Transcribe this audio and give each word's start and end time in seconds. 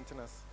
mpakyɛ 0.00 0.43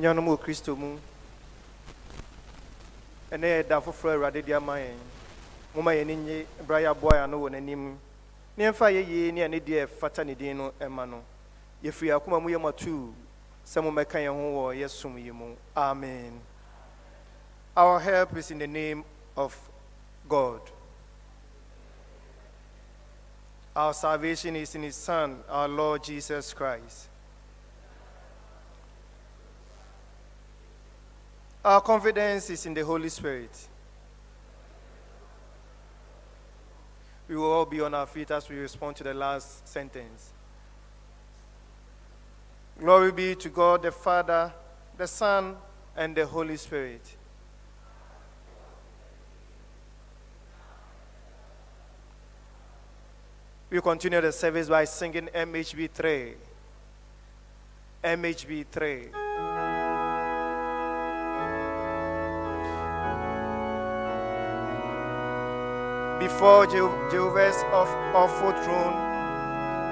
anuanom 0.00 0.28
wɔ 0.28 0.36
kristo 0.40 0.76
mu. 0.76 0.98
Ɛnɛ 3.30 3.46
yɛ 3.46 3.68
da 3.68 3.80
foforɔ 3.80 4.14
awurade 4.14 4.42
de 4.44 4.52
ama 4.54 4.72
yɛn. 4.78 4.96
Moma 5.74 5.90
yɛn 5.92 6.16
nye 6.24 6.46
bra 6.66 6.78
yɛ 6.80 7.22
ano 7.24 7.38
wɔ 7.40 7.50
n'anim. 7.50 7.96
Ne 8.56 8.64
yɛmfa 8.64 8.90
yɛyie 8.90 9.32
ne 9.32 9.40
ɛne 9.46 9.60
deɛ 9.60 9.86
ɛfata 9.86 10.24
ne 10.24 10.34
din 10.34 10.56
no 10.56 10.72
ɛma 10.80 11.08
no. 11.08 11.22
Yɛfiri 11.84 12.16
akoma 12.18 12.40
mu 12.42 12.48
yɛ 12.48 12.60
matu 12.60 13.12
sɛ 13.64 13.82
mommɛka 13.82 14.18
yɛn 14.18 14.32
ho 14.32 14.56
wɔ 14.56 14.76
yɛsom 14.80 15.22
yi 15.22 15.30
mu. 15.30 15.54
Amen. 15.76 16.40
Our 17.76 18.00
help 18.00 18.36
is 18.36 18.50
in 18.50 18.58
the 18.58 18.66
name 18.66 19.04
of 19.36 19.54
god. 20.28 20.60
Our 23.76 23.94
salvation 23.94 24.56
is 24.56 24.74
in 24.74 24.82
his 24.82 24.96
son 24.96 25.44
our 25.48 25.68
lord 25.68 26.02
jesus 26.02 26.52
christ 26.52 27.09
Our 31.62 31.82
confidence 31.82 32.48
is 32.48 32.64
in 32.64 32.72
the 32.72 32.84
Holy 32.84 33.10
Spirit. 33.10 33.50
We 37.28 37.36
will 37.36 37.52
all 37.52 37.66
be 37.66 37.80
on 37.82 37.92
our 37.92 38.06
feet 38.06 38.30
as 38.30 38.48
we 38.48 38.56
respond 38.56 38.96
to 38.96 39.04
the 39.04 39.12
last 39.12 39.68
sentence. 39.68 40.30
Glory 42.78 43.12
be 43.12 43.34
to 43.34 43.50
God 43.50 43.82
the 43.82 43.92
Father, 43.92 44.52
the 44.96 45.06
Son, 45.06 45.54
and 45.94 46.16
the 46.16 46.24
Holy 46.24 46.56
Spirit. 46.56 47.02
We 53.68 53.80
continue 53.82 54.20
the 54.22 54.32
service 54.32 54.68
by 54.68 54.86
singing 54.86 55.28
MHB 55.32 55.90
3. 55.90 56.34
MHB 58.02 58.66
3. 58.72 59.29
Before 66.20 66.66
Jehovah's 66.66 67.56
awful 67.72 68.52
throne, 68.62 68.92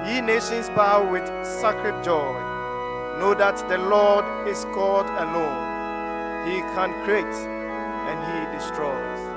ye 0.06 0.20
nations 0.20 0.68
bow 0.68 1.10
with 1.10 1.26
sacred 1.42 2.04
joy. 2.04 2.34
Know 3.18 3.32
that 3.32 3.66
the 3.66 3.78
Lord 3.78 4.26
is 4.46 4.66
God 4.66 5.06
alone. 5.24 5.56
He 6.46 6.60
can 6.76 6.92
create 7.04 7.24
and 7.24 8.18
he 8.28 8.58
destroys. 8.58 9.27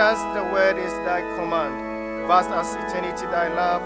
As 0.00 0.22
the 0.32 0.44
word 0.44 0.78
is 0.78 0.92
thy 1.04 1.22
command, 1.34 2.28
vast 2.28 2.50
as 2.50 2.76
eternity 2.76 3.26
thy 3.26 3.48
love, 3.48 3.82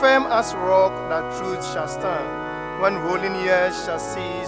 firm 0.00 0.24
as 0.32 0.54
rock 0.54 0.90
that 1.10 1.36
truth 1.36 1.62
shall 1.62 1.86
stand, 1.86 2.80
when 2.80 2.96
rolling 2.96 3.34
years 3.44 3.76
shall 3.84 3.98
cease 3.98 4.39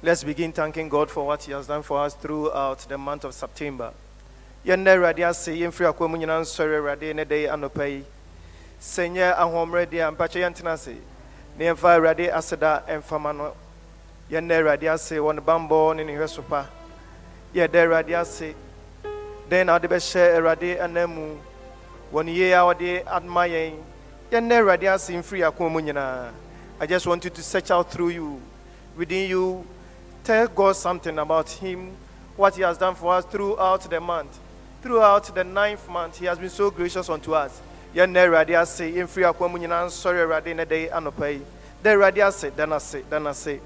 Let's 0.00 0.22
begin 0.22 0.52
thanking 0.52 0.88
God 0.88 1.10
for 1.10 1.26
what 1.26 1.42
He 1.42 1.50
has 1.52 1.66
done 1.66 1.82
for 1.82 1.98
us 2.04 2.14
throughout 2.14 2.78
the 2.88 2.96
month 2.96 3.24
of 3.24 3.34
September. 3.34 3.92
yɛnnɛ 4.64 4.94
awurade 4.94 5.24
ase 5.28 5.48
yɛmfiri 5.48 5.86
akwa 5.88 6.08
mu 6.10 6.16
nyinaa 6.18 6.40
nsɔre 6.42 6.78
awurade 6.78 7.14
ne 7.14 7.24
de 7.24 7.46
anɔpa 7.46 7.88
yi 7.88 8.04
sɛ 8.80 9.08
nyɛ 9.10 9.34
ahoɔmmerɛ 9.36 9.86
deɛ 9.86 10.08
a 10.08 10.12
mpakyɛ 10.12 10.40
yɛntena 10.44 10.72
ase 10.74 10.96
na 11.56 11.64
yɛmfa 11.64 11.96
awurade 11.96 12.30
aseda 12.30 12.82
ɛmfama 12.86 13.36
no. 13.36 13.54
Yɛnnɛ 14.30 14.54
awurade 14.60 14.92
ase 14.92 15.12
wɔ 15.18 15.34
ne 15.34 15.40
bambɔ 15.40 15.96
ne 15.96 16.04
ne 16.04 16.12
hwɛ 16.14 16.28
so 16.28 16.42
pa 16.42 16.66
yɛda 17.54 17.86
awurade 17.86 18.20
ase 18.20 18.54
dɛn 19.48 19.66
na 19.66 19.72
wode 19.74 19.88
bɛhyɛ 19.88 20.36
awurade 20.36 20.80
anan 20.80 21.10
mu. 21.14 21.36
Wɔ 22.12 22.24
ne 22.24 22.32
yie 22.32 22.52
a 22.52 22.58
wɔde 22.58 23.04
ama 23.06 23.40
yɛn 23.48 23.74
yɛnnɛ 24.30 24.54
awurade 24.60 24.92
ase 24.94 25.10
mfiri 25.10 25.42
akwa 25.42 25.70
mu 25.70 25.80
nyinaa 25.80 26.30
I 26.80 26.86
just 26.86 27.06
want 27.06 27.24
you 27.24 27.30
to 27.30 27.42
search 27.42 27.70
out 27.70 27.90
through 27.90 28.10
you, 28.10 28.40
within 28.96 29.28
you, 29.28 29.66
tell 30.22 30.46
God 30.46 30.76
something 30.76 31.18
about 31.18 31.50
Him, 31.50 31.92
what 32.36 32.54
He 32.54 32.62
has 32.62 32.78
done 32.78 32.94
for 32.94 33.14
us 33.14 33.24
throughout 33.24 33.80
the 33.90 34.00
month. 34.00 34.38
Throughout 34.80 35.34
the 35.34 35.42
ninth 35.42 35.88
month, 35.88 36.18
He 36.18 36.26
has 36.26 36.38
been 36.38 36.50
so 36.50 36.70
gracious 36.70 37.08
unto 37.08 37.34
us. 37.34 37.60
yɛn 37.94 38.12
na 38.12 38.20
awurade 38.20 38.54
ase 38.54 38.84
yɛmfiri 38.92 39.24
akwa 39.24 39.48
mu 39.50 39.58
nyinaa 39.58 39.86
nsɔre 39.86 40.54
ne 40.54 40.64
dɛ 40.64 40.90
anɔpa 40.92 41.32
yi 41.32 41.42
dɛ 41.82 41.94
awurade 41.94 42.18
ase 42.22 42.50
da 42.54 42.66
nase 42.66 43.02
da 43.08 43.18
nase 43.18 43.60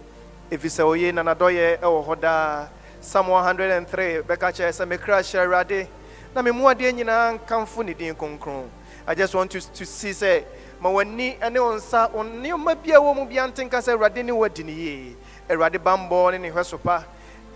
ɛfiri 0.50 0.71
sɛ 0.71 0.83
ɔyɛ 0.85 1.12
nanadɔyɛ 1.12 1.81
ɛwɔ 1.81 2.07
hɔ 2.07 2.21
daa 2.21 2.69
psalm 3.00 3.28
103 3.28 4.23
bɛka 4.23 4.52
kyerɛ 4.54 4.71
sɛ 4.71 4.87
mekra 4.87 5.19
hyɛ 5.21 5.45
awurade 5.45 5.88
na 6.35 6.40
me 6.42 6.52
mu 6.52 6.64
adeɛ 6.64 6.92
nyinaa 6.95 7.38
nkamfo 7.38 7.85
ne 7.85 7.95
din 7.95 8.14
kronkron 8.14 8.69
i 9.07 9.14
just 9.14 9.35
want 9.35 9.50
to, 9.50 9.61
to 9.61 9.85
see 9.85 10.12
say 10.12 10.45
ma 10.82 10.90
w'ani 10.90 11.36
ne 11.50 11.60
wo 11.60 11.74
nsa 11.76 12.10
wo 12.12 12.24
nneɛma 12.24 12.74
bi 12.74 12.90
a 12.92 12.98
wɔ 12.98 13.14
mu 13.14 13.24
bia 13.24 13.46
ntenka 13.46 13.78
sɛ 13.78 13.92
awurade 13.94 14.24
ne 14.24 14.32
wadi 14.32 14.64
ne 14.64 14.72
yie. 14.72 15.16
Awurade 15.48 15.78
bambɔ 15.78 16.32
ne 16.32 16.38
ne 16.38 16.50
hwɛ 16.50 16.64
so 16.64 16.76
pa 16.76 17.04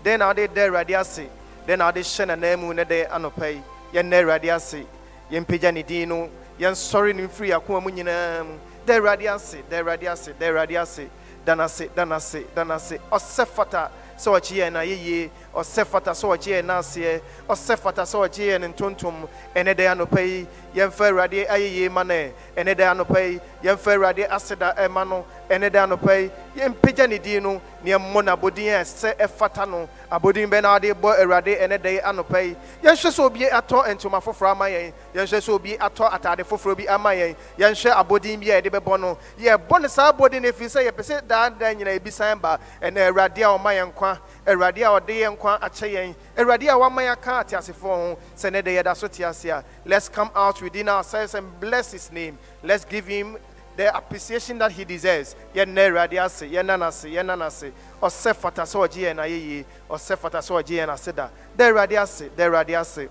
na 0.05 0.27
wode 0.27 0.47
da 0.53 0.61
awurade 0.61 0.95
ase? 0.97 1.27
Dɛn 1.67 1.77
na 1.77 1.85
wode 1.87 1.97
hyɛ 1.99 2.25
n'anan 2.25 2.59
mu 2.59 2.73
ne 2.73 2.83
dɛ 2.85 3.09
anɔpa 3.09 3.51
yi? 3.51 3.61
Yɛnna 3.93 4.23
awurade 4.23 4.55
ase. 4.55 4.85
Yɛmpagya 5.29 5.73
ne 5.73 5.83
din 5.83 6.07
no. 6.07 6.29
Yɛnsɔre 6.57 7.13
no 7.13 7.27
mfiri 7.27 7.51
akoma 7.51 7.83
mu 7.83 7.89
nyinaa 7.91 8.45
mu. 8.45 8.57
Da 8.85 8.93
awurade 8.93 9.27
ase 9.27 9.57
da 9.69 9.81
awurade 9.83 10.07
ase 10.09 10.31
da 10.39 10.45
awurade 10.45 10.81
ase. 10.81 11.09
Da 11.45 11.53
n'ase 11.53 11.89
da 11.93 12.05
n'ase 12.05 12.45
da 12.55 12.63
n'ase 12.63 12.97
ɔsɛ 13.11 13.45
fata 13.45 13.91
sɛ 14.17 14.29
ɔkye 14.37 14.55
yɛn 14.63 14.73
na 14.73 14.79
yɛyie 14.81 15.29
ɔsɛ 15.53 15.85
fata 15.85 16.11
sɛ 16.11 16.27
ɔkye 16.35 16.51
yɛn 16.61 16.65
n'aseɛ 16.65 17.21
ɔsɛ 17.49 17.77
fata 17.77 18.01
sɛ 18.03 18.17
ɔkye 18.27 18.45
yɛn 18.57 18.73
ntontom 18.73 19.27
ɛnɛ 19.55 19.73
dɛ 19.75 19.85
anɔpa 19.93 20.19
yi 20.21 20.47
yɛmfa 20.75 21.05
awurade 21.09 21.45
ayɛyie 21.47 21.89
ma 21.91 22.03
no 22.03 22.13
ɛnɛ 22.55 22.73
dɛ 22.75 22.83
anɔpa 22.93 23.19
yi 23.21 23.39
yɛmfa 23.63 23.93
awurade 23.95 24.27
aseda 24.29 24.73
ɛma 24.77 25.07
no 25.07 25.25
ɛnɛ 25.49 25.69
dɛ 25.69 25.79
anɔpa 25.87 26.11
yi 26.21 26.31
yɛmpagya 26.61 27.07
ne 27.09 27.17
din 27.19 27.43
no 27.43 27.61
ɛsɛ 27.85 29.15
ɛfata 29.17 29.65
no 29.69 29.87
abɔdin 30.11 30.49
bɛ 30.49 30.61
na 30.61 30.79
bɔ 30.79 31.19
awurade 31.21 31.55
ɛnɛ 31.59 31.77
dɛ 31.77 32.01
anɔpa 32.03 32.39
yi 32.43 32.55
yɛnhwɛ 32.83 33.11
sɛ 33.11 33.19
obi 33.23 33.45
atɔ 33.45 33.87
ntoma 33.95 34.21
foforɔ 34.21 34.51
ama 34.51 34.65
yɛn 34.65 34.93
yɛnhwɛ 35.13 35.39
sɛ 35.41 35.49
obi 35.53 35.77
atɔ 35.77 36.11
atade 36.11 36.43
foforɔ 36.43 36.77
bi 36.77 36.87
ama 36.87 37.09
yɛn 37.09 37.35
yɛnhwɛ 37.57 37.91
abɔdin 37.91 38.39
bi 38.39 38.49
a 38.51 38.61
yɛde 38.61 38.69
bɛbɔ 38.71 38.99
no 38.99 39.17
yɛbɔ 39.39 39.81
no 39.81 39.87
saa 39.87 40.11
abɔdin 40.11 40.41
no 40.41 40.49
ɛfiri 40.51 40.69
sɛ 40.69 40.89
yɛpɛ 40.91 41.03
sɛ 41.03 41.27
daa 41.27 41.49
daa 41.49 41.73
nyina 41.73 41.91
ebi 41.99 42.11
san 42.11 42.37
ba 42.39 42.59
ɛnɛ 42.81 43.09
awurade 43.11 43.37
a 43.39 43.57
ɔma 43.57 43.71
yɛn 43.75 43.91
nkwa 43.93 44.17
awurade 44.45 44.77
a 44.81 44.99
ɔde 44.99 45.13
yɛn 45.13 45.37
nkwa 45.37 45.59
akyɛ 45.61 45.87
yɛn 45.93 46.15
awurade 46.37 46.67
a 46.67 46.77
wama 46.77 47.01
yɛaka 47.01 47.43
ateasefoɔ 47.43 47.95
ho 47.95 48.17
sɛ 48.35 48.51
ne 48.51 48.61
de 48.61 48.71
yɛda 48.71 48.95
so 48.95 49.07
te 49.07 49.23
ase 49.23 49.45
a 49.45 49.63
let's 49.85 50.09
come 50.09 50.29
out 50.35 50.61
within 50.61 50.89
ourselves 50.89 51.33
and 51.35 51.59
bless 51.59 51.91
his 51.91 52.11
name. 52.11 52.37
Let's 52.63 52.85
give 52.85 53.07
him 53.07 53.37
the 53.77 53.95
appreciation 53.95 54.57
that 54.57 54.71
he 54.71 54.83
deserves. 54.83 55.35
Yɛnnɛ 55.53 55.87
awurade 55.89 56.17
ase 56.25 56.41
yɛnna 56.49 56.79
no 56.79 56.87
ase 56.87 57.05
yɛnna 57.05 57.37
no 57.37 57.45
ase 57.45 58.33
fata 58.33 58.63
sɛ 58.63 58.87
ɔgye 58.87 59.13
yɛn 59.13 59.19
ayɛyie 59.19 59.65
ɔsɛ 59.89 60.17
fata 60.17 60.39
sɛ 60.39 60.61
ɔgye 60.63 60.77
yɛn 60.83 60.89
ase 60.93 61.11
da 61.13 61.29
da 61.55 61.65
awurade 61.69 61.93
ase 62.01 62.23
da 62.35 62.43
awurade 62.49 62.75
ase 62.79 63.07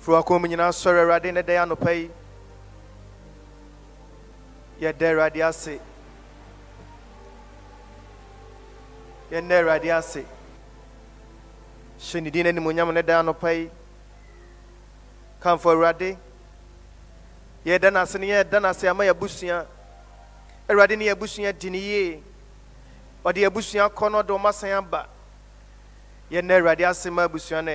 firi 0.00 0.16
wakɔn 0.22 0.40
mu 0.40 0.46
nyinaa 0.48 0.70
awurade 0.70 1.34
ne 1.34 1.42
dɛ 1.42 1.66
anɔpa 1.66 1.90
yi 1.92 2.10
yɛda 4.80 5.10
awurade 5.10 5.42
ase 5.48 5.80
yɛnnɛ 9.32 9.54
awurade 9.60 9.90
ase 9.98 10.24
hyɛ 11.98 12.22
ne 12.22 12.30
din 12.30 12.44
no 12.44 12.50
animonyam 12.52 12.94
ne 12.94 13.02
da 13.02 13.20
anɔpa 13.22 13.52
yi 13.58 13.70
kamfo 15.42 15.70
awurade 15.74 16.16
yɛda 17.66 17.92
no 17.92 18.00
ase 18.00 18.18
ne 18.18 18.26
yɛda 18.28 18.62
no 18.62 18.68
ase 18.68 18.84
ama 18.88 19.04
yɛabusua 19.04 19.66
awurade 20.68 20.96
ne 20.96 21.04
yɛabusua 21.06 21.52
di 21.58 21.70
ne 21.70 21.78
yie 21.78 22.22
ɔde 23.24 23.40
yɛabusua 23.42 23.90
kɔ 23.90 24.10
no 24.10 24.22
ɔde 24.22 24.72
aba. 24.72 25.08
Yɛnnɛ 26.30 26.58
awurade 26.58 26.84
ase 26.88 27.10
ma 27.10 27.24
abusua 27.26 27.62
no. 27.64 27.72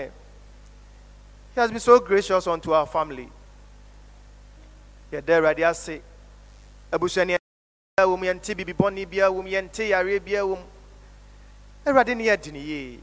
He 1.53 1.59
has 1.59 1.69
been 1.69 1.79
so 1.79 1.99
gracious 1.99 2.47
unto 2.47 2.71
our 2.73 2.85
family. 2.85 3.29
Yɛda 5.11 5.39
awurade 5.39 5.69
ase. 5.69 6.01
Abusua 6.91 7.25
ne 7.27 7.37
wɔ 7.99 8.17
mu 8.19 8.25
yɛnte 8.25 8.55
bibi 8.55 8.73
bɔne 8.73 9.05
biara 9.05 9.29
wɔ 9.31 9.43
mu 9.43 9.49
yɛnte 9.49 9.89
yareɛ 9.89 10.19
biara 10.19 10.45
wɔ 10.45 10.57
mu. 10.57 10.65
Awurade 11.85 12.15
ne 12.15 12.25
yɛadi 12.25 12.51
ne 12.51 12.59
yie 12.59 12.99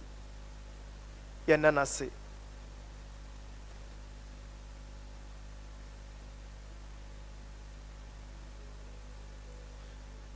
yɛnna 1.46 1.72
no 1.72 1.80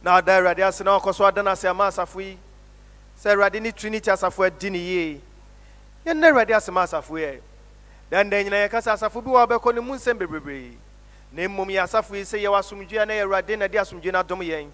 na 0.02 0.21
ɔda 0.21 0.37
awurade 0.38 0.62
ase 0.64 0.82
na 0.85 0.99
ɔkɔ 0.99 1.14
so 1.14 1.25
ada 1.25 1.42
no 1.42 1.50
ase 1.50 1.64
ama 1.64 1.87
asafo 1.87 2.21
yi 2.21 2.38
sɛ 3.23 3.32
awurade 3.35 3.61
ne 3.62 3.71
trinity 3.73 4.11
asafo 4.11 4.44
adi 4.44 4.71
ne 4.71 4.78
yie 4.78 5.21
yɛnna 6.06 6.30
awurade 6.32 6.50
ase 6.56 6.71
ma 6.71 6.82
asafo 6.85 7.14
yɛ 7.18 7.40
dɛndɛn 8.11 8.44
nyina 8.44 8.56
yɛka 8.68 8.80
sɛ 8.82 8.92
asafo 8.94 9.21
bi 9.23 9.30
wɔ 9.30 9.47
bɛkɔ 9.49 9.75
ne 9.75 9.80
mu 9.80 9.94
nsɛm 9.94 10.18
bebree 10.18 10.76
na 11.32 11.42
mmom 11.49 11.68
yɛ 11.68 11.82
asafo 11.85 12.14
yi 12.16 12.23
sɛ 12.23 12.42
yɛwɔ 12.42 12.59
asomdwe 12.59 12.99
a 13.02 13.06
na 13.06 13.12
yɛ 13.14 13.23
awurade 13.26 13.59
na 13.59 13.66
de 13.68 13.78
asomdwe 13.78 14.12
no 14.12 14.18
adom 14.23 14.40
yɛn 14.40 14.68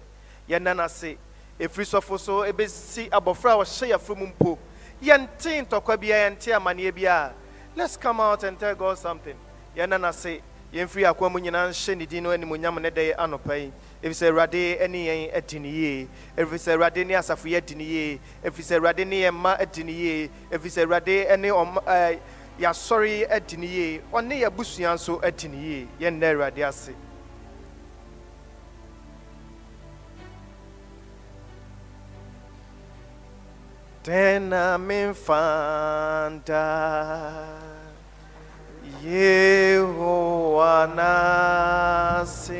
yɛnna 0.49 0.75
no 0.75 0.83
ase 0.83 1.15
ɛfiri 1.59 1.85
sɔfo 1.85 2.19
so 2.19 2.41
ɛbɛsi 2.43 3.09
abɔfra 3.09 3.51
a 3.53 3.57
ɔhyɛ 3.63 3.87
yɛaforo 3.93 4.17
mu 4.17 4.27
mpo 4.27 4.57
yɛnte 5.03 5.65
ntɔkwa 5.67 5.97
biara 5.97 6.29
yɛnte 6.31 6.55
amanneɛ 6.55 6.91
biara 6.91 7.33
let's 7.75 7.95
come 7.97 8.19
out 8.19 8.43
and 8.43 8.59
tell 8.59 8.75
god 8.75 8.97
something. 8.97 9.35
Yɛnna 9.75 10.01
no 10.01 10.07
ase 10.07 10.41
yɛmfiri 10.73 11.05
akoa 11.05 11.31
mu 11.31 11.39
nyinaa 11.39 11.69
nhyɛ 11.69 11.97
ne 11.97 12.05
din 12.05 12.23
no 12.23 12.29
animonyam 12.31 12.81
ne 12.81 12.89
dɛ 12.89 13.15
anɔpa 13.15 13.57
yi 13.59 13.71
ɛfiri 14.01 14.13
sɛ 14.15 14.27
awurade 14.29 14.87
ne 14.89 15.05
yɛn 15.07 15.35
adi 15.35 15.59
ne 15.59 15.67
yie. 15.69 16.07
Ɛfiri 16.37 16.57
sɛ 16.57 16.71
awurade 16.73 17.05
ne 17.05 17.13
asafo 17.15 17.47
yɛ 17.49 17.57
adi 17.57 17.75
ne 17.75 17.83
yie. 17.83 18.19
Ɛfiri 18.43 18.63
sɛ 18.63 18.75
awurade 18.79 19.05
ne 19.07 19.21
yɛn 19.23 19.33
mma 19.33 19.57
adi 19.59 19.83
ne 19.83 19.91
yie. 19.91 20.29
Ɛfiri 20.51 20.69
sɛ 20.71 20.83
awurade 20.85 21.37
ne 21.39 21.49
ɔma 21.49 21.83
ɛɛ 21.83 22.19
yɛasɔre 22.59 23.27
adi 23.29 23.57
ne 23.57 23.67
yie. 23.67 24.01
Ɔne 24.13 24.39
yɛabusua 24.41 24.93
nso 24.95 25.19
adi 25.23 25.47
ne 25.49 25.57
yie. 25.57 25.87
Yɛnnɛ 25.99 26.33
awurade 26.33 26.63
ase. 26.67 26.93
Tena 34.01 34.77
memfanta 34.79 36.63
yehowa 39.03 40.87
nase 40.95 42.59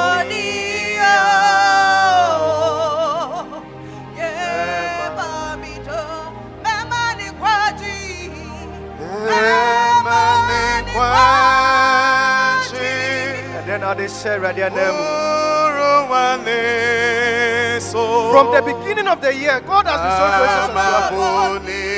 ɛdɛn 13.91 14.09
hyɛ 14.09 14.31
awurade 14.35 14.61
anam 14.67 14.95
mu 14.97 15.05
From 18.31 18.47
the 18.55 18.61
beginning 18.61 19.07
of 19.07 19.19
the 19.21 19.33
year 19.35 19.59
god 19.61 19.85
has 19.87 19.99
been 20.03 20.13
so 20.19 20.25
gracious 20.37 20.69
unto 20.69 21.19
us 21.21 21.91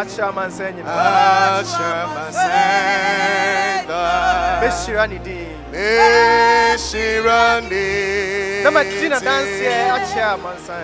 akyɛ 0.00 0.22
amansa 0.28 0.64
nyinaa 0.74 1.62
mɛhyira 4.60 5.04
ne 5.10 5.18
din 5.26 5.53
na 8.62 8.70
madi 8.70 9.08
na 9.08 9.18
danseɛ 9.18 9.74
akyɛ 9.96 10.22
amansa 10.34 10.74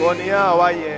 bɔne 0.00 0.26
a 0.34 0.56
wayɛ 0.58 0.94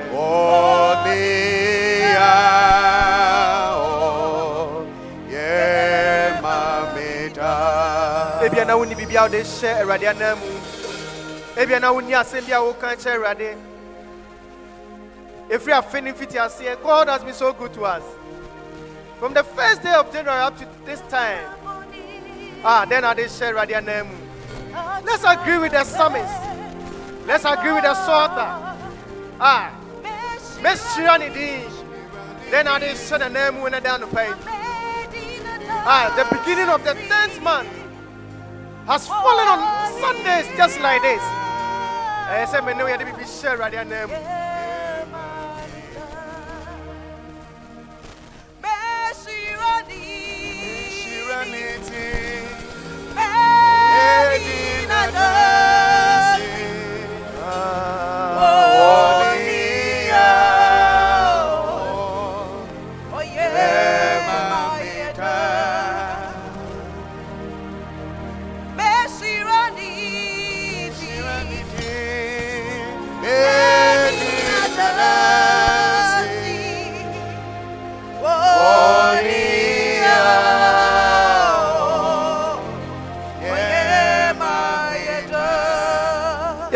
ebia 8.45 8.65
na 8.65 8.75
wonni 8.77 8.95
biribi 8.95 9.17
a 9.17 9.23
wode 9.23 9.45
hyɛ 9.45 9.81
awurade 9.83 10.07
anam 10.09 10.39
mu 10.39 10.47
ebia 11.57 11.81
na 11.81 11.93
wonni 11.93 12.13
asɛm 12.15 12.47
bi 12.47 12.53
a 12.53 12.61
woka 12.63 12.97
kyerɛ 12.97 13.17
awurade 13.17 13.57
ɛfiri 15.51 15.73
afe 15.77 16.01
ne 16.03 16.13
mfiti 16.13 16.39
aseɛ 16.39 16.83
god 16.83 17.09
has 17.09 17.23
been 17.23 17.35
so 17.35 17.53
good 17.53 17.73
to 17.75 17.85
us 17.85 18.03
from 19.19 19.35
the 19.35 19.43
first 19.43 19.83
day 19.83 19.93
of 19.93 20.13
january 20.13 20.41
up 20.41 20.57
to 20.59 20.67
this 20.85 21.01
time. 21.09 21.47
Ah 22.65 22.85
then 22.89 23.05
ade 23.05 23.27
hyɛ 23.27 23.39
share 23.39 23.59
anam 23.59 24.09
mu 24.09 24.17
let's 25.05 25.25
agree 25.25 25.59
with 25.59 25.73
the 25.73 25.85
psalmist. 25.85 26.41
Let's 27.27 27.45
agree 27.45 27.73
with 27.73 27.85
the 27.85 27.95
psalter 27.95 28.51
ah 29.41 29.71
ne 30.63 31.29
din 31.31 31.71
then 32.51 32.67
ade 32.67 32.95
hyɛ 32.95 33.19
n'anam 33.19 33.61
mu 33.61 33.69
ne 33.71 33.81
da 33.81 33.99
anɔpa 33.99 34.23
yi 34.29 34.59
Ah, 35.71 36.13
the 36.17 36.25
beginning 36.37 36.69
of 36.69 36.83
the 36.85 36.95
10th 36.95 37.41
month 37.43 37.69
has 38.87 39.07
fallen 39.07 39.49
on 39.49 39.61
Sundays 40.01 40.47
just 40.57 40.81
like 40.81 41.01
this. 41.03 41.23
I 41.23 42.47
said, 42.51 42.65
"Me 42.65 42.75
know 42.75 42.87
you 42.87 42.99
be 42.99 43.25
share 43.25 43.57
right 43.57 43.73
name. 43.73 44.11
Oh. 57.51 59.08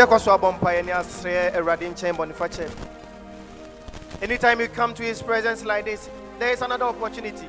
Yɛkɔ 0.06 0.20
so 0.20 0.36
abɔ 0.36 0.58
mpaeɛ 0.58 1.54
awurade 1.54 1.86
nkyɛn 1.94 2.16
bɔnefakyɛ 2.16 2.70
anytime 4.22 4.60
you 4.60 4.68
come 4.68 4.92
to 4.94 5.02
his 5.02 5.22
presence 5.22 5.64
like 5.64 5.84
this 5.84 6.08
there 6.38 6.50
is 6.52 6.60
another 6.62 6.86
opportunity. 6.86 7.46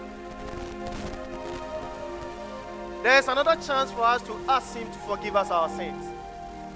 There 3.02 3.18
is 3.18 3.28
another 3.28 3.56
chance 3.56 3.92
for 3.92 4.04
us 4.04 4.22
to 4.22 4.36
ask 4.48 4.76
him 4.78 4.88
to 4.88 5.00
forgive 5.00 5.36
us 5.36 5.50
our 5.50 5.68
sins. 5.70 6.06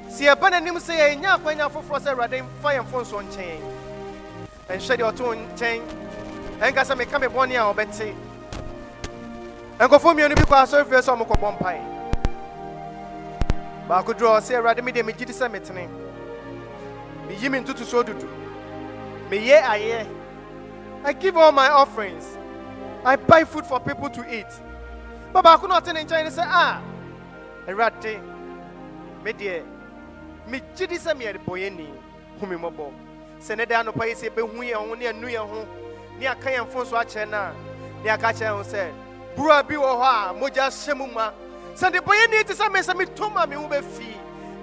Si 0.10 0.26
ɛba 0.26 0.50
n'anim 0.50 0.76
sɛ 0.78 0.98
yɛnya 0.98 1.38
akwanya 1.38 1.70
foforɔ 1.70 2.00
sɛ 2.02 2.16
awurade 2.16 2.42
mfa 2.42 2.74
yɛn 2.76 2.86
mfo 2.86 3.02
nso 3.02 3.22
nkyɛn. 3.22 3.62
Ɛnhwɛ 4.70 4.98
deɛ 4.98 5.12
ɔto 5.12 5.36
nkyɛn. 5.36 5.82
Ɛnka 6.60 6.84
sɛ 6.84 6.98
meka 6.98 7.20
me 7.22 7.28
bɔne 7.28 7.56
a 7.56 7.74
ɔbɛte. 7.74 8.16
Nkɔfoɔ 9.80 10.14
mmienu 10.16 10.36
bi 10.36 10.42
kɔ 10.42 10.56
asɔrefie 10.64 11.02
sɛ 11.02 11.16
ɔmokɔbɔ 11.16 11.60
mpae 11.60 11.97
baako 13.88 14.14
durɔ 14.14 14.38
ɔsɛ 14.38 14.56
awurade 14.58 14.82
medeɛ 14.82 15.04
megye 15.06 15.26
di 15.26 15.34
sɛ 15.34 15.50
metene. 15.50 15.88
Meyi 17.28 17.50
me 17.50 17.60
ntotosoɔ 17.60 18.04
dudu 18.04 18.28
meyɛ 19.30 19.62
ayɛ. 19.64 20.08
I 21.04 21.14
give 21.14 21.38
all 21.38 21.52
my 21.52 21.70
offerings. 21.70 22.38
I 23.06 23.16
buy 23.16 23.44
food 23.44 23.66
for 23.66 23.80
people 23.80 24.10
to 24.10 24.22
eat. 24.34 24.52
Ba 25.32 25.42
baako 25.42 25.68
na 25.68 25.80
ɔte 25.80 25.94
ne 25.94 26.04
nkyɛn 26.04 26.24
ne 26.24 26.30
sɛ 26.30 26.44
a 26.46 26.82
awurade 27.68 28.20
medeɛ 29.24 29.64
megye 30.50 30.88
di 30.88 30.98
sɛ 30.98 31.14
meyɛ 31.16 31.38
bɔyɛni. 31.46 31.88
Hu 32.40 32.46
me 32.46 32.56
mmɔbɔ. 32.56 32.92
Sɛ 33.40 33.58
ne 33.58 33.66
da 33.66 33.84
anɔpa 33.84 34.08
yi 34.08 34.16
sɛ 34.16 34.30
yɛbɛhu 34.30 34.72
yɛn 34.72 34.88
ho 34.88 34.94
ne 34.96 35.08
anu 35.08 35.28
yɛn 35.28 35.50
ho 35.50 35.66
ne 36.20 36.28
aka 36.28 36.50
yɛn 36.50 36.68
mfo 36.68 36.86
so 36.86 36.98
akyerɛ 36.98 37.30
no 37.30 37.38
a 37.38 37.54
ne 38.04 38.10
aka 38.10 38.28
kyerɛ 38.34 38.58
ho 38.58 38.64
sɛ 38.64 38.92
bura 39.36 39.64
bi 39.64 39.76
wɔ 39.76 39.96
hɔ 39.96 40.04
a 40.04 40.34
mogya 40.34 40.68
hyɛ 40.68 40.98
mu 40.98 41.08
ma 41.08 41.32
sɛ 41.78 41.92
de 41.92 42.00
bɔyɛni 42.00 42.46
te 42.48 42.54
sɛ 42.54 42.72
me 42.72 42.80
sɛ 42.80 42.96
metom 42.96 43.44
a 43.44 43.46
me 43.46 43.56
ho 43.56 43.68
bɛfi 43.68 44.14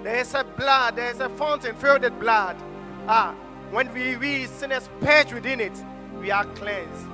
there 0.03 0.17
is 0.17 0.33
a 0.33 0.43
blood 0.43 0.97
there 0.97 1.09
is 1.11 1.19
a 1.19 1.29
fountain 1.29 1.73
filled 1.75 2.01
with 2.01 2.19
blood. 2.19 2.55
Ah 3.07 3.33
when 3.71 3.91
we 3.93 4.17
we 4.17 4.45
sinners 4.47 4.89
purge 4.99 5.33
within 5.33 5.59
it 5.61 5.73
we 6.19 6.29
are 6.31 6.45
cleansed. 6.55 7.07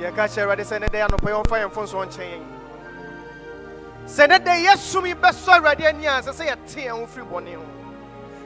Yɛka 0.00 0.24
kyerɛ 0.26 0.46
awurade 0.46 0.64
sɛ 0.64 0.80
ne 0.80 0.86
dɛ 0.86 1.06
anɔpa 1.06 1.28
yi 1.28 1.34
ɔmfa 1.34 1.56
yɛn 1.62 1.70
mfo 1.70 1.86
so 1.88 1.98
nkyɛn 1.98 2.30
yɛn 2.32 2.44
sɛ 4.06 4.28
ne 4.28 4.38
dɛ 4.38 4.64
yɛsom 4.64 5.14
bɛsɔ 5.14 5.60
awurade 5.60 5.84
ani 5.86 6.06
a 6.06 6.22
sɛ 6.22 6.32
sɛ 6.32 6.46
yɛte 6.48 6.84
yɛn 6.86 6.98
ho 7.00 7.06
firi 7.06 7.26
bɔne 7.26 7.54
ho 7.56 7.64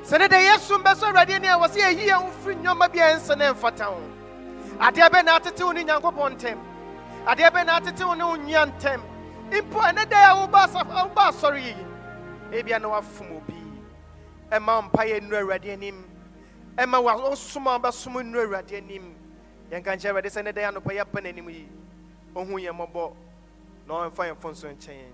sɛ 0.04 0.18
ne 0.18 0.28
dɛ 0.28 0.48
yɛsom 0.48 0.82
bɛsɔ 0.82 1.12
awurade 1.12 1.34
ani 1.34 1.46
a 1.48 1.56
wɔ 1.56 1.68
sɛ 1.68 1.78
yɛyi 1.80 2.08
yɛn 2.08 2.22
ho 2.22 2.30
firi 2.42 2.56
nneɔma 2.56 2.92
bi 2.92 2.98
a 2.98 3.14
ɛnsɛ 3.16 3.38
ne 3.38 3.52
mfata 3.52 3.84
ho 3.84 4.00
adeɛ 4.80 5.08
bɛ 5.08 5.24
na 5.24 5.38
atetew 5.38 5.72
ne 5.74 5.84
nyankopɔn 5.84 6.36
adeɛ 7.26 7.50
bɛ 7.50 7.66
na 7.66 7.80
atetew 7.80 8.16
ne 8.16 8.24
wo 8.24 8.36
nua 8.36 8.66
ntɛm 8.66 9.00
mpo 9.50 9.78
ɛne 9.80 10.04
dɛ 10.06 10.18
a 10.30 10.34
woba 10.36 11.28
asɔre 11.28 11.60
yi 11.62 11.76
ebia 12.58 12.80
na 12.80 12.88
wafom 12.88 13.36
obi. 13.36 13.54
Ɛma 14.50 14.90
mpayɛ 14.90 15.20
nnu 15.20 15.34
awurade 15.36 15.72
anim 15.72 16.04
ɛma 16.76 17.02
wosom 17.02 17.66
a 17.66 17.78
wobɛsom 17.78 18.22
nnu 18.22 18.38
awurade 18.46 18.72
anim 18.76 19.14
yɛnka 19.70 19.96
nkyerɛ 19.96 20.10
awurade 20.10 20.30
sɛ 20.30 20.44
ne 20.44 20.52
dɛ 20.52 20.72
anɔpa 20.72 20.92
yɛba 20.92 21.20
n'anim 21.22 21.48
yi. 21.50 21.68
Ɔhu 22.34 22.60
yɛn 22.60 22.74
mmɔbɔ 22.76 23.14
na 23.86 23.94
ɔmfa 23.94 24.28
yɛn 24.28 24.36
fo 24.36 24.50
nso 24.50 24.68
nkyɛn 24.68 25.12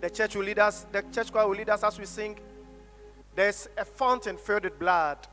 The 0.00 0.10
church 0.10 0.34
will 0.34 0.42
lead 0.42 0.58
us, 0.58 0.84
the 0.90 1.02
church 1.12 1.30
choir 1.30 1.46
will 1.46 1.54
lead 1.56 1.68
us 1.70 1.84
as 1.84 1.96
we 1.96 2.06
sing. 2.06 2.36
There's 3.36 3.68
a 3.78 3.84
fountain 3.84 4.36
filled 4.36 4.64
with 4.64 4.76
blood. 4.76 5.28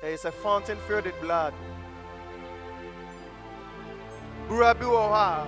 There 0.00 0.12
is 0.12 0.24
a 0.24 0.30
fountain 0.30 0.78
filled 0.86 1.06
with 1.06 1.20
blood. 1.20 1.52
Bura 4.48 4.72
bi 4.78 4.84
wɔ 4.84 5.02
hɔ 5.10 5.14
a 5.14 5.46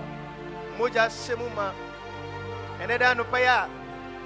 mogya 0.77 1.07
hyɛ 1.07 1.37
mu 1.37 1.49
ma. 1.55 1.71
Ɛnɛ 2.81 2.99
da 2.99 3.13
anɔpa 3.15 3.39
yi 3.39 3.45
a 3.45 3.69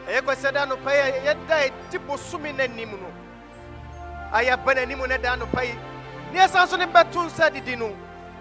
ɛyɛ 0.07 0.21
kɔsɛ 0.25 0.51
da 0.53 0.65
anɔpa 0.65 0.91
yi 0.91 0.99
a 0.99 1.21
yɛda 1.35 1.65
edi 1.67 1.97
bosome 1.99 2.51
n'anim 2.57 2.91
no. 2.99 3.07
A 4.33 4.41
yɛba 4.41 4.73
n'anim 4.75 5.07
ne 5.07 5.17
da 5.17 5.35
anɔpa 5.35 5.63
yi. 5.63 5.75
Ne 6.33 6.39
yɛsan 6.39 6.67
so 6.67 6.75
ne 6.75 6.85
bɛto 6.87 7.25
nsa 7.29 7.53
didi 7.53 7.75
no. 7.75 7.95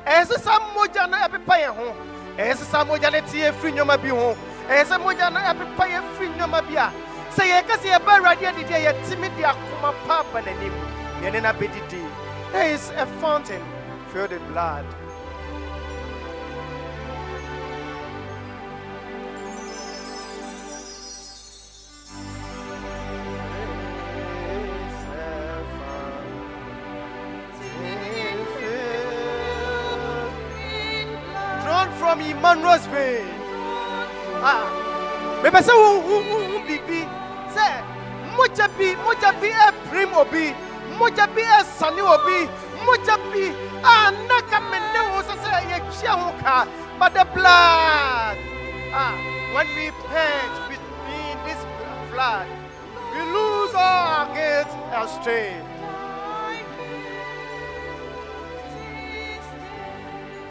Sɛ 0.06 0.38
saa 0.40 0.58
mogya 0.74 1.06
no 1.08 1.18
ɛpepa 1.18 1.54
yɛn 1.60 1.76
ho. 1.76 1.94
Ɛyɛ 2.38 2.52
sɛ 2.54 2.64
saa 2.64 2.84
mogya 2.84 3.12
no 3.12 3.20
te 3.20 3.38
yɛ 3.44 3.52
firi 3.60 3.72
nneɛma 3.72 4.00
bi 4.02 4.08
ho. 4.08 4.34
Ɛyɛ 4.68 4.84
sɛ 4.86 4.98
mogya 5.04 5.30
no 5.30 5.38
ɛpepa 5.38 5.84
yɛ 5.92 6.00
firi 6.16 6.32
nneɛma 6.32 6.66
bi 6.66 6.76
a 6.76 6.90
sɛ 7.36 7.44
yɛka 7.44 7.76
sɛ 7.76 7.98
yɛba 7.98 8.10
Awurade 8.16 8.46
adidi 8.48 8.72
a 8.72 8.92
yɛtumi 8.92 9.36
de 9.36 9.42
akoma 9.42 9.92
pa 10.08 10.20
aba 10.20 10.40
n'anim. 10.40 10.93
There 11.24 12.74
is 12.74 12.90
a 12.90 13.06
fountain 13.18 13.62
filled 14.12 14.30
with 14.30 14.46
blood. 14.48 14.84
From 31.98 32.20
Emmanuel's 32.20 32.86
vein. 32.88 33.24
Ah, 34.44 34.68
sɛ 35.42 35.72
wo 35.72 36.00
wo 36.06 36.16
wo 36.28 36.38
wo 36.52 36.58
biribi 36.66 37.00
sɛ 37.54 37.66
mogya 38.36 38.68
bi 38.76 38.94
mogya 39.04 39.32
bi 39.40 39.48
ɛpirim 39.48 40.12
obi 40.12 40.54
mogya 40.98 41.26
bi 41.34 41.42
ɛsane 41.42 42.02
obi 42.14 42.38
mogya 42.86 43.16
bi 43.30 43.44
a 43.82 44.10
na 44.28 44.38
ka 44.50 44.58
me 44.70 44.78
wo 45.12 45.20
sɛ 45.28 45.34
sɛ 45.42 45.52
yɛtua 45.70 46.12
ho 46.22 46.30
ka? 46.42 46.66
But 46.98 47.12
the 47.14 47.24
blood. 47.34 48.36
Ah 48.92 49.34
when 49.54 49.68
we 49.76 49.88
purge 50.10 50.58
between 50.68 51.36
this 51.46 51.60
blood 52.10 52.48
we 53.12 53.20
lose 53.22 53.72
all 53.72 54.06
our 54.16 54.26
guilt 54.34 54.66
and 54.92 55.08
strength 55.08 55.68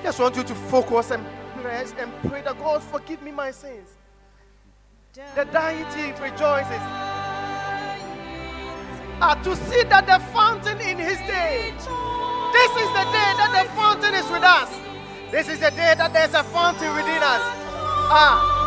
just 0.01 0.19
want 0.19 0.37
you 0.37 0.43
to 0.43 0.55
focus 0.55 1.11
and 1.11 1.25
press 1.61 1.93
and 1.99 2.09
pray 2.29 2.41
that 2.43 2.57
God 2.59 2.81
forgive 2.81 3.21
me 3.21 3.31
my 3.31 3.51
sins. 3.51 3.89
The 5.35 5.45
deity 5.45 6.11
rejoices 6.21 7.12
ah, 9.23 9.35
to 9.43 9.55
see 9.55 9.83
that 9.83 10.05
the 10.05 10.19
fountain 10.35 10.79
in 10.81 10.97
his 10.99 11.17
day. 11.23 11.71
This 12.51 12.71
is 12.83 12.89
the 12.91 13.05
day 13.15 13.29
that 13.39 13.51
the 13.55 13.63
fountain 13.73 14.13
is 14.13 14.27
with 14.29 14.43
us. 14.43 14.69
This 15.31 15.47
is 15.47 15.59
the 15.59 15.71
day 15.71 15.95
that 15.97 16.11
there's 16.13 16.33
a 16.33 16.43
fountain 16.43 16.91
within 16.93 17.23
us. 17.23 17.43
Ah, 18.11 18.62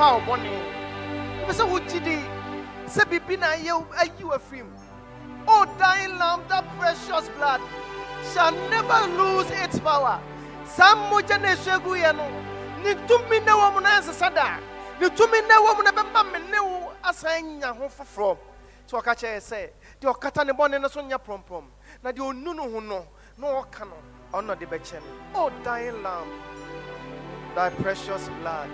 bi 0.00 0.06
na 0.06 0.16
ɛpepa 0.16 0.26
wo. 0.26 0.36
Ɛpɛ 1.42 1.52
sɛ 1.52 1.64
wogye 1.70 2.00
di 2.04 2.16
sɛ 2.86 3.04
biribi 3.04 3.38
na 3.38 3.48
ayɛ 3.48 3.84
ayi 3.98 4.24
wo 4.24 4.34
afiri 4.34 4.62
mu. 4.62 4.76
Oh, 5.46 5.64
dying 5.78 6.18
lamb, 6.18 6.42
that 6.48 6.64
precious 6.78 7.28
blood 7.30 7.60
shall 8.32 8.52
never 8.68 9.06
lose 9.16 9.50
its 9.50 9.78
power. 9.80 10.20
Saa 10.64 10.94
mogya 11.10 11.40
na 11.40 11.48
esu 11.54 11.70
egu 11.78 11.96
yɛ 11.96 12.16
no, 12.16 12.28
ne 12.82 12.94
tumi 13.06 13.44
na 13.44 13.52
wɔ 13.52 13.74
mu 13.74 13.80
na 13.80 14.00
ɛnsesa 14.00 14.34
da. 14.34 14.58
Ne 15.00 15.08
tumi 15.08 15.46
na 15.48 15.60
wɔ 15.60 15.76
mu 15.76 15.82
na 15.82 15.92
bɛma 15.92 16.32
me 16.32 16.38
ne 16.50 16.60
wo 16.60 16.92
asan 17.04 17.58
nya 17.60 17.74
ho 17.74 17.88
foforɔ. 17.88 18.38
Nti 18.86 18.92
ɔka 18.96 19.14
kyerɛ 19.14 19.40
sɛ, 19.40 19.70
deɛ 20.00 20.14
ɔkata 20.14 20.46
ne 20.46 20.52
bɔne 20.52 20.80
no 20.80 20.88
so 20.88 21.00
nyɛ 21.00 21.18
prɔmprɔm, 21.18 21.64
na 22.02 22.12
deɛ 22.12 22.32
ɔnu 22.32 22.54
no 22.56 22.62
ho 22.70 22.80
no, 22.80 23.06
na 23.38 23.46
ɔka 23.46 23.88
no, 23.88 23.96
ɔno 24.32 24.56
ɔde 24.56 24.66
bɛkyɛ 24.68 25.00
no. 25.00 25.12
Oh, 25.34 25.50
dying 25.64 26.02
lamb, 26.02 26.28
thy 27.54 27.70
precious 27.70 28.28
blood. 28.40 28.70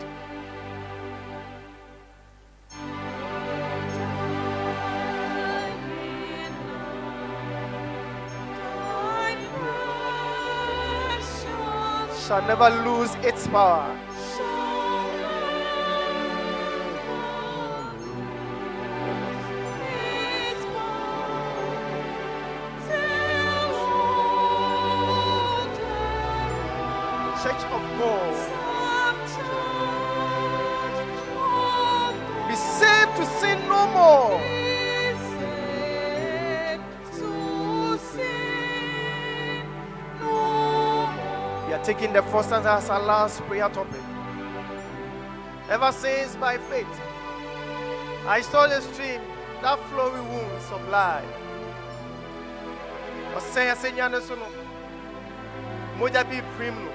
Shall 12.26 12.42
never 12.42 12.68
lose 12.84 13.14
its 13.22 13.46
power. 13.46 13.86
Church 27.44 27.62
of 27.70 27.82
God. 28.00 28.35
Taking 41.86 42.12
the 42.12 42.22
first 42.24 42.50
as 42.50 42.66
our 42.90 43.00
last 43.00 43.40
prayer 43.42 43.68
topic. 43.68 44.00
Ever 45.70 45.92
since 45.92 46.34
by 46.34 46.58
faith, 46.58 47.00
I 48.26 48.40
saw 48.40 48.66
the 48.66 48.80
stream 48.80 49.20
that 49.62 49.78
flowing 49.90 50.28
wounds 50.32 50.66
of 50.72 50.82
life. 50.88 51.24
Ɔsɛn 53.36 53.70
ɛsɛ 53.72 53.94
nya 53.94 54.10
ne 54.10 54.20
so 54.20 54.34
no, 54.34 54.46
mogya 55.98 56.24
bi 56.24 56.40
pirim 56.56 56.74
no 56.84 56.90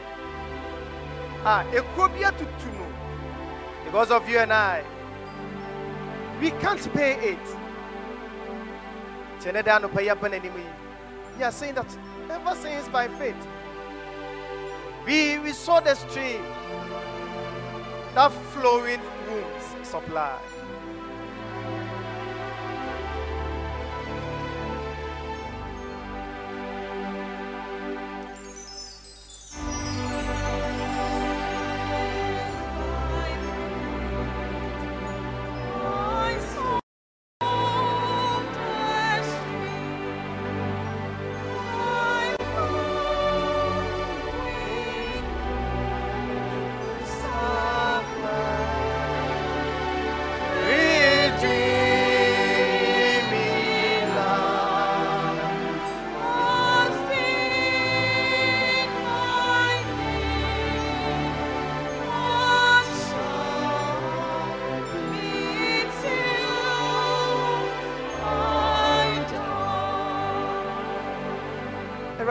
a 1.45 1.63
ekuo 1.71 2.09
bi 2.09 2.23
atutu 2.29 2.69
no 2.73 2.85
because 3.85 4.11
of 4.11 4.27
you 4.27 4.39
and 4.39 4.51
I 4.51 4.83
we 6.41 6.49
can't 6.51 6.93
pay 6.93 7.13
it. 7.33 7.45
Kyɛ 9.39 9.53
ne 9.53 9.61
da 9.61 9.79
anɔpa 9.79 10.01
yi 10.01 10.09
aba 10.09 10.27
n'anim 10.29 10.57
yi 10.57 10.65
we 11.37 11.43
are 11.43 11.51
saying 11.51 11.75
that 11.75 11.97
ever 12.29 12.55
since 12.55 12.89
by 12.89 13.07
faith 13.07 13.47
we 15.05 15.39
we 15.39 15.51
saw 15.51 15.79
the 15.79 15.95
stream 15.95 16.43
that 18.13 18.31
flowing 18.53 18.99
wombs 19.27 19.87
supply 19.87 20.39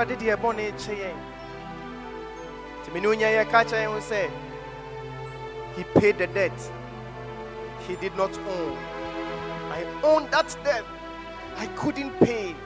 awurade 0.01 0.17
deɛ 0.17 0.37
ɛbɔ 0.37 0.57
ne 0.57 0.73
kye 0.73 0.95
yɛn 1.03 1.17
nti 2.81 2.93
mene 2.93 3.07
wonya 3.09 3.45
kyerɛ 3.45 3.85
yɛn 3.85 3.93
ho 3.93 4.01
sɛ 4.01 4.31
he 5.77 5.85
paid 6.01 6.19
the 6.19 6.27
debt. 6.27 6.53
He 7.87 7.97
did 7.97 8.17
not 8.17 8.37
own. 8.39 8.77
I 9.71 9.85
own 10.03 10.29
that 10.31 10.57
debt. 10.65 10.85
I 11.57 11.67
couldn't 11.69 12.19
pay. 12.19 12.57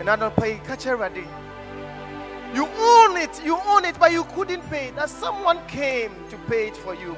Ɛna 0.00 0.16
anɔpa 0.16 0.46
yi 0.46 0.58
ka 0.66 0.74
kyerɛ 0.76 0.96
awurade 0.96 1.26
you 2.54 2.66
own 2.78 3.16
it. 3.16 3.44
You 3.44 3.58
own 3.66 3.84
it 3.84 3.98
but 3.98 4.12
you 4.12 4.24
couldn't 4.24 4.62
pay 4.70 4.90
that 4.92 5.10
someone 5.10 5.58
came 5.66 6.12
to 6.30 6.36
pay 6.48 6.68
it 6.68 6.76
for 6.76 6.94
you 6.94 7.14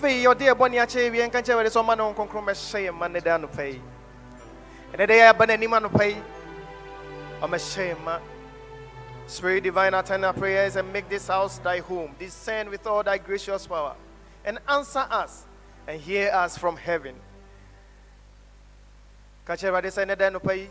afei 0.00 0.24
ɛbɔ 0.24 0.70
ne 0.70 0.78
akyɛ 0.78 1.10
wie 1.12 1.26
nka 1.26 1.42
kyerɛ 1.42 1.52
awurade 1.54 1.70
sɛ 1.70 1.80
ɔma 1.84 1.96
ne 1.96 2.02
wo 2.02 2.12
nkronkron 2.14 2.44
bɛhyɛ 2.46 2.86
yɛ 2.86 2.94
ma 2.94 3.06
ne 3.08 3.20
da 3.20 3.36
anɔpa 3.38 3.64
yi 3.72 3.82
ɛnɛ 4.94 5.06
dɛ 5.06 5.14
yɛaba 5.20 5.46
n'anim 5.46 5.72
anɔpa 5.80 6.04
yi 6.08 6.22
ɔmɛhyɛ 7.42 7.94
yɛ 7.94 8.00
ma. 8.04 8.18
Spirit 9.26 9.60
divine, 9.62 9.94
attend 9.94 10.24
our 10.24 10.32
prayers 10.32 10.74
and 10.74 10.92
make 10.92 11.08
this 11.08 11.28
house 11.28 11.58
thy 11.58 11.78
home. 11.78 12.12
Descend 12.18 12.68
with 12.68 12.84
all 12.84 13.04
thy 13.04 13.16
gracious 13.16 13.64
power 13.64 13.94
and 14.44 14.58
answer 14.68 15.06
us 15.08 15.44
and 15.86 16.00
hear 16.00 16.32
us 16.32 16.58
from 16.58 16.76
heaven. 16.76 17.14
Kakyɛ 19.46 19.70
awurade 19.70 19.90
sɛ 19.92 20.06
ne 20.06 20.14
da 20.14 20.30
anɔpa 20.30 20.56
yi 20.56 20.68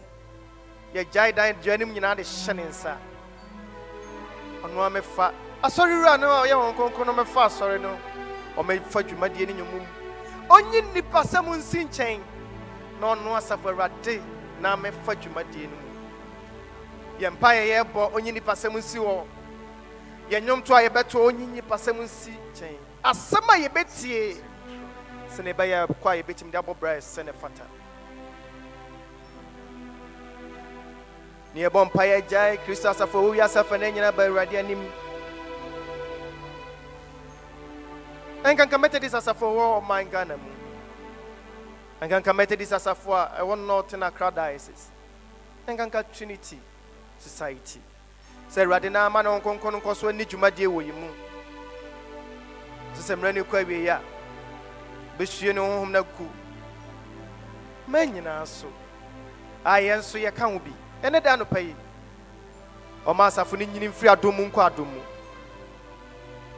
yɛgyae 0.95 1.35
dan 1.35 1.53
aduanem 1.55 1.93
nyinaa 1.93 2.15
de 2.15 2.23
hyɛ 2.23 2.55
ne 2.55 2.63
nsa 2.63 2.97
ɔno 4.63 4.87
a 4.87 4.89
mɛfa 5.01 5.33
asɔre 5.63 5.93
ah, 5.93 6.17
wura 6.17 6.19
no 6.19 6.31
a 6.31 6.47
ɔyɛ 6.47 6.55
wɔn 6.55 6.75
kronkron 6.75 7.05
no 7.05 7.13
mɛfa 7.13 7.45
asɔre 7.45 7.79
no 7.81 7.97
ɔmɛfa 8.59 9.03
dwumadie 9.07 9.47
no 9.47 9.53
nnwomum 9.53 9.85
ɔnye 10.49 10.81
nnipa 10.81 11.23
sɛ 11.23 11.43
mo 11.45 11.55
nsi 11.55 11.85
nkyɛn 11.85 12.19
na 12.99 13.15
ɔno 13.15 13.35
asafo 13.37 13.69
awurade 13.69 14.21
na 14.59 14.75
mɛfa 14.75 15.15
dwumadie 15.15 15.63
no 15.69 15.75
mu. 15.77 15.89
Yɛn 17.19 17.33
mpa 17.33 17.49
yɛ 17.55 17.63
yɛbɔ 17.83 18.11
ɔnye 18.11 18.31
nnipa 18.33 18.53
sɛ 18.55 18.71
mo 18.71 18.79
nsi 18.79 18.99
wɔ 18.99 19.25
yɛn 20.29 20.43
nnwomto 20.43 20.75
a 20.75 20.81
yɛbɛto 20.89 21.17
ɔnye 21.31 21.47
nnipa 21.47 21.75
sɛ 21.77 21.95
mo 21.95 22.03
nsi 22.03 22.31
nkyɛn 22.31 22.77
asɛm 23.03 23.47
a 23.49 23.55
yɛbɛtie 23.69 24.35
sɛne 25.29 25.53
ɛbɛyɛ 25.53 25.87
kɔ 26.03 26.07
a 26.11 26.23
yɛbɛtumi 26.23 26.51
de 26.51 26.57
abɔ 26.57 26.79
bra 26.79 26.91
sɛ 26.97 27.25
ne 27.25 27.31
fata. 27.31 27.63
Ne 31.53 31.61
yɛbɔ 31.61 31.85
mpa 31.85 32.03
yɛgyae 32.03 32.57
kristo 32.65 32.89
asafo 32.89 33.21
wɔwi 33.23 33.39
asafo 33.39 33.79
no 33.79 33.85
nyina 33.89 34.11
ba 34.11 34.23
awurade 34.27 34.57
anim 34.59 34.83
ɛnkanka 38.43 38.77
methodist 38.79 39.15
asafo 39.15 39.45
wɔ 39.55 39.81
ɔman 39.81 40.09
ghana. 40.11 40.37
Mu 40.37 40.49
ɛnkanka 42.01 42.35
methodist 42.35 42.71
asafo 42.71 43.13
a 43.13 43.41
ɛwɔ 43.41 43.65
north 43.65 43.93
na 43.93 44.07
accra 44.07 44.31
diocese 44.31 44.89
ɛnkanka 45.67 46.03
trinity 46.13 46.59
society. 47.19 47.81
Sɛ 48.49 48.63
awurade 48.65 48.89
na 48.91 49.05
ama 49.05 49.21
ne 49.23 49.29
wo 49.29 49.39
nkronkron 49.39 49.81
nkɔ 49.81 49.95
so 49.95 50.07
ani 50.07 50.25
dwumadie 50.25 50.67
wɔ 50.67 50.85
yi 50.85 50.91
mu. 50.91 51.09
Sɛ 52.95 53.01
sɛ 53.13 53.15
mmerɛ 53.19 53.35
no 53.35 53.43
kɔ 53.43 53.63
awie 53.65 53.87
a 53.89 54.01
bɛsue 55.17 55.53
ne 55.53 55.59
honhom 55.61 55.91
no 55.91 55.99
agu 56.03 56.29
ma 57.87 57.99
nyinaa 58.05 58.47
so. 58.47 58.67
A 59.65 59.71
yɛn 59.81 59.99
nso 59.99 60.17
yɛka 60.17 60.49
ho 60.51 60.59
bi 60.59 60.71
ɛne 61.03 61.21
da 61.21 61.35
anɔpa 61.35 61.59
yi. 61.61 61.75
Ɔma 63.05 63.27
asafo 63.27 63.59
no 63.59 63.65
nyini 63.65 63.89
mfiri 63.89 64.09
adom 64.15 64.33
mu 64.35 64.49
adom 64.49 64.87
mu 64.87 65.01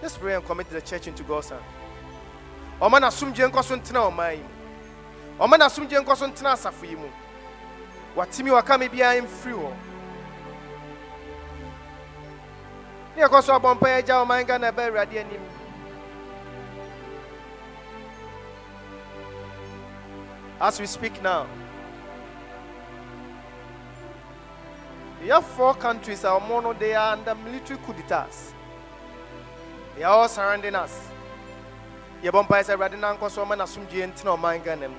Let's 0.01 0.17
pray 0.17 0.33
and 0.33 0.43
commit 0.43 0.67
the 0.69 0.81
church 0.81 1.07
into 1.07 1.23
God's 1.23 1.49
hand. 1.49 1.63
Ọma 2.81 2.99
na 2.99 3.07
asomdwe 3.07 3.47
nkɔ 3.51 3.63
so 3.63 3.75
ntena 3.75 4.09
ɔman 4.09 4.31
yi 4.35 4.41
mu. 4.41 4.49
Ɔma 5.45 5.69
so 6.17 6.27
ntena 6.27 6.53
asafo 6.53 6.89
yi 6.89 6.95
mu. 6.95 7.07
Watimi 8.15 8.51
waka 8.51 8.77
me 8.79 8.87
biara 8.89 9.21
mfiri 9.21 9.53
hɔ. 9.53 9.73
Ne 13.15 13.21
yɛkɔ 13.21 13.43
so 13.43 13.53
abɔ 13.53 13.75
mpa 13.77 13.97
agya 13.99 15.19
anim. 15.19 15.41
As 20.59 20.79
we 20.79 20.87
speak 20.87 21.21
now, 21.21 21.45
we 25.21 25.27
have 25.27 25.45
four 25.45 25.75
countries 25.75 26.21
they 26.21 26.95
are 26.95 27.13
under 27.13 27.35
military 27.35 27.79
coup 27.79 27.93
d'etats. 27.93 28.53
They 30.01 30.05
are 30.05 30.17
all 30.17 30.27
surrounding 30.27 30.73
us. 30.73 30.97
Yɛbɔ 32.23 32.41
mpaeɛ 32.47 32.63
sɛ 32.65 32.73
Awurade 32.73 32.97
na 32.97 33.13
nkɔ 33.13 33.29
so 33.29 33.45
ɔma 33.45 33.55
n'asomdwoeɛ 33.55 34.07
ntena 34.09 34.33
ɔman 34.35 34.63
Ghana 34.63 34.89
mu. 34.89 34.97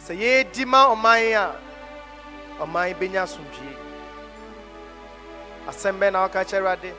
Sɛ 0.00 0.18
yɛredi 0.18 0.66
ma 0.66 0.88
ɔman 0.92 1.34
a, 1.38 1.54
ɔman 2.58 2.94
bɛnya 2.98 3.22
asomdwoeɛ. 3.22 3.76
Asɛm 5.68 5.98
bɛn 6.00 6.12
na 6.12 6.26
wɔka 6.26 6.42
kyerɛ 6.42 6.58
Awurade? 6.58 6.92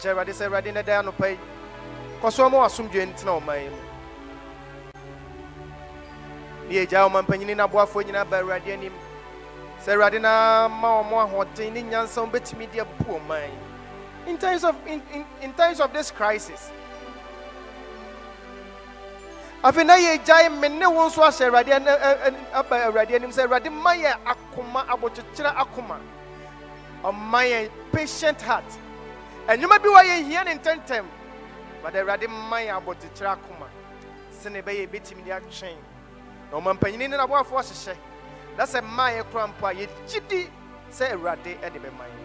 Kyerɛ 0.00 0.14
Awurade 0.14 0.32
sɛ 0.32 0.48
Awurade 0.48 0.72
na 0.72 0.80
da 0.80 1.02
anɔpa 1.02 1.28
yi, 1.30 1.38
kɔ 2.22 2.32
so 2.32 2.48
ɔma 2.48 2.64
w'asomdwoeɛ 2.64 3.06
ntena 3.12 3.32
ɔman 3.42 3.70
mu. 3.70 3.82
Ne 6.70 6.74
yɛgya 6.86 7.04
ɔman 7.10 7.26
panyin 7.26 7.54
no 7.54 7.68
aboafoɔ 7.68 8.04
nyinaa 8.06 8.24
ba 8.30 8.40
Awurade 8.40 8.72
anim. 8.72 8.94
Sɛ 9.84 9.92
Awurade 9.92 10.18
na 10.18 10.66
ma 10.68 11.02
wɔn 11.02 11.28
ahoɔden 11.28 11.72
ne 11.74 11.82
nyansa 11.82 12.24
wɔn 12.24 12.30
bɛtumi 12.32 12.72
de 12.72 12.80
abu 12.80 13.04
ɔman 13.04 13.50
yi. 13.52 13.63
In 14.26 14.38
times 14.38 14.64
of 14.64 14.76
in, 14.86 15.02
in, 15.12 15.24
in 15.42 15.52
times 15.52 15.80
of 15.80 15.92
this 15.92 16.10
crisis 16.10 16.70
afei 19.64 19.84
na 19.84 19.94
yɛgyae 19.96 20.50
me 20.60 20.68
ne 20.68 20.86
wo 20.86 21.08
nso 21.08 21.22
ahyɛ 21.22 21.48
awurade 21.48 21.72
aba 22.52 22.76
awurade 22.84 23.14
anim 23.14 23.30
sɛ 23.30 23.46
awurade 23.46 23.72
ma 23.72 23.92
yɛ 23.94 24.12
akoma 24.26 24.84
abɔkyekyerɛ 24.86 25.54
akoma. 25.56 25.98
Ɔma 27.02 27.40
yɛ 27.48 27.70
patient 27.90 28.42
heart. 28.42 28.64
Ɛnwoma 29.48 29.82
bi 29.82 29.88
wɔ 29.88 30.02
yɛ 30.04 30.24
hia 30.28 30.44
ne 30.44 30.54
ntɛmtɛm 30.56 31.04
but 31.82 31.94
awurade 31.94 32.28
ma 32.28 32.58
yɛ 32.58 32.76
abɔkyekyerɛ 32.78 33.38
akoma. 33.38 33.68
Sɛne 34.32 34.62
ɛbɛyɛ 34.62 34.86
yɛbɛtumi 34.86 35.24
de 35.24 35.30
atwɛn. 35.30 35.76
Na 36.52 36.58
ɔma 36.60 36.78
mpanyini 36.78 37.08
ne 37.08 37.16
naboafoɔ 37.16 37.62
hyehyɛ 37.64 37.96
na 38.58 38.64
sɛ 38.64 38.82
mmaa 38.82 39.16
yɛ 39.16 39.24
kora 39.32 39.46
mpo 39.48 39.66
a 39.66 39.72
yɛgye 39.74 40.28
di 40.28 40.50
sɛ 40.92 41.12
awurade 41.14 41.42
de 41.72 41.78
bɛma 41.80 42.04
yɛn 42.04 42.23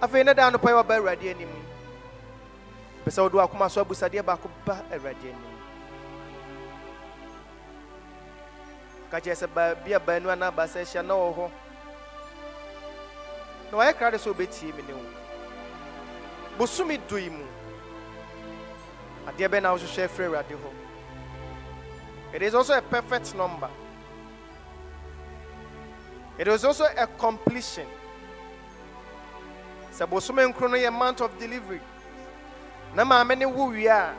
afei 0.00 0.24
ne 0.24 0.34
da 0.34 0.46
anɔpa 0.50 0.68
yi 0.70 0.74
wɔba 0.74 0.94
awurade 0.96 1.30
anim. 1.30 1.48
Pɛ 3.04 3.10
sɛ 3.10 3.22
wode 3.22 3.34
wakoma 3.34 3.70
so 3.70 3.84
abusadeɛ 3.84 4.22
baako 4.24 4.50
ba 4.64 4.82
awurade 4.92 5.24
anim. 5.24 5.56
Ka 9.10 9.20
kyerɛ 9.20 9.36
sɛ 9.36 9.46
baabi 9.46 9.92
a 9.92 10.00
baanu 10.00 10.30
anaa 10.30 10.50
baasa 10.50 10.80
ahyia 10.80 11.02
na 11.04 11.14
wɔ 11.14 11.34
hɔ 11.36 11.50
na 13.70 13.78
wayɛ 13.78 13.96
kra 13.96 14.10
de 14.10 14.16
sɛ 14.16 14.32
wobɛtie 14.32 14.74
me 14.74 14.82
ne 14.82 14.92
wo. 14.94 15.04
Bosome 16.58 16.98
yi 17.10 17.28
mu. 17.28 17.44
Adeɛ 19.26 19.48
bɛn 19.48 19.62
na 19.62 19.74
wohwehwɛ 19.74 20.04
afiri 20.04 20.26
awurade 20.26 20.56
hɔ? 20.56 20.70
It 22.32 22.42
is 22.42 22.54
also 22.54 22.74
a 22.78 22.82
perfect 22.82 23.34
number. 23.34 23.68
It 26.38 26.48
is 26.48 26.64
also 26.64 26.84
a 26.84 27.06
completion 27.06 27.86
sɛ 30.00 30.06
bosome 30.08 30.46
nkoro 30.46 30.68
no 30.70 30.76
yɛ 30.78 30.90
month 30.90 31.20
of 31.20 31.38
delivery 31.38 31.80
na 32.94 33.04
maame 33.04 33.36
ne 33.36 33.44
wo 33.44 33.66
wie 33.68 33.86
a 33.86 34.14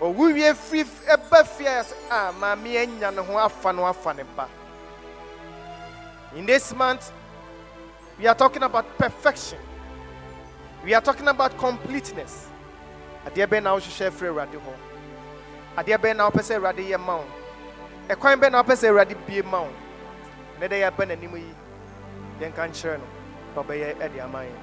ɔwo 0.00 0.32
wie 0.32 0.54
firi 0.54 0.84
ɛba 1.08 1.44
fie 1.44 1.66
a 1.66 1.80
a 1.80 1.84
ah, 2.10 2.32
maame 2.38 2.76
anya 2.78 3.10
ne 3.10 3.20
ho 3.20 3.36
afa 3.36 3.72
no 3.72 3.84
afa 3.84 4.14
ne 4.14 4.22
ba. 4.36 4.48
In 6.36 6.46
this 6.46 6.72
month 6.72 7.10
we 8.18 8.26
are 8.28 8.34
talking 8.34 8.62
about 8.62 8.96
perfection. 8.96 9.58
We 10.84 10.94
are 10.94 11.00
talking 11.00 11.26
about 11.26 11.58
completeness. 11.58 12.46
Adeɛ 13.26 13.46
bɛn 13.48 13.62
na 13.64 13.74
wohwehwɛ 13.74 14.06
afiri 14.08 14.28
awurade 14.30 14.54
hɔ 14.54 14.74
adeɛ 15.78 15.98
bɛn 15.98 16.16
na 16.16 16.30
wopɛ 16.30 16.42
sɛ 16.46 16.56
awurade 16.60 16.86
yɛ 16.88 16.98
ma 17.00 17.16
wo? 17.16 17.24
Ɛkwan 18.08 18.38
bɛn 18.40 18.52
na 18.52 18.62
wopɛ 18.62 18.76
sɛ 18.76 18.88
awurade 18.88 19.16
bie 19.26 19.42
ma 19.42 19.62
wo? 19.62 19.72
Ne 20.60 20.68
dɛ 20.68 20.78
yɛba 20.88 21.06
n'anim 21.08 21.34
yi 21.36 21.54
yɛnka 22.40 22.68
nkyerɛ 22.70 22.98
no 22.98 23.19
ɔbɛyɛ 23.58 23.88
ɛde 24.04 24.18
ama 24.26 24.40
yɛn 24.48 24.60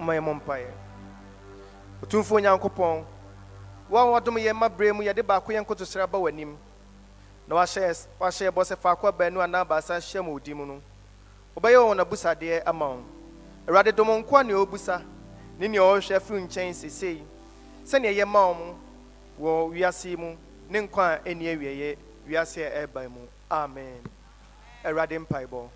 mma 0.00 0.14
yɛ 0.16 0.20
mmɔ 0.20 0.32
mpaeɛ 0.38 0.70
otumfoɔ 2.02 2.38
nyankopɔn 2.42 3.04
a 3.90 4.04
wɔdom 4.12 4.36
yɛn 4.38 4.54
ma 4.56 4.68
berɛ 4.68 4.92
mu 4.94 5.02
yɛde 5.02 5.22
baako 5.26 5.52
yɛn 5.52 5.62
nkotosrɛ 5.64 6.06
ba 6.10 6.18
w'anim 6.18 6.56
na 7.46 7.54
wahyɛ 7.56 7.80
yɛ- 7.88 8.06
wahyɛ 8.20 8.44
yɛ 8.46 8.50
bɔ 8.54 8.62
sɛ 8.64 8.76
faako 8.76 9.08
a 9.08 9.12
baanu 9.12 9.40
anaa 9.40 9.64
baasa 9.64 9.94
hyɛ 9.98 10.22
ma 10.24 10.30
odi 10.32 10.54
mu 10.54 10.66
no 10.66 10.80
wobɛyɛ 11.56 11.78
wɔn 11.88 12.00
abusadeɛ 12.04 12.62
ama 12.66 12.86
wo 12.88 13.02
awurade 13.66 13.92
dom 13.96 14.08
nko 14.22 14.36
a 14.40 14.44
nea 14.44 14.56
ɔbusa 14.56 15.02
ne 15.58 15.68
nea 15.68 15.80
ɔrehwɛ 15.80 16.16
afiri 16.16 16.40
nkyɛn 16.46 16.74
sesei 16.74 17.22
sɛnea 17.84 18.12
yɛma 18.14 18.54
mu. 18.56 18.87
Wɔ 19.40 19.70
wiase 19.72 20.16
mu 20.16 20.36
ne 20.70 20.80
nkwa 20.80 21.04
a 21.14 21.18
ɛni 21.28 21.44
awieeɛ 21.54 21.96
wiase 22.28 22.58
a 22.66 22.70
ɛreba 22.70 23.08
mu. 23.10 23.20
Amen. 23.50 24.02
Awurade 24.84 25.18
mpaebɔ 25.18 25.68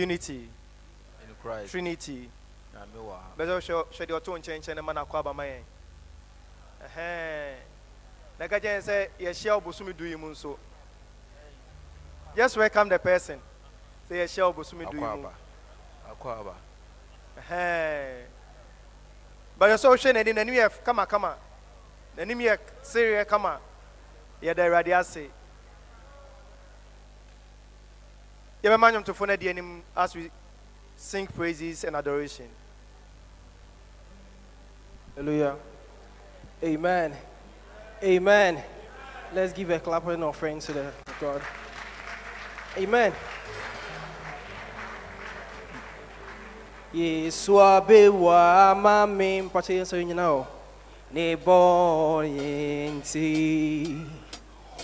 unity 0.00 0.48
in 1.22 1.34
Christ. 1.42 1.70
trinity 1.70 2.30
Nyame 2.74 2.96
wɔ 2.96 3.12
ha. 3.12 3.24
bɛsɛ 3.38 3.60
hwɛ 3.60 3.84
hwɛ 3.92 4.06
deɛ 4.06 4.20
ɔto 4.20 4.38
nkyɛnkyɛn 4.38 4.76
no 4.76 4.82
ma 4.82 4.92
no 4.92 5.04
akɔ 5.04 5.18
aba 5.18 5.34
ma 5.34 5.42
yɛn 5.44 5.62
Ɛhɛn. 6.86 7.54
na 8.38 8.46
ɛka 8.46 8.60
kyɛn 8.60 8.80
sɛ 8.82 9.08
yɛhyia 9.20 9.54
wo 9.54 9.60
bosome 9.60 9.92
du 9.96 10.04
yi 10.04 10.16
mu 10.16 10.30
nso 10.30 10.58
just 12.36 12.56
welcome 12.56 12.88
the 12.88 12.98
person 12.98 13.40
sɛ 14.10 14.14
yɛhyia 14.24 14.46
wo 14.46 14.52
bosome 14.62 14.84
du 14.90 14.96
yi 14.96 15.02
mu. 15.02 15.28
Akɔ 16.08 16.40
aba. 16.40 16.54
Ɛhɛn. 17.38 18.24
bɛsɛ 19.58 19.76
sɛ 19.76 19.88
wohwɛ 19.90 20.12
n'ani 20.14 20.32
n'anim 20.32 20.54
yɛ 20.54 20.82
kamakama 20.84 21.34
n'anim 22.16 22.38
yɛ 22.40 22.58
sereɛ 22.82 23.26
kama 23.28 23.60
yɛda 24.42 24.64
awurade 24.64 24.92
ase 24.98 25.28
yɛbɛma 28.62 28.90
nnwomtofoɔ 28.92 29.26
no 29.26 29.32
adi 29.32 29.48
anim 29.48 29.82
as 29.96 30.14
we 30.14 30.30
sing 30.96 31.26
praises 31.26 31.84
and 31.84 31.96
adoration 31.96 32.48
Hallelujah. 35.20 35.56
Amen. 36.62 37.12
Amen. 38.02 38.62
Let's 39.34 39.52
give 39.52 39.68
a 39.68 39.78
clapping 39.78 40.22
offering 40.22 40.60
to 40.60 40.72
the 40.72 40.92
God. 41.20 41.42
Amen. 42.78 43.12
Yesu 46.94 47.60
abewa 47.60 48.74
mami 48.74 49.42
mpache 49.42 49.74
yeso 49.74 50.02
nyina 50.02 50.28
o. 50.28 50.46
Ne 51.12 51.36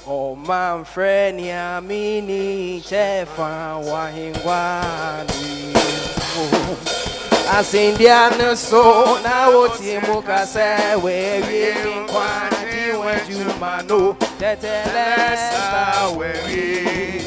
bo 0.06 0.12
yenti. 0.12 0.36
O 0.36 0.36
man 0.36 0.84
freni 0.84 1.50
amini 1.50 2.80
chefa 2.80 3.76
wahingwani. 3.84 5.74
Oh. 6.38 6.76
Asindiano 7.48 8.56
so 8.56 9.18
na 9.22 9.48
woti 9.48 9.98
mu 10.06 10.22
kase 10.22 10.96
we 11.02 11.40
wi 11.40 11.74
nkwa 11.94 12.50
di 12.60 12.90
wajuma 12.92 13.82
no 13.88 14.16
tetelesa 14.38 16.08
we 16.18 16.26
wi 16.26 17.24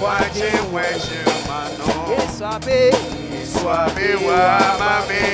Kwaje 0.00 0.50
weshe 0.72 1.20
mano 1.46 1.88
Yesu 2.10 2.44
abe 2.44 2.92
Swabe 3.52 4.14
wa 4.26 4.42
mame 4.78 5.26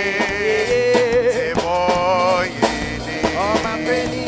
Tebo 1.33 1.77
yene 2.45 3.19
o 3.39 3.41
ma 3.63 3.73
freni 3.85 4.25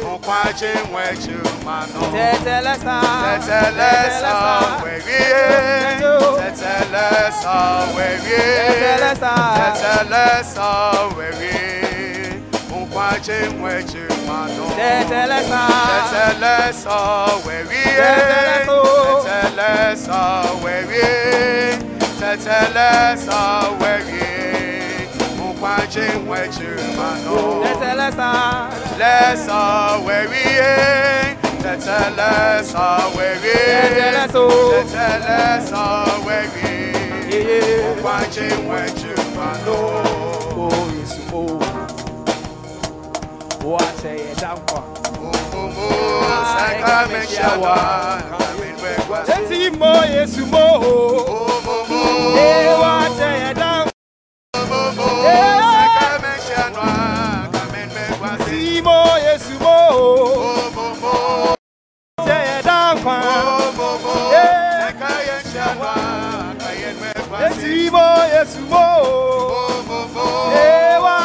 wejuma 0.93 1.88
no 1.93 2.01
telesta 2.12 3.01
Tetelesa. 3.41 4.31
Tetelesa 6.38 7.57
wewie, 7.93 8.45
Tetelesa. 8.55 9.34
tetelesa 9.57 10.69
wewie, 11.17 12.41
nkwache 12.69 13.39
nweche 13.57 14.05
mano. 14.27 14.65
telesta 15.10 15.67
Tetelesa 16.12 17.25
wewie, 17.45 17.86
Teteleso. 17.95 18.79
tetelesa 19.23 20.21
wewie, 20.63 21.12
tetelesa 22.19 23.41
wewie, 23.79 24.20
nkwache 25.62 26.02
nweche 26.26 26.69
mano. 26.97 27.63
telesta 27.80 28.69
Lesa. 28.97 29.91
Wewie, 30.06 31.38
tetelesa 31.62 32.97
wewie, 33.17 33.54
Teteleso. 33.93 34.50
tetelesa 34.71 36.06
wewie, 36.26 37.95
kwache 38.02 38.41
nweche 38.41 39.13
mano. 39.36 40.02
Wache 43.65 44.36
dankwa 44.41 44.84
Mumu 45.54 45.91
sakameshawa, 46.58 47.78
kamindwekwa. 48.30 49.24
Eti 49.28 49.78
mo 49.78 49.93
Yesu 50.06 50.45
mo. 50.45 50.80
Mumu, 50.80 51.61
kayendwekwa. 66.60 67.37
Eti 67.47 67.89
mo 67.93 68.08
Yesu 68.33 68.60
Mumu, 68.69 70.02
e 70.56 70.97
wa 71.04 71.17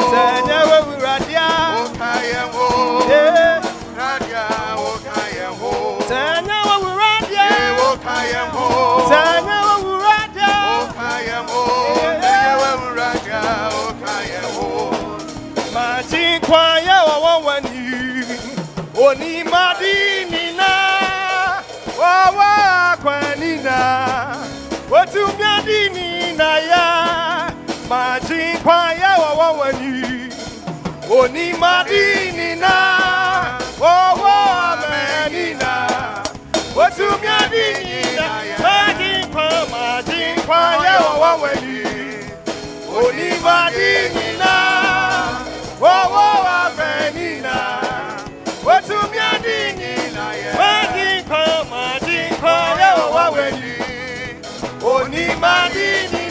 Sanya 0.00 0.39
Oni 31.10 31.52
madini 31.52 32.56
na. 32.56 32.70
Wawa 33.80 34.76
kwani 34.78 35.54
na 35.54 35.69
Watumia 36.90 37.48
dini 37.50 38.02
na 38.16 38.42
ya 38.44 38.58
Maji 39.70 40.40
kwaya 40.46 41.00
wa 41.00 41.14
wawani 41.14 41.82
Oni 42.96 43.30
madini 43.44 44.38
na 44.38 44.54
Wawa 45.80 46.70
meni 46.76 47.40
na 47.40 47.80
Watumia 48.64 49.30
dini 49.42 49.94
na 50.14 50.34
Maji 50.58 51.22
kwa 51.28 51.64
maji 51.70 52.34
kwaya 52.40 52.94
wa 52.94 53.06
wawani 53.06 53.74
Onibadini 54.84 56.30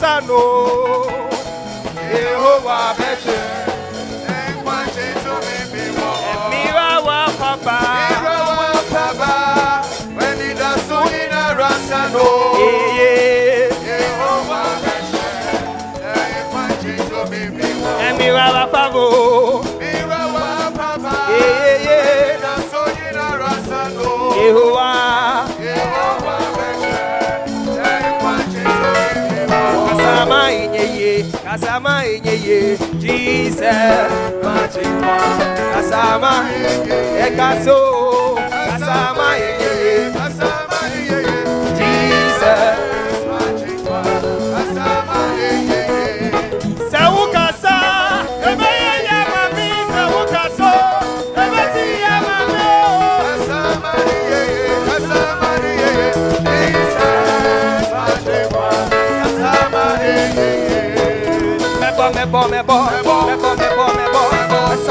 na 0.00 0.20
rasano. 0.20 0.42
Yehovah 2.12 2.94
beche. 2.98 3.40
ekwache 4.48 5.06
tumi 5.22 5.58
biwo. 5.72 6.08
Emira 6.32 7.00
wa 7.00 7.06
wá 7.06 7.30
papa, 7.38 7.78
Irawa 8.10 8.70
paba, 8.92 9.32
wenida 10.16 10.70
sunina 10.88 11.42
rasano. 11.54 12.26
yeah 12.96 13.70
Yehova 13.86 14.62
meshe, 14.82 15.28
ekwache 16.38 16.94
tumi 17.08 17.42
biwo. 17.56 17.90
Emira 18.08 18.46
wa 18.52 18.66
pavo, 18.66 19.06
Irawa 19.80 20.70
paba, 20.76 21.12
yeah 21.30 21.84
yeah 21.84 22.04
wenida 22.26 22.54
sunina 22.70 23.26
rasano. 23.42 24.08
Yehovah. 24.36 24.80
Yehova 24.80 25.29
kasama 31.50 32.06
inyeye, 32.06 32.78
Jesus, 33.02 34.10
machikwa. 34.44 35.16
Kasama 35.74 36.32
ekaso, 37.26 37.78
kasama 38.70 39.28
inyeye, 39.38 40.06
Asama 40.26 40.78
iyeye, 40.98 41.49
mebo, 62.70 63.26
mebo, 63.26 63.50
mebo, 63.56 63.86
mebo, 63.98 64.22
mebo, 64.30 64.60
mebo, 64.70 64.90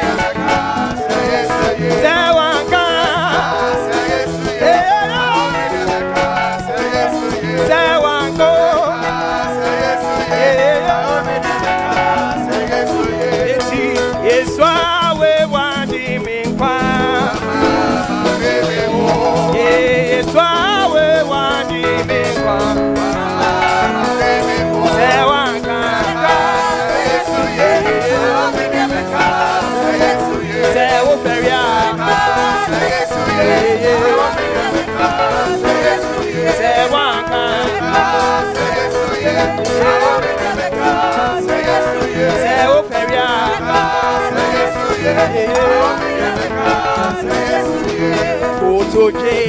Kotoke, 48.59 49.39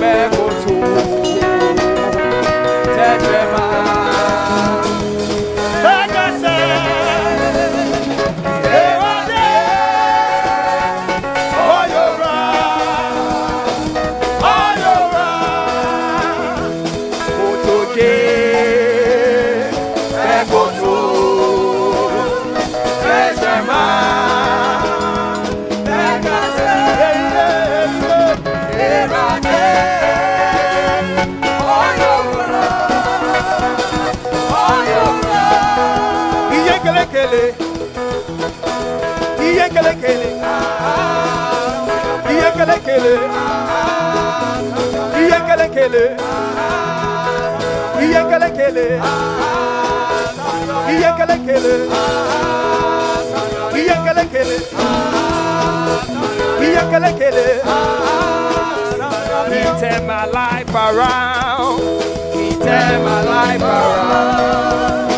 me. 0.00 0.28
he 59.52 59.64
turned 59.80 60.06
my 60.06 60.24
life 60.26 60.74
around. 60.74 61.80
He 62.34 62.50
turned 62.50 63.04
my 63.04 63.22
life 63.22 63.62
around. 63.62 65.17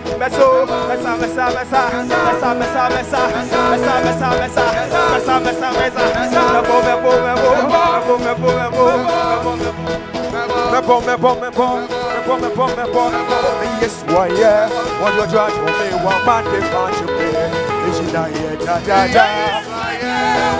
meso, 0.21 0.67
mesa, 0.87 1.17
mesa, 1.17 1.49
mesa, 1.49 1.81
mesa, 1.89 2.53
mesa, 2.53 2.89
mesa, 2.93 3.21
mesa, 3.21 3.25
mesa, 3.31 4.29
mesa, 4.37 4.65
mesa, 4.69 5.39
mesa, 5.41 5.69
mesa, 5.73 6.41
mebo, 6.53 6.75
mebo, 6.85 7.11
mebo, 7.25 7.49
mebo, 7.57 8.13
mebo, 8.21 8.47
mebo, 8.53 8.85
mebo, 9.01 9.51
mebo. 9.55 9.79
Mebo, 10.71 10.95
mebo, 11.01 11.29
mebo, 12.37 12.67
mebo. 12.77 13.03
Yes, 13.81 13.95
why, 14.07 14.27
yeah. 14.27 14.69
What 15.01 15.13
you 15.15 15.25
try 15.25 15.49
to 15.49 15.59
me, 15.65 15.87
one 16.05 16.21
man, 16.23 16.43
they 16.45 16.61
can't 16.69 16.93
you 17.01 17.07
me. 17.17 17.25
Is 17.89 17.97
it 17.99 18.13
not 18.13 18.29
here, 18.29 18.55
da, 18.57 18.77
da, 18.79 18.97
da. 19.07 19.25
Yes, 19.25 19.65
why, 19.67 19.97
yeah. 20.01 20.57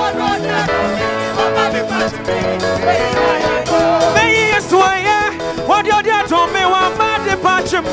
What 4.82 5.01
Jimmy, 7.72 7.88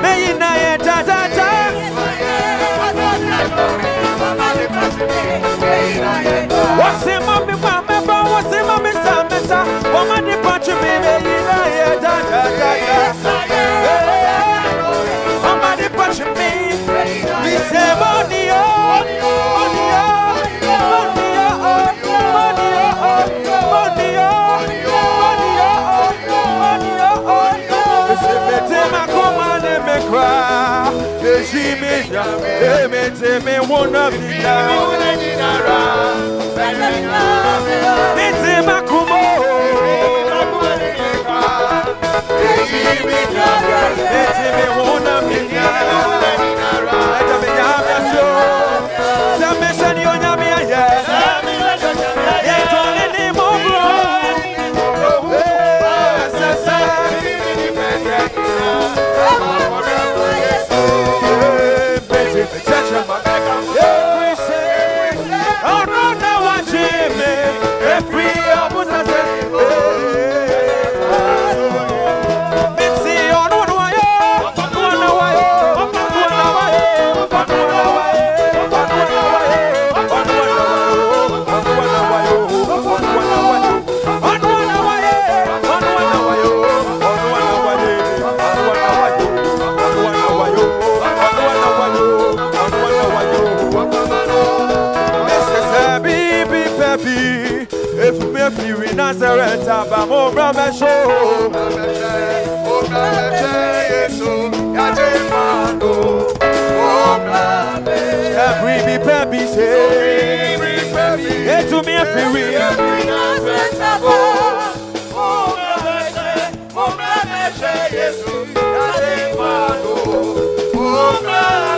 may 0.00 0.30
a 0.30 0.78
da 0.78 1.02
da 1.02 1.26
da. 1.26 1.50
What's 6.78 7.04
him 7.04 7.22
on 7.28 7.46
me, 7.48 7.54
mama, 7.54 8.30
what's 8.30 8.54
him 8.54 8.70
on 8.70 8.84
me, 8.84 8.92
son, 8.92 9.26
meta? 9.26 9.64
Woman, 9.92 10.26
the 10.26 10.40
punch, 10.44 10.68
me, 10.68 10.74
may 10.76 11.98
da 12.00 12.22
da 12.22 13.22
da. 13.22 13.35
I 31.46 31.48
see 31.48 31.74
me, 31.80 31.94
yeah 32.10 32.88
me, 32.90 33.06
me, 33.06 33.38
me, 33.38 33.38
me 33.46 33.54
wanna 33.70 34.10
be 34.10 34.18
there. 34.18 34.66
Me, 34.66 34.74
me, 34.98 35.10
me, 35.22 35.50
me 36.56 36.66
mi 36.66 36.66
èmi 36.66 36.82
tí 36.82 36.90
mi 36.90 37.00
Me, 37.06 37.14
náà 37.14 37.54
me, 37.66 37.74
dá. 37.84 37.94
ní 38.16 38.26
ti 38.42 38.52
má 38.66 38.76
kú 38.88 38.98
mọ́ 39.10 39.24
o. 39.38 39.54
me, 43.06 44.50
mi 44.56 44.66
wú 44.76 44.86
náà 45.06 45.18
mi 45.28 45.38
dá. 45.54 46.95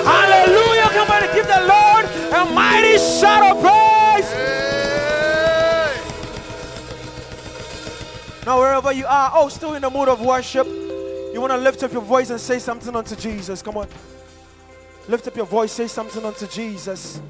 Hallelujah! 0.04 0.88
Come 0.92 1.10
on 1.10 1.22
give 1.34 1.46
the 1.46 1.60
Lord 1.68 2.04
a 2.32 2.44
mighty 2.52 2.98
shout 2.98 3.42
of 3.44 3.62
praise. 3.62 4.28
Now, 8.44 8.58
wherever 8.60 8.92
you 8.92 9.06
are, 9.06 9.30
oh, 9.34 9.48
still 9.48 9.74
in 9.74 9.82
the 9.82 9.90
mood 9.90 10.08
of 10.08 10.20
worship, 10.20 10.66
you 10.66 11.40
want 11.40 11.52
to 11.52 11.58
lift 11.58 11.82
up 11.82 11.92
your 11.92 12.02
voice 12.02 12.30
and 12.30 12.40
say 12.40 12.58
something 12.58 12.96
unto 12.96 13.14
Jesus. 13.14 13.62
Come 13.62 13.76
on. 13.76 13.88
Lift 15.06 15.28
up 15.28 15.36
your 15.36 15.46
voice, 15.46 15.72
say 15.72 15.86
something 15.86 16.24
unto 16.24 16.46
Jesus. 16.46 17.20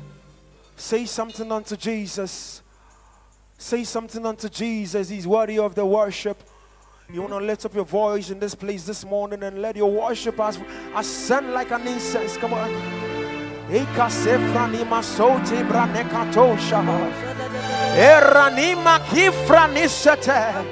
Say 0.76 1.05
something 1.07 1.51
unto 1.53 1.76
Jesus. 1.76 2.58
Say 3.69 3.85
something 3.85 4.25
unto 4.25 4.49
Jesus. 4.49 5.11
He's 5.11 5.27
worthy 5.27 5.59
of 5.59 5.75
the 5.75 5.85
worship. 5.85 6.43
You 7.12 7.21
want 7.21 7.35
to 7.35 7.39
lift 7.39 7.66
up 7.66 7.75
your 7.75 7.85
voice 7.85 8.31
in 8.31 8.39
this 8.39 8.55
place 8.55 8.85
this 8.85 9.05
morning 9.05 9.43
and 9.43 9.61
let 9.61 9.77
your 9.77 9.91
worship 9.91 10.41
as 10.41 10.59
ascend 10.97 11.53
like 11.53 11.71
an 11.71 11.87
incense. 11.87 12.39
Come 12.39 12.55
on. 12.55 12.71
Ikasefranima 13.69 15.03
soti 15.03 15.62
branekatosha. 15.69 16.83
Eranima 17.95 19.01
kifranisete. 19.11 20.64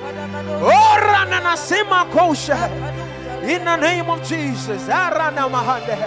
Orananasima 0.62 2.10
kosha. 2.10 2.56
In 3.42 3.62
the 3.62 3.76
name 3.76 4.08
of 4.08 4.26
Jesus. 4.26 4.88
Aranamahande. 4.88 5.98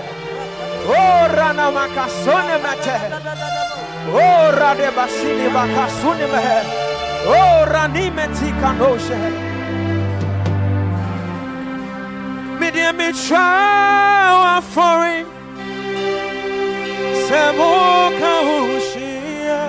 Oranamakasone 0.88 2.58
mate. 2.64 3.89
O 4.14 4.52
rade 4.60 4.90
basini 4.96 5.48
bakasuni 5.54 6.28
mehe. 6.34 6.60
O 7.28 7.66
ranime 7.72 8.26
tikanoshe. 8.38 9.20
Media 12.60 12.92
me 12.94 13.12
try 13.14 14.62
for 14.74 15.06
it. 15.06 15.26
Samoka 17.28 18.34
hushia. 18.48 19.64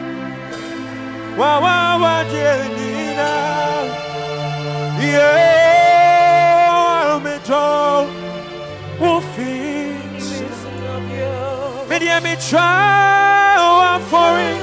wa 1.37 1.59
wa 1.59 1.97
wa 1.97 2.23
jenina 2.31 3.31
yeah 4.99 5.57
to 7.45 7.63
me 11.89 12.19
me 12.23 12.35
try 12.49 13.55
for 14.09 14.39
it. 14.39 14.57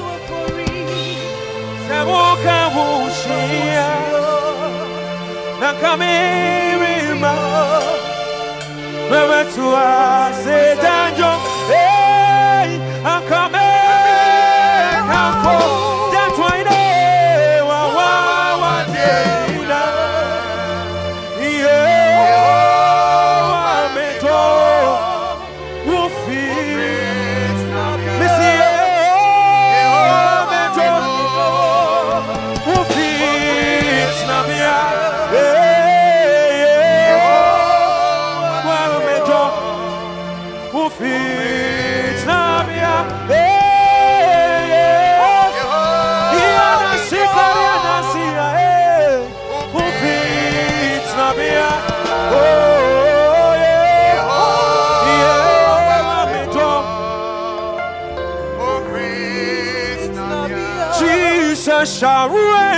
To 9.55 9.61
us, 9.61 10.43
say, 10.43 10.75
Danjo, 10.81 11.31
hey, 11.69 12.81
I 13.05 13.25
come. 13.29 13.44
shall 62.05 62.29
reign. 62.29 62.74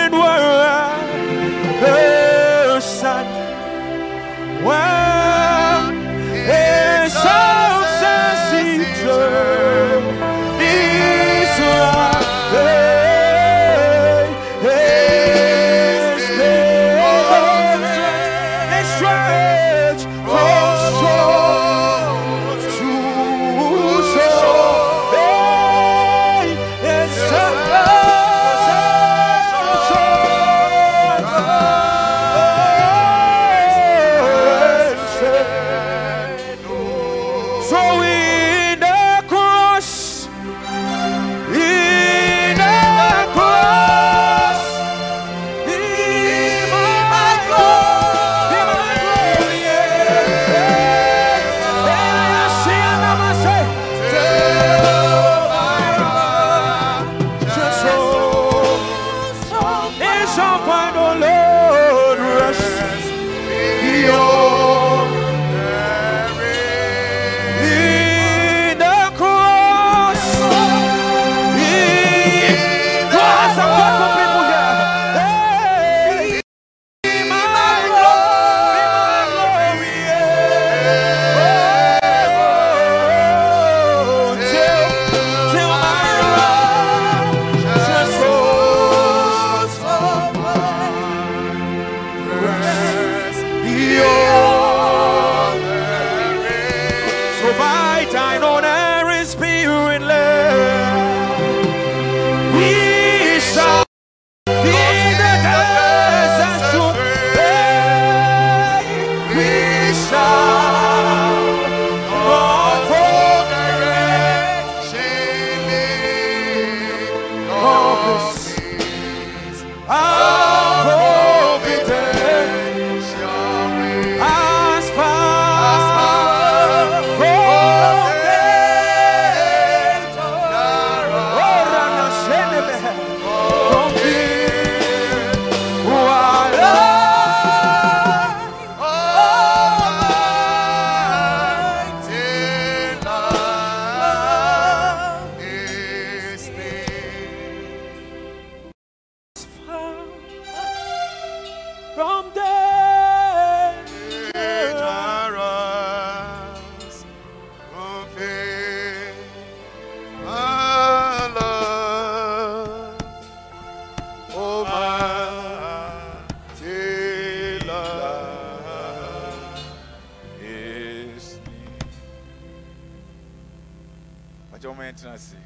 ɔkyɛ 174.57 174.68
wɔma 174.70 174.84
yɛntena 174.88 175.12
ase 175.12 175.36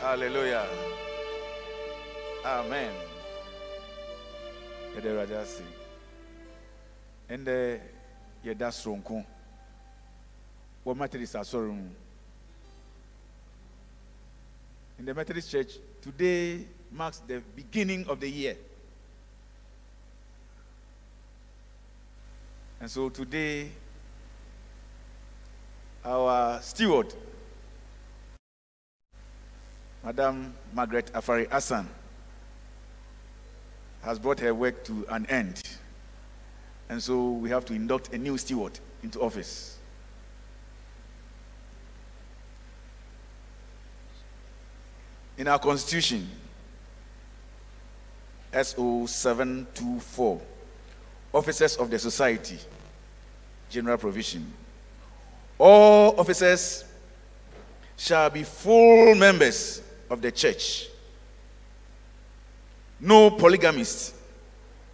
hallelujah. 0.00 0.66
Amen. 2.44 2.94
Yede 4.94 5.08
awurade 5.08 5.36
ase 5.40 5.62
ɛndɛ 7.30 7.80
yɛda 8.44 8.70
soronko 8.70 9.24
wɔ 10.84 10.96
methodist 10.96 11.34
asɔre 11.36 11.70
in 14.98 15.04
the 15.06 15.14
methodist 15.14 15.50
church 15.50 15.78
today 16.02 16.66
marks 16.92 17.20
the 17.20 17.40
beginning 17.56 18.06
of 18.08 18.20
the 18.20 18.28
year. 18.28 18.56
And 22.80 22.90
so 22.90 23.10
today, 23.10 23.68
our 26.02 26.62
steward, 26.62 27.12
Madam 30.02 30.54
Margaret 30.72 31.12
Afari 31.12 31.46
Hassan, 31.50 31.86
has 34.00 34.18
brought 34.18 34.40
her 34.40 34.54
work 34.54 34.82
to 34.84 35.04
an 35.10 35.26
end. 35.26 35.62
And 36.88 37.02
so 37.02 37.32
we 37.32 37.50
have 37.50 37.66
to 37.66 37.74
induct 37.74 38.14
a 38.14 38.18
new 38.18 38.38
steward 38.38 38.80
into 39.02 39.20
office. 39.20 39.76
In 45.36 45.48
our 45.48 45.58
constitution, 45.58 46.28
SO 48.54 49.04
724, 49.04 50.40
officers 51.32 51.76
of 51.76 51.90
the 51.90 51.98
society, 51.98 52.58
general 53.68 53.98
provision. 53.98 54.52
All 55.58 56.18
officers 56.18 56.84
shall 57.96 58.30
be 58.30 58.42
full 58.44 59.14
members 59.14 59.82
of 60.08 60.22
the 60.22 60.32
church. 60.32 60.88
No 62.98 63.30
polygamist 63.30 64.14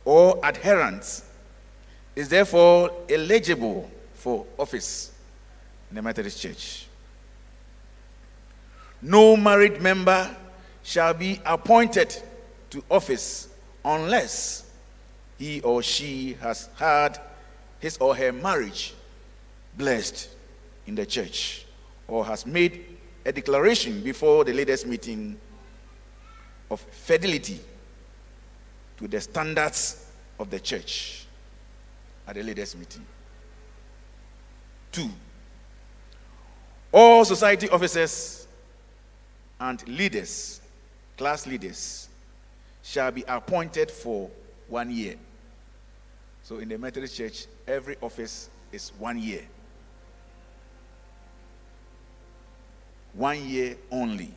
or 0.05 0.39
adherent 0.43 1.23
is 2.15 2.29
therefore 2.29 2.91
eligible 3.09 3.91
for 4.15 4.47
office 4.59 5.13
in 5.91 5.97
the 5.97 6.03
Methodist 6.03 6.41
Church. 6.41 6.87
No 9.03 9.37
married 9.37 9.81
member 9.81 10.35
shall 10.83 11.15
be 11.15 11.41
appointed 11.45 12.17
to 12.71 12.83
office 12.91 13.49
unless 13.85 14.66
he 15.39 15.61
or 15.61 15.83
she 15.83 16.35
has 16.41 16.69
had 16.77 17.21
his 17.79 17.97
or 17.99 18.17
her 18.17 18.33
marriage 18.33 18.95
blessed 19.77 20.31
in 20.87 20.95
the 20.95 21.05
church 21.05 21.67
or 22.09 22.25
has 22.25 22.47
made 22.47 22.85
a 23.25 23.33
declaration 23.33 24.01
before 24.03 24.45
the 24.45 24.53
leaders' 24.53 24.87
meeting 24.87 25.39
of 26.71 26.81
fidelity 26.81 27.61
to 28.97 29.09
the 29.09 29.21
standards 29.21 30.11
of 30.39 30.49
the 30.51 30.61
church 30.61 31.27
at 32.27 32.35
the 32.35 32.43
leaders' 32.43 32.75
meeting. 32.77 33.05
Two, 34.93 35.11
all 36.93 37.25
society 37.25 37.69
officers 37.69 38.47
and 39.61 39.87
leaders, 39.89 40.61
class 41.19 41.47
leaders, 41.47 42.09
shall 42.83 43.11
be 43.11 43.25
appointed 43.27 43.91
for 43.91 44.31
one 44.69 44.91
year. 44.91 45.17
So 46.47 46.59
in 46.59 46.69
the 46.69 46.79
Methodist 46.79 47.17
Church, 47.17 47.47
every 47.67 47.97
office 48.01 48.51
is 48.71 48.93
one 49.01 49.19
year. 49.19 49.43
One 53.15 53.45
year 53.49 53.77
only. 53.91 54.33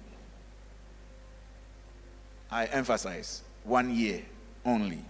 I 2.49 2.65
emphasize 2.65 3.43
one 3.63 3.95
year 3.95 4.23
only. 4.65 5.05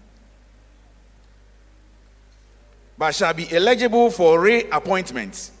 But 2.98 3.14
shall 3.14 3.32
be 3.32 3.50
eligible 3.50 4.10
for 4.10 4.38
reappointment. 4.38 5.52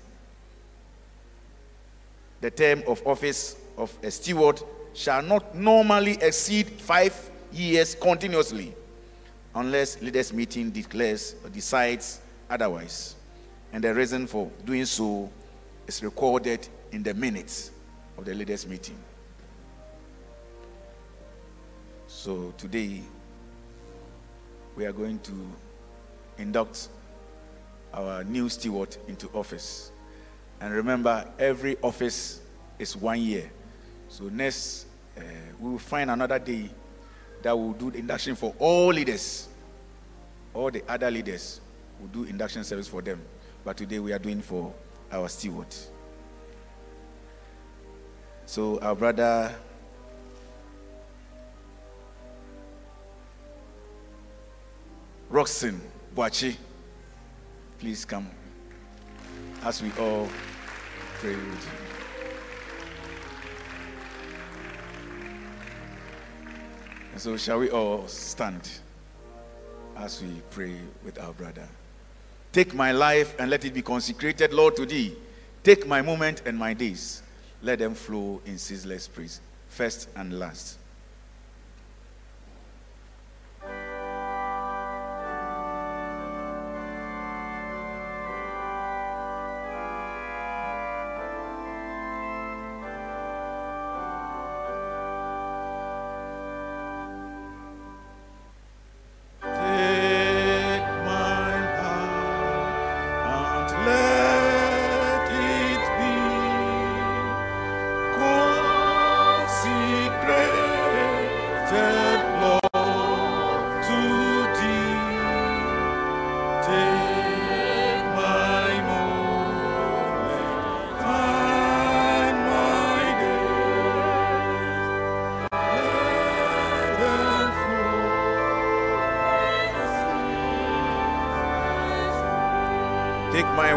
The 2.42 2.50
term 2.50 2.82
of 2.86 3.00
office 3.06 3.56
of 3.78 3.96
a 4.02 4.10
steward 4.10 4.60
shall 4.92 5.22
not 5.22 5.54
normally 5.54 6.18
exceed 6.20 6.66
five 6.68 7.16
years 7.50 7.94
continuously 7.94 8.74
unless 9.60 10.00
leaders 10.00 10.32
meeting 10.32 10.70
declares 10.70 11.34
or 11.44 11.50
decides 11.50 12.22
otherwise. 12.48 13.14
And 13.74 13.84
the 13.84 13.94
reason 13.94 14.26
for 14.26 14.50
doing 14.64 14.86
so 14.86 15.30
is 15.86 16.02
recorded 16.02 16.66
in 16.92 17.02
the 17.02 17.12
minutes 17.12 17.70
of 18.16 18.24
the 18.24 18.32
leaders 18.32 18.66
meeting. 18.66 18.96
So 22.06 22.54
today 22.56 23.02
we 24.76 24.86
are 24.86 24.92
going 24.92 25.18
to 25.20 25.32
induct 26.38 26.88
our 27.92 28.24
new 28.24 28.48
steward 28.48 28.96
into 29.08 29.28
office. 29.34 29.92
And 30.62 30.72
remember 30.72 31.26
every 31.38 31.76
office 31.82 32.40
is 32.78 32.96
one 32.96 33.20
year. 33.20 33.50
So 34.08 34.24
next 34.24 34.86
uh, 35.18 35.20
we 35.60 35.70
will 35.72 35.78
find 35.78 36.10
another 36.10 36.38
day 36.38 36.70
that 37.42 37.56
will 37.56 37.74
do 37.74 37.90
the 37.90 37.98
induction 37.98 38.36
for 38.36 38.54
all 38.58 38.88
leaders. 38.88 39.48
All 40.54 40.70
the 40.70 40.82
other 40.88 41.10
leaders 41.10 41.60
will 42.00 42.08
do 42.08 42.24
induction 42.24 42.64
service 42.64 42.88
for 42.88 43.02
them. 43.02 43.20
But 43.64 43.76
today 43.76 43.98
we 43.98 44.12
are 44.12 44.18
doing 44.18 44.40
for 44.40 44.72
our 45.12 45.28
steward. 45.28 45.74
So 48.46 48.80
our 48.80 48.94
brother 48.94 49.54
Roxin 55.28 55.80
Boakye, 56.16 56.56
please 57.78 58.04
come 58.04 58.28
as 59.62 59.80
we 59.80 59.92
all 59.92 60.28
pray 61.20 61.36
with 61.36 61.64
you. 61.64 61.90
And 67.12 67.20
so, 67.20 67.36
shall 67.36 67.60
we 67.60 67.70
all 67.70 68.08
stand 68.08 68.68
as 70.00 70.22
we 70.22 70.42
pray 70.50 70.74
with 71.04 71.20
our 71.20 71.32
brother? 71.32 71.68
Take 72.52 72.74
my 72.74 72.90
life 72.90 73.38
and 73.38 73.48
let 73.50 73.64
it 73.64 73.72
be 73.72 73.82
consecrated, 73.82 74.52
Lord, 74.52 74.74
to 74.76 74.86
thee. 74.86 75.14
Take 75.62 75.86
my 75.86 76.02
moment 76.02 76.42
and 76.46 76.58
my 76.58 76.74
days. 76.74 77.22
Let 77.62 77.78
them 77.78 77.94
flow 77.94 78.40
in 78.44 78.58
ceaseless 78.58 79.06
praise, 79.06 79.40
first 79.68 80.08
and 80.16 80.38
last. 80.38 80.79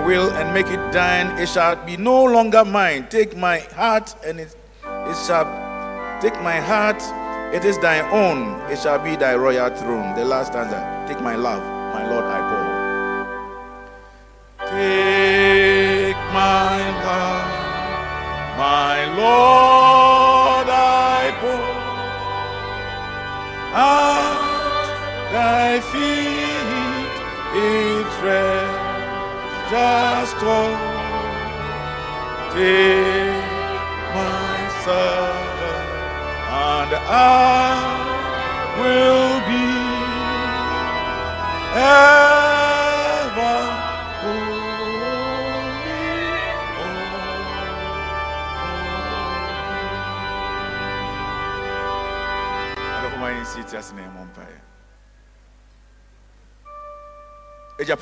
Will 0.05 0.31
and 0.31 0.53
make 0.53 0.67
it 0.67 0.91
thine. 0.91 1.27
It 1.39 1.47
shall 1.49 1.75
be 1.85 1.97
no 1.97 2.23
longer 2.23 2.65
mine. 2.65 3.07
Take 3.09 3.35
my 3.37 3.59
heart 3.59 4.15
and 4.25 4.39
it, 4.39 4.55
it 4.83 5.17
shall 5.25 5.45
take 6.21 6.35
my 6.41 6.59
heart. 6.59 7.01
It 7.53 7.65
is 7.65 7.77
thine 7.79 8.05
own. 8.11 8.59
It 8.71 8.79
shall 8.79 8.99
be 8.99 9.15
thy 9.15 9.35
royal 9.35 9.69
throne. 9.75 10.15
The 10.15 10.25
last 10.25 10.47
stanza. 10.53 11.05
Take 11.07 11.21
my 11.21 11.35
love, 11.35 11.61
my 11.93 12.09
Lord, 12.09 12.25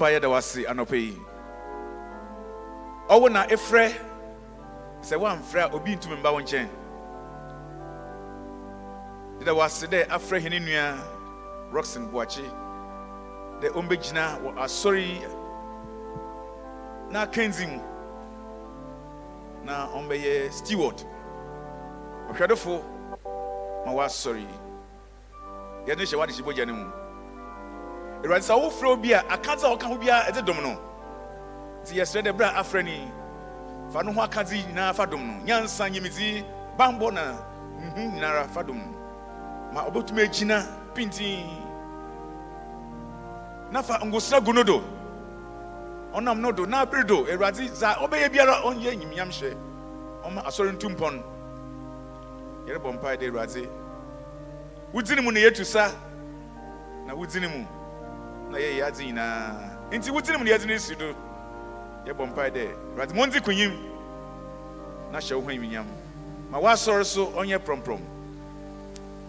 Yɛ 0.10 0.20
da 0.20 0.30
wase 0.30 0.66
anɔpɛ 0.66 0.96
yi. 0.98 1.22
Ɔwo 3.10 3.32
na 3.32 3.46
efrɛ 3.48 3.94
sɛ 5.02 5.18
woamfrɛ 5.20 5.60
a 5.70 5.76
obi 5.76 5.96
ntumi 5.96 6.18
mba 6.18 6.32
wo 6.32 6.40
nkyɛn. 6.42 6.70
Da 9.46 9.54
wase 9.54 9.88
dɛ 9.88 10.08
afrɛ 10.08 10.40
hene 10.42 10.60
nua 10.60 10.98
roxon 11.72 12.10
boakye. 12.12 12.46
Dɛ 13.62 13.70
ɔmbɛgyina 13.74 14.42
wɔ 14.42 14.56
asɔre 14.58 15.22
na 17.12 17.26
kenzi 17.26 17.68
mu. 17.68 17.82
Na 19.64 19.88
ɔmbɛyɛ 19.90 20.52
steward. 20.52 21.04
Ɔhwɛdefo 22.30 22.82
ma 23.86 23.92
woasɔre 23.92 24.40
yi. 24.40 24.60
Yɛde 25.86 26.06
hyɛ 26.06 26.18
wade 26.18 26.32
hyɛ 26.32 26.44
bogya 26.44 26.66
no 26.66 26.74
mu 26.74 27.01
awurade 28.24 28.44
sɛ 28.44 28.54
wofrɛ 28.56 28.88
obi 28.88 29.14
a 29.14 29.22
akadze 29.30 29.64
a 29.66 29.76
ɔka 29.76 29.84
ho 29.88 29.98
biara 29.98 30.32
ɛdze 30.32 30.46
dom 30.46 30.62
no. 30.62 30.78
Nti 31.82 31.96
yɛsrɛ 31.96 32.22
dɛ 32.24 32.32
berɛ 32.38 32.50
a 32.50 32.60
afrɛ 32.62 32.84
ni 32.84 33.12
fa 33.92 34.04
no 34.04 34.12
ho 34.14 34.22
akadze 34.22 34.54
nyinaa 34.68 34.94
fa 34.94 35.06
dom 35.06 35.26
no. 35.28 35.34
Nyansa 35.46 35.90
nyimidzi 35.90 36.46
bambɔ 36.78 37.14
na 37.14 37.38
nhu 37.80 38.12
nyinara 38.14 38.48
fa 38.48 38.64
dom 38.64 38.78
no. 38.78 38.98
Ma 39.74 39.86
ɔbɛtumi 39.90 40.22
agyina 40.28 40.66
pintin 40.94 41.48
na 43.72 43.82
fa 43.82 44.00
ngosra 44.04 44.44
gu 44.44 44.54
no 44.54 44.64
do. 44.64 44.84
Ɔnam 46.14 46.40
no 46.40 46.52
do 46.52 46.66
na 46.66 46.86
abere 46.86 47.06
do. 47.08 47.26
Awurade 47.26 47.70
dza 47.70 47.96
ɔbɛyɛ 47.96 48.32
biara 48.32 48.62
ɔnyɛ 48.64 48.96
nyimiam 49.00 49.30
hyɛ. 49.30 49.56
Ɔma 50.26 50.46
asɔre 50.46 50.72
ntu 50.74 50.90
mpɔn. 50.90 51.24
Yɛrebɔ 52.68 52.94
mpae 52.94 53.18
dɛ 53.18 53.30
awurade 53.30 53.68
wodzine 54.94 55.24
mu 55.24 55.32
na 55.32 55.40
yɛtu 55.40 55.66
sa 55.66 55.90
na 57.08 57.16
wodzine 57.16 57.48
mu 57.48 57.66
na 58.52 58.58
yɛyɛ 58.58 58.84
adze 58.86 59.04
nyinaa 59.06 59.90
nti 59.92 60.12
wodzine 60.12 60.38
mu 60.38 60.44
na 60.44 60.52
yɛdze 60.52 60.68
no 60.68 60.78
si 60.78 60.96
do 60.96 61.16
yɛbɔ 62.06 62.28
mpae 62.28 62.52
dɛ 62.52 62.64
awurade 62.94 63.14
mondzi 63.14 63.40
konyim 63.42 63.74
na 65.12 65.20
hyɛ 65.20 65.36
wo 65.36 65.42
ho 65.42 65.50
anyiminyam 65.50 65.86
ma 66.52 66.60
woasɔre 66.60 67.06
so 67.06 67.28
ɔnyɛ 67.32 67.60
prɔmprɔm. 67.60 68.00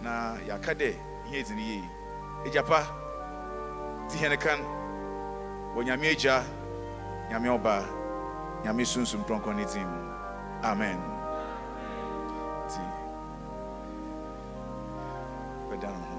Na 0.03 0.35
yɛaka 0.47 0.75
dɛ 0.75 0.89
ihe 1.27 1.43
dzi 1.43 1.55
no 1.55 1.61
yie 1.61 1.83
agyapa 2.45 2.83
ti 4.09 4.17
hɛne 4.17 4.37
kan. 4.39 4.59
Wɔ 5.75 5.85
nyame 5.85 6.11
agya 6.11 6.43
nyame 7.29 7.47
ɔba 7.47 7.85
nyame 8.63 8.83
sunsum 8.85 9.23
kronkron 9.23 9.55
ne 9.55 9.65
din 9.65 9.87
mu. 9.87 10.01
Amen. 10.63 10.99
Nti 12.67 12.81
bɛda 15.69 15.87
no 15.87 15.99
ho. 16.09 16.12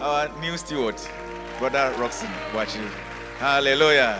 Our 0.00 0.28
new 0.40 0.56
steward 0.56 0.96
brother 1.58 1.92
roxon 1.98 2.30
boakye 2.52 2.88
hallelujah. 3.38 4.18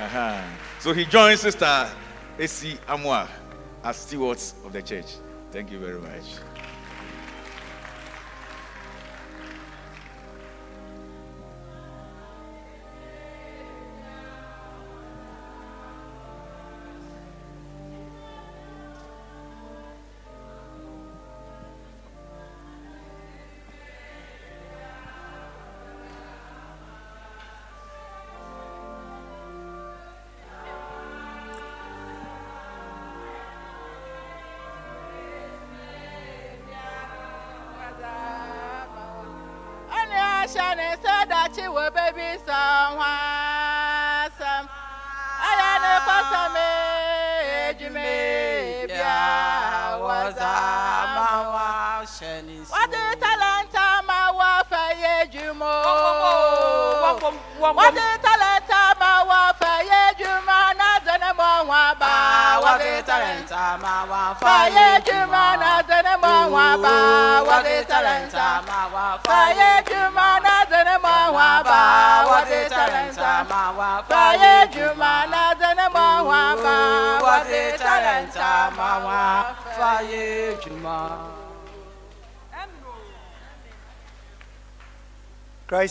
Aha. 0.00 0.42
so 0.80 0.92
he 0.92 1.04
joins 1.04 1.40
sister 1.40 1.88
esi 2.38 2.78
amoa 2.88 3.28
as 3.84 3.96
stewards 3.96 4.54
of 4.64 4.72
the 4.72 4.80
church. 4.82 5.16
Thank 5.50 5.70
you 5.70 5.78
very 5.78 6.00
much 6.00 6.51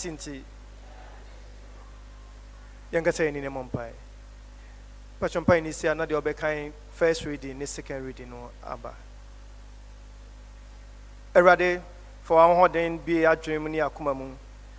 christ 0.02 0.06
nti 0.06 0.44
yɛnkasa 2.94 3.24
yɛni 3.24 3.42
ne 3.42 3.50
mmɔ 3.50 3.64
mpae 3.64 3.94
patwɔ 5.20 5.42
mpae 5.42 5.62
ne 5.62 5.72
si 5.72 5.88
a 5.88 5.96
na 5.96 6.06
deɛ 6.06 6.22
ɔbɛkan 6.22 6.72
first 6.92 7.26
reading 7.26 7.58
ne 7.60 7.66
second 7.66 8.06
reading 8.06 8.30
no 8.30 8.50
aba. 8.64 8.94
Awurade 11.36 11.82
fa 12.24 12.34
w'ahoɔden 12.34 13.00
bie 13.06 13.24
adwene 13.26 13.62
mu 13.62 13.70
ne 13.70 13.78
akoma 13.80 14.14
mu 14.16 14.36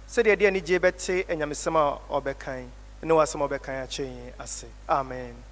sɛdeɛ 0.09 0.37
ɛde 0.37 0.47
anigye 0.49 0.79
bɛte 0.79 1.27
anyamesɛm 1.29 1.77
a 1.77 1.99
ɔbɛkan 2.11 2.67
ne 3.03 3.15
w'asɛm 3.15 3.43
a 3.43 3.49
ɔbɛkan 3.49 4.35
ase. 4.39 4.67
Amen 4.89 5.52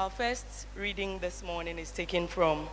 Our 0.00 0.08
first 0.08 0.66
reading 0.74 1.18
this 1.18 1.42
morning 1.42 1.78
is 1.78 1.90
taken 1.90 2.26
from 2.26 2.70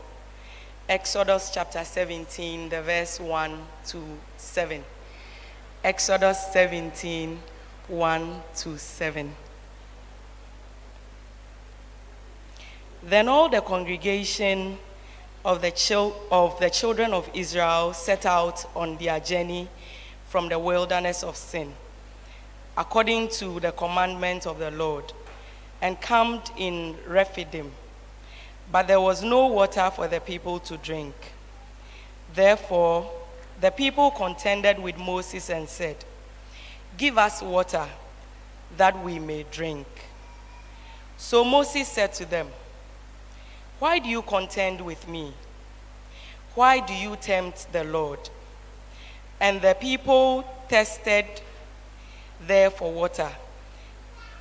Exodus 0.88 1.52
chapter 1.54 1.84
17, 1.84 2.70
the 2.70 2.82
verse 2.82 3.20
1 3.20 3.60
to 3.88 4.02
7. 4.38 4.82
Exodus 5.84 6.54
17, 6.54 7.38
1 7.90 8.42
to 8.56 8.78
7. 8.78 9.36
Then 13.04 13.28
all 13.28 13.50
the 13.50 13.60
congregation 13.60 14.78
of 15.44 15.62
the, 15.62 15.72
chil- 15.72 16.16
of 16.32 16.58
the 16.62 16.70
children 16.70 17.12
of 17.12 17.30
Israel 17.34 17.92
set 17.92 18.26
out 18.26 18.64
on 18.74 18.96
their 19.00 19.20
journey 19.20 19.68
from 20.30 20.48
the 20.48 20.58
wilderness 20.58 21.24
of 21.24 21.36
sin 21.36 21.74
according 22.78 23.28
to 23.28 23.60
the 23.60 23.72
commandment 23.72 24.46
of 24.46 24.60
the 24.60 24.70
Lord, 24.72 25.12
and 25.82 26.00
camped 26.02 26.52
in 26.58 26.96
Rephidim. 27.08 27.72
But 28.72 28.88
there 28.88 29.00
was 29.00 29.24
no 29.24 29.48
water 29.48 29.90
for 29.96 30.08
the 30.08 30.20
people 30.20 30.60
to 30.62 30.78
drink. 30.78 31.16
Therefore, 32.34 33.12
the 33.62 33.72
people 33.72 34.12
contended 34.12 34.80
with 34.80 34.98
Moses 34.98 35.50
and 35.50 35.68
said, 35.68 35.98
Give 36.98 37.18
us 37.18 37.42
water 37.42 37.86
that 38.76 39.02
we 39.04 39.20
may 39.20 39.46
drink. 39.52 39.88
So 41.18 41.44
Moses 41.44 41.88
said 41.88 42.14
to 42.14 42.26
them, 42.26 42.48
Why 43.80 44.00
do 44.00 44.10
you 44.10 44.22
contend 44.22 44.82
with 44.82 45.08
me? 45.08 45.34
Why 46.56 46.80
do 46.80 46.94
you 46.94 47.16
tempt 47.16 47.72
the 47.72 47.84
Lord? 47.84 48.30
And 49.40 49.62
the 49.62 49.76
people 49.80 50.44
tested 50.68 51.26
there 52.46 52.70
for 52.70 52.92
water 52.92 53.30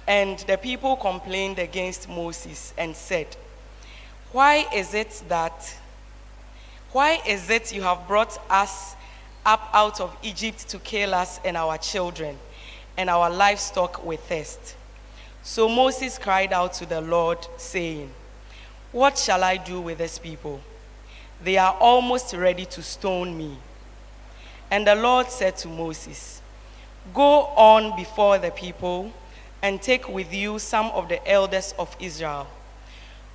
And 0.06 0.38
the 0.40 0.56
people 0.56 0.96
complained 0.96 1.58
against 1.58 2.08
Moses 2.08 2.72
and 2.78 2.94
said, 2.94 3.36
Why 4.32 4.66
is 4.72 4.94
it 4.94 5.22
that, 5.28 5.76
why 6.92 7.20
is 7.26 7.50
it 7.50 7.72
you 7.72 7.82
have 7.82 8.06
brought 8.06 8.38
us 8.48 8.94
up 9.44 9.68
out 9.72 10.00
of 10.00 10.16
Egypt 10.22 10.68
to 10.68 10.78
kill 10.78 11.14
us 11.14 11.40
and 11.44 11.56
our 11.56 11.76
children 11.78 12.38
and 12.96 13.10
our 13.10 13.28
livestock 13.30 14.04
with 14.04 14.20
thirst? 14.20 14.76
So 15.42 15.68
Moses 15.68 16.18
cried 16.18 16.52
out 16.52 16.72
to 16.74 16.86
the 16.86 17.00
Lord, 17.00 17.38
saying, 17.56 18.10
What 18.92 19.18
shall 19.18 19.42
I 19.42 19.56
do 19.56 19.80
with 19.80 19.98
this 19.98 20.18
people? 20.18 20.60
They 21.42 21.58
are 21.58 21.76
almost 21.80 22.32
ready 22.32 22.64
to 22.66 22.82
stone 22.82 23.36
me. 23.36 23.58
And 24.70 24.86
the 24.86 24.94
Lord 24.94 25.30
said 25.30 25.56
to 25.58 25.68
Moses, 25.68 26.40
Go 27.12 27.46
on 27.46 27.96
before 27.96 28.38
the 28.38 28.50
people 28.50 29.12
and 29.66 29.82
take 29.82 30.08
with 30.08 30.32
you 30.32 30.60
some 30.60 30.86
of 30.92 31.08
the 31.08 31.28
elders 31.28 31.74
of 31.76 31.96
Israel. 31.98 32.46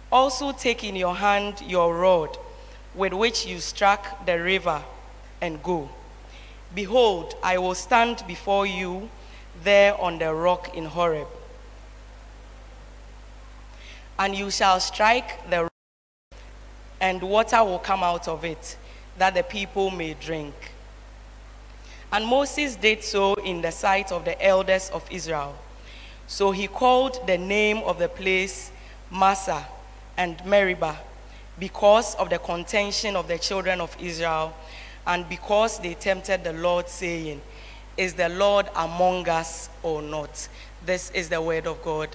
Also 0.10 0.54
take 0.54 0.82
in 0.82 0.96
your 0.96 1.14
hand 1.14 1.62
your 1.68 1.94
rod 1.94 2.38
with 2.96 3.12
which 3.12 3.46
you 3.46 3.60
struck 3.60 4.26
the 4.26 4.40
river 4.40 4.82
and 5.42 5.62
go. 5.62 5.90
Behold, 6.74 7.36
I 7.44 7.58
will 7.58 7.76
stand 7.76 8.24
before 8.28 8.66
you 8.66 9.10
there 9.62 10.00
on 10.00 10.20
the 10.20 10.34
rock 10.34 10.74
in 10.74 10.86
Horeb. 10.86 11.28
And 14.18 14.34
you 14.34 14.50
shall 14.52 14.80
strike 14.80 15.50
the 15.50 15.64
rock, 15.64 16.40
and 17.02 17.22
water 17.22 17.62
will 17.66 17.80
come 17.80 18.04
out 18.04 18.30
of 18.30 18.46
it, 18.46 18.78
that 19.18 19.34
the 19.34 19.44
people 19.44 19.92
may 19.92 20.14
drink. 20.14 20.56
And 22.10 22.26
Moses 22.26 22.78
did 22.78 23.04
so 23.04 23.34
in 23.34 23.62
the 23.62 23.72
sight 23.72 24.14
of 24.14 24.24
the 24.24 24.42
elders 24.42 24.90
of 24.92 25.06
Israel. 25.12 25.58
So 26.32 26.52
he 26.52 26.68
called 26.68 27.28
the 27.28 27.38
name 27.38 27.80
of 27.80 28.00
the 28.00 28.08
place 28.08 28.72
Massah 29.12 29.68
and 30.16 30.42
Meribah 30.46 30.96
because 31.60 32.16
of 32.16 32.30
the 32.30 32.40
contention 32.40 33.18
of 33.18 33.28
the 33.28 33.38
children 33.38 33.82
of 33.82 33.94
Israel 34.00 34.56
and 35.06 35.28
because 35.28 35.80
they 35.80 35.94
tempted 35.94 36.46
the 36.46 36.54
Lord, 36.54 36.88
saying, 36.88 37.42
Is 37.98 38.14
the 38.14 38.30
Lord 38.30 38.70
among 38.78 39.28
us 39.28 39.70
or 39.84 40.02
not? 40.02 40.48
This 40.86 41.12
is 41.12 41.28
the 41.28 41.42
word 41.42 41.68
of 41.68 41.84
God. 41.84 42.08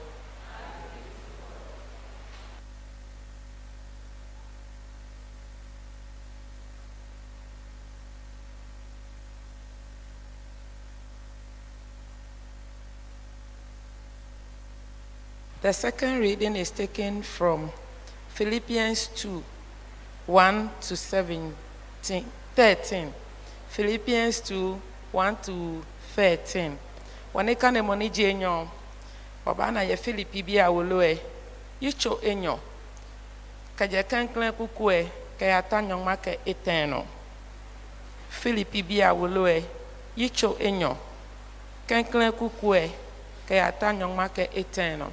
The 15.67 15.73
second 15.73 16.21
reading 16.21 16.55
is 16.55 16.71
taken 16.71 17.23
from 17.23 17.73
Philippians 18.29 19.09
2 19.17 19.43
1 20.27 20.71
to 20.81 20.97
17, 20.97 22.25
13. 22.55 23.13
Philippians 23.71 24.41
2 24.43 24.81
1 25.11 25.37
to 25.43 25.83
13. 26.15 26.79
Wɔne 27.35 27.59
ka 27.59 27.71
ne 27.71 27.81
mo 27.81 27.95
ne 27.95 28.09
gye 28.09 28.31
enyo. 28.31 28.69
Ɔbaa 29.45 29.73
na 29.73 29.81
yɛ 29.81 29.99
Philippi 29.99 30.43
bi 30.43 30.59
a 30.63 30.71
wolo 30.71 31.01
ɛ. 31.03 31.19
Yitso 31.83 32.23
enyo. 32.23 32.61
Kɛgye 33.77 34.07
kanklan 34.07 34.53
kuku 34.53 34.85
ɛ. 34.87 35.09
Kɛ 35.37 35.51
ata 35.51 35.83
nyɔnma 35.83 36.17
kɛ 36.23 36.39
etɛn 36.47 36.91
no. 36.91 37.05
Philippi 38.31 38.83
bi 38.83 39.01
a 39.03 39.13
wolo 39.13 39.47
ɛ. 39.47 39.65
Yitso 40.17 40.57
enyo. 40.61 40.97
Kanklan 41.89 42.31
kuku 42.31 42.67
ɛ. 42.71 42.89
Kɛ 43.49 43.67
ata 43.67 43.87
nyɔnma 43.91 44.31
kɛ 44.31 44.47
etɛn 44.55 44.99
no. 44.99 45.13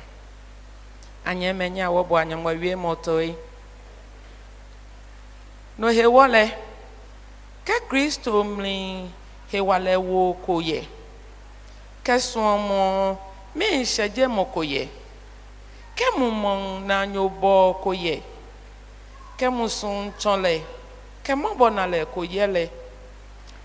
Anyemenya 1.25 1.85
wɔbɔ 1.95 2.13
anyamɔwie 2.21 2.75
mɔtɔe 2.75 3.35
no 5.77 5.87
hewɔlɛ 5.97 6.43
ke 7.65 7.75
kristo 7.89 8.43
mli 8.43 9.09
hewalɛ 9.51 9.95
wo 9.97 10.33
ko 10.45 10.59
yɛ 10.61 10.81
ke 12.03 12.15
sɔmɔ 12.19 13.17
mi 13.55 13.65
nsɛdze 13.81 14.25
mɔ 14.27 14.43
ko 14.53 14.61
yɛ 14.61 14.87
ke 15.95 16.05
mu 16.17 16.27
mɔ 16.31 16.51
na 16.87 17.05
nyo 17.05 17.29
bɔ 17.41 17.81
ko 17.83 17.91
yɛ 17.93 18.21
ke 19.37 19.49
mu 19.49 19.67
sun 19.69 20.11
tsɔ 20.19 20.33
lɛ 20.43 20.61
ke 21.23 21.33
mɔ 21.33 21.49
bɔ 21.57 21.73
na 21.73 21.83
lɛ 21.87 22.05
ko 22.13 22.21
yɛ 22.21 22.45
lɛ 22.55 22.69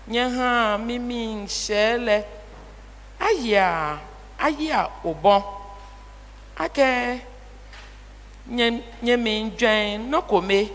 nye 0.07 0.23
hã 0.35 0.77
mimi 0.77 1.45
nsɛ 1.45 1.97
lɛ 2.07 2.17
ayia 3.19 3.99
ayia 4.39 4.89
o 5.03 5.13
bɔ 5.13 5.43
ake 6.57 7.21
nye 8.49 8.83
nye 9.01 9.17
mi 9.17 9.49
dwɛn 9.57 10.09
no 10.09 10.21
kome. 10.21 10.69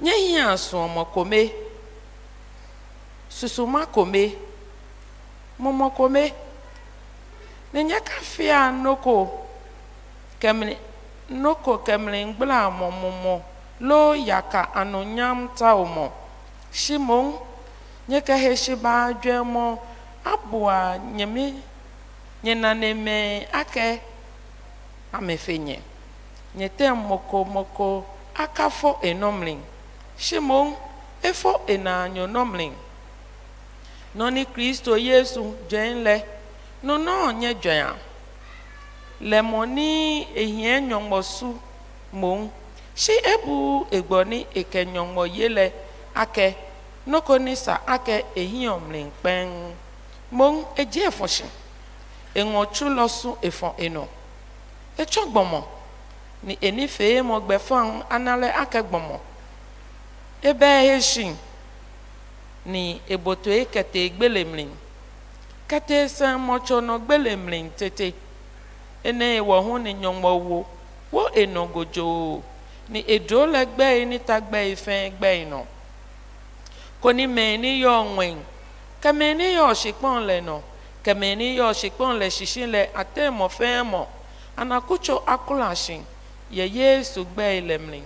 Nye 0.00 0.12
hia 0.12 0.54
sɔmɔ 0.54 1.02
kome. 1.14 1.50
Susuma 3.28 3.86
kome. 3.86 4.24
Mɔmɔ 5.60 5.86
kome. 5.96 6.32
Ne 7.72 7.82
nye 7.84 8.00
kafia 8.00 8.70
noko. 8.72 9.44
Kemli 10.40 10.76
noko 11.30 11.78
kemli 11.78 12.24
ngbla 12.24 12.70
mɔmɔmɔ 12.70 13.40
lo 13.80 14.12
yaka 14.14 14.70
anu 14.74 15.04
nyam 15.04 15.50
ta 15.56 15.74
o 15.74 15.84
mɔ. 15.84 16.10
Simon 16.72 17.38
nye 18.08 18.20
ke 18.20 18.34
he 18.36 18.56
si 18.56 18.74
ba 18.74 19.12
dwɛn 19.12 19.44
mɔ. 19.44 19.78
Aboa 20.24 20.98
nye 20.98 21.26
mi 21.26 21.54
nye 22.42 22.54
nane 22.54 22.94
me 22.94 23.46
ake. 23.52 24.00
Amefe 25.12 25.58
nyete 26.54 26.92
moko 26.92 27.44
moko 27.44 28.04
akafọ 28.34 28.90
enomlin 29.02 29.60
shimon 30.18 30.74
efọ 31.22 31.50
enanyo 31.66 32.26
nomlin 32.26 32.72
nọni 34.14 34.44
kristo 34.46 34.96
yesu 34.98 35.54
dwenle 35.70 36.24
nono 36.82 37.12
onye 37.28 37.54
dwenya 37.54 37.94
lemoni 39.20 39.88
ehie 40.42 40.80
nyọmọsu 40.80 41.48
mon 42.12 42.48
shi 42.96 43.12
ebu 43.32 43.86
egboni 43.90 44.46
eke 44.54 44.84
nyọmọ 44.84 45.22
yele 45.36 45.72
ake 46.14 46.46
nokoni 47.06 47.56
sa 47.56 47.74
ake 47.86 48.24
ehie 48.34 48.68
omlin 48.68 49.10
kpen 49.20 49.48
mon 50.30 50.54
eji 50.76 51.00
efọshi 51.08 51.44
enwọtsu 52.34 52.84
lọsu 52.88 53.28
efọ 53.48 53.68
eno. 53.78 54.04
Etsọ 54.98 55.22
gbọmọ. 55.32 55.58
E 55.58 55.77
ni 56.46 56.54
enifee 56.68 57.22
mo 57.28 57.36
gbẹfọn 57.46 57.86
analẹ 58.16 58.48
akẹgbọmọ 58.62 59.16
ebe 60.48 60.66
eheshin 60.82 61.32
ni 62.72 62.82
eboto 63.14 63.50
ekete 63.62 64.00
gbelemlin 64.16 64.70
kete 65.70 65.98
sẹ 66.16 66.28
mọtsọnọ 66.46 66.94
gbelemlin 67.06 67.66
tete. 67.78 68.08
Ene 69.04 69.40
wọ 69.48 69.56
ho 69.66 69.72
ni 69.84 69.92
nyọmọ 70.02 70.30
wo 70.48 70.58
wo 71.14 71.22
eno 71.42 71.62
godzo 71.74 72.08
ni 72.92 73.00
edo 73.14 73.40
le 73.52 73.60
gbẹ 73.74 73.88
ni 74.10 74.18
ta 74.28 74.36
gbẹ 74.48 74.60
yi 74.68 74.74
fẹn 74.84 75.12
gbẹ 75.18 75.30
yi 75.38 75.44
nọ 75.52 75.60
ni 77.16 77.24
mẹ 77.36 77.46
ni 77.62 77.70
yọ 77.84 77.94
ŋwẹn 78.14 78.36
kẹmẹ 79.02 79.28
ni 79.38 79.46
yọ 79.56 79.64
ọsikpọn 79.72 80.16
lẹ 80.28 80.38
nọ 80.48 80.56
kẹmẹ 81.04 81.28
ni 81.40 81.46
yọ 81.58 81.64
ọsikpọn 81.72 82.10
lẹ 82.20 82.28
sisi 82.36 82.62
lẹ 82.74 82.82
atẹ 83.02 83.24
mọ 83.38 83.46
fẹn 83.58 83.84
mọ 83.92 84.02
anakutso. 84.60 85.14
Ye 86.50 86.64
yesu 86.66 87.24
gbɛ 87.34 87.44
yi 87.54 87.60
le 87.60 87.78
mli 87.78 88.02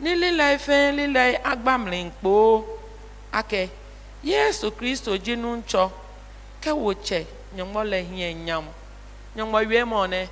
ni 0.00 0.14
lila 0.14 0.50
yi 0.52 0.58
fɛn 0.58 0.96
lila 0.96 1.22
yi 1.30 1.36
agba 1.44 1.78
mli 1.78 2.10
kpo 2.20 2.64
ake 3.32 3.70
yesu 4.22 4.70
kristo 4.70 5.16
dzinu 5.18 5.48
ŋtsɔ 5.60 5.90
ke 6.62 6.70
wo 6.72 6.92
tsɛ 6.94 7.20
nyɔmɔ 7.56 7.80
le 7.90 7.98
hiɛ 8.10 8.34
nyam 8.46 8.64
nyɔmɔ 9.36 9.58
wie 9.68 9.84
mɔ 9.84 10.08
ne. 10.10 10.28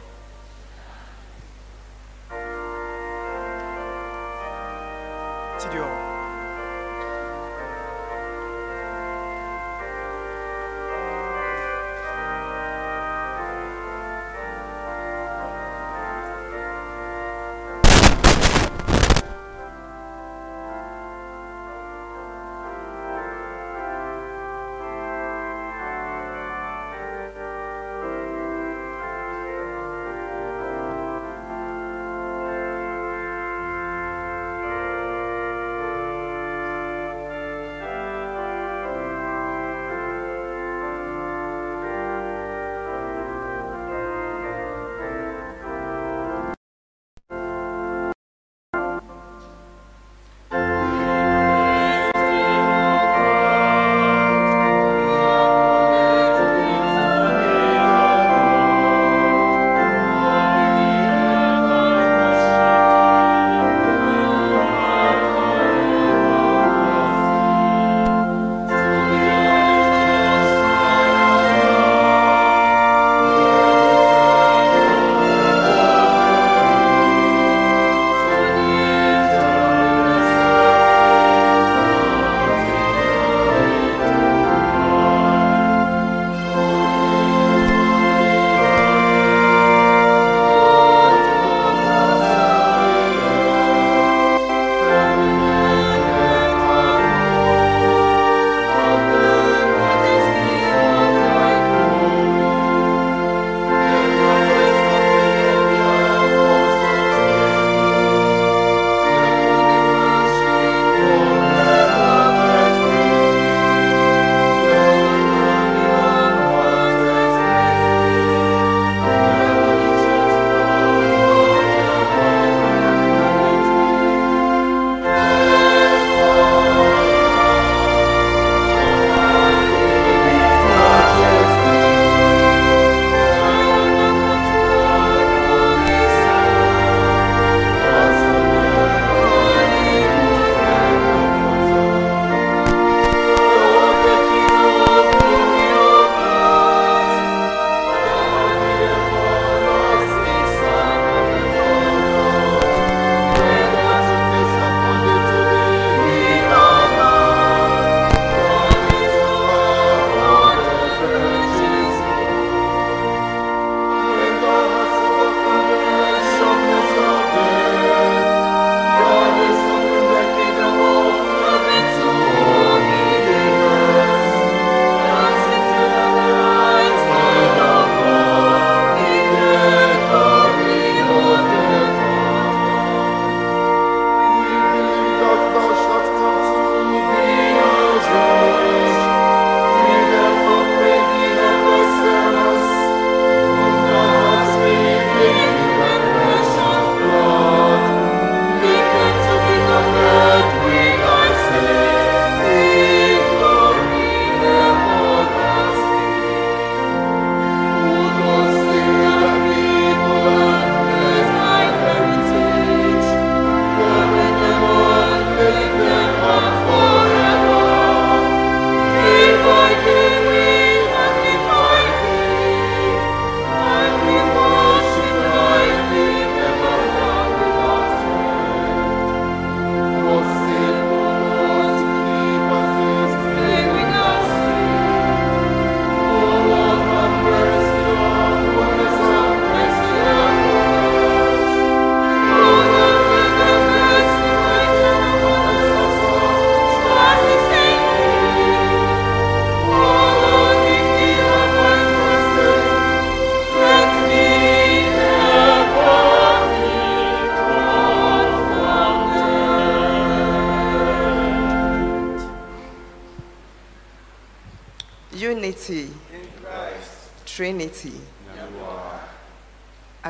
Tidio. 5.58 5.97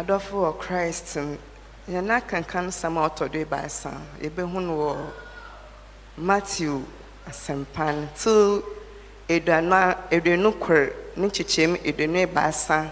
Adɔfo 0.09 0.37
wɔ 0.41 0.59
Christ 0.59 1.17
mu, 1.17 1.37
yɛn 1.87 2.09
akankan 2.09 2.69
nsɛm 2.69 2.97
a 2.97 3.11
ɔtɔ 3.11 3.31
do 3.31 3.45
ebaasa, 3.45 3.93
yɛbɛhu 4.23 4.63
no 4.65 4.77
wɔ 4.79 5.13
Matthew 6.17 6.83
asɛmpa 7.29 7.95
no 7.95 8.09
till 8.17 8.63
aduonu 9.29 9.73
a- 9.75 9.99
aduonu 10.11 10.59
kor 10.59 10.91
ne 11.15 11.29
nkyekyɛmu 11.29 11.77
aduonu 11.85 12.27
ebaasa 12.27 12.91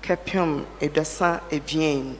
kɛpem 0.00 0.64
aduasa 0.80 1.40
ebien. 1.50 2.16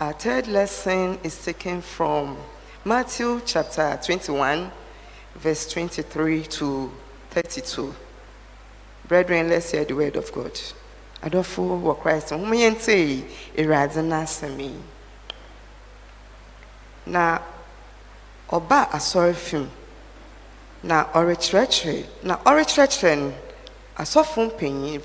Our 0.00 0.14
third 0.14 0.48
lesson 0.48 1.20
is 1.22 1.36
taken 1.44 1.80
from 1.80 2.36
Matthew 2.84 3.40
chapter 3.46 4.00
21, 4.04 4.72
verse 5.36 5.68
23 5.68 6.42
to 6.46 6.90
32. 7.30 7.94
Brethren, 9.06 9.48
let's 9.48 9.70
hear 9.70 9.84
the 9.84 9.94
word 9.94 10.16
of 10.16 10.32
God. 10.32 10.58
Adɔfo 11.22 11.62
wɔ 11.84 12.00
Christ, 12.02 12.30
ho 12.30 12.36
yɛn 12.38 12.74
tie 12.84 13.24
Awurade 13.56 14.02
n'asɛm 14.02 14.58
yi. 14.58 14.74
Na 17.06 17.38
ɔba 18.50 18.88
asɔre 18.92 19.68
na 20.82 21.04
ɔrekyerɛkyerɛ, 21.14 22.04
na 22.22 22.36
ɔrekyerɛkyerɛ 22.44 23.16
no, 23.18 23.32
asɔfo 23.98 24.50
mpanyin 24.50 25.00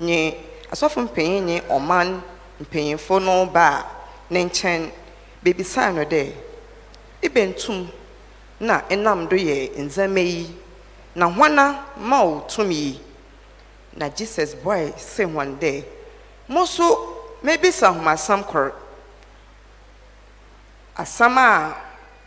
nye 0.00 0.36
asɔfo 0.70 1.00
mpanyin 1.08 1.44
nye 1.46 1.60
ɔman 1.70 2.20
mpanyinfo 2.60 3.18
no 3.22 3.46
ba 3.46 3.86
ne 4.30 4.44
nkyɛn 4.44 4.90
bebisaa 5.42 5.92
no 5.94 6.04
dɛ, 6.04 6.32
"Ibentum 7.22 7.88
na 8.60 8.80
ɛnam 8.90 9.28
do 9.28 9.36
yɛ 9.36 9.70
ndzɛmba 9.78 10.20
yi, 10.20 10.54
na 11.14 11.26
hwana 11.30 11.84
ma 11.96 12.22
wo 12.24 12.44
tumi 12.46 12.74
yi?" 12.74 13.00
Na 13.96 14.08
Jesus 14.08 14.54
buae 14.54 14.92
se 14.98 15.24
wɔn 15.24 15.58
dɛ, 15.58 15.84
"Mo 16.48 16.62
nso 16.62 16.86
mebisa 17.42 17.88
ahomasɛm 17.88 18.44
kor. 18.46 18.72
Asɛm 20.96 21.36
a 21.38 21.74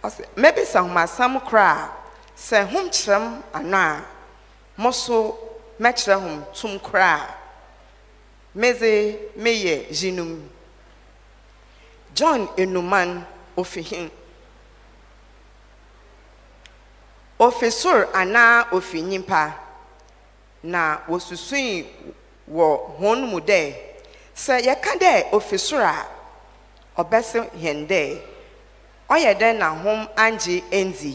ɔse 0.03 0.25
mebisa 0.35 0.79
ahomasɛm 0.79 1.39
kor 1.45 1.59
a 1.59 1.91
sɛ 2.37 2.67
hom 2.69 2.89
kyerɛ 2.89 3.17
m 3.19 3.43
anaa 3.53 4.03
mo 4.77 4.89
nso 4.89 5.37
mɛkyerɛ 5.79 6.19
hom 6.21 6.45
tum 6.53 6.79
koraa 6.79 7.27
medze 8.55 9.17
meyɛ 9.37 9.87
yinum 9.89 10.49
john 12.13 12.47
enuman 12.57 13.25
ofi 13.57 13.81
hin 13.81 14.11
ofi 17.39 17.71
sor 17.71 18.07
anaa 18.13 18.67
ofi 18.71 19.01
nyimpa 19.01 19.53
na 20.71 20.81
wosusui 21.09 21.85
wɔ 22.55 22.65
hɔn 22.99 23.19
mu 23.31 23.39
dɛ 23.49 23.61
sɛ 24.43 24.55
yɛka 24.67 24.91
dɛ 25.03 25.11
ofi 25.35 25.57
sor 25.67 25.81
a 25.81 25.95
ɔbɛse 27.01 27.39
hɛn 27.63 27.79
dɛ 27.91 28.01
ɔyɛ 29.13 29.31
dɛn 29.41 29.55
na 29.61 29.67
hom 29.81 29.99
angye 30.25 30.55
endi 30.79 31.13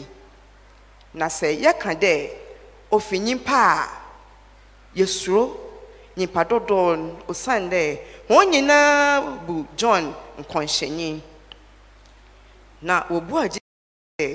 na 1.13 1.25
sɛ 1.37 1.49
yɛka 1.63 1.91
dɛ 2.03 2.13
ofi 2.95 3.19
nyimpa 3.19 3.57
a 3.75 3.87
yɛsuro 4.95 5.43
nyimpa 6.17 6.41
dodoɔ 6.49 6.97
no 6.97 7.19
osiane 7.27 7.69
dɛ 7.73 7.83
wɔn 8.29 8.45
nyinaa 8.51 9.21
bu 9.45 9.65
john 9.77 10.13
nkɔnhyɛnyi. 10.39 11.21
Na 12.81 13.03
wɔbua 13.09 13.41
gye 13.51 13.59
dɛ 14.19 14.27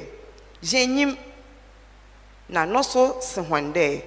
yɛnyim 0.62 1.16
na 2.48 2.64
no 2.64 2.82
so 2.82 3.20
se 3.20 3.40
wɔn 3.43 3.72
dɛ 3.72 4.02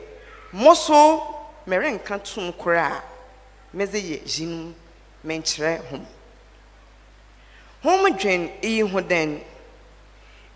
mo 0.51 0.73
so 0.73 1.21
merenka 1.67 2.17
tom 2.23 2.51
koraa 2.53 3.01
medze 3.73 3.99
yɛ 3.99 4.17
yinum 4.26 4.73
menkyerɛ 5.23 5.81
hom 5.89 6.05
hom 7.84 8.17
dwen 8.17 8.49
eyi 8.61 8.81
ho 8.81 8.99
dɛn 9.01 9.39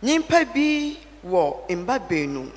nyimpa 0.01 0.45
bi 0.53 0.97
wɔ 1.25 1.69
mba 1.77 1.99
baanu 1.99 2.51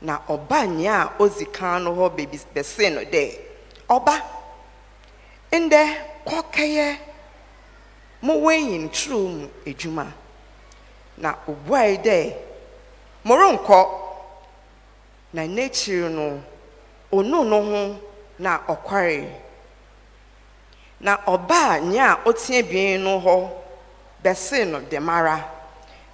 na 0.00 0.20
ɔba 0.28 0.66
nea 0.66 1.02
a 1.02 1.12
odzi 1.18 1.44
kan 1.52 1.82
no 1.84 1.90
hɔ 1.94 2.16
bebi 2.16 2.38
bɛsee 2.54 2.90
no 2.94 3.00
dɛ 3.02 3.24
ɔba 3.88 4.14
ndɛ 5.52 5.82
kɔkɛyɛ 6.24 6.96
mowɔ 8.22 8.50
enyin 8.54 8.88
turo 8.90 9.18
mu 9.28 9.48
edwuma 9.66 10.06
na 11.16 11.34
obuae 11.48 11.96
dɛ 11.98 12.32
morenkɔ 13.24 14.07
na 15.32 15.42
n'ekyir 15.46 16.08
no 16.10 16.40
onu 17.12 17.44
no 17.50 17.58
ho 17.70 17.82
na 18.38 18.52
ɔkɔre 18.72 19.18
na 21.00 21.12
ɔbaa 21.32 21.80
nea 21.90 22.06
a 22.12 22.20
otia 22.28 22.62
bien 22.70 23.02
no 23.04 23.20
hɔ 23.20 23.34
bɛsee 24.22 24.64
no 24.70 24.78
dɛm 24.80 25.08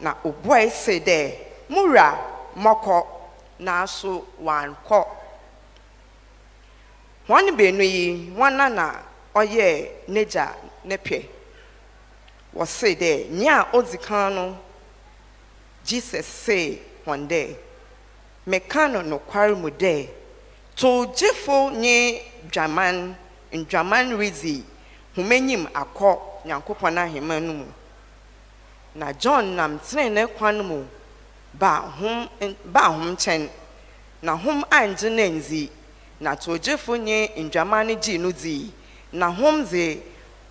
na 0.00 0.14
obuae 0.24 0.70
se 0.70 0.98
dɛ 1.00 1.18
mo 1.68 1.80
mɔkɔ 2.56 3.06
nanso 3.60 4.24
wankɔ. 4.46 5.00
Wɔn 7.28 7.56
baanu 7.56 7.82
yi 7.82 8.32
wɔna 8.36 8.68
na 8.74 8.86
ɔyɛ 9.34 9.88
n'agya 10.08 10.46
ne 10.84 10.96
dɛ 12.94 13.30
nea 13.30 13.60
a 13.62 13.76
odzi 13.76 13.98
kan 14.02 14.34
no 14.34 14.56
jesus 15.84 16.26
se 16.26 16.80
wɔn 17.06 17.28
dɛ. 17.28 17.56
Meka 18.46 18.88
no 18.88 19.02
nokware 19.02 19.54
mu 19.54 19.68
dɛ 19.70 20.08
towgyefo 20.76 21.70
nye 21.70 22.22
dwaman 22.52 23.14
ndwaman 23.52 24.06
ridzi 24.18 24.62
homanyim 25.16 25.64
akɔ 25.80 26.10
nyankopɔn 26.46 26.98
ahema 26.98 27.40
no 27.40 27.52
mu. 27.52 27.66
Na 28.94 29.12
john 29.12 29.56
nam 29.56 29.78
tenene 29.78 30.26
kwan 30.36 30.58
mu 30.68 30.84
baa 31.52 31.80
hom 31.98 32.28
nkyɛn. 33.12 33.48
Na 34.22 34.36
hom 34.36 34.64
angye 34.70 35.10
no 35.10 35.22
anzi 35.22 35.70
na 36.20 36.34
towgyefo 36.34 36.96
nye 36.96 37.30
ndwaman 37.36 37.86
no 37.88 37.94
gyee 37.94 38.18
no 38.18 38.30
dii 38.32 38.70
na 39.12 39.26
hom 39.30 39.64
dze 39.64 40.02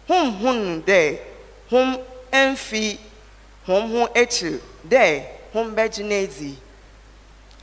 hom 0.07 0.81
dɛ 0.87 1.19
hom 1.69 1.97
amfi 2.31 2.97
hom 3.65 3.91
ho 3.91 4.07
akyir 4.15 4.59
dɛ 4.87 5.23
hom 5.53 5.75
bɛgye 5.75 6.03
no 6.03 6.15
adzi 6.15 6.55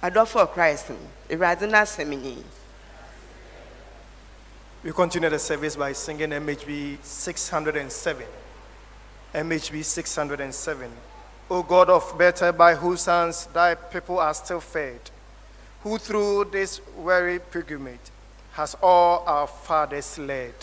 adɔfo 0.03 0.53
christ 0.53 0.91
awurade 1.29 1.67
nyi 2.07 2.43
We 4.83 4.93
continue 4.93 5.29
the 5.29 5.39
service 5.39 5.77
by 5.77 5.93
singing 5.93 6.31
MHB 6.31 6.97
607. 7.03 8.27
MHB 9.35 9.85
607. 9.85 10.91
O 11.51 11.63
God 11.63 11.91
of 11.91 12.17
Bethel, 12.17 12.53
by 12.53 12.75
whose 12.75 13.05
hands 13.05 13.47
thy 13.53 13.75
people 13.75 14.19
are 14.19 14.33
still 14.33 14.61
fed, 14.61 15.11
who 15.83 15.99
through 15.99 16.47
this 16.47 16.81
weary 16.97 17.39
pilgrimage 17.41 18.01
has 18.53 18.75
all 18.83 19.23
our 19.27 19.47
fathers 19.47 20.19
led. 20.19 20.55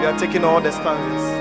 We 0.00 0.06
are 0.06 0.18
taking 0.18 0.44
all 0.44 0.60
the 0.60 0.72
stanzas. 0.72 1.39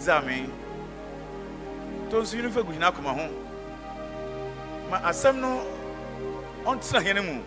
Ɛdzame 0.00 0.48
tɔ 2.10 2.16
nso 2.22 2.36
yi 2.36 2.42
no 2.42 2.50
fa 2.50 2.62
gu 2.62 2.72
ho 2.72 3.28
ma 4.90 4.96
asɛm 5.04 5.36
no 5.40 5.62
ɔntena 6.64 7.42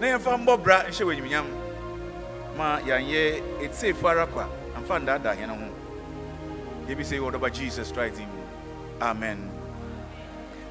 na 0.00 0.06
yɛmfa 0.06 0.36
mbɔ 0.38 0.62
bra 0.62 0.84
nhyɛ 0.84 1.44
ma 2.56 2.78
yɛanyɛ 2.80 3.42
ɛtiefo 3.60 4.08
ara 4.08 4.26
kwa 4.26 4.48
amfa 4.76 4.98
ndaadaa 5.00 5.34
hɛne 5.34 5.56
ho. 5.58 5.68
Yɛbisɛ 6.88 7.12
yi 7.12 7.20
wɔdɔba 7.20 7.52
jesus 7.52 7.92
christ 7.92 8.18
mu. 8.20 8.42
Amen. 9.00 9.50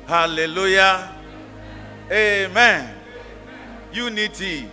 Hallelujah. 0.07 1.11
Amen. 2.11 2.95
Unity, 3.91 4.69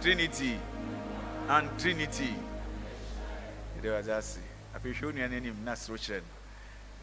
Trinity, 0.00 0.58
and 1.48 1.68
Trinity. 1.78 2.34
There 4.84 4.90
was 4.90 5.00
just 5.00 5.08
I 5.08 5.12
feel 5.12 5.12
sure 5.12 5.12
you 5.12 5.40
name 5.40 5.64
Nas 5.64 5.88
Rochren. 5.88 6.20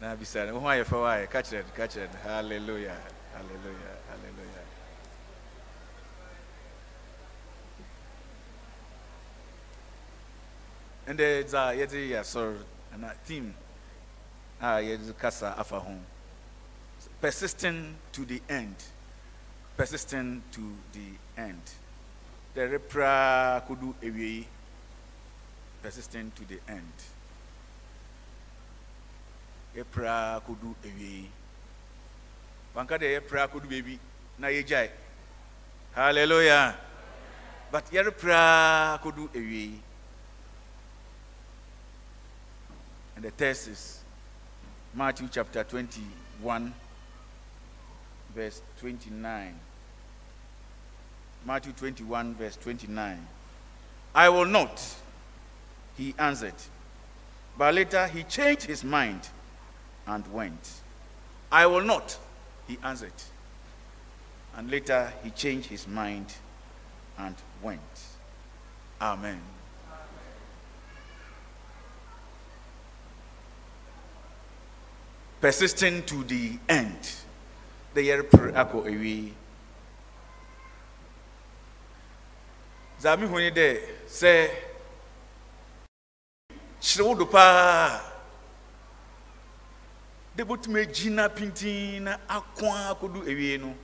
Now 0.00 0.14
be 0.14 0.24
said, 0.24 0.48
who 0.50 0.58
are 0.58 0.76
you 0.76 0.84
for 0.84 1.00
why? 1.00 1.26
Catch 1.26 1.52
it, 1.52 1.64
catch 1.74 1.96
it. 1.96 2.10
Hallelujah. 2.22 2.96
Hallelujah. 3.34 3.96
Hallelujah. 4.08 4.64
And 11.08 11.18
there's 11.18 11.54
a 11.54 11.74
yet 11.76 11.92
a 11.92 12.24
sort 12.24 12.56
and 12.92 13.04
a 13.04 13.14
team. 13.26 13.52
Ah, 14.60 14.78
yes, 14.78 15.12
Kasa 15.18 15.58
Afa 15.58 15.80
home 15.80 16.04
persisting 17.20 17.96
to 18.12 18.24
the 18.24 18.40
end. 18.48 18.76
Persisting 19.76 20.42
to 20.52 20.60
the 20.92 21.42
end. 21.42 21.62
The 22.54 22.60
repra 22.60 23.62
kudu 23.66 23.94
ewie. 24.02 24.44
Persisting 25.82 26.30
to 26.36 26.44
the 26.44 26.60
end. 26.68 26.92
Repra 29.82 30.40
kudu 30.46 30.74
ewie. 30.84 31.24
Wanka 32.74 32.98
de 32.98 33.20
repra 33.20 33.48
kudu 33.48 33.68
baby 33.68 33.98
na 34.38 34.48
yejai. 34.48 34.90
Hallelujah. 35.94 36.76
But 37.70 37.90
yerepra 37.90 38.98
kudu 39.02 39.28
ewie. 39.34 39.78
And 43.16 43.24
the 43.24 43.30
text 43.30 43.68
is 43.68 44.00
Matthew 44.94 45.28
chapter 45.30 45.64
21 45.64 46.72
verse 48.34 48.62
29. 48.80 49.54
Matthew 51.44 51.72
21, 51.72 52.34
verse 52.34 52.56
29. 52.56 53.26
I 54.14 54.28
will 54.28 54.44
not, 54.44 54.80
he 55.96 56.14
answered. 56.18 56.54
But 57.58 57.74
later 57.74 58.06
he 58.06 58.22
changed 58.22 58.64
his 58.64 58.84
mind 58.84 59.28
and 60.06 60.26
went. 60.32 60.80
I 61.50 61.66
will 61.66 61.82
not, 61.82 62.16
he 62.66 62.78
answered. 62.82 63.12
And 64.56 64.70
later 64.70 65.12
he 65.22 65.30
changed 65.30 65.68
his 65.68 65.86
mind 65.86 66.26
and 67.18 67.34
went. 67.62 67.80
Amen. 69.00 69.40
Persisting 75.40 76.04
to 76.04 76.22
the 76.24 76.58
end. 76.68 77.10
The 77.94 78.02
year 78.02 78.24
ako 78.54 78.84
ewi. 78.84 79.32
Zami 83.02 83.26
huni 83.26 83.52
de 83.52 83.80
se. 84.06 84.50
do 86.80 87.26
paa 87.26 88.11
de 90.34 90.44
bɛtumi 90.44 90.80
agyina 90.80 91.28
pintin 91.28 92.04
na 92.04 92.16
ako 92.28 92.66
a 92.66 92.94
akɔdu 92.94 93.20
awie 93.22 93.58
no. 93.58 93.74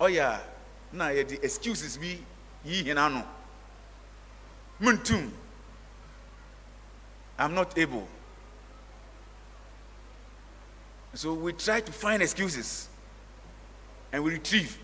Ɔyɛ 0.00 0.20
a 0.20 0.42
na 0.92 1.08
yɛde 1.10 1.42
excuses 1.44 1.98
bi 1.98 2.18
yi 2.64 2.84
hena 2.84 3.06
ano. 3.06 3.26
Mentum 4.80 5.30
i'm 7.38 7.54
not 7.54 7.76
able. 7.78 8.06
So 11.14 11.34
we 11.34 11.52
try 11.52 11.80
to 11.80 11.92
find 11.92 12.22
excuses 12.22 12.88
and 14.12 14.22
we 14.22 14.32
retrieve. 14.32 14.78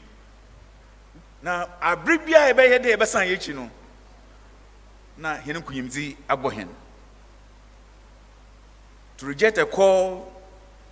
Na 1.42 1.66
abere 1.80 2.18
bi 2.18 2.32
a 2.32 2.52
yɛbɛyɛ 2.52 2.82
dɛ 2.82 2.96
yɛbɛsan 2.96 3.28
yɛkyi 3.34 3.54
no 3.54 3.70
na 5.16 5.36
hene 5.36 5.60
nkunyimdzi 5.60 6.16
abɔ 6.28 6.52
hene 6.52 6.74
to 9.18 9.26
reject 9.26 9.58
a 9.58 9.66
call 9.66 10.30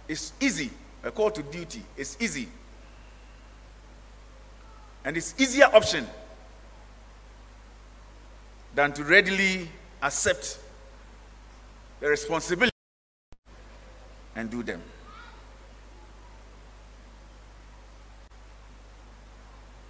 is 0.08 0.32
easy. 0.40 0.70
A 1.02 1.10
call 1.10 1.30
to 1.30 1.42
duty 1.42 1.82
is 1.96 2.16
easy. 2.20 2.48
And 5.04 5.16
it's 5.16 5.34
easier 5.38 5.66
option 5.66 6.06
than 8.74 8.92
to 8.94 9.04
readily 9.04 9.68
accept 10.02 10.58
the 12.00 12.08
responsibility 12.08 12.72
and 14.34 14.50
do 14.50 14.62
them. 14.62 14.82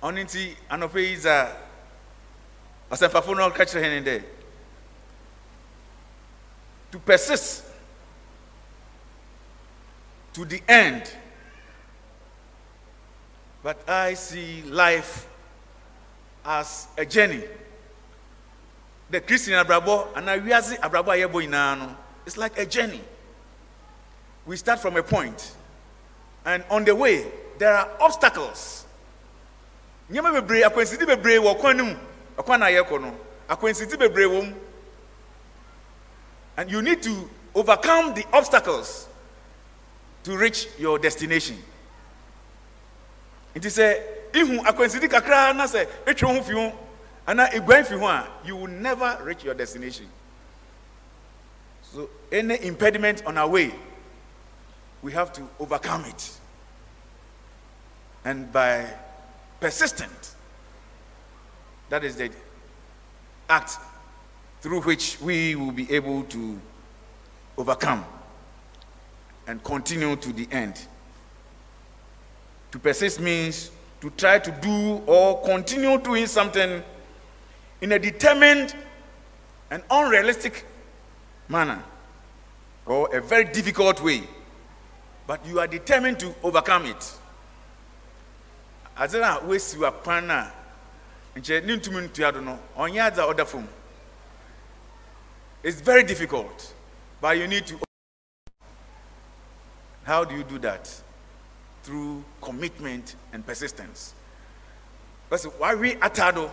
Ɔno 0.02 0.20
nti 0.22 0.54
anɔpɛ 0.68 1.00
yi 1.00 1.16
dza 1.16 1.56
ɔsɛmpafo 2.90 3.36
no 3.36 3.48
ɔka 3.50 4.22
to 6.90 6.98
persist 6.98 7.63
to 10.34 10.44
the 10.44 10.60
end. 10.68 11.10
But 13.62 13.88
i 13.88 14.14
see 14.14 14.62
life 14.62 15.26
as 16.44 16.88
a 16.98 17.06
journey. 17.06 17.42
The 19.10 19.20
christian 19.20 19.54
abrabɔ 19.54 20.12
anaa 20.14 20.38
wiase 20.44 20.78
abrabɔ 20.80 21.14
a 21.14 21.28
yɛbɔ 21.28 21.46
nyinaa 21.46 21.78
no 21.78 21.96
it's 22.26 22.36
like 22.36 22.58
a 22.58 22.66
journey. 22.66 23.00
We 24.44 24.56
start 24.56 24.80
from 24.80 24.96
a 24.96 25.02
point 25.02 25.54
and 26.44 26.62
on 26.68 26.84
the 26.84 26.94
way 26.94 27.24
there 27.58 27.72
are 27.72 27.88
obstacles. 28.00 28.84
Nneɛma 30.10 30.40
bebree 30.40 30.62
akwansidi 30.62 31.06
bebree 31.06 31.38
wɔ 31.38 31.58
kwan 31.58 31.76
no 31.78 31.84
no 31.86 31.98
and 36.56 36.70
you 36.70 36.82
need 36.82 37.02
to 37.02 37.30
overcome 37.54 38.14
the 38.14 38.24
obstacles 38.32 39.08
to 40.24 40.36
reach 40.36 40.68
your 40.78 40.98
destination. 40.98 41.56
Nti 43.54 43.68
sɛ 43.68 44.02
ihu 44.34 44.64
akwansidi 44.64 45.08
kakra 45.08 45.54
na 45.54 45.64
sɛ 45.64 45.86
etwa 46.06 46.34
ho 46.34 46.42
fi 46.42 46.52
ho 46.52 46.72
ana 47.26 47.46
eguan 47.52 47.84
a 48.02 48.28
you 48.46 48.56
will 48.56 48.66
never 48.66 49.18
reach 49.22 49.44
your 49.44 49.54
destination. 49.54 50.06
So 51.82 52.10
any 52.32 52.60
impediment 52.64 53.24
on 53.26 53.38
our 53.38 53.48
way 53.48 53.72
we 55.02 55.12
have 55.12 55.32
to 55.34 55.48
overcome 55.60 56.06
it. 56.06 56.30
And 58.24 58.50
by 58.50 58.86
persistent 59.60 60.34
that 61.90 62.02
is 62.02 62.16
the 62.16 62.30
act 63.48 63.76
through 64.62 64.80
which 64.80 65.20
we 65.20 65.54
will 65.54 65.70
be 65.72 65.92
able 65.92 66.24
to 66.24 66.58
overcome 67.58 68.04
and 69.46 69.62
continue 69.62 70.16
to 70.16 70.32
the 70.32 70.48
end. 70.50 70.78
To 72.72 72.78
persist 72.78 73.20
means 73.20 73.70
to 74.00 74.10
try 74.10 74.38
to 74.38 74.50
do 74.50 75.02
or 75.06 75.40
continue 75.42 75.98
doing 75.98 76.26
something 76.26 76.82
in 77.80 77.92
a 77.92 77.98
determined 77.98 78.74
and 79.70 79.82
unrealistic 79.90 80.64
manner 81.48 81.82
or 82.86 83.14
a 83.16 83.20
very 83.20 83.44
difficult 83.44 84.02
way, 84.02 84.22
but 85.26 85.44
you 85.46 85.58
are 85.60 85.66
determined 85.66 86.18
to 86.20 86.34
overcome 86.42 86.86
it. 86.86 87.12
adze 88.96 89.14
no 89.14 89.24
a 89.26 89.40
woasi 89.40 89.76
wakwan 89.78 90.26
no 90.26 90.34
a 90.34 90.52
nkyɛ 91.38 91.64
ne 91.64 91.76
ntumi 91.76 92.42
no 92.44 92.58
ɔnyɛ 92.76 93.10
adze 93.10 93.18
a 93.18 93.26
ɔda 93.34 93.66
it's 95.62 95.80
very 95.80 96.02
difficult 96.04 96.72
but 97.20 97.36
you 97.36 97.46
need 97.48 97.66
to 97.66 97.83
how 100.04 100.24
do 100.24 100.36
you 100.36 100.44
do 100.44 100.58
that? 100.60 100.90
Through 101.82 102.24
commitment 102.40 103.16
and 103.32 103.44
persistence. 103.44 104.14
Because 105.28 105.46
wawe 105.46 105.98
atado. 106.00 106.50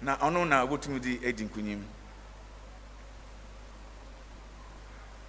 Na 0.00 0.16
ɔno 0.16 0.46
na 0.46 0.64
wotumi 0.64 1.00
de 1.00 1.28
adi 1.28 1.44
nkonim 1.44 1.82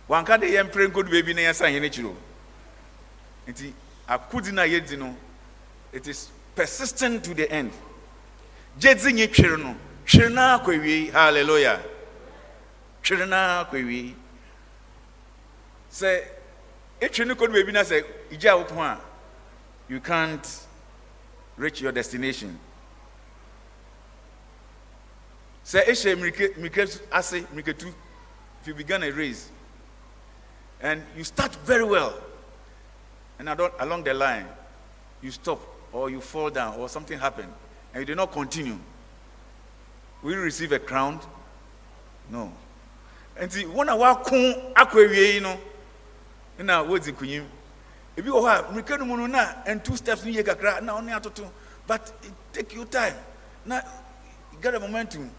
wanka 0.08 0.40
de 0.40 0.48
yɛmpere 0.48 0.88
nkodu 0.88 1.10
baabi 1.12 1.34
na 1.34 1.42
yɛsa 1.42 1.72
hene 1.72 1.90
kyiro 1.90 2.16
nti 3.48 3.74
akodi 4.08 4.52
no 4.52 4.62
a 4.62 4.66
yɛdi 4.68 5.16
it 5.92 6.08
is 6.08 6.30
persistent 6.56 7.24
to 7.24 7.34
the 7.34 7.50
end. 7.52 7.72
Gye 8.80 8.94
dzi 8.94 9.14
nye 9.14 9.28
twere 9.28 9.58
no 9.58 9.76
twere 10.06 10.30
no 10.30 10.42
akɔ 10.60 11.12
hallelujah. 11.12 11.82
Twere 13.04 13.28
no 13.28 13.36
akɔ 13.36 13.74
awie 13.84 14.16
sɛ 15.92 16.22
etwe 17.00 17.26
no 17.26 17.36
kɔdu 17.36 17.54
baabi 17.54 17.72
na 17.74 17.82
sɛ 17.84 18.04
igya 18.32 18.58
wo 18.58 18.64
ko 18.66 18.82
a 18.82 19.00
you 19.88 20.00
can't 20.00 20.66
reach 21.58 21.82
your 21.82 21.92
destination. 21.92 22.60
Sɛ 25.66 25.84
ehyɛ 25.86 26.16
mmirike 26.16 26.56
mmirike 26.58 27.02
ase 27.12 27.42
mmiriketu 27.54 27.94
if 28.62 28.68
you 28.68 28.74
begin 28.74 29.04
a 29.04 29.12
race 29.12 29.50
and 30.82 31.04
you 31.16 31.24
start 31.24 31.54
very 31.66 31.84
well 31.84 32.14
and 33.38 33.48
along- 33.50 34.04
the 34.04 34.14
line 34.14 34.48
you 35.22 35.32
stop 35.32 35.60
or 35.92 36.10
you 36.10 36.20
fall 36.22 36.50
down 36.50 36.76
or 36.80 36.90
something 36.90 37.18
happened 37.20 37.52
and 37.94 38.02
you 38.02 38.06
did 38.06 38.18
not 38.18 38.32
continue. 38.32 38.78
Will 40.22 40.34
you 40.34 40.42
receive 40.42 40.72
a 40.72 40.80
crown? 40.80 41.20
No. 42.30 42.52
Nti 43.38 43.64
wɔn 43.66 43.88
a 43.88 43.98
wɔako 43.98 44.74
akɔ 44.74 45.08
awie 45.08 45.34
yi 45.36 45.40
no 45.40 45.60
na 46.64 46.84
wɔdzi 46.84 47.12
nkunyim 47.14 47.46
ebi 48.18 48.30
wɔ 48.30 48.42
hɔ 48.42 48.50
a 48.60 48.64
mmirika 48.72 49.00
no 49.00 49.06
mu 49.06 49.18
no 49.18 49.28
na 49.28 49.54
and 49.66 49.84
two 49.84 49.96
steps 49.96 50.24
no 50.26 50.32
yie 50.32 50.44
kakra 50.44 50.82
na 50.82 51.00
ɔne 51.00 51.10
atoto. 51.20 51.50
But 51.88 52.14
it 52.22 52.34
take 52.54 52.74
you 52.76 52.86
time. 52.86 53.16
Na 53.66 53.82
you 54.52 54.60
get 54.62 54.76
a 54.76 54.80
momentum 54.80 55.32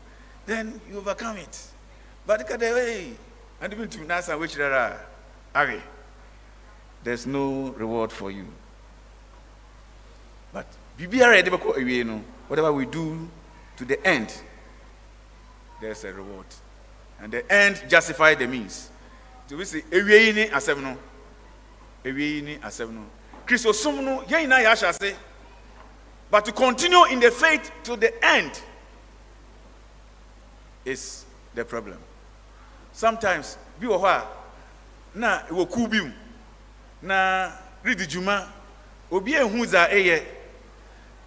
then 0.47 0.81
you 0.91 0.99
overcome 0.99 1.37
it. 1.37 1.59
But 2.27 2.47
ka 2.49 2.57
dɛ 2.57 2.75
hey 2.75 3.17
ade 3.61 3.77
bi 3.77 3.85
ntum 3.85 4.07
n'asa 4.07 4.37
wɔakyerɛ 4.37 4.73
a 4.73 5.01
awe. 5.55 5.81
There's 7.05 7.27
no 7.27 7.71
reward 7.77 8.13
for 8.13 8.31
you. 8.31 8.47
But 10.53 10.67
biribiara 10.99 11.41
yɛde 11.43 11.51
bɛkɔ 11.51 11.77
awie 11.77 12.05
no 12.07 12.25
whatever 12.49 12.73
we 12.73 12.87
do 12.87 13.29
to 13.77 13.85
the 13.85 14.05
end 14.07 14.33
there's 15.81 16.05
a 16.05 16.13
reward. 16.13 16.47
And 17.21 17.33
the 17.33 17.53
end 17.53 17.85
justify 17.89 18.35
the 18.35 18.47
means. 18.47 18.91
Nti 19.47 19.57
we 19.59 19.65
say 19.67 19.83
ewie 19.91 20.27
yi 20.27 20.33
ni 20.33 20.47
asɛm 20.49 20.83
no 20.83 20.97
ewie 22.05 22.35
yi 22.37 22.43
ni 22.43 22.57
asɛm 22.59 22.93
no. 22.93 23.05
Kristosom 23.47 24.03
no 24.05 24.23
yɛn 24.23 24.47
nyinaa 24.47 24.63
yɛ 24.63 24.73
ahyɛ 24.73 24.89
ase 24.89 25.17
but 26.31 26.45
to 26.45 26.53
continue 26.53 27.05
in 27.07 27.19
the 27.21 27.31
faith 27.31 27.71
to 27.83 27.97
the 27.97 28.13
end 28.25 28.61
is 30.85 31.25
the 31.55 31.65
problem. 31.65 31.99
Sometimes 32.93 33.57
bi 33.81 33.87
wɔ 33.87 34.01
hɔ 34.01 34.07
a 34.07 34.27
na 35.15 35.43
ɛwɔ 35.49 35.71
kuw 35.71 35.89
bi 35.89 36.01
mu 36.01 36.13
na 37.03 37.51
redi 37.83 38.07
dwuma 38.07 38.47
obi 39.11 39.33
ehu 39.33 39.67
dza 39.67 39.89
ɛyɛ. 39.91 40.25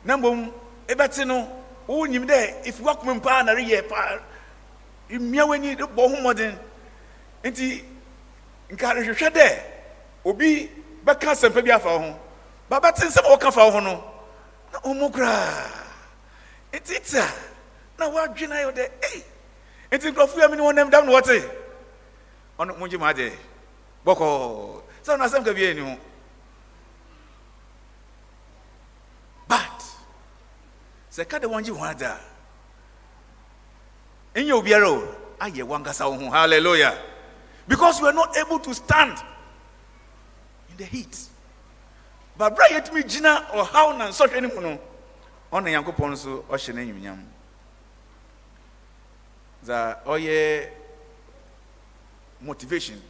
Na 0.06 0.18
mmom 0.18 0.52
ɛbɛte 0.88 1.28
no 1.28 1.48
wonyim 1.88 2.26
dɛ 2.28 2.64
efi 2.66 2.82
wakoma 2.82 3.22
paa 3.22 3.44
na 3.44 3.54
reyɛ 3.54 3.88
paa 3.88 4.20
mmea 5.10 5.46
w'ani 5.48 5.76
bɔ 5.76 6.10
ho 6.10 6.16
mmɔden. 6.16 6.58
Nti 7.44 7.84
nka 8.72 8.94
rehwehwɛ 8.96 9.30
dɛ 9.30 9.73
obi 10.26 10.70
bɛka 11.06 11.32
asɛmpa 11.32 11.62
bi 11.64 11.72
afa 11.72 11.90
wo 11.90 12.00
ho. 12.00 12.20
Ba 12.70 12.80
bɛte 12.80 13.06
nsɛm 13.08 13.26
a 13.26 13.30
wɔka 13.38 13.52
fa 13.54 13.66
wo 13.66 13.72
ho 13.72 13.80
no 13.80 14.04
na 14.72 14.80
ɔmo 14.80 15.12
koraa 15.12 15.70
nti 16.74 17.18
a 17.20 17.28
na 18.00 18.10
woadwene 18.10 18.52
ayɛ 18.56 18.66
wo 18.66 18.72
dɛ 18.72 18.90
ei 19.14 19.24
nti 19.92 20.12
nkurɔfo 20.12 20.40
yɛ 20.40 20.50
me 20.50 20.58
ne 20.58 20.64
wɔnam 20.64 20.90
dam 20.90 21.06
na 21.06 21.12
wɔte. 21.12 21.50
Ɔno 22.60 22.78
mogye 22.80 22.98
ma 23.00 23.10
agye. 23.14 23.32
Bɔkɔɔ 24.06 24.82
sɛ 25.04 25.14
ɔno 25.16 25.24
asɛm 25.26 25.46
ka 25.46 25.52
biaa 25.54 25.80
ho. 25.84 25.98
But 29.48 29.84
sɛ 31.12 31.28
ka 31.30 31.40
de 31.40 31.48
wɔngye 31.48 31.70
ho 31.78 31.84
adze 31.84 32.04
a 32.08 32.20
ɛnyɛ 34.36 34.52
obiara 34.52 34.88
o 34.90 35.16
ayɛ 35.40 35.64
wankasa 35.64 36.10
wo 36.10 36.18
ho. 36.18 36.32
Halleluya 36.32 36.98
because 37.68 38.00
we 38.02 38.08
were 38.08 38.14
not 38.14 38.36
able 38.38 38.60
to 38.60 38.74
stand 38.74 39.18
in 40.74 40.78
the 40.78 40.86
heat. 40.86 41.30
But 42.38 42.56
bra 42.56 42.66
yɛtumi 42.68 43.04
gyina 43.04 43.46
ɔhaw 43.52 43.98
na 43.98 44.08
nsɔhwɛ 44.10 44.42
no 44.42 44.48
mu 44.50 44.62
no 44.62 44.80
ɔna 45.52 45.70
nyankopɔn 45.70 46.12
nso 46.12 46.44
ɔhyɛ 46.50 46.74
no 46.74 46.82
animuonyam 46.82 47.24
dza 49.64 50.70
motivation 52.42 53.02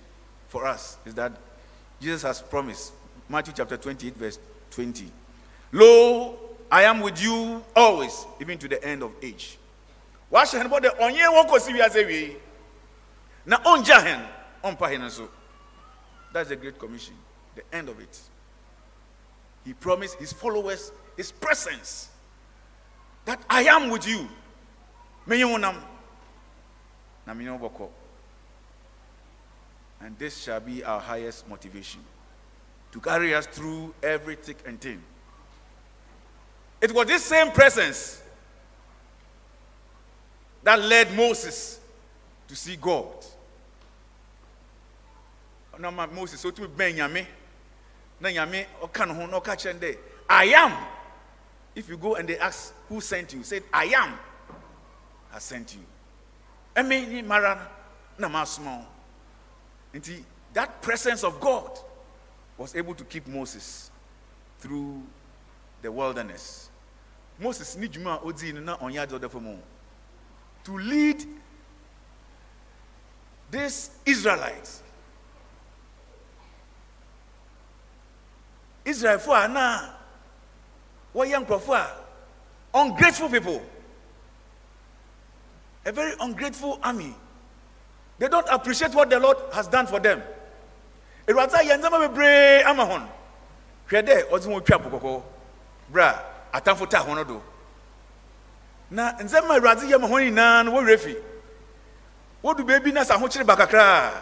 for 0.47 0.67
us 0.67 0.97
is 1.05 1.15
that 1.15 1.31
jesus 1.99 2.21
has 2.21 2.41
promised 2.43 2.93
matthew 3.27 3.51
chapter 3.55 3.75
28 3.77 4.15
verse 4.15 4.37
20 4.69 5.11
lo 5.71 6.37
i 6.69 6.83
am 6.83 6.99
with 6.99 7.19
you 7.19 7.63
always 7.75 8.25
even 8.39 8.59
to 8.59 8.67
the 8.67 8.83
end 8.85 9.01
of 9.01 9.11
age. 9.23 9.57
Wash 10.29 10.51
wahyɛ 10.51 10.63
hɛn 10.63 10.69
bɔ 10.69 10.79
dɛ 10.81 10.99
ɔnyɛ 10.99 11.27
wɔn 11.31 11.47
kɔsi 11.49 11.73
wiase 11.73 12.07
wie. 12.07 12.37
Na 13.45 13.57
ɔngya 13.59 14.03
hɛn 14.03 14.27
ɔmpa 14.63 14.89
hɛn 14.89 15.01
nso. 15.01 15.29
That's 16.33 16.49
the 16.49 16.55
great 16.55 16.77
commission 16.79 17.15
the 17.55 17.63
end 17.75 17.89
of 17.89 17.99
it. 17.99 18.19
He 19.65 19.73
promised 19.73 20.17
his 20.17 20.33
followers 20.33 20.91
his 21.17 21.31
presence. 21.31 22.09
That 23.25 23.41
i 23.49 23.63
am 23.63 23.89
with 23.89 24.07
you. 24.07 24.27
And 30.01 30.17
this 30.17 30.43
shall 30.43 30.59
be 30.59 30.83
our 30.83 30.99
highest 30.99 31.47
motivation 31.47 32.01
to 32.91 32.99
carry 32.99 33.33
us 33.33 33.45
through 33.47 33.93
every 34.03 34.35
thick 34.35 34.57
and 34.67 34.79
thin. 34.81 35.01
It 36.81 36.93
was 36.93 37.07
this 37.07 37.23
same 37.23 37.51
presence 37.51 38.21
that 40.63 40.79
led 40.81 41.15
moses 41.15 41.79
to 42.47 42.55
see 42.55 42.75
god. 42.75 43.07
Moses 46.11 46.43
otumi 46.43 46.67
bɛn 46.67 46.95
nyame 46.97 47.25
na 48.23 48.29
nyame 48.31 48.65
ɔka 48.81 49.05
ne 49.05 49.13
ho 49.13 49.27
na 49.27 49.39
ɔka 49.39 49.55
kyerɛ 49.55 49.79
dɛ 49.79 49.97
i 50.29 50.45
am. 50.45 50.87
If 51.75 51.89
you 51.89 51.97
go 51.97 52.15
and 52.15 52.27
they 52.29 52.37
ask 52.37 52.73
who 52.87 53.01
sent 53.01 53.33
you? 53.33 53.43
Said 53.43 53.63
i 53.73 53.85
am. 53.85 54.17
I 55.33 55.39
sent 55.39 55.75
you. 55.75 55.81
Ɛme 56.75 57.09
ni 57.09 57.21
mara 57.21 57.69
na 58.17 58.29
masoma 58.29 58.79
wo. 58.79 58.85
Nti 59.99 60.23
that 60.53 60.81
presence 60.81 61.23
of 61.23 61.39
god 61.41 61.77
was 62.57 62.75
able 62.75 62.95
to 62.95 63.03
keep 63.03 63.27
moses 63.27 63.91
through 64.59 65.03
the 65.81 65.91
wilderness. 65.91 66.69
Moses 67.39 67.75
ni 67.75 67.89
dwuma 67.89 68.21
a 68.21 68.25
odii 68.25 68.53
no 68.53 68.61
na 68.61 68.77
ɔnyɛ 68.77 69.03
ade 69.03 69.19
ɔda 69.19 69.29
fam 69.29 69.47
o. 69.47 69.59
To 70.63 70.77
lead 70.77 71.25
these 73.51 73.89
israelites 74.05 74.81
israelfoɔ 78.85 79.45
a 79.45 79.47
na 79.47 79.89
wɔyɛ 81.15 81.45
nkurɔfoɔ 81.45 81.75
a 81.75 81.87
ungrateful 82.73 83.29
people. 83.29 83.61
A 85.85 85.91
very 85.91 86.13
ungrateful 86.19 86.79
army. 86.81 87.13
They 88.19 88.27
don't 88.27 88.47
appreciate 88.49 88.93
what 88.93 89.09
the 89.09 89.19
lord 89.19 89.37
has 89.53 89.67
done 89.67 89.85
for 89.87 89.99
them. 89.99 90.21
Awurade 91.27 91.51
ayɛ 91.51 91.79
ndzɛmba 91.79 92.07
bebree 92.07 92.63
ama 92.65 92.85
hɔn. 92.85 93.07
Hwɛ 93.89 94.01
dɛ 94.07 94.29
ɔdze 94.29 94.47
wɔn 94.47 94.65
twa 94.65 94.79
po 94.79 94.89
kɔkɔɔ 94.99 95.23
berɛ 95.91 96.19
a 96.53 96.61
atamfo 96.61 96.89
taa 96.89 97.03
hɔn 97.03 97.27
do. 97.27 97.41
Na 98.89 99.13
ndzɛmba 99.13 99.59
awurade 99.59 99.81
yɛ 99.89 99.99
ma 99.99 100.07
hɔn 100.07 100.31
nyinaa 100.31 100.65
no 100.65 100.71
wɔwerɛ 100.71 100.99
fi. 100.99 101.15
Wodu 102.43 102.63
baabi 102.65 102.93
na 102.93 103.01
sɛ 103.01 103.17
ahokyere 103.17 103.45
ba 103.45 103.55
kakraa. 103.55 104.21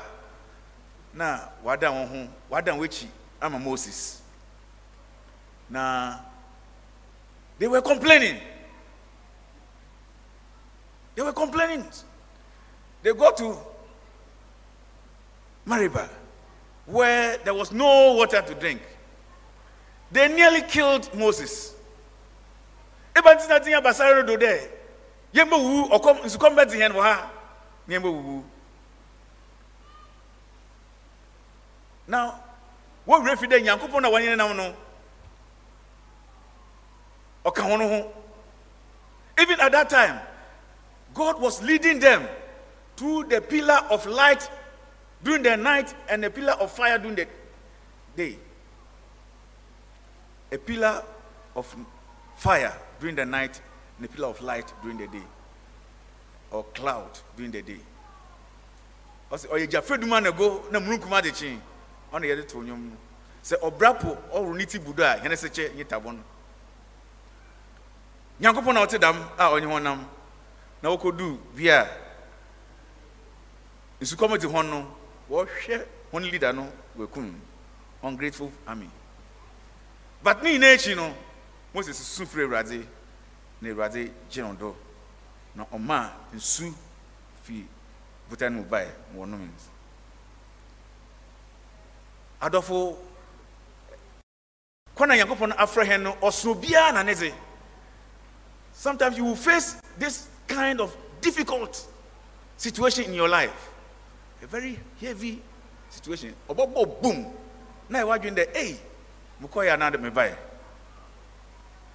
Na 1.14 1.40
wada 1.64 1.88
wɔn 1.88 2.08
ho 2.08 2.28
wada 2.50 2.72
wɔn 2.72 2.86
akyi 2.86 3.08
ama 3.42 3.60
moses 3.60 4.21
na 5.72 6.20
they 7.58 7.68
were 7.68 7.82
complaining 7.82 8.38
they 11.16 11.24
were 11.24 11.34
complaining 11.34 11.86
they 13.02 13.14
go 13.14 13.32
to 13.32 13.58
Meribah, 15.66 16.10
where 16.86 17.38
there 17.38 17.54
was 17.54 17.72
no 17.72 18.14
water 18.14 18.42
to 18.42 18.56
drink. 18.56 18.82
They 20.12 20.28
nearly 20.28 20.62
killed 20.62 21.14
Moses. 21.16 21.74
Eba 23.16 23.36
ntina 23.36 23.60
tinya 23.60 23.82
basara 23.82 24.26
do 24.26 24.38
there. 24.38 24.70
Yemba 25.34 25.58
wu 25.58 25.88
okom 25.92 26.18
nsukom 26.18 26.56
beti 26.56 26.78
hen. 26.78 26.92
Yemba 27.88 28.12
wu. 28.12 28.44
Now, 32.08 32.44
what 33.06 33.22
refi 33.24 33.48
de 33.50 33.62
nyankopon 33.62 34.02
na 34.02 34.10
wanyene 34.10 34.38
no. 34.38 34.46
Oka 34.46 34.48
ho 34.48 34.54
no 34.54 34.64
ho. 34.64 34.76
Even 37.46 37.60
at 39.60 39.72
that 39.72 39.90
time, 39.90 40.20
God 41.14 41.42
was 41.42 41.62
leading 41.64 42.00
them 42.00 42.28
through 42.96 43.26
the 43.26 43.42
pillar 43.42 43.80
of 43.90 44.06
light 44.06 44.50
during 45.24 45.44
the 45.44 45.58
night 45.58 45.94
and 46.10 46.24
the 46.24 46.30
pillar 46.30 46.54
of 46.54 46.72
fire 46.72 46.98
during 46.98 47.16
the 47.16 47.28
day. 48.16 48.38
A 50.52 50.58
pillar 50.58 51.04
of 51.56 51.76
fire 52.36 52.74
during 53.00 53.16
the 53.16 53.26
night 53.26 53.62
and 53.98 54.06
a 54.06 54.10
pillar 54.10 54.28
of 54.28 54.42
light 54.42 54.72
during 54.82 54.98
the 54.98 55.08
day. 55.08 55.24
Or 56.52 56.64
cloud 56.76 57.20
during 57.36 57.52
the 57.52 57.62
day. 57.62 57.80
Ɔsɛ 59.32 59.48
ɔyɛ 59.48 59.68
gyafeduma 59.68 60.22
na 60.22 60.32
go 60.32 60.64
na 60.72 60.80
munukuma 60.80 61.24
de 61.24 61.32
kyen 61.32 61.62
ɔna 62.12 62.26
yɛde 62.26 62.48
to 62.50 62.58
nnwom 62.58 62.92
no 62.92 62.98
sɛ 63.42 63.58
ɔbra 63.62 63.98
po 63.98 64.18
ɔworo 64.34 64.58
ne 64.58 64.66
ti 64.66 64.78
budo 64.78 65.04
a 65.04 65.18
yɛne 65.20 65.34
sɛ 65.34 65.50
kyɛ 65.50 65.76
nye 65.76 65.84
tabɔ 65.86 66.14
no 66.14 66.24
nyankopɔn 68.42 68.74
na 68.74 68.82
ɔte 68.86 68.98
dam 69.00 69.18
a 69.38 69.46
ɔnye 69.52 69.68
hɔ 69.68 69.82
nam. 69.82 70.08
Na 70.82 70.90
wɔkɔdu 70.90 71.38
wie 71.56 71.70
a 71.70 71.88
nsukɔm 74.02 74.40
te 74.40 74.48
hɔ 74.48 74.66
no 74.70 74.88
wɔhwɛ 75.30 75.86
wɔn 76.12 76.32
leader 76.32 76.52
no 76.54 76.72
wɔkum 76.98 77.34
ungrateful 78.04 78.52
army. 78.68 78.90
But 80.24 80.42
ne 80.44 80.58
nyinaa 80.58 80.74
akyi 80.76 80.96
no 80.96 81.14
moses 81.74 81.98
susu 82.00 82.26
firi 82.28 82.46
awurade 82.48 82.86
na 83.62 83.70
awurade 83.70 84.12
gye 84.30 84.42
no 84.42 84.54
do. 84.54 84.76
Na 85.56 85.66
ɔma 85.66 86.10
nsu 86.34 86.74
fi 87.44 87.66
buta 88.30 88.50
no 88.50 88.58
mu 88.58 88.64
bae 88.64 88.88
wɔ 89.16 89.28
nom 89.28 89.52
adɔfo 92.42 92.98
kwana 94.96 95.16
nyankopɔn 95.16 95.52
afrɛ 95.58 95.84
hɛn 95.86 96.02
no 96.02 96.14
ɔsono 96.22 96.56
biara 96.60 96.92
na 96.94 97.04
ne 97.04 97.14
de 97.14 97.32
sometimes 98.82 99.16
you 99.16 99.24
will 99.24 99.36
face 99.36 99.80
this 100.00 100.28
kind 100.48 100.82
of 100.82 100.96
difficult 101.22 101.88
situation 102.58 103.06
in 103.06 103.14
your 103.14 103.30
life. 103.30 103.70
A 104.42 104.48
very 104.48 104.80
heavy 105.00 105.40
situation. 105.90 106.34
Boom. 106.50 107.28
Na 107.90 108.00
ɛwɔ 108.00 108.18
adwene 108.18 108.36
dɛ 108.36 108.56
ei 108.56 108.80
mekɔ 109.42 109.66
yɛ 109.68 109.74
anaadɛ 109.76 109.98
mebaeɛ 110.00 110.36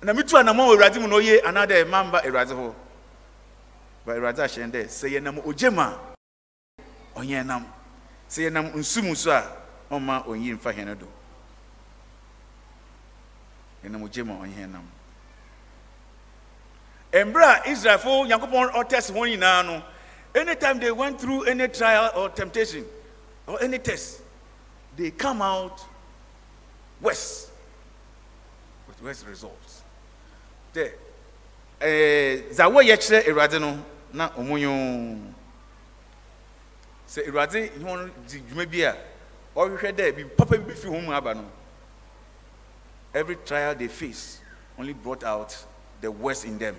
na 0.03 0.13
metu 0.13 0.37
anammɔ 0.37 0.61
wɔ 0.61 0.77
awurade 0.77 1.01
mu 1.01 1.09
ɔye 1.09 1.41
anaadɛ 1.43 1.89
mamba 1.89 2.21
awurade 2.23 2.53
hɔ 2.53 2.75
ba 4.05 4.13
awurade 4.13 4.39
ahyɛn 4.45 4.71
dɛ 4.71 4.85
sɛ 4.87 5.09
yɛnam 5.09 5.43
ogye 5.45 5.71
mu 5.73 5.81
a 5.81 5.99
ɔnyɛ 7.17 7.47
nam. 7.47 7.65
Sɛ 8.29 8.51
yɛnam 8.51 8.75
nsu 8.75 9.03
mu 9.03 9.15
so 9.15 9.31
a 9.33 9.43
ɔmma 9.91 10.27
ɔnyi 10.27 10.53
mfa 10.59 10.73
hɛn 10.75 10.99
do. 10.99 11.09
Yɛnam 13.83 14.03
ogye 14.05 14.23
mu 14.23 14.35
a 14.35 14.47
ɔnyɛ 14.47 14.71
nam 14.71 14.87
mmerɛ 17.25 17.45
a 17.45 17.69
israelfo 17.71 18.27
nyankopɔn 18.27 18.73
ɔtɛs 18.73 19.11
wɔn 19.13 19.29
nyinaa 19.37 19.65
no 19.67 19.83
anytime 20.35 20.79
they 20.79 20.91
went 20.91 21.21
through 21.21 21.45
any 21.45 21.67
trial 21.69 22.11
or 22.15 22.29
temptation 22.29 22.85
or 23.47 23.63
any 23.63 23.79
test, 23.79 24.21
they 24.97 25.11
come 25.11 25.41
out 25.41 25.85
worse 27.01 27.51
with 28.89 29.03
worse 29.03 29.25
results. 29.25 29.83
The 30.73 30.93
zawo 32.53 32.83
yɛ 32.83 32.97
kyerɛ 32.97 33.25
awurade 33.29 33.61
no 33.61 33.85
na 34.13 34.29
ɔmo 34.31 34.59
nyo 34.59 35.33
sɛ 37.09 37.27
awurade 37.29 37.71
wɔn 37.79 38.11
di 38.29 38.41
dwuma 38.41 38.71
bi 38.71 38.79
a 38.81 38.97
ɔhwehwɛ 39.57 39.93
dɛ 39.93 40.17
bi 40.17 40.25
papa 40.37 40.59
bi 40.59 40.75
fi 40.75 40.89
wɔn 40.89 41.05
mu 41.05 41.13
aba 41.13 41.35
no 41.35 41.45
every 43.15 43.37
trial 43.37 43.75
they 43.75 43.89
face 43.89 44.41
only 44.79 44.93
brought 44.93 45.23
out 45.25 45.57
the 46.01 46.11
worst 46.11 46.45
in 46.45 46.59
them 46.59 46.77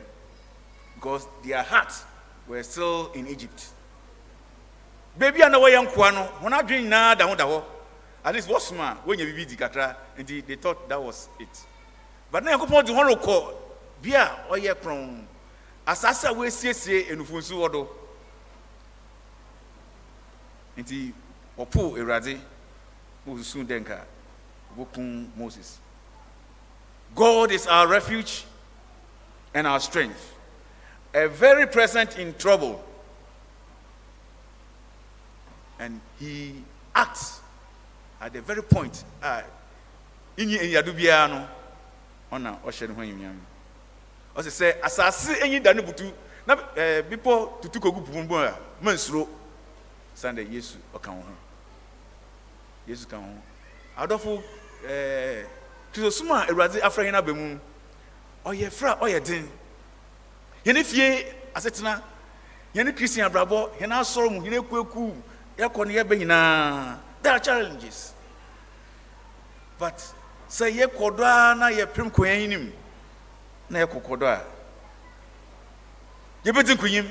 because 0.99 1.27
their 1.43 1.61
hearts 1.61 2.05
were 2.47 2.61
still 2.63 3.11
in 3.13 3.27
Egypt. 3.27 3.67
Baby, 5.17 5.43
I 5.43 5.49
know 5.49 5.59
where 5.59 5.71
young 5.71 5.85
Kwano, 5.85 6.25
when 6.41 6.53
I 6.53 6.61
drink 6.63 6.87
now, 6.87 7.13
down 7.13 7.37
the 7.37 7.63
At 8.25 8.33
least 8.33 8.49
what's 8.49 8.71
my 8.71 8.93
when 9.05 9.19
you 9.19 9.31
be 9.33 9.45
the 9.45 9.55
katra, 9.55 9.95
and 10.17 10.27
they, 10.27 10.55
thought 10.55 10.89
that 10.89 11.01
was 11.01 11.29
it. 11.39 11.65
But 12.31 12.43
now 12.43 12.53
I 12.53 12.57
go 12.65 12.81
to 12.81 12.93
one 12.93 13.15
call, 13.17 13.53
Bia, 14.01 14.39
or 14.49 14.57
ye 14.57 14.73
from 14.81 15.27
Asasa, 15.85 16.35
we 16.35 16.49
see, 16.49 17.09
and 17.09 17.21
Funsu 17.21 17.63
Odo. 17.63 17.89
And 20.75 21.13
ɔpo 21.57 21.93
awurade. 21.97 22.39
Na 23.25 23.33
ɔsusu 23.33 23.65
dɛ 23.65 23.83
nka 23.83 24.01
wɔkum 24.77 25.27
moses. 25.35 25.79
God 27.15 27.51
is 27.51 27.67
our 27.67 27.87
refuge 27.87 28.45
and 29.53 29.65
our 29.65 29.79
strength 29.79 30.36
a 31.13 31.27
very 31.27 31.67
present 31.67 32.17
in 32.17 32.33
trouble. 32.35 32.83
And 35.79 36.01
he 36.19 36.63
acts 36.95 37.41
at 38.19 38.33
the 38.33 38.41
very 38.41 38.63
point 38.63 39.03
a 39.21 39.43
inyi 40.37 40.57
enyado 40.57 40.93
biara 40.93 41.29
no 41.29 41.47
ɔna 42.31 42.59
ɔhyɛ 42.63 42.87
ne 42.89 42.93
ho 42.93 43.01
anyinam 43.01 43.37
ɔsɛ 44.35 44.49
sɛ 44.49 44.81
asase 44.81 45.35
enyi 45.41 45.61
da 45.63 45.73
ne 45.73 45.81
butu 45.81 46.11
na 46.45 46.53
eh, 46.75 47.01
ɛɛ 47.01 47.09
bepɔ 47.09 47.61
tutu 47.61 47.79
kogu 47.79 48.01
pupumpu 48.05 48.35
a 48.35 48.57
ma 48.81 48.91
nsuro 48.93 49.27
sanda 50.15 50.41
yesu 50.41 50.77
ɔka 50.93 51.07
ho 51.09 51.23
yesu 52.87 53.07
ka 53.07 53.17
ho 53.17 53.29
adɔfo 53.97 54.41
ɛɛ 54.83 54.89
eh, 54.89 55.45
krisosum 55.93 56.31
a 56.31 56.45
awurade 56.51 56.81
afra 56.81 57.03
yɛn 57.03 57.15
aba 57.15 57.33
mu 57.33 57.59
ɔyɛ 58.45 58.71
fra 58.71 58.95
ɔyɛ 59.01 59.23
den 59.23 59.49
yɛne 60.67 60.83
fie 60.83 61.25
asetena. 61.55 62.01
Yɛne 62.75 62.95
christian 62.95 63.25
abrabɔ 63.25 63.71
yɛne 63.79 63.95
asɔrɔ 64.01 64.29
mu 64.29 64.41
yɛne 64.43 64.57
ekueku 64.59 65.15
yɛkɔ 65.57 65.87
ne 65.87 65.93
yɛbɛ 65.93 66.17
nyinaa. 66.19 66.99
There 67.21 67.33
are 67.33 67.39
challenges. 67.39 68.13
But 69.79 69.97
sɛ 70.49 70.71
yɛkɔ 70.71 71.15
dɔ 71.17 71.23
a 71.23 71.55
na 71.55 71.69
yɛpem 71.69 72.11
kɔ 72.11 72.23
yɛn 72.27 72.43
anim 72.43 72.73
na 73.69 73.79
yɛkɔkɔ 73.85 74.17
dɔ 74.19 74.25
a 74.27 74.41
yɛbɛdi 76.43 76.75
nkunyim 76.75 77.07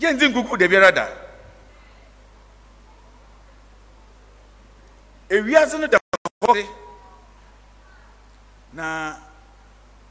yɛndi 0.00 0.28
nkuku 0.32 0.58
da 0.58 0.66
biara 0.68 0.92
da. 0.92 1.08
Ewiase 5.30 5.78
no 5.78 5.86
da 5.86 5.98
hɔ. 6.42 6.66
Na 8.72 9.27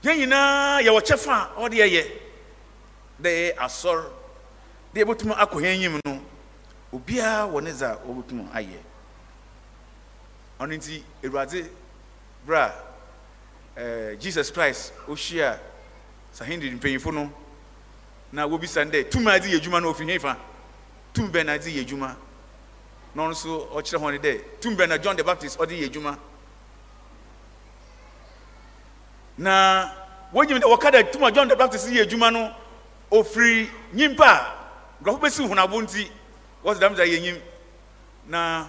yɛn 0.03 0.17
nyinaa 0.19 0.81
yɛwɔ 0.81 1.01
kyɛfa 1.01 1.33
a 1.33 1.61
ɔde 1.61 1.75
yɛyɛ. 1.77 2.03
Dɛ 3.21 3.29
yɛ 3.29 3.55
asɔr. 3.57 4.11
Dɛ 4.93 5.03
yɛbɛtumi 5.03 5.33
akɔ 5.35 5.61
yɛn 5.61 5.75
anim 5.75 5.99
no 6.05 6.21
obiara 6.93 7.47
wɔ 7.49 7.63
ne 7.63 7.71
dza 7.71 7.99
wɔbɛtumi 8.05 8.51
ayɛ. 8.53 8.79
Ɔno 10.59 10.77
nti 10.77 11.03
awurade 11.23 11.69
berɛ 12.47 12.71
a 13.75 13.79
ɛɛ 13.79 14.19
jesus 14.19 14.51
christ 14.51 14.93
ohyia 15.07 15.59
sahindi 16.33 16.71
mpanyinfo 16.79 17.13
no 17.13 17.31
na 18.31 18.47
wobisa 18.47 18.85
no 18.85 18.91
dɛ 18.91 19.09
tumi 19.09 19.31
a 19.35 19.39
de 19.39 19.49
yɛ 19.49 19.59
adwuma 19.59 19.81
no 19.81 19.93
ɔfiri 19.93 20.13
hefa 20.19 20.37
tumi 21.13 21.29
bɛn 21.29 21.45
na 21.45 21.57
de 21.57 21.69
yɛ 21.71 21.85
adwuma? 21.85 22.15
Na 23.15 23.23
ɔno 23.23 23.31
nso 23.31 23.67
ɔkyerɛ 23.73 23.99
hɔn 23.99 24.19
dɛ 24.19 24.41
tumi 24.61 24.75
bɛn 24.75 24.89
na 24.89 24.97
john 24.97 25.15
the 25.15 25.23
baptist 25.23 25.57
ɔde 25.59 25.71
yɛ 25.71 25.89
adwuma 25.89 26.17
na 29.37 29.91
wɔnyim 30.33 30.59
dɛ 30.59 30.65
wɔka 30.65 30.91
dɛ 30.91 31.11
tumi 31.11 31.27
a 31.27 31.31
john 31.31 31.47
the 31.47 31.55
baptist 31.55 31.87
yɛ 31.89 32.03
adwuma 32.05 32.31
no 32.33 32.53
ofiri 33.11 33.69
nyimpa 33.93 34.25
a 34.25 35.03
nkurɔfo 35.03 35.19
bɛsi 35.19 35.47
hunabo 35.47 35.81
nti 35.81 36.09
wɔsi 36.63 36.79
dɛm 36.79 36.95
dɛ 36.95 37.05
yɛ 37.05 37.21
nyim. 37.21 37.41
Na 38.27 38.67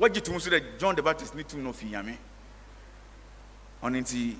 wɔgye 0.00 0.22
tum 0.22 0.38
so 0.40 0.50
dɛ 0.50 0.78
john 0.78 0.94
the 0.94 1.02
baptist 1.02 1.34
ne 1.34 1.42
tum 1.42 1.62
no 1.62 1.72
fi 1.72 1.86
nyame 1.86 2.16
ɔno 3.82 4.00
nti 4.02 4.36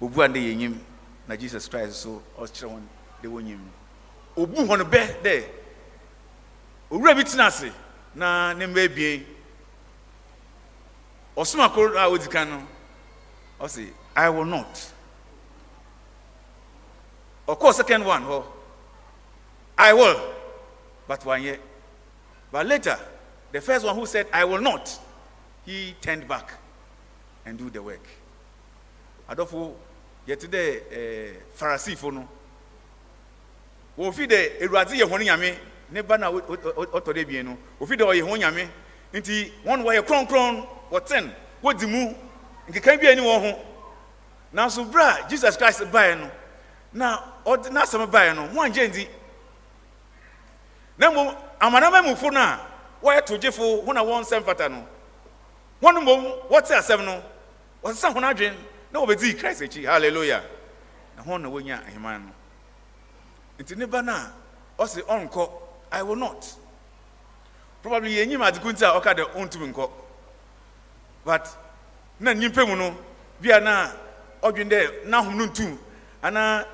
obua 0.00 0.28
ne 0.30 0.38
yɛ 0.40 0.56
nyim 0.56 0.80
na 1.28 1.36
jesus 1.36 1.68
christ 1.68 1.96
so 2.02 2.22
ɔkyerɛ 2.38 2.68
wɔn 2.70 2.82
de 3.22 3.28
wɔ 3.28 3.42
nyim. 3.42 3.60
Obu 4.36 4.56
hɔn 4.66 4.82
bɛ 4.90 5.22
dɛ 5.22 5.44
owura 6.90 7.14
bi 7.14 7.22
tena 7.24 7.46
ase 7.46 7.70
na 8.14 8.52
ne 8.54 8.66
mba 8.66 8.80
ebien 8.88 9.24
ɔsom 11.36 11.60
akoro 11.60 11.96
a 11.98 12.08
odi 12.08 12.26
kan 12.28 12.48
no 12.48 12.66
ɔsi 13.60 13.92
i 14.20 14.28
will 14.28 14.44
not. 14.44 14.92
Ɔkɔɔ 17.48 17.72
second 17.74 18.04
one 18.04 18.22
hɔ 18.22 18.44
i 19.78 19.92
will. 19.94 20.20
But 21.08 21.20
wanyɛ 21.24 21.58
but 22.52 22.66
later 22.66 22.98
the 23.50 23.60
first 23.62 23.84
one 23.86 23.94
who 23.96 24.04
said 24.04 24.26
i 24.32 24.44
will 24.44 24.60
not 24.60 24.98
he 25.64 25.94
turned 26.02 26.28
back 26.28 26.52
and 27.46 27.56
do 27.58 27.70
the 27.70 27.82
work. 27.82 28.06
Adɔfo 29.30 29.74
yɛte 30.28 30.48
dɛ 30.48 30.82
ɛɛ 30.92 31.36
farisifo 31.56 32.12
no 32.12 32.28
wofi 33.96 34.26
dɛ 34.28 34.60
ewurade 34.60 34.90
yɛ 35.00 35.08
hɔn 35.08 35.24
nyame 35.24 35.56
ne 35.92 36.02
ba 36.02 36.18
na 36.18 36.30
ɔtɔ 36.30 37.14
de 37.14 37.24
bien 37.24 37.46
no 37.46 37.58
wofi 37.80 37.96
dɛ 37.96 38.04
ɔyɛ 38.04 38.22
hɔn 38.22 38.38
nyame 38.38 38.68
nti 39.14 39.50
wɔn 39.64 39.82
wɔyɛ 39.82 40.02
kronkron 40.06 40.66
wɔtɛn 40.90 41.32
wɔdi 41.62 41.86
mu 41.88 42.14
wɔn 42.68 43.40
ho 43.50 43.69
nanso 44.52 44.84
bere 44.84 45.02
a 45.04 45.28
jesus 45.28 45.56
christ 45.56 45.80
baeɛ 45.92 46.18
no 46.18 46.30
na 46.92 47.22
ɔde 47.44 47.70
n'asɛm 47.70 48.06
baeɛ 48.10 48.34
no 48.34 48.48
wɔn 48.48 48.66
angye 48.66 48.88
ndi 48.88 49.08
na 50.98 51.10
mmom 51.10 51.34
amanamamufo 51.60 52.30
no 52.32 52.40
a 52.40 52.60
wɔyɛ 53.02 53.22
togyefo 53.26 53.84
ho 53.84 53.92
na 53.92 54.02
wɔn 54.02 54.22
nsɛm 54.24 54.44
fata 54.44 54.68
no 54.68 54.86
wɔn 55.82 55.94
mmom 56.02 56.48
wɔte 56.50 56.74
asɛm 56.76 57.04
no 57.04 57.22
wɔsesa 57.82 58.12
hɔn 58.14 58.24
adwene 58.24 58.56
na 58.92 59.00
wɔbɛdi 59.00 59.38
christ 59.38 59.62
akyi. 59.62 59.84
Hallelujah. 59.86 60.42
Na 61.16 61.22
hɔn 61.22 61.40
na 61.42 61.48
wɔnya 61.48 61.80
ahemman 61.86 62.26
no. 62.26 62.32
Nti 63.58 63.76
ne 63.76 63.86
ba 63.86 64.02
no 64.02 64.12
a 64.12 64.32
ɔse 64.78 65.02
ɔnkɔ 65.02 65.50
i 65.92 66.02
will 66.02 66.16
not. 66.16 66.54
Probably 67.82 68.14
yɛnyim 68.16 68.40
adeko 68.46 68.72
nti 68.72 68.82
a 68.82 69.00
ɔka 69.00 69.14
dɛ 69.16 69.24
ɔntumi 69.34 69.72
nkɔ. 69.72 69.90
But 71.24 71.56
na 72.18 72.32
nyimpa 72.32 72.66
mu 72.66 72.76
no 72.76 72.96
bia 73.40 73.60
na 73.60 73.90
ɔdwen 74.42 74.68
dɛ 74.68 75.04
n'ahom 75.06 75.36
no 75.36 75.46
ntum. 75.46 75.78
Anaa 76.22 76.64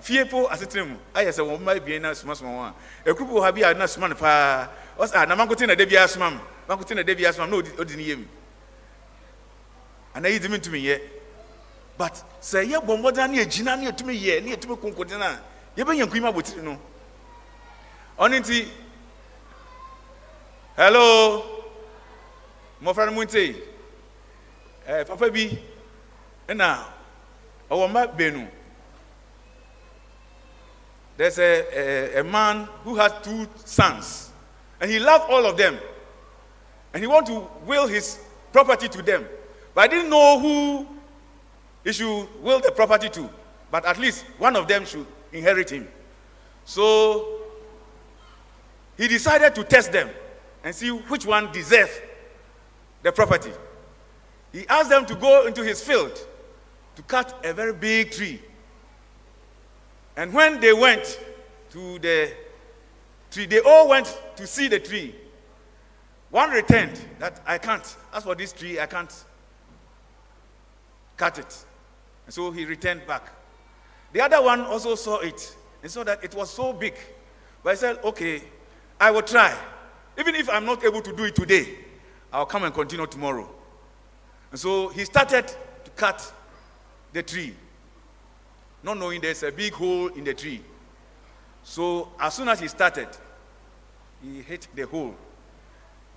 fie 0.00 0.24
po 0.24 0.48
asetena 0.48 0.84
mu. 0.86 0.96
Ayɛ 1.14 1.30
sɛ 1.32 1.42
wɔn 1.42 1.60
mma 1.60 1.74
ebien 1.76 2.02
na 2.02 2.12
somasoma 2.14 2.50
wɔn 2.50 2.72
a 3.06 3.10
ekuru 3.10 3.26
bi 3.28 3.32
wɔ 3.34 3.42
ha 3.42 3.52
bi 3.52 3.62
a 3.62 3.74
na 3.74 3.86
soma 3.86 4.08
no 4.08 4.14
paa. 4.14 4.68
Ɔsɛ 4.98 5.22
a 5.22 5.26
na 5.26 5.34
mankote 5.36 5.66
na 5.66 5.74
de 5.74 5.86
biara 5.86 6.08
soma 6.08 6.30
mu 6.30 6.38
mankote 6.68 6.94
na 6.94 7.02
de 7.02 7.14
biara 7.14 7.32
soma 7.34 7.46
mu 7.48 7.62
na 7.62 7.68
odi 7.78 7.96
ne 7.96 8.02
yam. 8.02 8.28
Anaa 10.14 10.28
yi 10.30 10.38
di 10.38 10.48
mi 10.48 10.58
ntumi 10.58 10.82
yɛ. 10.82 11.00
But 11.96 12.22
sɛ 12.40 12.64
yɛ 12.64 12.84
bɔ 12.84 12.96
mmɔden 12.98 13.30
ne 13.30 13.44
yɛgyina 13.44 13.78
ne 13.78 13.90
yɛtumi 13.90 14.14
yɛ 14.20 14.42
ne 14.44 14.56
yɛtumi 14.56 14.78
konkoden 14.80 15.22
a 15.22 15.40
yɛbɛnya 15.76 16.06
nkunim 16.06 16.32
abotiri 16.32 16.62
no. 16.62 16.78
Ɔno 18.18 18.40
nti 18.40 18.68
hello? 20.76 21.44
Mmɔfra 22.82 23.06
no 23.06 23.12
mu 23.12 23.24
nte. 23.24 23.56
Ɛɛ 24.88 25.06
papa 25.06 25.30
bi 25.30 25.58
ɛna 26.48 26.84
ɔwɔ 27.70 27.88
mma 27.88 28.06
beenu 28.16 28.48
there's 31.16 31.38
a, 31.38 31.64
a 32.16 32.20
a 32.20 32.24
man 32.24 32.68
who 32.84 32.94
has 32.94 33.12
two 33.22 33.48
sons 33.64 34.30
and 34.80 34.88
he 34.90 34.98
loved 35.00 35.30
all 35.30 35.44
of 35.46 35.56
them 35.56 35.76
and 36.94 37.02
he 37.02 37.06
want 37.08 37.26
to 37.26 37.46
will 37.66 37.86
his 37.88 38.18
property 38.52 38.88
to 38.88 39.02
them. 39.02 39.26
But 39.74 39.82
i 39.82 39.86
didn't 39.88 40.10
know 40.10 40.38
who 40.38 40.86
he 41.84 41.92
should 41.92 42.26
will 42.40 42.60
the 42.60 42.70
property 42.70 43.08
to 43.10 43.28
but 43.70 43.84
at 43.84 43.98
least 43.98 44.24
one 44.38 44.54
of 44.56 44.68
them 44.68 44.84
should 44.86 45.06
inherit 45.32 45.70
him. 45.70 45.88
So 46.64 47.40
he 48.96 49.08
decided 49.08 49.54
to 49.56 49.64
test 49.64 49.90
them 49.92 50.08
and 50.62 50.74
see 50.74 50.90
which 50.90 51.26
one 51.26 51.50
deserves 51.52 52.00
the 53.02 53.12
property. 53.12 53.52
He 54.52 54.66
asked 54.68 54.90
them 54.90 55.04
to 55.06 55.14
go 55.14 55.46
into 55.46 55.62
his 55.62 55.82
field 55.82 56.18
to 56.98 57.02
cut 57.04 57.32
a 57.44 57.52
very 57.52 57.72
big 57.72 58.10
tree. 58.10 58.42
And 60.16 60.34
when 60.34 60.58
they 60.58 60.72
went 60.72 61.20
to 61.70 61.96
the 62.00 62.32
tree 63.30 63.46
they 63.46 63.60
all 63.60 63.88
went 63.88 64.20
to 64.34 64.48
see 64.48 64.66
the 64.66 64.80
tree. 64.80 65.14
One 66.30 66.50
returned 66.50 67.00
that 67.20 67.40
i 67.46 67.56
can't. 67.56 67.96
As 68.12 68.24
for 68.24 68.34
this 68.34 68.52
tree 68.52 68.80
i 68.80 68.86
can't 68.86 69.12
cut 71.16 71.38
it. 71.38 71.64
And 72.26 72.34
so 72.34 72.50
he 72.50 72.64
returned 72.64 73.06
back. 73.06 73.32
The 74.12 74.20
other 74.20 74.42
one 74.42 74.62
also 74.62 74.96
saw 74.96 75.20
it 75.20 75.56
and 75.84 75.92
saw 75.92 76.02
that 76.02 76.24
it 76.24 76.34
was 76.34 76.50
so 76.50 76.72
big. 76.72 76.94
But 77.62 77.70
he 77.70 77.76
said 77.76 78.00
okay 78.02 78.42
i 79.00 79.12
will 79.12 79.22
try. 79.22 79.56
Even 80.18 80.34
if 80.34 80.50
i'm 80.50 80.64
not 80.64 80.84
able 80.84 81.02
to 81.02 81.14
do 81.14 81.26
it 81.26 81.36
today 81.36 81.76
i'll 82.32 82.44
come 82.44 82.64
and 82.64 82.74
continue 82.74 83.06
tomorrow. 83.06 83.48
And 84.50 84.58
so 84.58 84.88
he 84.88 85.04
started 85.04 85.46
to 85.46 85.90
cut 85.94 86.32
the 87.12 87.22
tree. 87.22 87.54
Not 88.82 88.98
knowing 88.98 89.20
there's 89.20 89.42
a 89.42 89.50
big 89.52 89.72
hole 89.72 90.08
in 90.08 90.24
the 90.24 90.34
tree. 90.34 90.62
So 91.64 92.08
as 92.18 92.34
soon 92.34 92.48
as 92.48 92.60
he 92.60 92.68
started 92.68 93.08
he 94.22 94.42
hit 94.42 94.68
the 94.74 94.82
hole. 94.86 95.14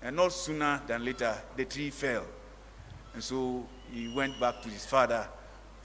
And 0.01 0.15
not 0.15 0.31
sooner 0.31 0.81
than 0.87 1.05
later 1.05 1.35
the 1.55 1.65
tree 1.65 1.89
fell. 1.89 2.23
And 3.13 3.23
so 3.23 3.65
he 3.91 4.07
went 4.13 4.39
back 4.39 4.61
to 4.61 4.69
his 4.69 4.85
father 4.85 5.27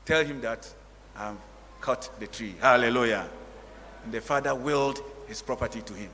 tell 0.04 0.24
him 0.24 0.40
that 0.40 0.72
i've 1.16 1.36
cut 1.80 2.08
the 2.20 2.26
tree. 2.26 2.54
Hallelujah. 2.60 3.28
And 4.04 4.12
the 4.12 4.20
father 4.20 4.54
willed 4.54 5.00
his 5.26 5.42
property 5.42 5.82
to 5.82 5.92
him. 5.92 6.10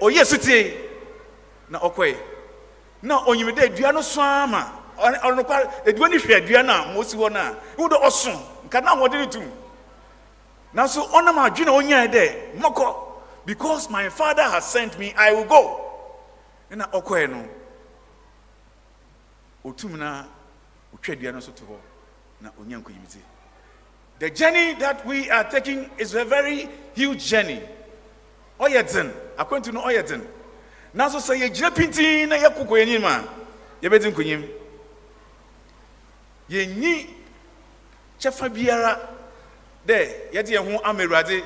Ɔyɛ 0.00 0.24
sutie. 0.24 0.76
Na 1.68 1.78
ɔkɔe 1.78 2.16
na 3.04 3.20
onyim 3.26 3.50
dɛ 3.54 3.76
dua 3.76 3.92
no 3.92 4.00
so 4.00 4.20
ama. 4.20 4.80
Ɔne 4.98 5.20
ɔno 5.20 5.36
nokwa 5.42 5.84
edua 5.86 6.08
no 6.08 6.16
hwɛ 6.16 6.46
dua 6.46 6.62
no 6.62 6.72
a 6.72 6.86
ma 6.86 7.00
osi 7.00 7.16
hɔ 7.16 7.32
no 7.32 7.40
a 7.40 7.56
ewu 7.76 7.88
dɛ 7.88 8.02
ɔso. 8.02 8.42
Nka 8.66 8.82
na 8.82 8.94
ahoɔden 8.96 9.20
no 9.24 9.26
tum. 9.30 9.52
Nanso 10.74 11.08
ɔnam 11.10 11.36
adwene 11.48 11.68
a 11.68 11.72
onyae 11.82 12.08
dɛ 12.12 12.56
mmɔkɔ 12.58 12.96
because 13.44 13.90
my 13.90 14.08
father 14.08 14.42
has 14.42 14.64
sent 14.64 14.98
me 14.98 15.12
i 15.16 15.32
will 15.32 15.44
go. 15.44 15.80
Ɛna 16.72 16.90
ɔkɔe 16.90 17.30
no 17.30 17.48
otum 19.64 19.98
na 19.98 20.24
otwa 20.96 21.20
dua 21.20 21.32
no 21.32 21.40
so 21.40 21.52
to 21.52 21.62
hɔ 21.64 21.76
na 22.40 22.50
onya 22.58 22.78
nkoyimti 22.80 23.18
the 24.18 24.30
journey 24.30 24.74
that 24.74 25.04
we 25.04 25.28
are 25.28 25.44
taking 25.44 25.90
is 25.98 26.14
a 26.14 26.24
very 26.24 26.68
huge 26.94 27.26
journey. 27.26 27.60
Ɔyɛ 28.60 28.92
den 28.92 29.12
akwantu 29.36 29.72
no 29.72 29.82
ɔyɛ 29.82 30.06
den 30.08 30.26
nanso 30.94 31.18
sɛ 31.18 31.34
yɛgyina 31.36 31.70
pintin 31.70 32.28
na 32.28 32.36
yɛkokɔ 32.36 32.82
anim 32.82 33.04
a 33.04 33.24
yɛbɛdi 33.82 34.08
nkonyim 34.12 34.42
yɛnyi 36.48 37.08
kyɛfa 38.20 38.48
biara 38.48 39.00
dɛ 39.86 40.30
yɛde 40.32 40.50
yɛn 40.54 40.72
ho 40.72 40.80
ama 40.84 41.02
awurade 41.02 41.42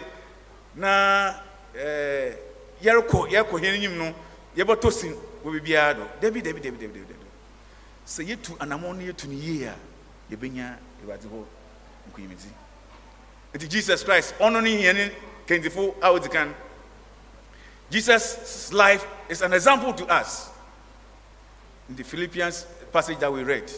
na 0.75 1.35
ɛɛ 1.75 2.37
yɛrekɔ 2.83 3.29
yɛrekɔ 3.33 3.61
yɛn 3.63 3.75
anim 3.75 3.99
no 3.99 4.15
yɛbɛtɔ 4.57 4.93
sin 4.93 5.15
wɔ 5.45 5.51
biribiara 5.53 5.95
do. 5.95 6.03
Dabi 6.21 6.43
dabi 6.43 6.61
dabi 6.61 6.77
dabi 6.79 7.01
dabi 7.01 7.27
sɛ 8.07 8.25
yɛtu 8.27 8.57
anammɔn 8.59 8.97
no 8.99 9.13
yɛtu 9.13 9.29
no 9.29 9.33
yie 9.35 9.65
a 9.65 9.75
yɛbɛnya 10.31 10.77
awurade 11.03 11.25
hɔ 11.25 11.45
nkoyimti 12.11 12.49
nti 13.55 13.69
jesus 13.69 14.05
christ 14.05 14.35
ɔno 14.39 14.63
ne 14.63 14.77
hiɛne 14.77 15.13
kɛntifo 15.47 15.95
a 16.03 16.09
ɔdi 16.13 16.31
kan 16.31 16.55
jesus' 17.91 18.73
life 18.73 19.07
is 19.29 19.43
an 19.43 19.53
example 19.53 19.93
to 19.93 20.07
us 20.07 20.51
in 21.89 21.97
the 21.97 22.03
philippians 22.05 22.67
passage 22.93 23.19
that 23.19 23.33
we 23.33 23.43
read 23.43 23.71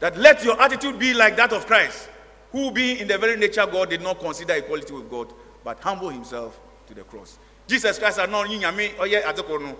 that 0.00 0.16
let 0.16 0.44
your 0.44 0.60
attitude 0.60 0.98
be 0.98 1.14
like 1.14 1.36
that 1.36 1.52
of 1.52 1.66
christ 1.66 2.08
who 2.52 2.70
being 2.70 2.98
in 2.98 3.08
the 3.08 3.18
very 3.18 3.36
nature 3.36 3.66
god 3.66 3.90
did 3.90 4.00
not 4.02 4.18
consider 4.18 4.54
equality 4.54 4.92
with 4.92 5.10
god 5.10 5.32
but 5.64 5.78
humble 5.80 6.08
himself 6.08 6.58
to 6.86 6.94
the 6.94 7.02
cross. 7.02 7.38
Jesus 7.66 7.98
christ 7.98 8.18
anɔ 8.18 8.46
nyi 8.46 8.58
nyame 8.60 8.94
ɔyɛ 8.96 9.22
adekoro 9.24 9.60
no 9.60 9.76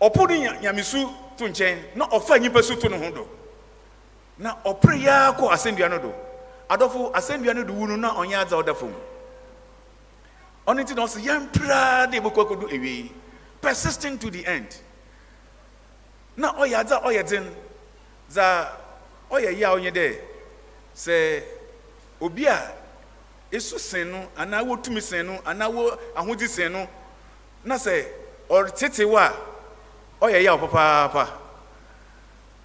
ɔpo 0.00 0.28
ne 0.28 0.46
nya- 0.46 0.60
nyamesu 0.62 1.12
to 1.36 1.44
nkyɛn 1.44 1.96
na 1.96 2.06
ɔfa 2.08 2.38
nnipa 2.38 2.62
su 2.62 2.76
to 2.76 2.88
do 2.88 3.28
na 4.38 4.54
ɔpere 4.64 6.00
do 6.02 6.14
adɔfo 6.70 7.98
na 7.98 8.14
ɔnyɛ 8.14 8.44
adza 8.44 8.62
ɔda 8.62 8.74
ɔno 10.66 10.82
nti 10.82 10.94
na 10.94 11.02
ɔsɛ 11.04 11.20
yɛmpraa 11.24 12.10
de 12.10 12.18
yɛbɛkɔ 12.18 12.40
akɔdu 12.44 12.66
awiei 12.68 13.12
persisting 13.60 14.18
to 14.18 14.30
the 14.30 14.44
end. 14.46 14.76
Na 16.36 16.52
ɔyɛ 16.54 16.74
adze 16.80 16.92
a 16.92 17.00
ɔyɛ 17.00 17.28
den 17.28 17.56
dza 18.28 18.68
ɔyɛ 19.30 19.52
yie 19.56 19.64
a 19.64 19.68
ɔnyɛ 19.70 19.90
dɛ 19.92 20.18
sɛ 20.94 21.42
obi 22.20 22.46
a 22.46 22.72
esu 23.50 23.78
sen 23.78 24.10
no 24.10 24.28
anaa 24.36 24.62
wotumi 24.64 25.00
sen 25.02 25.26
no 25.26 25.38
anaa 25.44 25.68
wo 25.72 25.90
ahodzi 26.16 26.48
sen 26.48 26.72
no 26.72 26.88
na 27.64 27.74
sɛ 27.76 28.04
ɔtete 28.48 29.04
wo 29.08 29.18
ɔyɛ 30.20 30.40
yie 30.40 30.46
a 30.48 30.56
papaapa 30.58 31.28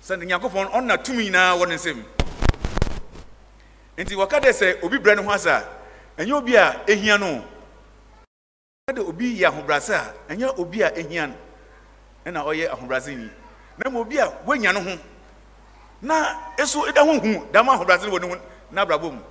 sɛ 0.03 0.17
nyankopɔn 0.23 0.71
ɔna 0.71 0.97
tumi 1.03 1.23
nyinaa 1.29 1.57
wɔ 1.57 1.67
ne 1.69 1.75
nsam. 1.75 2.03
Nti 3.97 4.15
wɔka 4.15 4.39
dɛ 4.41 4.51
sɛ 4.51 4.83
obi 4.83 4.97
brɛ 4.97 5.15
ne 5.15 5.23
ho 5.23 5.31
ase 5.31 5.47
a 5.47 5.63
ɛnyɛ 6.17 6.33
obi 6.33 6.55
a 6.55 6.83
ehia 6.87 7.17
no. 7.19 7.54
Dɛ 8.93 9.01
obi 9.01 9.39
yɛ 9.41 9.47
ahobrɛase 9.49 9.93
a 9.95 10.13
ɛnyɛ 10.29 10.59
obi 10.59 10.81
a 10.83 10.91
ehia 10.91 11.25
no 11.27 11.35
ɛna 12.23 12.45
ɔyɛ 12.45 12.69
ahobrɛase 12.69 13.17
ni 13.17 13.29
na 13.79 13.89
mmom 13.89 14.01
obi 14.01 14.19
a 14.19 14.29
wanya 14.45 14.71
no 14.73 14.79
ho 14.81 14.99
na 16.03 16.53
eso 16.59 16.85
ɛda 16.85 17.01
ho 17.01 17.19
hu 17.19 17.47
dama 17.51 17.71
ahobrɛase 17.73 18.05
no 18.05 18.11
wɔ 18.11 18.21
ne 18.21 18.27
ho 18.27 18.35
n'abrabɔ 18.71 19.11
mu. 19.11 19.21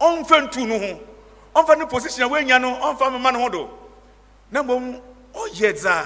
Ɔmfa 0.00 0.42
ntu 0.44 0.66
no 0.68 0.78
ho 0.78 1.00
ɔmfa 1.56 1.78
ne 1.78 1.86
position 1.86 2.24
a 2.24 2.28
wanya 2.28 2.60
no 2.60 2.74
ɔmfa 2.76 3.10
mema 3.10 3.32
ne 3.32 3.38
ho 3.42 3.48
do. 3.48 3.70
Na 4.50 4.62
mmom 4.62 5.00
ɔyɛ 5.32 5.72
dza 5.72 6.04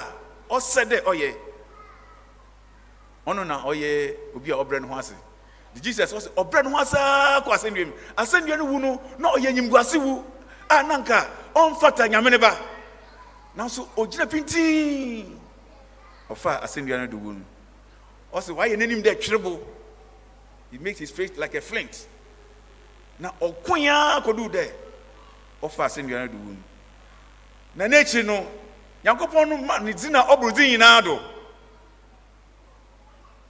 ɔsɛ 0.49 0.85
dɛ 0.87 1.03
ɔyɛ. 1.03 1.35
Ɔno 3.27 3.45
na 3.45 3.59
ɔyɛ 3.61 4.15
obi 4.37 4.51
a 4.51 4.55
ɔbrɛ 4.55 4.79
ne 4.81 4.87
ho 4.87 4.95
ase. 4.97 5.13
De 5.73 5.81
jesus 5.81 6.13
ɔsɛ 6.13 6.29
ɔbrɛ 6.33 6.63
ne 6.63 6.69
ho 6.71 6.77
ase 6.77 6.95
kɔ 7.43 7.51
asɛnnua 7.51 7.85
mu. 7.87 7.93
Asɛnnua 8.17 8.57
no 8.57 8.63
wu 8.63 8.79
no 8.79 9.01
na 9.19 9.33
ɔyɛ 9.33 9.51
nyimguase 9.53 9.97
wu 9.99 10.23
a 10.69 10.81
na 10.83 10.97
nka 10.99 11.27
ɔmfata 11.53 12.07
nyame 12.09 12.31
ne 12.31 12.37
ba. 12.37 12.55
Nanso 13.55 13.87
ogyina 13.95 14.25
pintin 14.25 15.39
ɔfa 16.29 16.61
asɛnnua 16.63 16.97
no 16.99 17.07
do 17.07 17.17
wu 17.17 17.33
no 17.33 17.45
ɔsɛ 18.33 18.55
wayɛ 18.55 18.77
n'anim 18.77 19.01
dɛ 19.01 19.15
twerebo. 19.15 19.59
He 20.71 20.77
makes 20.77 20.99
his 20.99 21.11
face 21.11 21.37
like 21.37 21.55
a 21.55 21.61
flint. 21.61 22.07
Na 23.19 23.31
ɔko 23.41 23.81
ya 23.81 24.19
kɔduu 24.21 24.49
dɛ 24.51 24.71
ɔfa 25.63 25.85
asɛnnua 25.85 26.19
no 26.19 26.27
do 26.27 26.37
wu 26.37 26.51
no 26.51 26.57
na 27.75 27.85
n'akyi 27.87 28.25
no 28.25 28.47
nyankopɔn 29.03 29.49
no 29.49 29.57
ma 29.57 29.77
ne 29.79 29.93
din 29.93 30.15
a 30.15 30.23
ɔboro 30.23 30.53
din 30.55 30.79
nyinaa 30.79 31.03
do. 31.03 31.19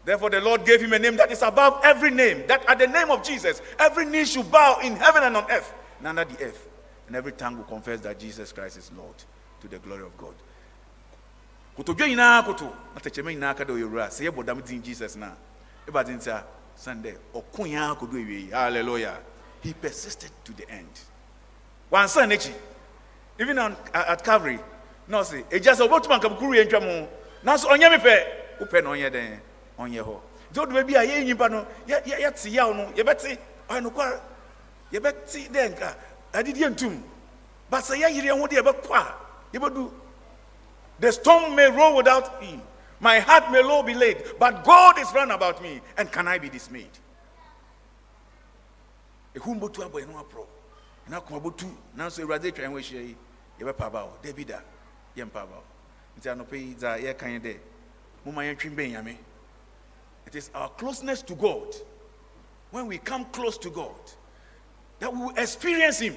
Therefore, 0.03 0.29
the 0.29 0.39
Lord 0.39 0.63
gave 0.63 0.81
him 0.83 0.93
a 0.93 0.99
name 0.99 1.17
that 1.17 1.31
is 1.31 1.41
above 1.41 1.81
every 1.83 2.11
name. 2.11 2.45
That 2.45 2.63
at 2.69 2.77
the 2.77 2.85
name 2.85 3.09
of 3.09 3.23
Jesus, 3.23 3.59
every 3.79 4.05
knee 4.05 4.25
should 4.25 4.51
bow 4.51 4.77
in 4.83 4.95
heaven 4.97 5.23
and 5.23 5.35
on 5.35 5.49
earth 5.49 5.73
and 5.97 6.07
under 6.07 6.25
the 6.25 6.45
earth. 6.45 6.67
And 7.07 7.15
every 7.15 7.31
tongue 7.31 7.57
will 7.57 7.63
confess 7.63 8.01
that 8.01 8.19
Jesus 8.19 8.51
Christ 8.51 8.77
is 8.77 8.91
Lord 8.95 9.15
to 9.61 9.67
the 9.67 9.79
glory 9.79 10.03
of 10.03 10.17
God. 10.17 10.33
kotodwe 11.77 12.07
nyinaa 12.09 12.43
koto. 12.45 12.65
Na 12.93 13.01
tɛkyɛmɛ 13.01 13.35
nyinaa 13.35 13.55
ka 13.55 13.63
dɛ 13.63 13.71
ɔyɛ 13.75 13.89
wura 13.89 14.07
sɛ 14.07 14.45
dam 14.45 14.61
din 14.61 14.81
jesus 14.81 15.15
no 15.15 15.25
a 15.27 15.91
ɛba 15.91 16.03
sɛ 16.05 16.43
sane 16.75 17.01
dɛ 17.03 17.17
ɔko 17.33 17.67
yaa 17.69 17.95
kodo 17.97 18.13
awiei 18.17 18.51
halleluya 18.51 19.17
he 19.61 19.73
persisted 19.73 20.31
to 20.43 20.53
the 20.53 20.69
end. 20.69 20.89
Wansan 21.91 22.29
n'akyi 22.31 22.53
even 23.39 23.57
on, 23.59 23.75
at 23.93 24.23
calvary 24.23 24.59
na 25.07 25.21
ɔse 25.21 25.43
ɛgya 25.49 25.73
sɛ 25.75 25.87
wobɛtumi 25.89 26.13
anka 26.19 26.29
bukuru 26.29 26.55
yɛ 26.55 26.65
ntwa 26.69 26.81
mu 26.81 27.07
nanso 27.43 27.65
ɔnyɛ 27.67 27.89
me 27.91 27.97
pɛ 27.97 28.25
wopɛ 28.59 28.83
na 28.83 28.89
ɔnyɛ 28.91 29.11
dɛn 29.11 29.39
ɔnyɛ 29.79 30.01
hɔ 30.03 30.19
nti 30.51 30.59
wode 30.59 30.69
baabi 30.73 30.95
a 30.95 31.05
yɛyɛ 31.05 31.25
nyimpa 31.25 31.49
no 31.51 31.67
yɛ- 31.87 32.03
yɛ- 32.05 32.19
yɛte 32.21 32.51
yaw 32.53 32.71
no 32.73 32.85
yɛbɛte 32.95 33.37
ɔyɛ 33.69 33.81
nokware 33.83 34.21
yɛbɛte 34.93 35.49
dɛ 35.51 35.69
nka 35.75 35.95
adedeɛ 36.33 36.69
ntum. 36.75 37.01
But 37.69 37.83
sɛ 37.83 37.99
yɛyere 38.01 38.25
yɛn 38.31 38.39
ho 38.39 38.47
de 38.47 38.55
yɛbɛkɔ 38.61 38.95
a 38.95 39.13
the 40.99 41.11
storm 41.11 41.55
may 41.55 41.69
roll 41.69 41.95
without 41.95 42.41
me. 42.41 42.59
My 42.99 43.19
heart 43.19 43.51
may 43.51 43.61
low 43.61 43.83
be 43.83 43.93
laid 43.93 44.23
but 44.39 44.63
god 44.63 44.97
is 44.99 45.11
round 45.13 45.31
about 45.31 45.61
me 45.61 45.81
and 45.97 46.11
can 46.11 46.27
i 46.27 46.37
be 46.37 46.49
dismayed? 46.49 46.89
Yɛmpa 49.35 50.21
aba 53.85 54.05
wo 54.05 54.21
nti 56.19 57.57
yi 59.07 59.17
it 60.25 60.35
is 60.35 60.49
our 60.55 60.69
closeness 60.69 61.21
to 61.21 61.35
god. 61.35 61.75
When 62.71 62.87
we 62.87 62.97
come 62.97 63.25
close 63.25 63.57
to 63.59 63.69
god 63.69 63.93
that 64.99 65.13
we 65.13 65.19
will 65.19 65.35
experience 65.37 65.99
him 65.99 66.15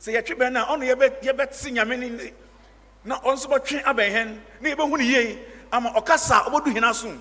sɛ 0.00 0.12
yɛtwe 0.14 0.34
bɛn 0.36 0.52
no 0.52 0.60
a 0.62 0.66
ɔno 0.76 0.84
yɛbɛ- 0.84 1.20
yɛbɛte 1.22 1.70
nyame 1.72 1.96
ne 1.98 2.32
na 3.04 3.18
ɔno 3.20 3.46
bɛtwe 3.48 3.82
abɛn 3.84 4.12
hɛn 4.12 4.40
na 4.60 4.68
yɛbɛhu 4.70 4.98
ne 4.98 5.04
yie 5.04 5.38
ama 5.72 5.90
ɔkasa 5.92 6.46
a 6.46 6.50
ɔbɛdu 6.50 6.72
hɛn 6.74 6.84
asom 6.88 7.18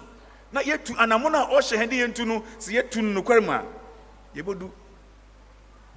na 0.52 0.62
yɛtu 0.62 0.96
anammɔn 0.98 1.36
a 1.36 1.48
ɔhyɛ 1.52 1.78
hɛn 1.78 1.90
de 1.90 1.96
yɛntu 1.98 2.26
no 2.28 2.42
sɛ 2.60 2.72
yɛtu 2.82 3.02
no 3.04 3.22
nokware 3.22 3.42
mu 3.44 3.52
a 3.52 3.64
yɛbɛdu. 4.36 4.72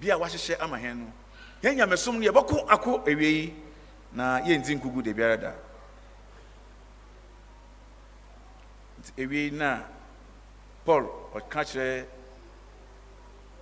Bia 0.01 0.15
a 0.15 0.19
wahyehyɛ 0.19 0.57
ama 0.61 0.77
hɛn 0.79 0.97
no 0.97 1.13
yɛn 1.63 1.77
nyamesom 1.77 2.19
no 2.19 2.33
yɛbɛko 2.33 2.67
ako 2.71 2.99
awiei 3.07 3.53
na 4.13 4.41
yɛnti 4.41 4.75
nkugu 4.81 5.03
de 5.05 5.13
biara 5.13 5.37
da. 5.41 5.53
Nti 9.01 9.13
awiei 9.27 9.51
no 9.53 9.65
a 9.67 9.85
paul 10.85 11.05
ɔka 11.35 11.61
kyerɛ 11.65 12.07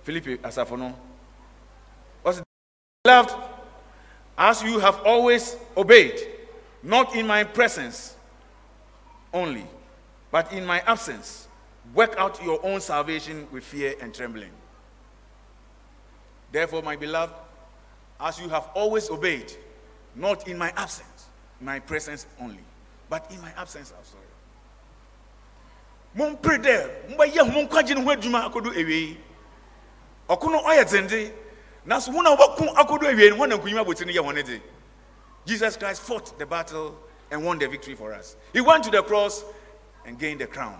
filipi 0.05 0.37
asafo 0.41 0.77
no 0.77 0.95
beloved 3.05 3.33
as 4.37 4.61
you 4.61 4.77
have 4.79 4.99
always 5.05 5.55
obeyed, 5.77 6.19
not 6.83 7.15
in 7.15 7.25
my 7.25 7.45
presence 7.45 8.17
only, 9.33 9.65
but 10.31 10.51
in 10.51 10.65
my 10.65 10.81
absence, 10.81 11.47
work 11.93 12.15
out 12.17 12.43
your 12.43 12.59
own 12.65 12.81
salvation 12.81 13.47
with 13.53 13.63
fear 13.63 13.95
and 14.01 14.13
trembling. 14.13 14.51
Therefore, 16.51 16.81
my 16.81 16.97
beloved, 16.97 17.33
as 18.19 18.37
you 18.37 18.49
have 18.49 18.67
always 18.75 19.09
obeyed, 19.09 19.49
not 20.13 20.45
in 20.49 20.57
my 20.57 20.73
absence, 20.75 21.27
my 21.61 21.79
presence 21.79 22.25
only, 22.41 22.63
but 23.09 23.31
in 23.31 23.39
my 23.41 23.53
absence, 23.55 23.93
I'm 23.97 24.03
sorry. 24.03 24.25
mombɛyɛ 27.15 27.37
ho 27.37 27.45
monkwagye 27.45 27.95
no 27.95 28.01
ho 28.01 28.09
adwuma 28.15 28.51
dzende 30.83 31.31
nanso 31.87 32.09
wɔn 32.11 32.25
a 32.25 32.35
wɔbɛko 32.35 32.73
akɔdo 32.75 33.07
awie 33.07 33.29
no 33.29 33.57
wɔn 33.57 34.61
jesus 35.45 35.77
christ 35.77 36.01
fought 36.01 36.37
the 36.37 36.45
battle 36.45 36.95
and 37.31 37.43
won 37.43 37.57
the 37.59 37.67
victory 37.67 37.95
for 37.95 38.13
us. 38.13 38.35
He 38.53 38.61
went 38.61 38.83
to 38.85 38.91
the 38.91 39.03
cross 39.03 39.43
and 40.05 40.17
gained 40.17 40.41
the 40.41 40.47
crown. 40.47 40.79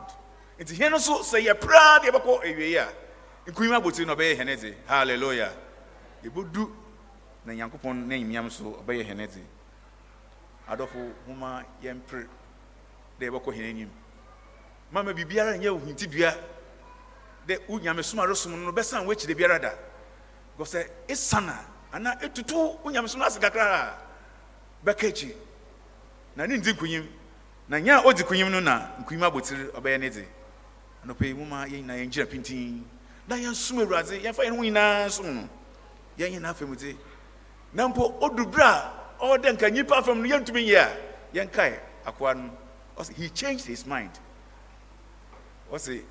Nti 0.59 0.75
hɛn 0.75 0.91
no 0.91 0.97
so 0.97 1.19
sɛ 1.19 1.45
yɛ 1.45 1.59
praa 1.59 1.99
deɛ 1.99 2.11
ɛbɛkɔ 2.11 2.43
awie 2.43 2.75
a 2.77 2.87
nkunyim 3.51 3.79
abotire 3.81 4.05
no 4.07 4.15
ɔbɛyɛ 4.15 4.37
hɛn 4.37 4.75
hallelujah. 4.87 5.51
Yɛbɛdu 6.23 6.71
na 7.45 7.53
nyankopɔn 7.53 8.07
na 8.07 8.15
nyimiam 8.15 8.51
so 8.51 8.83
ɔbɛyɛ 8.85 9.05
hɛn 9.07 9.17
de. 9.33 9.41
Adɔfo 10.69 11.13
homa 11.27 11.63
yɛmpere 11.83 12.27
dɛ 13.19 13.29
yɛbɛkɔ 13.29 13.53
hɛn 13.55 13.69
anim 13.69 13.89
mama 14.91 15.13
biribiara 15.13 15.57
nyɛ 15.57 15.69
wo 15.71 15.79
hintidua 15.79 16.35
dɛ 17.47 17.59
wo 17.67 17.79
nyamesom 17.79 18.19
a 18.23 18.27
resom 18.27 18.51
no 18.51 18.57
no 18.57 18.71
bɛsan 18.71 19.05
woakyire 19.05 19.35
biara 19.35 19.59
da 19.61 19.71
sɛ 20.65 20.87
ɛsana 21.07 21.55
anaa 21.91 22.15
ɛtutu 22.21 22.79
wo 22.83 22.91
nyamesom 22.91 23.19
no 23.19 23.25
ase 23.25 23.39
kakra. 23.39 23.95
Bɛka 24.85 25.07
akyi 25.07 25.35
na 26.35 26.45
ne 26.45 26.57
ndi 26.57 26.73
nkunyim 26.73 27.07
na 27.67 27.77
nyɛ 27.79 27.99
a 27.99 28.03
ɔdi 28.03 28.23
kunyim 28.23 28.49
no 28.51 28.59
na 28.59 28.91
nkunyim 29.01 29.23
abotire 29.23 29.71
ɔbɛyɛ 29.73 29.99
ne 29.99 30.09
de. 30.09 30.25
Anɔpɛ 31.05 31.25
yi 31.25 31.33
moma 31.33 31.65
yɛn 31.65 31.83
nyinaa 31.85 31.97
yɛngyina 31.97 32.25
pintin. 32.29 32.83
Na 33.27 33.35
yɛnsom 33.35 33.79
awurade 33.81 34.21
yɛmfa 34.21 34.43
yɛn 34.45 34.55
ho 34.55 34.61
nyinaa 34.63 35.09
som 35.09 35.35
no. 35.35 35.49
Yɛn 36.17 36.31
nyinaa 36.39 36.53
fam 36.55 36.75
de. 36.75 36.97
Na 37.73 37.87
mpo 37.87 38.19
ɔdu 38.19 38.51
berɛ 38.51 38.63
a 38.63 38.93
ɔwɔdɛ 39.21 39.53
nka 39.53 39.69
nnipa 39.69 39.97
afam 39.99 40.21
no 40.21 40.27
yɛntumi 40.27 40.65
nyɛ 40.65 40.77
a 40.77 40.97
yɛnkae 41.33 41.79
akoa 42.05 42.33
no. 42.35 42.51
Ɔsɛ 42.97 43.13
he 43.15 43.29
changed 43.29 43.65
his 43.65 43.85
mind. 43.85 44.11
Ɔsɛ 45.71 46.03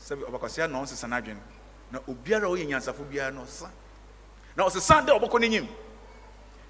sɛbi 0.00 0.22
ɔbakɔsia 0.28 0.70
na 0.70 0.78
ɔnsesa 0.82 1.08
n'adwene 1.08 1.40
na 1.92 1.98
obiara 2.08 2.46
a 2.46 2.50
ɔyɛ 2.50 2.66
nyansafo 2.66 3.04
biara 3.04 3.30
na 3.32 3.42
ɔsesa 3.42 3.70
na 4.56 4.64
ɔsesa 4.64 5.06
dɛ 5.06 5.18
ɔbɛkɔ 5.18 5.40
n'anyim 5.40 5.68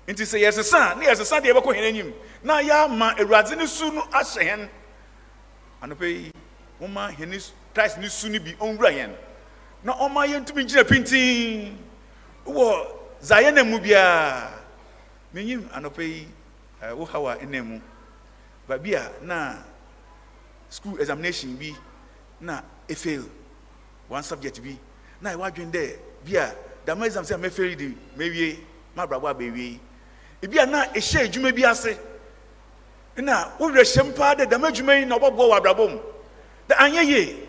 nti 0.07 0.25
sɛ 0.27 0.39
yɛsesa 0.39 0.97
na 0.97 1.05
yɛsesa 1.09 1.41
deɛ 1.41 1.53
yɛbɛkɔ 1.53 1.71
hɛn 1.75 1.85
anyim 1.89 2.13
na 2.43 2.61
yɛama 2.61 3.17
awurade 3.19 3.57
ne 3.57 3.67
su 3.67 3.91
no 3.91 4.03
ahyɛ 4.13 4.43
hɛn. 4.45 4.69
Anɔpɛ 5.83 6.07
yi 6.07 6.31
wɔma 6.81 7.11
hɛn 7.17 7.53
christ 7.75 7.99
ne 7.99 8.09
su 8.09 8.29
no 8.29 8.39
bi 8.39 8.53
ɔnwura 8.61 8.91
yɛn 8.93 9.17
na 9.83 9.95
ɔma 9.95 10.27
yɛntumi 10.29 10.67
gyina 10.69 10.85
pintin. 10.85 11.79
Wɔ 12.47 12.87
zayɛ 13.23 13.55
na 13.55 13.65
mu 13.65 13.79
biara. 13.79 14.53
Menyim 15.35 15.63
anɔpɛ 15.73 16.03
yi 16.03 16.29
wo 16.95 17.05
hawa 17.07 17.37
ɛna 17.39 17.65
mu. 17.65 17.81
Baabi 18.69 18.95
a 18.95 19.11
na 19.25 19.57
school 20.69 20.99
examination 21.01 21.57
bi 21.57 21.73
na 22.41 22.61
efail 22.89 23.25
one 24.09 24.23
subject 24.23 24.63
bi 24.63 24.77
na 25.25 25.33
ɛwɔ 25.33 25.47
adwene 25.51 25.73
dɛ 25.73 25.97
bi 26.25 26.37
a 26.37 26.55
dama 26.85 27.07
exam 27.07 27.25
sɛ 27.25 27.37
mɛfail 27.41 27.77
de 27.77 27.95
mɛwie 28.17 28.59
mabrabɔ 28.95 29.31
abɛwie 29.33 29.81
ebi 30.43 30.59
a 30.59 30.67
na 30.67 30.85
ɛhyɛ 30.87 31.25
adwuma 31.25 31.53
bi 31.57 31.65
ase. 31.65 31.99
Na 33.17 33.49
wowerɛ 33.59 33.81
hyɛm 33.85 34.15
paa 34.15 34.35
dɛ 34.35 34.49
dama 34.51 34.69
adwuma 34.69 34.99
yi 34.99 35.05
na 35.07 35.17
ɔbɛboa 35.19 35.49
wɔ 35.49 35.57
abrabɔ 35.61 35.91
mu. 35.91 35.99
Dɛ 36.69 36.77
anyɛ 36.77 37.05
yie. 37.07 37.49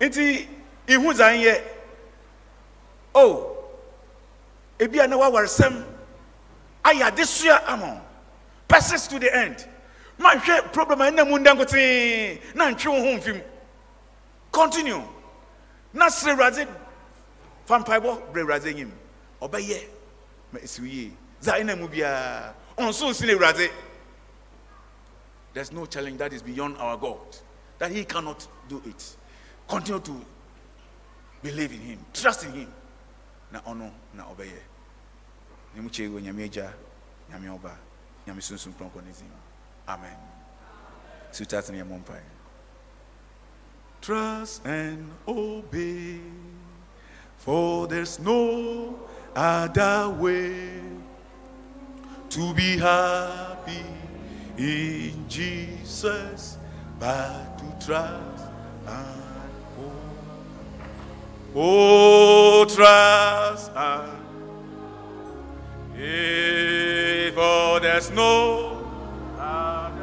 Nti 0.00 0.48
ihu 0.88 1.12
dza 1.12 1.26
anyɛ 1.28 1.62
o 3.14 3.56
ebi 4.78 4.98
a 5.04 5.06
na 5.06 5.16
wawaresɛm 5.18 5.84
ayɛ 6.84 7.10
adesoa 7.10 7.62
ama 7.66 8.00
persist 8.66 9.10
to 9.10 9.18
the 9.18 9.34
end. 9.36 9.66
Manhwɛ 10.18 10.72
problem 10.72 11.02
a 11.02 11.04
ɛna 11.10 11.28
mu 11.28 11.38
nda 11.38 11.54
nkotee 11.54 12.54
na 12.54 12.70
ntwe 12.70 12.86
wo 12.88 13.00
ho 13.00 13.18
mfim 13.18 13.42
continue. 14.50 15.02
Na 15.92 16.06
srɛ 16.06 16.34
awurade 16.34 16.68
fa 17.70 17.78
mpaebɔ 17.78 18.32
brɛ 18.32 18.40
awurade 18.42 18.66
anyim 18.66 18.90
ɔbɛyɛ. 19.40 19.88
Ma 20.52 20.58
ɛsiw 20.58 20.84
yie. 20.84 21.16
Dza 21.40 21.52
ɛna 21.60 21.78
mu 21.78 21.88
biara 21.88 22.54
ɔnso 22.76 23.10
nsi 23.10 23.26
ne 23.26 23.34
awurade. 23.34 23.70
There's 25.52 25.72
no 25.72 25.86
challenge 25.86 26.18
that 26.18 26.32
is 26.32 26.42
beyond 26.42 26.76
our 26.78 26.96
god 26.96 27.36
that 27.78 27.90
he 27.92 28.04
cannot 28.04 28.46
do 28.68 28.82
it. 28.84 29.16
Continue 29.68 30.00
to 30.00 30.24
believe 31.42 31.72
in 31.72 31.80
him 31.80 32.06
trust 32.12 32.44
in 32.44 32.52
him. 32.52 32.74
Na 33.52 33.60
ɔno 33.60 33.90
na 34.14 34.24
ɔbɛyɛ. 34.24 34.60
Ne 35.74 35.80
mu 35.80 35.88
kyɛ 35.88 36.10
wɔ 36.10 36.22
nyame 36.22 36.44
agya 36.44 36.72
nyame 37.30 37.58
ɔba 37.58 37.72
nyame 38.26 38.42
sunsum 38.42 38.72
kronkron 38.74 39.04
ne 39.04 39.12
din 39.12 39.30
amen. 39.88 40.16
Sutat 41.30 41.70
ne 41.70 41.78
yɛmmɔ 41.78 42.04
mpae 42.04 42.22
trust 44.00 44.64
and 44.64 45.12
obey 45.28 46.20
for 47.40 47.86
there's 47.86 48.18
no 48.20 48.98
other 49.34 50.10
way 50.10 50.82
to 52.28 52.54
be 52.54 52.76
happy 52.76 53.84
in 54.58 55.26
Jesus 55.26 56.58
but 56.98 57.56
to 57.56 57.86
trust 57.86 58.44
and 58.86 59.54
obey. 59.78 59.96
Oh, 61.56 62.66
trust 62.66 63.72
and 63.74 64.12
obey, 65.94 67.30
for 67.30 67.40
oh, 67.40 67.78
there's 67.80 68.10
no 68.10 68.84
other 69.38 69.99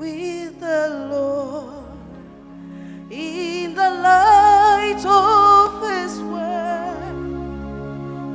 with 0.00 0.58
the 0.60 0.88
Lord 1.12 1.84
in 3.10 3.74
the 3.74 3.90
light 3.90 5.04
of 5.04 5.82
His 5.90 6.22
word. 6.22 7.20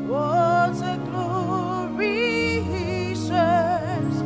What 0.07 0.77
a 0.93 0.97
glory 1.09 2.61
He 2.61 3.15
shares 3.15 4.17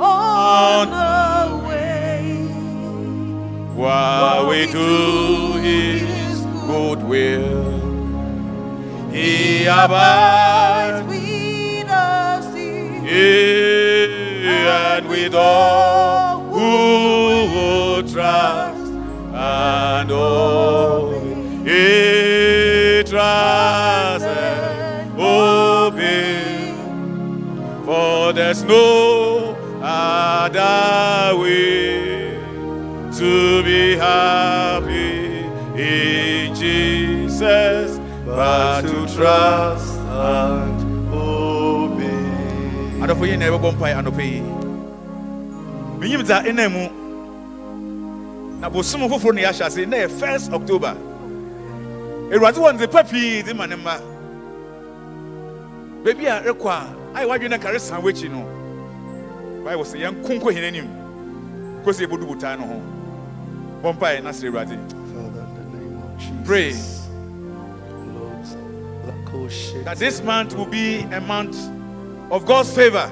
on 0.00 0.88
the 0.90 1.68
way. 1.68 2.46
While 3.74 4.48
we 4.48 4.66
do 4.72 5.52
his 5.60 6.40
good 6.66 7.02
will, 7.02 7.72
he 9.12 9.66
abides 9.66 11.06
with 11.06 11.88
us 11.90 12.54
in 12.56 14.10
and 14.66 15.08
with 15.08 15.34
all 15.34 15.85
and 20.06 20.12
obey. 20.12 21.34
He 21.66 23.02
trusts 23.04 24.24
and 24.24 25.10
obey, 25.18 26.74
for 27.84 28.32
there's 28.32 28.62
no 28.64 29.56
other 29.82 31.36
way 31.38 32.38
to 33.18 33.62
be 33.64 33.96
happy 33.96 35.44
in 35.80 36.54
Jesus 36.54 37.98
but 38.24 38.82
to 38.82 39.06
trust 39.14 39.98
and 39.98 41.12
obey. 41.12 42.06
Adɔfo 43.02 43.26
yi 43.26 43.36
na 43.36 43.46
ɛbɛbɔ 43.50 43.72
mpae 43.74 43.94
anɔpɛ 43.94 44.22
yi. 44.22 44.40
Menyim 45.98 46.22
dza 46.22 46.42
ɛna 46.46 46.70
mu. 46.70 47.05
Na 48.60 48.68
bosom 48.70 49.08
foforɔ 49.08 49.34
na 49.34 49.40
yɛahyɛ 49.42 49.66
ase 49.66 49.86
na 49.86 49.96
yɛ 49.96 50.08
1st 50.08 50.52
October. 50.52 50.96
Awurade 52.30 52.56
wɔ 52.56 52.72
nzepa 52.74 53.02
pii 53.08 53.42
de 53.42 53.54
ma 53.54 53.66
ne 53.66 53.76
mma. 53.76 54.00
Baabi 56.02 56.26
a 56.26 56.42
rekɔ 56.42 56.66
a 56.66 56.86
ayɛ 57.18 57.26
wadwene 57.28 57.50
na 57.50 57.58
kare 57.58 57.78
san 57.78 58.02
w'akyi 58.02 58.30
no. 58.30 58.44
Bible 59.64 59.84
sɛ 59.84 59.98
yɛnko 60.00 60.40
nkɔ 60.40 60.52
hɛn 60.52 60.64
anim. 60.68 60.88
Kɔsi 61.84 62.06
yɛbɛdu 62.06 62.26
botaa 62.26 62.56
no 62.58 62.66
ho. 62.66 62.82
Bɔ 63.82 63.92
mpae 63.96 64.22
na 64.22 64.30
srɛ 64.30 64.50
Awurade. 64.50 64.76
Father, 65.12 65.40
in 65.40 65.70
the 65.70 65.78
name 65.78 65.96
of 66.02 66.18
Jesus. 66.18 66.46
Pray. 66.46 66.72
That 69.84 69.98
this 69.98 70.22
month 70.22 70.54
will 70.56 70.66
be 70.66 71.00
a 71.12 71.20
month 71.20 71.56
of 72.32 72.44
God's 72.46 72.72
favor 72.74 73.08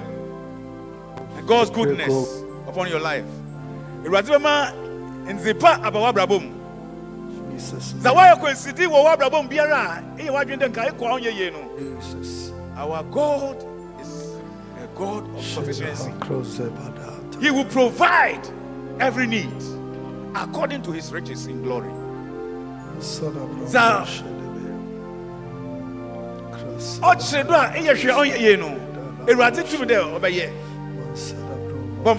and 1.36 1.46
God's 1.46 1.70
goodness 1.70 2.42
upon 2.66 2.88
your 2.88 2.98
life. 2.98 3.24
Nzepa 5.26 5.82
aba 5.82 5.98
w'abrabɔ 6.00 6.40
mu. 6.42 6.50
Sɛ 7.56 8.10
woayɛ 8.14 8.38
kwansidi 8.40 8.86
wɔ 8.86 9.04
w'abrabɔ 9.04 9.42
mu 9.42 9.48
biara 9.48 9.98
a 9.98 10.02
ɛyɛ 10.20 10.30
w'adwene 10.30 10.58
dɛ 10.60 10.68
nka 10.70 10.90
ɛkɔ 10.90 11.02
a 11.02 11.20
wonyɛ 11.20 11.32
yie 11.34 11.50
no. 11.50 11.62
Our 12.76 13.02
God 13.04 13.56
is 14.00 14.34
a 14.82 14.86
God 14.96 15.24
of 15.36 15.44
sufficiency. 15.44 16.10
He 17.40 17.50
will 17.50 17.64
provide 17.66 18.40
every 19.00 19.26
need 19.26 19.52
according 20.34 20.82
to 20.82 20.90
his 20.92 21.12
riches 21.12 21.46
in 21.46 21.62
glory. 21.62 21.90
Son 23.00 23.36
of 23.36 23.68
Za- 23.68 24.04
Shedebe. 24.04 24.30
ɔkyerɛ 27.00 27.46
do 27.46 27.54
a 27.54 27.68
ɛyɛ 27.70 27.94
hwɛ 27.94 28.12
ɔnyɛ 28.12 28.38
yie 28.40 28.56
no 28.56 28.68
awurade 29.26 29.62
tumi 29.64 29.86
dɛ 29.86 30.20
ɔbɛyɛ 30.20 30.50
bɔ 32.04 32.18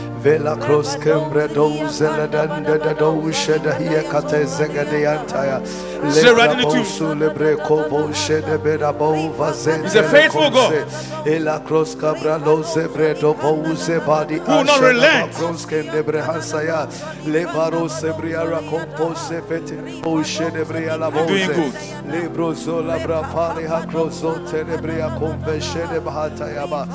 Vela 0.23 0.55
cross 0.55 0.97
kembre 0.97 1.47
doze 1.47 2.07
le 2.17 2.27
dende 2.27 2.77
de 2.77 2.93
doze 2.93 3.57
de 3.63 3.71
hiye 3.79 4.03
kate 4.11 4.45
zegede 4.45 5.07
antaya 5.07 5.61
Sɛ 6.01 6.27
Awurade 6.29 6.55
ne 6.57 6.63
tumi. 6.63 6.83
bosu 6.83 7.15
lebre 7.19 7.55
kobo 7.63 8.11
shede 8.13 8.57
beda 8.63 8.91
bo 8.91 9.13
vazente 9.37 9.83
He's 9.83 9.95
a 9.95 10.03
faithful 10.03 10.49
God. 10.49 10.73
Ela 11.27 11.59
cross 11.65 11.93
cabra 11.95 12.37
loze 12.37 12.87
bredo 12.87 13.33
boze 13.39 13.99
badi 14.05 14.35
Who 14.39 14.51
will 14.51 14.63
not 14.63 14.81
relent. 14.81 15.31
cross 15.33 15.65
kende 15.65 16.03
bre 16.03 16.21
hansaya 16.21 16.87
le 17.25 17.45
baro 17.45 17.87
sebria 17.87 18.43
ra 18.49 18.59
compose 18.69 19.41
fete 19.47 20.01
bo 20.01 20.23
shede 20.23 20.65
bria 20.67 20.97
la 20.97 21.09
You're 21.11 21.27
doing 21.27 21.47
good. 21.51 21.73
Libro 22.11 22.53
zola 22.53 22.97
bra 23.05 23.21
pali 23.31 23.65
ha 23.67 23.81
krozo 23.85 24.33
tenebria 24.49 25.09
conveshene 25.19 25.99
bahata 26.01 26.47
yaba 26.49 26.87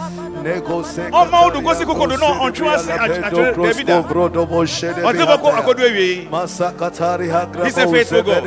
nego 0.43 0.83
se 0.83 1.03
Ọma 1.11 1.43
wo 1.45 1.51
do 1.51 1.61
gosi 1.61 1.85
koko 1.87 2.07
do 2.07 2.17
na 2.17 2.27
ɔntwe 2.41 2.75
ase 2.75 2.91
at- 2.91 3.33
atwere 3.33 3.55
baabi 3.55 4.49
bo 4.49 4.65
shede 4.67 5.01
ɔte 5.03 5.25
bɛkɔ 5.25 5.63
akɔdu 5.63 5.83
awiei 5.89 6.29
Masakatari 6.29 7.31
ha 7.31 7.47
grabo 7.47 7.65
He's 7.65 7.79
a 7.79 7.87
faithful 7.87 8.23
God. 8.23 8.45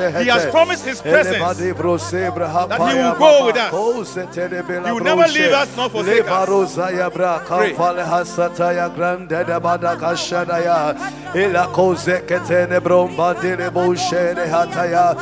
Zebede 0.00 0.12
bo 0.12 0.18
shehete. 0.18 0.22
He 0.24 0.28
has 0.30 0.46
promised 0.50 0.84
his 0.86 1.00
presence 1.02 1.36
Elebadi 1.36 1.76
bro 1.76 1.96
sebra 1.98 2.48
ha 2.50 2.66
that 2.66 2.80
he 2.80 2.98
will 2.98 3.14
go 3.14 3.46
with 3.46 3.56
us. 3.56 3.70
He 4.14 4.92
will 4.92 5.00
never 5.00 5.26
leave 5.28 5.52
us 5.52 5.76
nor 5.76 5.88
forsake 5.90 6.20
us. 6.20 6.26
Lebaro 6.26 6.66
zaya 6.66 7.10
bra 7.10 7.38
Pray. 7.46 7.72
kamfale 7.72 8.04
hasata 8.04 8.72
ya 8.74 8.88
grande 8.88 9.28
de 9.28 9.60
bada 9.60 9.96
kashada 9.96 10.58
ya. 10.64 10.94
Ila 11.34 11.66
koze 11.72 12.20
ketene 12.26 12.80
bromba 12.80 13.34
dire 13.40 13.70
bo 13.70 13.94
shede 13.94 14.46
hataya 14.48 15.14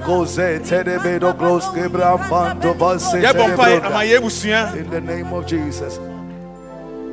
koze 0.00 0.58
tenebe 0.60 1.20
do 1.20 1.32
glos 1.32 1.64
kebra 1.68 2.16
pando 2.28 2.74
base 2.74 3.14
yɛbɔ 3.14 3.54
mpaeɛ 3.54 3.80
tenebro. 3.80 3.86
ama 3.86 4.00
yɛ 4.04 4.18
abusua 4.18 4.76
in 4.76 4.90
the 4.90 5.00
name 5.00 5.32
of 5.32 5.46
Jesus. 5.46 5.98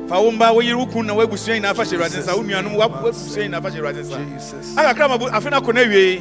Fa 0.08 0.20
wo 0.20 0.30
mba 0.32 0.50
woyere 0.52 0.74
wo 0.76 0.86
kun 0.86 1.06
na 1.06 1.14
woabusua 1.14 1.54
nyinaa 1.60 1.72
hyɛ 1.74 1.94
awurade 1.94 2.18
nsa 2.18 2.34
wo 2.36 2.42
nuanom 2.42 2.74
woabusua 2.76 3.42
nyinaa 3.46 3.60
hyɛ 3.60 3.78
awurade 3.78 4.02
nsa 4.02 4.18
akakra 4.76 5.08
ma 5.08 5.16
bu- 5.18 5.28
afe 5.30 5.50
no 5.50 5.60
akɔ 5.60 5.74
no 5.74 5.80
awiei 5.80 6.20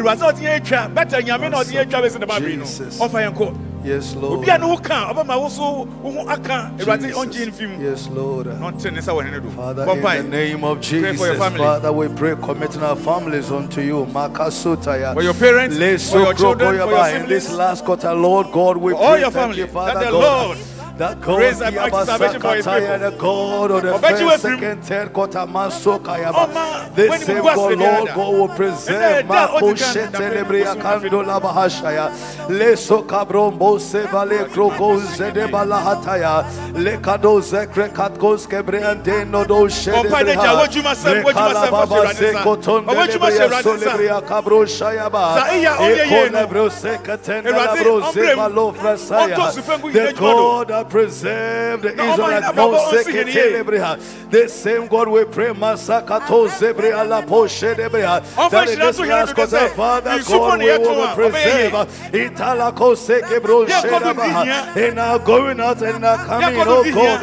awurade 0.00 0.20
sɛ 0.20 0.32
ɔde 0.32 0.40
yɛn 0.40 0.56
atwa 0.60 0.88
bɛta 0.94 1.22
nyame 1.22 1.50
na 1.50 1.58
ɔde 1.58 1.72
yɛn 1.72 1.86
atwa 1.86 2.02
bɛsi 2.02 2.20
ne 2.20 2.26
babere 2.26 2.56
no 2.56 2.64
ɔmfa 2.64 3.18
yɛn 3.24 3.34
kɔ 3.34 3.56
yes 3.86 4.14
Lord. 4.16 4.40
Obi 4.40 4.50
a 4.50 4.58
ne 4.58 4.66
ho 4.66 4.76
ka 4.76 5.12
ɔbɛma 5.12 5.40
wo 5.40 5.48
so 5.48 5.88
wo 6.02 6.10
ho 6.10 6.28
aka 6.28 6.72
awurade 6.78 7.12
ɔngye 7.12 7.62
no 7.62 7.68
mu 7.68 7.84
yes 7.84 8.08
Lord. 8.08 8.46
Na 8.46 8.70
ɔnte 8.70 8.92
ne 8.92 9.00
nsa 9.00 9.12
wɔ 9.12 9.24
hene 9.24 9.40
do 9.42 9.50
Father, 9.50 9.82
in 9.88 10.30
the 10.30 10.36
name 10.36 10.64
of 10.64 10.80
Pray 10.80 11.00
for 11.00 11.26
your 11.26 11.34
Jesus, 11.34 11.38
family. 11.38 11.58
Father, 11.58 11.92
we 11.92 12.08
pray, 12.08 12.34
committing 12.42 12.82
our 12.82 12.96
families 12.96 13.50
unto 13.50 13.80
you. 13.80 14.06
Makasutaya. 14.12 15.14
For 15.14 15.22
your 15.22 15.34
parents, 15.34 15.76
for 16.10 16.18
your 16.18 16.34
children, 16.34 16.70
for 16.70 16.74
your 16.74 16.86
krokoyaba. 16.88 17.22
In 17.22 17.28
this 17.28 17.44
siblings, 17.44 17.58
last 17.58 17.84
quarter, 17.84 18.12
Lord 18.12 18.52
God, 18.52 18.76
we 18.76 18.92
for 18.92 18.98
all 18.98 19.18
your 19.18 19.30
family, 19.30 19.66
Father 19.66 19.94
that 19.94 20.06
the 20.06 20.10
God, 20.10 20.48
Lord 20.48 20.58
that 20.98 21.20
God, 21.20 21.38
raise 21.40 21.58
be 21.58 21.70
mighty 21.76 22.04
salvation 22.04 22.40
for 22.40 22.54
his 22.56 22.66
people. 22.66 22.98
the 22.98 23.10
God 23.18 23.70
of 23.70 23.82
the 23.82 23.98
first, 23.98 24.22
wẹ̀ 24.22 24.38
firi 24.38 24.50
mu. 24.52 24.60
second, 24.60 24.84
third 24.84 25.12
quarter, 25.12 25.46
Masokayaba. 25.46 26.48
Ọma, 26.48 26.94
This 26.94 27.10
when 27.10 27.20
you 27.20 27.26
same 27.26 27.42
go 27.42 27.54
God, 27.54 27.78
Lord 27.78 28.08
God, 28.14 28.32
will 28.34 28.48
preserve 28.48 29.26
ẹ̀dá 29.26 29.48
ó 29.48 29.58
ti 29.60 29.82
kan 29.82 29.86
Makoshe 29.86 30.02
dàbí 30.06 30.18
Telebria 30.18 30.72
oṣù 30.74 30.82
Kandola 30.82 31.40
Bahashaya. 31.40 32.06
Leso 32.48 33.02
Kabrombo 33.06 33.78
Sevale 33.78 34.48
Kroko 34.52 34.98
Zedebala 35.16 35.78
Hataya. 35.86 36.44
Lekado 36.74 37.40
Zekre 37.40 37.88
Katkos 37.92 38.46
Kebriante 38.46 39.24
Nodo 39.28 39.66
Ọmpa 39.66 40.22
ne 40.24 40.34
gya, 40.34 40.52
wodwuma 40.56 40.92
sɛm, 40.94 41.22
wodwuma 41.24 41.52
sɛm, 41.54 41.70
fa 41.70 41.86
hyɛ 41.86 41.96
Awurade 41.96 42.28
nsa. 42.32 42.42
Ɔwodwuma 42.44 43.28
hyɛ 43.30 43.44
Awurade 43.44 43.62
nsa. 43.62 43.62
Solebria 43.62 44.20
Kabro 44.22 44.60
Shayaba. 44.66 45.24
Sa 45.36 45.44
iya 45.54 45.72
ɔnyɛ 45.76 46.04
yie 46.10 46.30
no. 46.30 46.38
Ekolebro 46.46 46.70
Sekatenda 46.70 47.48
Awurade, 47.50 47.76
Labro 47.76 47.94
ɔmbrɛ 48.00 48.14
mu. 48.14 48.22
Zebalo 48.22 48.74
Frasaya. 48.74 49.36
Ɔntɔ 49.36 49.46
sufɛngu 49.56 49.92
The 49.92 50.12
do. 50.12 50.18
God 50.20 50.70
that 50.86 50.90
preserved 50.90 51.82
the 51.82 51.90
Israelites. 51.90 52.46
yɛ 52.46 52.54
No 52.54 52.72
abrabɔ 52.72 52.78
ɔnsi 52.78 53.12
yɛ 53.12 53.24
ne 53.24 53.32
yie. 53.32 53.42
Sekatelebria. 53.42 54.30
The 54.30 54.48
same 54.48 54.86
God 54.86 55.08
we 55.08 55.24
pray 55.24 55.48
Masakato 55.48 56.48
Zebria 56.48 57.08
La 57.08 57.22
Poshe 57.22 57.74
Debria. 57.74 58.50
That 58.50 58.68
in 58.68 58.78
hyira 58.78 58.96
this 58.96 58.98
last 59.00 59.34
quarter, 59.34 59.68
Father 59.70 60.22
God, 60.22 60.58
we 60.58 60.64
will 60.66 61.02
a, 61.02 61.06
ɔbɛyɛ 61.06 61.12
yie. 61.12 61.14
preserve. 61.14 61.88
Italako 62.12 62.96
Sekebro 62.96 63.66
Shedabaha. 63.66 64.76
In 64.76 64.98
our 64.98 65.18
going 65.18 65.60
out 65.60 65.82
and 65.82 65.96
in 65.96 66.04
our 66.04 66.16
coming, 66.18 66.60
oh. 66.60 66.84
God, 66.92 67.20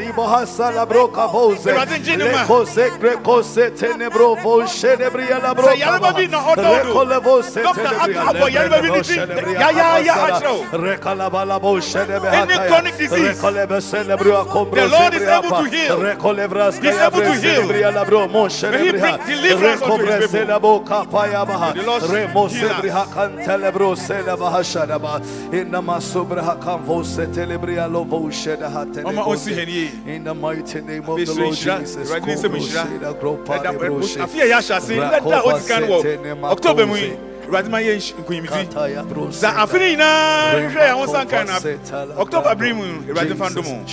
Bose. 1.34 1.65
Awurade 1.65 1.99
ngye 1.99 2.18
ne 2.18 2.31
ma. 2.31 2.45
Leko 2.45 3.23
Kose 3.23 3.72
Tenebro 3.72 4.38
Boshe 4.38 4.95
Debria 4.98 5.41
La 5.41 5.53
Broka. 5.53 5.69
Sɛ 5.69 5.76
yareba 5.77 6.15
bi 6.15 6.27
na 6.27 6.40
ɔda 6.40 6.69
wo 6.69 6.84
do. 6.84 6.94
Rekolevo 6.94 7.44
Se 7.44 7.61
Dɔkta 7.61 7.73
Tenebria. 7.73 8.22
aka 8.22 8.34
abɔ 8.34 8.49
yareba 8.49 8.81
bi 8.81 8.90
ne 8.90 8.94
Lebrebo 8.94 9.03
ti. 9.03 9.14
Shedebria 9.14 9.60
akyerɛ 10.14 10.72
wo. 10.72 10.77
Rekalabala 10.77 11.60
Boshe 11.61 12.06
Debe 12.06 12.26
Any 12.34 12.53
chronic 12.68 12.98
disease. 12.98 13.41
Rekolebe 13.54 13.82
Celebria 13.82 14.46
Combro 14.46 14.76
The 14.76 14.88
Lord 14.88 15.14
is 15.14 15.22
able 15.22 15.50
to 15.50 15.64
heal. 15.70 16.82
He's 16.82 16.98
able 16.98 17.22
to 17.22 17.34
heal. 17.34 17.62
Celebria 17.62 17.92
Labro 17.92 18.28
Moshe 18.28 18.72
May 18.72 18.86
he 18.86 18.92
bring 18.92 19.18
deliverance 19.26 19.82
unto 19.82 20.06
his 20.06 20.16
Rekobre 20.16 20.32
people. 20.32 20.40
Celebo 20.40 20.86
Kapaya 20.86 21.46
Baha. 21.48 21.74
May 21.76 21.82
the 21.82 21.88
Lord 21.88 22.04
Remo 22.04 22.48
heal 22.48 22.70
us. 22.70 22.82
Sebria 22.82 23.06
Cantelebro 23.06 23.96
Celeba 23.96 24.52
Hashadaba. 24.52 25.22
Inama 25.52 26.00
Subra 26.02 26.60
Kamvo 26.60 27.04
Setelebria 27.04 27.92
Lobo 27.92 28.22
Sheda 28.30 28.70
Ɔma 28.74 29.24
ɔnsi 29.26 29.54
hɛn 29.56 29.68
yie. 29.68 30.08
In 30.08 30.24
the 30.24 30.34
mighty 30.34 30.82
name 30.82 31.08
of 31.08 31.18
the 31.18 31.34
Lord 31.34 31.56
Jesus. 31.56 32.10
Awurade 32.10 32.26
ne 32.28 32.34
nsɛm 32.34 32.50
Kobro 32.50 32.60
nhyira. 32.60 32.88
Sheda 32.88 33.20
Gropa 33.20 33.60
Ɛda- 33.60 33.74
Lebro 33.80 34.00
ɛ- 34.00 34.14
She. 34.14 34.20
afe 34.20 34.42
a 34.42 34.46
yɛahyɛ 34.46 34.78
ase 34.78 34.90
lɛda 34.90 35.18
a 35.18 35.42
ɔdi 35.42 35.68
kan 35.68 35.84
wɔ 35.84 36.44
october 36.52 36.86
awurade 37.54 37.70
ma 37.70 37.80
yɛ 37.80 39.08
Bro 39.08 39.28
sɛ 39.30 39.48
afe 39.56 39.74
no 39.74 39.86
nyinaa 39.86 40.54
hwɛ 40.74 40.82
yɛn 40.90 40.94
ho 40.98 41.06
nsa 41.06 41.26
nkan 41.26 41.46
na 41.48 41.56
october 42.20 42.56
bere 42.56 42.74
mu 42.74 42.84
awurade 43.06 43.36
fa 43.38 43.50
ndom 43.50 43.86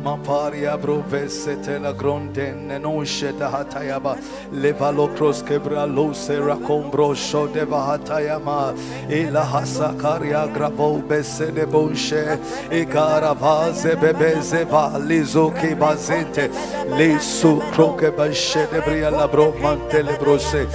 Bozeba. 0.00 0.10
Maparia 0.10 0.76
brovesete 0.76 1.78
la 1.78 1.92
gronden 1.92 2.80
non 2.80 3.04
sheda 3.04 3.50
hatayaba 3.50 4.16
levalo 4.52 5.08
cross 5.14 5.42
quebra 5.42 5.84
lo 5.84 6.12
sera 6.12 6.56
combro 6.56 7.14
sho 7.14 7.46
deva 7.46 7.86
hatayama 7.86 8.74
ila 9.08 9.44
hasakaria 9.44 10.46
grabo 10.52 11.00
bese 11.06 11.52
de 11.52 11.66
bonche 11.66 12.38
e 12.70 12.84
cara 12.86 13.34
vaze 13.34 13.96
bebeze 13.96 14.64
va 14.64 14.98
lizo 14.98 15.52
che 15.52 15.74
bazente 15.74 16.50
le 16.96 17.18
su 17.20 17.60
croque 17.72 18.10
bashe 18.10 18.66
de 18.70 18.80
bria 18.80 19.10
la 19.10 19.26
bro 19.26 19.52
mantele 19.60 20.16
brose 20.18 20.66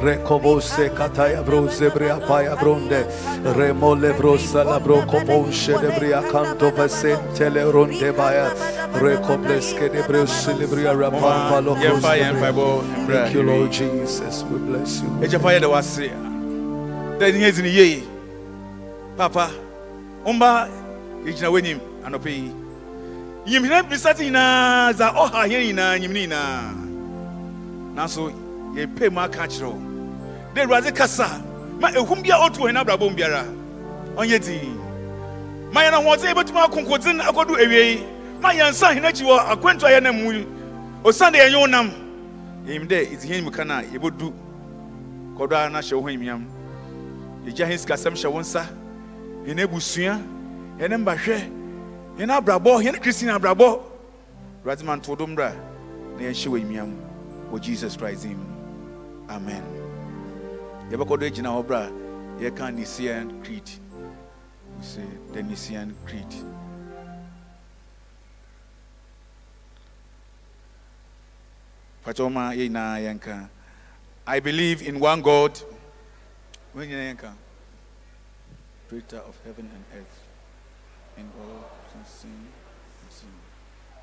recovose 0.00 0.92
kataya 0.94 1.42
brose 1.42 1.90
bria 1.92 2.18
paya 2.18 2.56
bronde. 2.56 3.06
Remole 3.56 4.12
brosa 4.16 4.64
la 4.64 4.78
bro 4.78 5.04
coboshe 5.06 5.78
de 5.80 5.90
bria 5.98 6.22
canto 6.22 6.70
vesente 6.70 7.50
le 7.50 7.64
ronde 7.70 8.12
baya 8.74 9.16
recobleske 9.16 9.88
de 9.88 10.02
brio 10.02 10.26
celebria 10.26 10.92
rapampa 10.92 11.60
lo 11.60 11.74
yɛmfa 11.74 12.16
yɛn 12.18 12.34
mpaebɔ 12.36 12.66
Thank 13.06 13.34
you, 13.34 13.42
mmra 13.42 13.46
Lord 13.46 13.72
Jesus. 13.72 14.42
We 14.50 14.58
bless 14.58 15.00
you. 15.02 15.08
agyapa 15.22 15.48
yɛda 15.54 15.68
wase 15.70 16.10
dɛ 17.18 17.32
ne 17.32 17.38
yɛdzi 17.38 17.62
ne 17.62 17.68
yie 17.68 18.02
papa 19.16 19.50
womba 20.24 20.68
yɛgyina 21.24 21.50
w'anim 21.50 21.78
anɔpɛ 22.04 22.26
yi. 22.30 22.52
Nyimhena 23.46 23.82
bisate 23.88 24.24
nyinaa 24.24 24.92
dza 24.92 25.12
ɔha 25.14 25.46
yɛn 25.48 25.62
nyinaa 25.68 25.98
nyim 26.00 26.12
ne 26.12 26.26
nyinaa 26.26 26.74
nanso 27.94 28.32
yɛpɛ 28.74 29.12
mu 29.12 29.20
aka 29.20 29.42
akyerɛ 29.42 29.66
wo 29.70 29.78
dɛ 30.54 30.64
awurade 30.66 30.94
kasa 30.94 31.42
ma 31.80 31.88
ehum 31.90 32.22
bi 32.22 32.30
a 32.30 32.36
ɔtu 32.38 32.58
wɔ 32.58 32.70
hɛn 32.70 32.80
abrabɔ 32.84 33.10
mu 33.10 33.16
biara 33.16 33.44
ɔnyɛ 34.16 34.38
din 34.44 34.78
ma 35.72 35.80
yɛn 35.82 35.94
ahoɔden 35.94 36.34
yɛbɛtumi 36.34 36.60
akonkodin 36.66 37.20
akɔdu 38.44 38.50
awiei 38.50 38.52
ma 38.52 38.52
yɛn 38.52 38.70
nsa 38.70 38.94
hene 38.94 39.08
akyi 39.08 39.24
wɔ 39.24 39.38
akwantu 39.52 39.86
a 39.86 39.90
yɛnam 39.90 40.22
mu 40.22 40.32
yi. 40.32 40.46
osiane 41.04 41.32
dɛ 41.32 41.48
yɛnyɛ 41.48 41.60
wo 41.60 41.66
nam 41.66 41.90
yɛnim 42.66 42.86
dɛ 42.86 43.06
ɛti 43.12 43.28
hɛn 43.28 43.44
mu 43.44 43.50
ka 43.50 43.64
no 43.64 43.74
a 43.74 43.82
yɛbɛdu 43.82 44.32
kɔdɔ 45.36 45.66
a 45.66 45.70
na 45.70 45.80
hyɛ 45.80 45.92
wo 45.94 46.02
ho 46.02 46.08
animuonyam 46.08 46.44
yɛgya 47.46 47.66
hɛn 47.66 47.78
sikasɛm 47.78 48.14
hyɛ 48.14 48.32
wo 48.32 48.40
nsa. 48.40 48.66
Yɛn 49.46 49.60
abusua. 49.60 50.20
Yɛn 50.78 51.04
mbahwɛ. 51.04 51.50
Yɛn 52.18 52.30
abrabɔ. 52.30 52.82
Yɛn 52.82 53.00
kristian 53.00 53.34
abrabɔ. 53.38 53.80
Awurade 54.64 54.82
ma 54.84 54.96
nto 54.96 55.14
na 55.16 55.52
yɛnhyɛ 56.18 56.48
wɔ 56.48 56.60
animuonyam 56.60 56.94
wɔ 57.52 57.60
jesus 57.60 57.96
christ 57.96 58.22
dim 58.22 58.38
amen. 59.28 59.62
Yɛbɛkɔ 60.90 61.20
do 61.20 61.30
gyina 61.30 61.50
hɔ 61.50 61.66
bra. 61.66 61.88
Yɛka 62.40 62.74
Nicene 62.74 63.42
Creed. 63.44 63.70
We 64.78 64.84
say 64.84 65.04
the 65.32 65.42
Nicene 65.42 65.94
Creed 66.06 66.34
I 74.26 74.40
believe 74.40 74.82
in 74.86 75.00
one 75.00 75.22
God. 75.22 75.58
Creator 78.88 79.18
of 79.18 79.38
heaven 79.44 79.70
and 79.74 79.84
earth. 80.00 80.20
And 81.16 81.30
all 81.40 81.64
sin 82.04 82.30
and 82.30 83.12
sin 83.12 83.28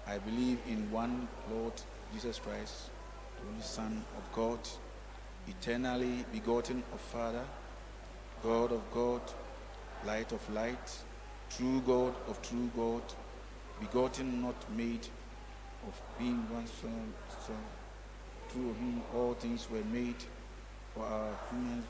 I 0.07 0.18
believe 0.18 0.60
in 0.68 0.90
one 0.91 1.28
Lord 1.52 1.73
Jesus 2.14 2.40
Christ 2.40 2.90
the 3.40 3.48
only 3.49 3.61
Son 3.61 4.03
of 4.18 4.34
God 4.34 4.60
eternally 5.48 6.26
begotten 6.32 6.84
of 6.94 6.99
Father 6.99 7.44
God 8.44 8.72
of 8.72 8.82
God 8.91 9.22
light 10.06 10.32
of 10.32 10.53
light 10.53 10.98
true 11.49 11.82
God 11.86 12.15
of 12.28 12.41
true 12.41 12.69
God 12.76 13.03
begotten 13.80 14.41
not 14.41 14.56
made 14.76 15.07
of 15.88 16.02
being 16.18 16.48
one 16.49 16.68
son 16.68 17.14
through 18.52 18.73
whom 18.73 19.02
all 19.15 19.34
things 19.34 19.68
were 19.72 19.84
made 19.91 20.22
for 20.94 21.06
our 21.06 21.32
human 21.49 21.84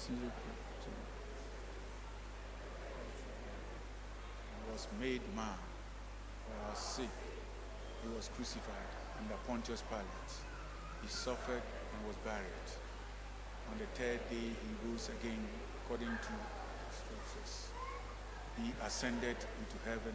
sin 0.00 0.30
was 4.72 4.86
made 5.00 5.20
man 5.36 5.60
for 6.46 6.68
our 6.68 6.76
sake. 6.76 7.20
He 8.02 8.08
was 8.14 8.30
crucified 8.34 8.90
under 9.18 9.34
Pontius 9.46 9.82
Pilate. 9.88 10.32
He 11.02 11.08
suffered 11.08 11.60
and 11.60 12.06
was 12.06 12.16
buried. 12.24 12.68
On 13.70 13.78
the 13.78 13.84
third 13.98 14.20
day, 14.30 14.56
he 14.56 14.70
rose 14.88 15.10
again 15.20 15.44
according 15.84 16.08
to 16.08 16.32
the 16.32 16.92
scriptures. 16.96 17.68
He 18.56 18.72
ascended 18.86 19.36
into 19.36 19.76
heaven 19.84 20.14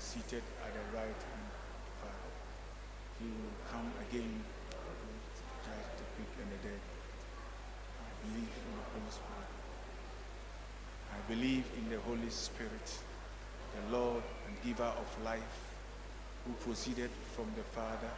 seated 0.00 0.42
at 0.64 0.72
the 0.72 0.96
right 0.96 1.04
hand 1.04 1.50
of 1.52 1.80
the 1.84 1.94
Father. 2.00 2.32
He 3.20 3.28
will 3.28 3.52
come 3.70 3.92
again 4.08 4.32
to 4.72 5.44
judge 5.60 5.90
the 6.00 6.06
quick 6.16 6.32
and 6.40 6.48
the 6.48 6.60
dead. 6.64 6.80
I 8.00 8.10
believe 8.24 8.48
in 8.48 8.72
the 8.80 8.86
Holy 8.96 9.12
Spirit. 9.12 9.50
I 11.12 11.20
believe 11.28 11.66
in 11.76 11.90
the 11.92 12.00
Holy 12.00 12.30
Spirit, 12.30 12.88
the 13.76 13.96
Lord 13.96 14.24
and 14.48 14.56
giver 14.64 14.88
of 14.88 15.08
life, 15.22 15.74
who 16.46 16.52
proceeded 16.64 17.10
from 17.36 17.52
the 17.54 17.62
Father 17.62 18.08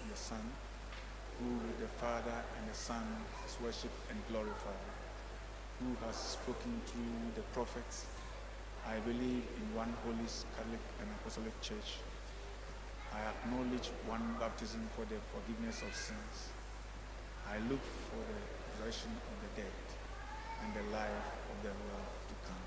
and 0.00 0.10
the 0.10 0.16
Son, 0.16 0.40
who 1.38 1.52
with 1.68 1.78
the 1.80 1.92
Father 2.00 2.32
and 2.32 2.64
the 2.70 2.74
Son 2.74 3.04
is 3.46 3.60
worshipped 3.60 4.10
and 4.10 4.18
glorified, 4.30 4.88
who 5.80 5.92
has 6.06 6.16
spoken 6.16 6.80
through 6.86 7.12
the 7.34 7.42
prophets. 7.52 8.06
I 8.88 8.98
believe 9.00 9.42
in 9.58 9.66
one 9.76 9.92
holy 10.04 10.28
Catholic 10.56 10.80
and 11.00 11.08
Apostolic 11.20 11.60
Church. 11.60 11.98
I 13.12 13.18
acknowledge 13.30 13.90
one 14.06 14.36
baptism 14.38 14.80
for 14.94 15.04
the 15.06 15.18
forgiveness 15.34 15.82
of 15.82 15.94
sins. 15.94 16.54
I 17.50 17.58
look 17.70 17.82
for 17.82 18.22
the 18.22 18.38
resurrection 18.78 19.10
of 19.10 19.36
the 19.42 19.62
dead 19.62 19.74
and 20.62 20.70
the 20.74 20.84
life 20.94 21.26
of 21.50 21.56
the 21.62 21.68
world 21.68 22.10
to 22.28 22.34
come. 22.46 22.64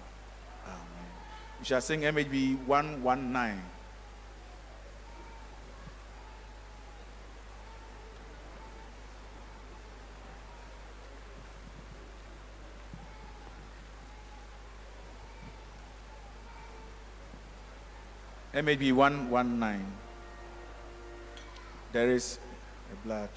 Amen. 0.68 1.12
We 1.60 1.66
shall 1.66 1.82
sing 1.82 2.02
MHB 2.02 2.66
119. 2.68 3.79
MHB 18.60 18.92
119. 18.92 19.86
There 21.94 22.10
is 22.10 22.40
a 22.92 23.08
blood. 23.08 23.30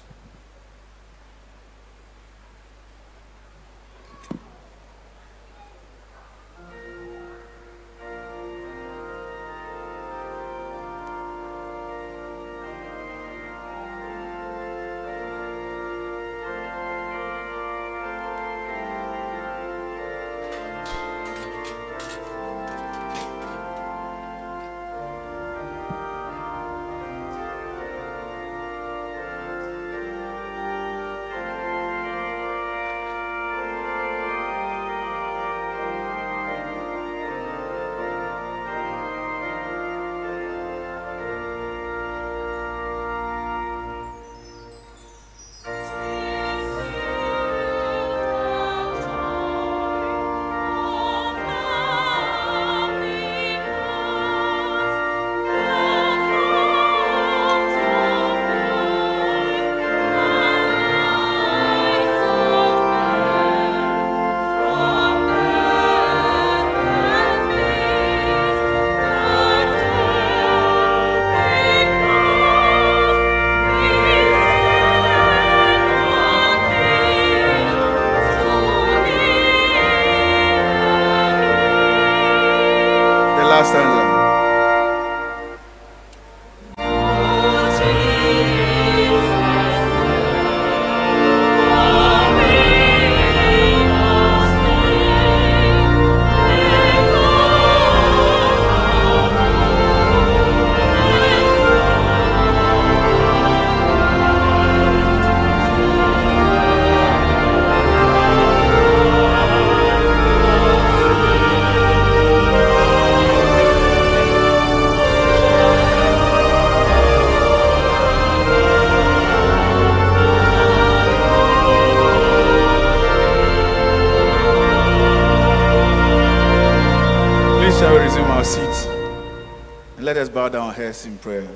Prayer. 131.23 131.47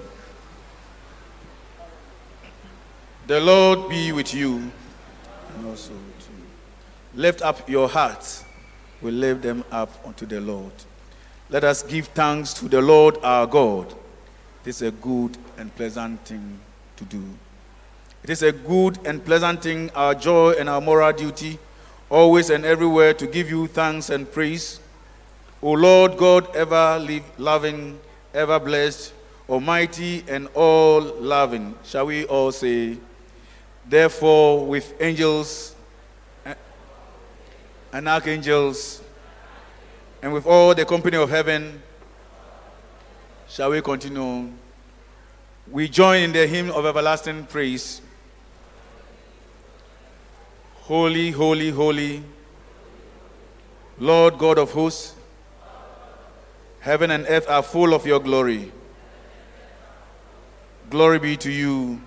The 3.28 3.42
Lord 3.42 3.90
be 3.90 4.14
with 4.14 4.34
you 4.34 4.56
and 4.56 5.68
also 5.68 5.92
with 5.92 6.30
you. 6.30 7.22
Lift 7.22 7.42
up 7.42 7.70
your 7.70 7.90
hearts. 7.90 8.46
We 9.02 9.12
lift 9.12 9.42
them 9.42 9.66
up 9.70 9.92
unto 10.06 10.26
the 10.26 10.40
Lord. 10.40 10.72
Let 11.50 11.66
us 11.66 11.84
give 11.84 12.08
thanks 12.08 12.54
to 12.54 12.70
the 12.70 12.82
Lord 12.82 13.18
our 13.22 13.46
God. 13.46 13.92
It 14.64 14.70
is 14.70 14.82
a 14.82 14.92
good 14.92 15.38
and 15.58 15.76
pleasant 15.76 16.22
thing 16.26 16.60
to 16.96 17.04
do. 17.04 17.22
It 18.24 18.30
is 18.30 18.44
a 18.44 18.54
good 18.54 18.98
and 19.06 19.24
pleasant 19.24 19.64
thing, 19.64 19.92
our 19.94 20.16
joy 20.16 20.52
and 20.52 20.70
our 20.70 20.80
moral 20.80 21.12
duty, 21.12 21.60
always 22.10 22.50
and 22.50 22.64
everywhere 22.64 23.14
to 23.16 23.28
give 23.28 23.50
you 23.50 23.68
thanks 23.68 24.10
and 24.12 24.32
praise. 24.32 24.80
O 25.62 25.72
Lord 25.74 26.16
God, 26.16 26.56
ever 26.56 27.00
live, 27.00 27.26
loving, 27.38 28.00
ever 28.34 28.60
blessed, 28.60 29.12
almighty, 29.50 30.24
and 30.28 30.48
all 30.54 31.02
loving. 31.02 31.76
Shall 31.84 32.08
we 32.08 32.26
all 32.26 32.52
say, 32.52 32.98
Therefore, 33.86 34.66
with 34.66 34.94
angels 35.00 35.76
eh, 36.46 36.54
and 37.94 38.08
archangels, 38.10 39.02
and 40.22 40.34
with 40.34 40.46
all 40.46 40.76
the 40.76 40.84
company 40.84 41.16
of 41.16 41.30
heaven, 41.30 41.82
shall 43.48 43.70
we 43.70 43.82
continue? 43.82 44.52
We 45.72 45.88
join 45.88 46.24
in 46.24 46.32
the 46.34 46.48
hymn 46.48 46.72
of 46.72 46.86
everlasting 46.86 47.46
praise. 47.46 48.02
Holy, 50.82 51.32
holy, 51.32 51.70
holy, 51.70 52.24
Lord 54.00 54.38
God 54.38 54.58
of 54.58 54.72
hosts, 54.72 55.16
heaven 56.80 57.12
and 57.12 57.26
earth 57.28 57.50
are 57.50 57.64
full 57.64 57.94
of 57.94 58.06
your 58.06 58.20
glory. 58.20 58.72
Glory 60.90 61.20
be 61.20 61.36
to 61.36 61.52
you, 61.52 62.00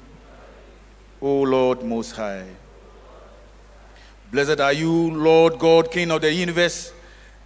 O 1.21 1.43
Lord 1.43 1.83
Most 1.83 2.13
High. 2.13 2.47
Blessed 4.33 4.59
are 4.59 4.73
you, 4.73 5.11
Lord 5.11 5.59
God, 5.59 5.91
King 5.91 6.11
of 6.11 6.23
the 6.23 6.33
universe, 6.33 6.91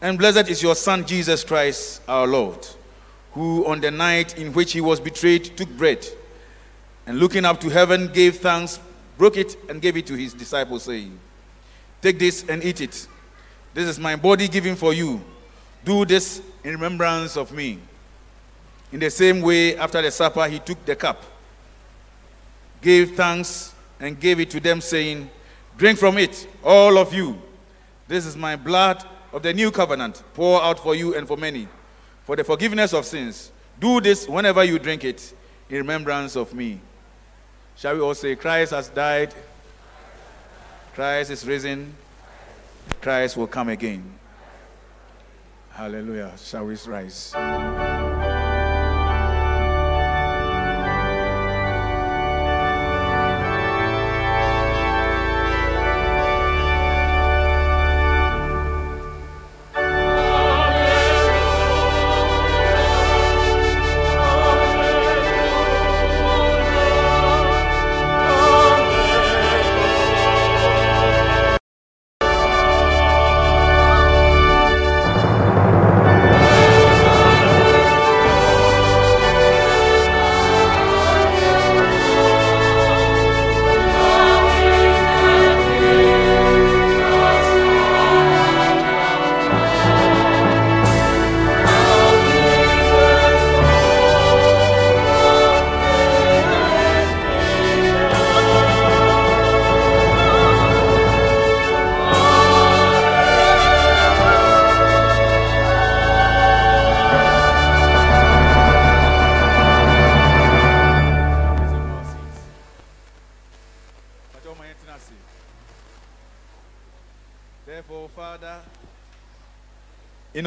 and 0.00 0.16
blessed 0.16 0.48
is 0.48 0.62
your 0.62 0.76
Son, 0.76 1.04
Jesus 1.04 1.42
Christ, 1.42 2.02
our 2.06 2.28
Lord, 2.28 2.64
who 3.32 3.66
on 3.66 3.80
the 3.80 3.90
night 3.90 4.38
in 4.38 4.52
which 4.52 4.74
he 4.74 4.80
was 4.80 5.00
betrayed 5.00 5.56
took 5.56 5.68
bread, 5.70 6.06
and 7.04 7.18
looking 7.18 7.44
up 7.44 7.58
to 7.62 7.68
heaven 7.68 8.12
gave 8.12 8.36
thanks, 8.36 8.78
broke 9.18 9.36
it, 9.36 9.56
and 9.68 9.82
gave 9.82 9.96
it 9.96 10.06
to 10.06 10.14
his 10.14 10.34
disciples, 10.34 10.84
saying, 10.84 11.18
Take 12.00 12.20
this 12.20 12.44
and 12.48 12.62
eat 12.62 12.80
it. 12.80 13.08
This 13.72 13.88
is 13.88 13.98
my 13.98 14.14
body 14.14 14.46
given 14.46 14.76
for 14.76 14.92
you. 14.92 15.20
Do 15.84 16.04
this 16.04 16.40
in 16.62 16.74
remembrance 16.74 17.36
of 17.36 17.50
me. 17.50 17.80
In 18.94 19.00
the 19.00 19.10
same 19.10 19.40
way, 19.40 19.76
after 19.76 20.00
the 20.00 20.08
supper, 20.12 20.46
he 20.46 20.60
took 20.60 20.84
the 20.84 20.94
cup, 20.94 21.20
gave 22.80 23.16
thanks, 23.16 23.74
and 23.98 24.20
gave 24.20 24.38
it 24.38 24.50
to 24.50 24.60
them, 24.60 24.80
saying, 24.80 25.28
Drink 25.76 25.98
from 25.98 26.16
it, 26.16 26.46
all 26.62 26.96
of 26.96 27.12
you. 27.12 27.36
This 28.06 28.24
is 28.24 28.36
my 28.36 28.54
blood 28.54 29.04
of 29.32 29.42
the 29.42 29.52
new 29.52 29.72
covenant, 29.72 30.22
pour 30.32 30.62
out 30.62 30.78
for 30.78 30.94
you 30.94 31.16
and 31.16 31.26
for 31.26 31.36
many, 31.36 31.66
for 32.22 32.36
the 32.36 32.44
forgiveness 32.44 32.94
of 32.94 33.04
sins. 33.04 33.50
Do 33.80 34.00
this 34.00 34.28
whenever 34.28 34.62
you 34.62 34.78
drink 34.78 35.02
it, 35.02 35.34
in 35.68 35.78
remembrance 35.78 36.36
of 36.36 36.54
me. 36.54 36.80
Shall 37.74 37.96
we 37.96 38.00
all 38.00 38.14
say, 38.14 38.36
Christ 38.36 38.70
has 38.70 38.90
died, 38.90 39.34
Christ 40.94 41.32
is 41.32 41.44
risen, 41.44 41.92
Christ 43.00 43.36
will 43.36 43.48
come 43.48 43.70
again. 43.70 44.04
Hallelujah. 45.72 46.32
Shall 46.38 46.66
we 46.66 46.76
rise? 46.86 47.34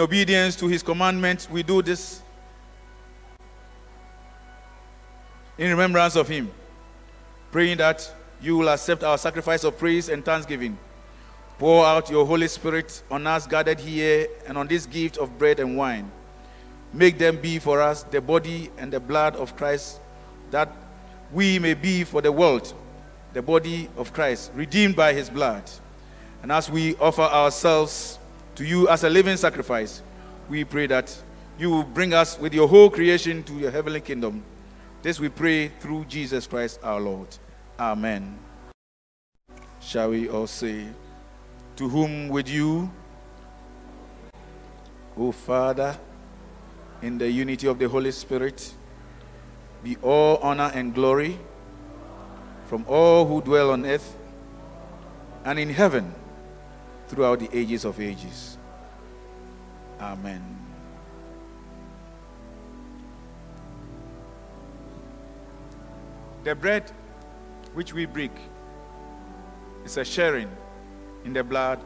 Obedience 0.07 0.55
to 0.55 0.69
his 0.69 0.81
commandments, 0.81 1.49
we 1.49 1.61
do 1.61 1.81
this 1.81 2.21
in 5.57 5.69
remembrance 5.69 6.15
of 6.15 6.29
him, 6.29 6.49
praying 7.51 7.77
that 7.77 8.09
you 8.41 8.55
will 8.55 8.69
accept 8.69 9.03
our 9.03 9.17
sacrifice 9.17 9.65
of 9.65 9.77
praise 9.77 10.07
and 10.07 10.23
thanksgiving. 10.23 10.77
Pour 11.57 11.85
out 11.85 12.09
your 12.09 12.25
Holy 12.25 12.47
Spirit 12.47 13.03
on 13.11 13.27
us 13.27 13.45
gathered 13.45 13.81
here 13.81 14.29
and 14.47 14.57
on 14.57 14.65
this 14.65 14.85
gift 14.85 15.17
of 15.17 15.38
bread 15.38 15.59
and 15.59 15.75
wine. 15.75 16.09
Make 16.93 17.17
them 17.17 17.35
be 17.41 17.59
for 17.59 17.81
us 17.81 18.03
the 18.03 18.21
body 18.21 18.71
and 18.77 18.93
the 18.93 19.01
blood 19.01 19.35
of 19.35 19.57
Christ, 19.57 19.99
that 20.51 20.71
we 21.34 21.59
may 21.59 21.73
be 21.73 22.05
for 22.05 22.21
the 22.21 22.31
world 22.31 22.73
the 23.34 23.41
body 23.41 23.89
of 23.97 24.13
Christ, 24.13 24.51
redeemed 24.55 24.95
by 24.95 25.11
his 25.11 25.29
blood. 25.29 25.69
And 26.41 26.49
as 26.49 26.71
we 26.71 26.95
offer 26.95 27.23
ourselves 27.23 28.19
to 28.57 28.65
you 28.65 28.89
as 28.89 29.03
a 29.03 29.09
living 29.09 29.38
sacrifice, 29.38 30.01
we 30.49 30.63
pray 30.63 30.88
that 30.88 31.15
you 31.59 31.69
will 31.69 31.84
bring 31.84 32.11
us 32.15 32.39
with 32.39 32.55
your 32.55 32.67
whole 32.67 32.89
creation 32.89 33.43
to 33.43 33.53
your 33.53 33.69
heavenly 33.69 34.01
kingdom. 34.01 34.43
This 35.03 35.19
we 35.19 35.29
pray 35.29 35.67
through 35.79 36.05
Jesus 36.05 36.47
Christ 36.47 36.79
our 36.81 36.99
Lord. 36.99 37.27
Amen. 37.79 38.35
Shall 39.79 40.09
we 40.09 40.27
all 40.27 40.47
say, 40.47 40.88
To 41.75 41.88
whom 41.88 42.29
with 42.29 42.49
you, 42.49 42.91
O 45.15 45.31
Father, 45.31 45.95
in 47.03 47.19
the 47.19 47.29
unity 47.29 47.67
of 47.67 47.77
the 47.77 47.88
Holy 47.88 48.11
Spirit, 48.11 48.73
be 49.84 49.97
all 50.01 50.38
honor 50.38 50.71
and 50.73 50.95
glory 50.95 51.38
from 52.65 52.85
all 52.88 53.27
who 53.27 53.39
dwell 53.39 53.69
on 53.69 53.85
earth 53.85 54.17
and 55.45 55.59
in 55.59 55.69
heaven 55.69 56.15
throughout 57.07 57.39
the 57.39 57.49
ages 57.57 57.85
of 57.85 57.99
ages. 57.99 58.57
Amen. 59.99 60.43
The 66.43 66.55
bread 66.55 66.91
which 67.73 67.93
we 67.93 68.05
break 68.05 68.31
is 69.84 69.97
a 69.97 70.05
sharing 70.05 70.49
in 71.25 71.34
the 71.34 71.43
blood 71.43 71.79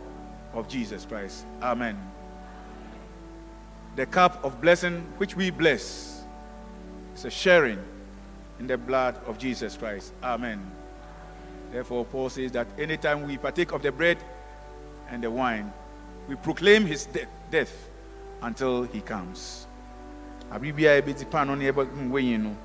of 0.53 0.67
Jesus 0.67 1.05
Christ. 1.05 1.45
Amen. 1.61 1.97
The 3.95 4.05
cup 4.05 4.43
of 4.43 4.61
blessing 4.61 5.01
which 5.17 5.35
we 5.35 5.49
bless 5.49 6.23
is 7.15 7.25
a 7.25 7.29
sharing 7.29 7.79
in 8.59 8.67
the 8.67 8.77
blood 8.77 9.19
of 9.25 9.37
Jesus 9.37 9.75
Christ. 9.75 10.13
Amen. 10.23 10.61
Therefore, 11.71 12.05
Paul 12.05 12.29
says 12.29 12.51
that 12.51 12.67
anytime 12.77 13.25
we 13.27 13.37
partake 13.37 13.71
of 13.71 13.81
the 13.81 13.91
bread 13.91 14.17
and 15.11 15.21
the 15.21 15.29
wine, 15.29 15.71
we 16.27 16.35
proclaim 16.35 16.85
his 16.85 17.05
de- 17.05 17.27
death 17.51 17.89
until 18.41 18.83
he 18.83 19.01
comes. 19.01 19.67
Abibia 20.51 20.95
ebeti 21.01 21.29
pa 21.29 21.43
no 21.43 21.55
ne 21.55 21.65
yɛbɔ 21.71 21.85
nwenyi 21.95 22.39
no 22.41 22.55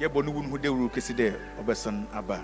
yɛbɔ 0.00 0.24
no 0.24 0.32
wunu 0.32 0.58
dewuru 0.58 0.90
kesi 0.90 1.14
dɛ 1.14 1.38
ɔbɛsan 1.60 2.06
aba. 2.12 2.40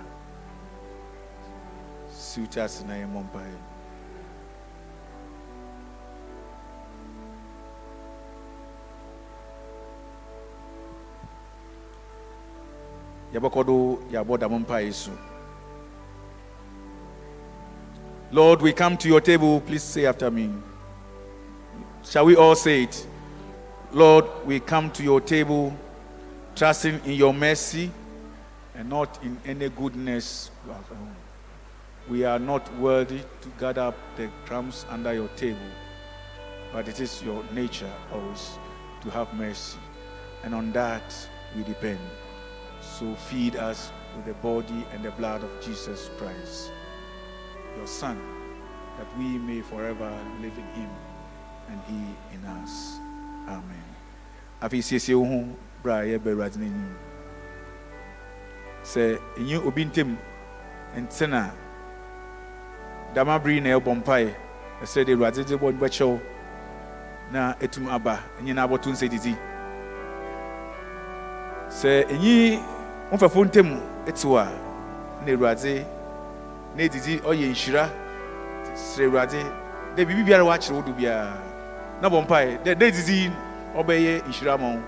Siwta 2.11 2.65
ase 2.65 2.85
na 2.85 2.95
yɛmmɔ 2.95 3.25
mpaeɛ. 3.25 3.57
yɛbɛkɔ 13.35 13.67
do 13.67 13.99
yɛabɔ 14.13 14.59
mpaeɛ 14.65 14.93
so. 14.93 15.34
Lord, 18.33 18.63
we 18.63 18.73
come 18.73 18.97
to 18.99 19.09
your 19.09 19.21
table. 19.21 19.61
Please 19.61 19.83
say 19.83 20.07
after 20.07 20.31
me. 20.31 20.51
Shall 22.03 22.27
we 22.27 22.37
all 22.37 22.55
say 22.55 22.83
it? 22.85 23.07
Lord, 23.93 24.25
we 24.45 24.61
come 24.61 24.91
to 24.93 25.03
your 25.03 25.21
table 25.21 25.77
trusting 26.57 27.01
in 27.05 27.13
your 27.13 27.33
mercy 27.33 27.91
and 28.75 28.89
not 28.89 29.23
in 29.23 29.39
any 29.45 29.69
goodness. 29.69 30.51
We 32.09 32.25
are 32.25 32.39
not 32.39 32.77
worthy 32.79 33.21
to 33.41 33.49
gather 33.59 33.83
up 33.83 33.97
the 34.17 34.29
crumbs 34.47 34.85
under 34.91 35.15
your 35.15 35.29
table, 35.29 35.59
but 36.73 36.89
it 36.89 37.01
is 37.01 37.23
your 37.23 37.45
nature 37.53 37.93
always 38.13 38.59
to 39.03 39.11
have 39.11 39.33
mercy. 39.35 39.79
And 40.43 40.55
on 40.55 40.73
that 40.73 41.15
we 41.57 41.63
depend. 41.63 42.01
So 42.81 43.15
feed 43.15 43.57
us 43.57 43.93
with 44.17 44.27
the 44.27 44.35
body 44.35 44.85
and 44.93 45.03
the 45.05 45.13
blood 45.13 45.43
of 45.43 45.51
Jesus 45.63 46.11
Christ, 46.19 46.71
your 47.77 47.87
Son, 47.87 48.19
that 48.99 49.07
we 49.19 49.39
may 49.39 49.61
forever 49.61 50.11
live 50.41 50.57
in 50.57 50.83
him 50.83 50.91
and 51.69 51.81
he 51.89 52.35
in 52.35 52.45
us. 52.45 52.99
Amen. 53.49 53.85
Afei 54.63 54.83
siesie 54.83 55.15
wo 55.15 55.25
ho 55.25 55.45
bra 55.83 56.01
a 56.01 56.05
yɛbɛ 56.05 56.31
Awurade 56.33 56.57
n'anim. 56.57 56.95
Sɛ 58.83 59.19
ɛnyɛ 59.37 59.67
obi 59.67 59.85
ntam 59.85 60.17
nte 60.97 61.29
na 61.29 61.51
dama 63.15 63.39
na 63.39 63.79
ɛbɔ 63.79 63.95
mpae 64.03 64.35
ɛsɛ 64.83 65.05
de 65.05 65.13
Awurade 65.15 65.45
de 65.47 65.57
bɔ 65.57 65.73
bɛkyɛw 65.79 66.21
na 67.33 67.55
ɛtum 67.61 67.89
aba 67.91 68.21
ɛnyɛ 68.41 68.55
na 68.55 68.67
abɔto 68.67 68.91
nsɛ 68.91 69.09
didi. 69.11 69.37
Sɛ 71.69 72.07
ɛnyi 72.09 72.63
mfɛfo 73.13 73.45
ntam 73.45 73.81
ɛte 74.07 74.25
a 74.39 74.49
na 75.25 75.33
Awurade 75.33 75.85
na 76.75 76.83
edidi 76.83 77.21
ɔyɛ 77.21 77.49
nhyira 77.51 77.91
srɛ 78.75 79.05
Awurade 79.07 79.41
dɛ 79.97 80.05
biribi 80.05 80.25
biara 80.25 80.45
wakyerɛ 80.45 80.75
wo 80.75 80.83
do 80.83 80.93
biara 80.93 81.39
na 82.01 82.09
bɔ 82.09 82.23
mpae 82.27 82.59
dɛ 82.65 82.75
dɛ 82.75 82.85
edidi 82.89 83.31
ɔbɛyɛ 83.77 84.23
nhyira 84.29 84.59
ma 84.59 84.69
wo 84.75 84.81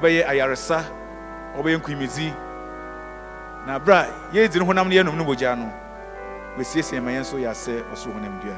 ɔbɛyɛ 0.00 0.26
ayaresa 0.26 0.84
ɔbɛyɛ 1.58 1.78
nkuimidzi 1.78 2.32
na 3.66 3.78
bra 3.78 4.06
yɛdi 4.32 4.58
ne 4.58 4.64
honam 4.64 4.88
no 4.88 4.94
yɛnom 4.94 5.16
no 5.16 5.24
mogya 5.24 5.56
no 5.56 5.70
wɔasiesie 6.56 7.00
ma 7.02 7.10
yɛn 7.10 7.20
nso 7.22 7.36
yɛ 7.38 7.50
asɛ 7.50 7.82
ɔsoro 7.92 8.12
honam 8.14 8.40
dua. 8.42 8.56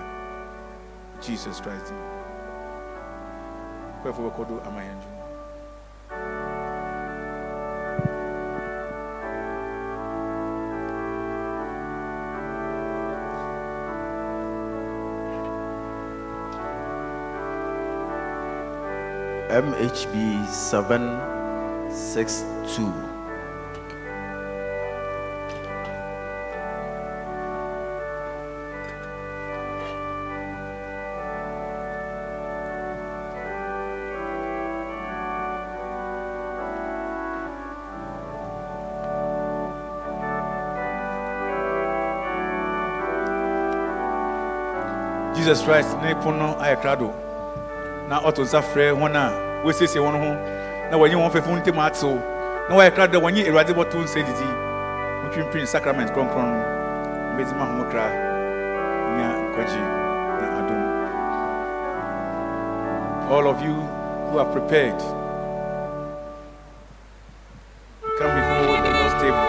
Jesus 1.23 1.61
christ. 1.61 1.93
Kɔɛfo 4.05 4.21
bɛkɔ 4.31 4.49
do 4.49 4.61
ama 4.67 4.81
yɛn 4.81 4.99
MHB 19.57 20.45
762. 20.53 22.93
jesus 45.35 45.62
christ 45.62 45.97
ne 46.03 46.15
pon 46.15 46.39
no 46.39 46.57
ayɛ 46.61 46.77
krado 46.83 47.11
na 48.09 48.20
ɔto 48.20 48.43
nsa 48.43 48.61
frɛ 48.62 48.93
wɔn 49.01 49.16
a 49.16 49.45
wɔasiesie 49.65 50.01
wɔn 50.01 50.16
ho. 50.23 50.31
Na 50.91 50.97
wɔnye 50.97 51.16
wɔn 51.16 51.31
fɛfo 51.31 51.51
ntam 51.59 51.78
atew 51.78 52.15
na 52.69 52.77
wɔayɛ 52.77 52.91
krado 52.95 53.12
dɛ 53.12 53.23
wɔnye 53.23 53.49
awurade 53.49 53.73
bɔto 53.74 53.99
nsa 54.03 54.20
didi. 54.23 54.49
Motwimpini 55.23 55.66
sacrament 55.66 56.11
kronkron 56.12 56.49
no. 56.53 56.77
Ho 57.37 57.85
kra. 57.91 58.07
Nya 59.16 59.28
nkwagye 59.43 59.83
na 60.41 60.47
adom. 60.59 60.83
All 63.31 63.47
of 63.49 63.61
you 63.62 63.74
who 64.31 64.39
are 64.39 64.51
prepared 64.53 64.99
come 68.19 68.33
before 68.39 68.81
the 68.85 68.91
lord's 68.97 69.15
table. 69.23 69.47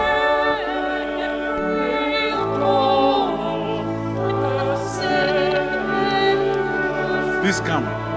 Please 7.42 7.60
come 7.60 8.07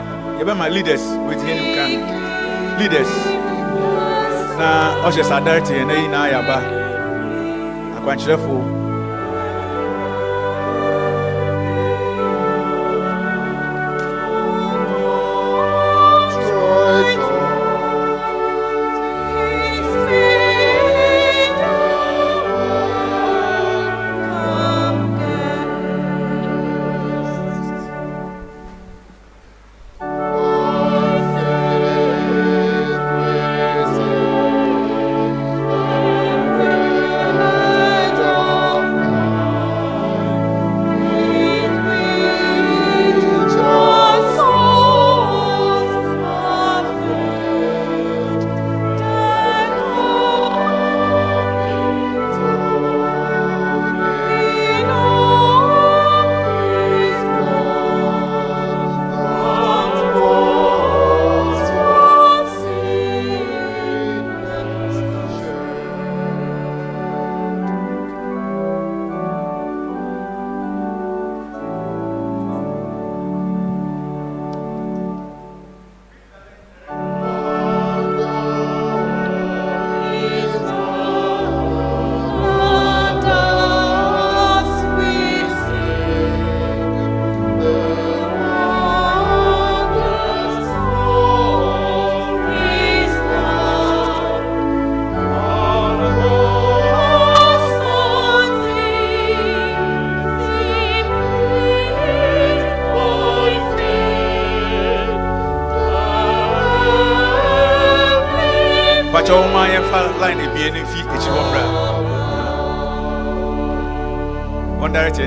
yɛbɛma 0.42 0.66
leaders 0.76 1.06
wɔgyina 1.26 1.52
anim 1.54 1.70
ka. 1.76 1.86
Leaders. 2.80 3.14
Na 4.60 4.68
ɔhyɛ 5.06 5.24
sɛ 5.30 5.34
adare 5.38 5.62
te 5.68 5.74
yɛn 5.78 5.88
na 5.88 5.94
nyinaa 6.02 6.28
yɛaba 6.34 6.58
akwankyerɛfo 7.98 8.81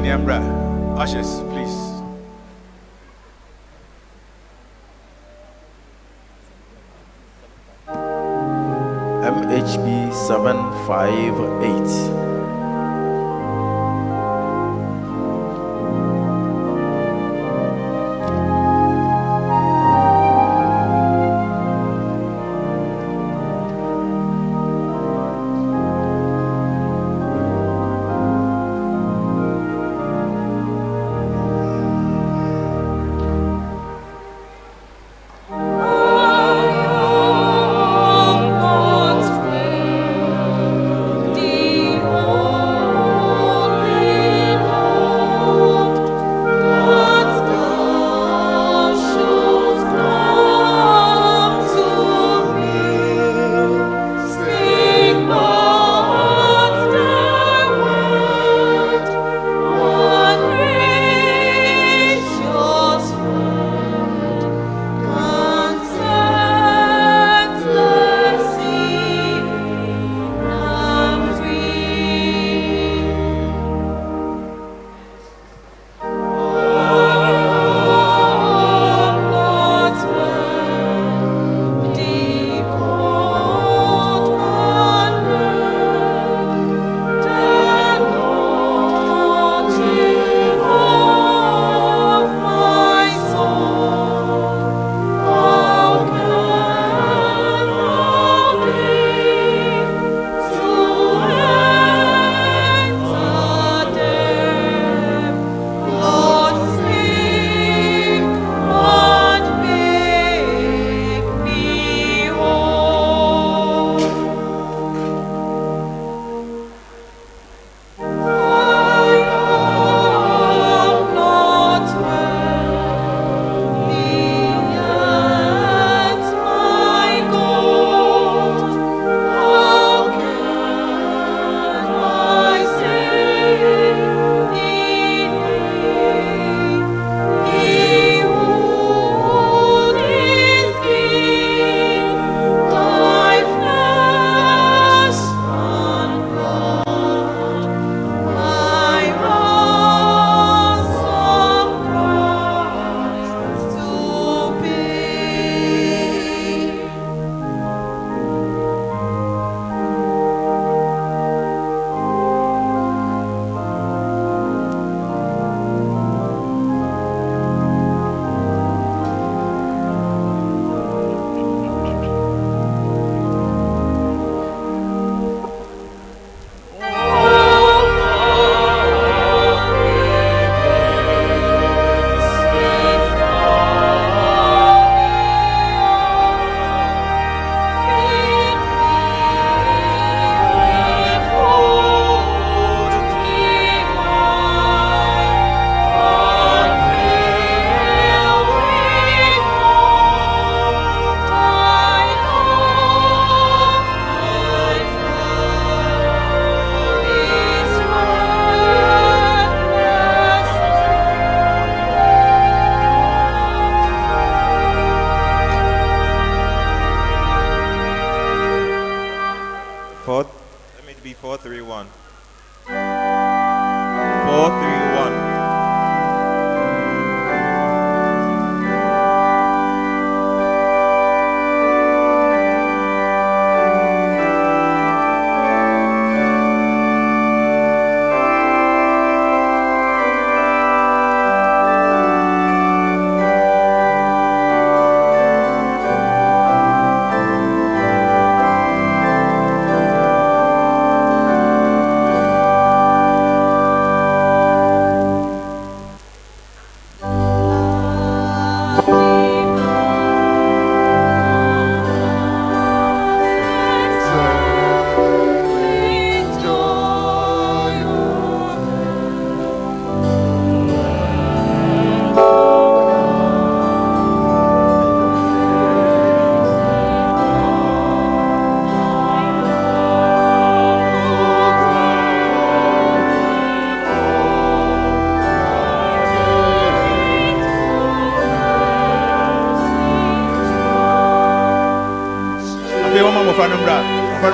direct 0.02 0.28
ani 0.28 0.43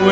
The 0.00 0.06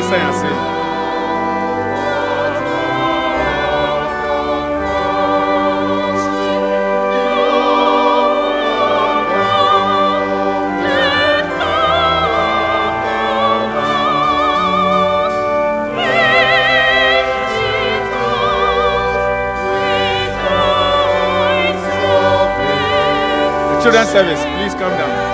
children's 23.83 24.11
service, 24.11 24.45
please 24.57 24.75
come 24.75 24.93
down. 24.99 25.28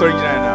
Wɔn 0.00 0.24
a 0.26 0.53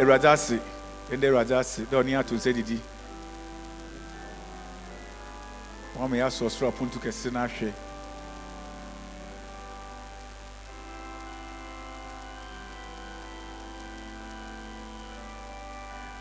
Awurade 0.00 0.28
ase 0.28 0.58
yɛnda 1.10 1.26
Awurade 1.28 1.54
ase 1.54 1.82
dɛ 1.84 1.96
ɔne 2.00 2.16
ato 2.18 2.34
nsa 2.34 2.52
didi. 2.52 2.80
Wɔn 5.94 6.04
ama 6.04 6.16
yɛasɔ 6.16 6.48
soro 6.50 6.68
aponto 6.72 6.98
kɛse 6.98 7.30
no 7.30 7.40
ahwɛ. 7.40 7.72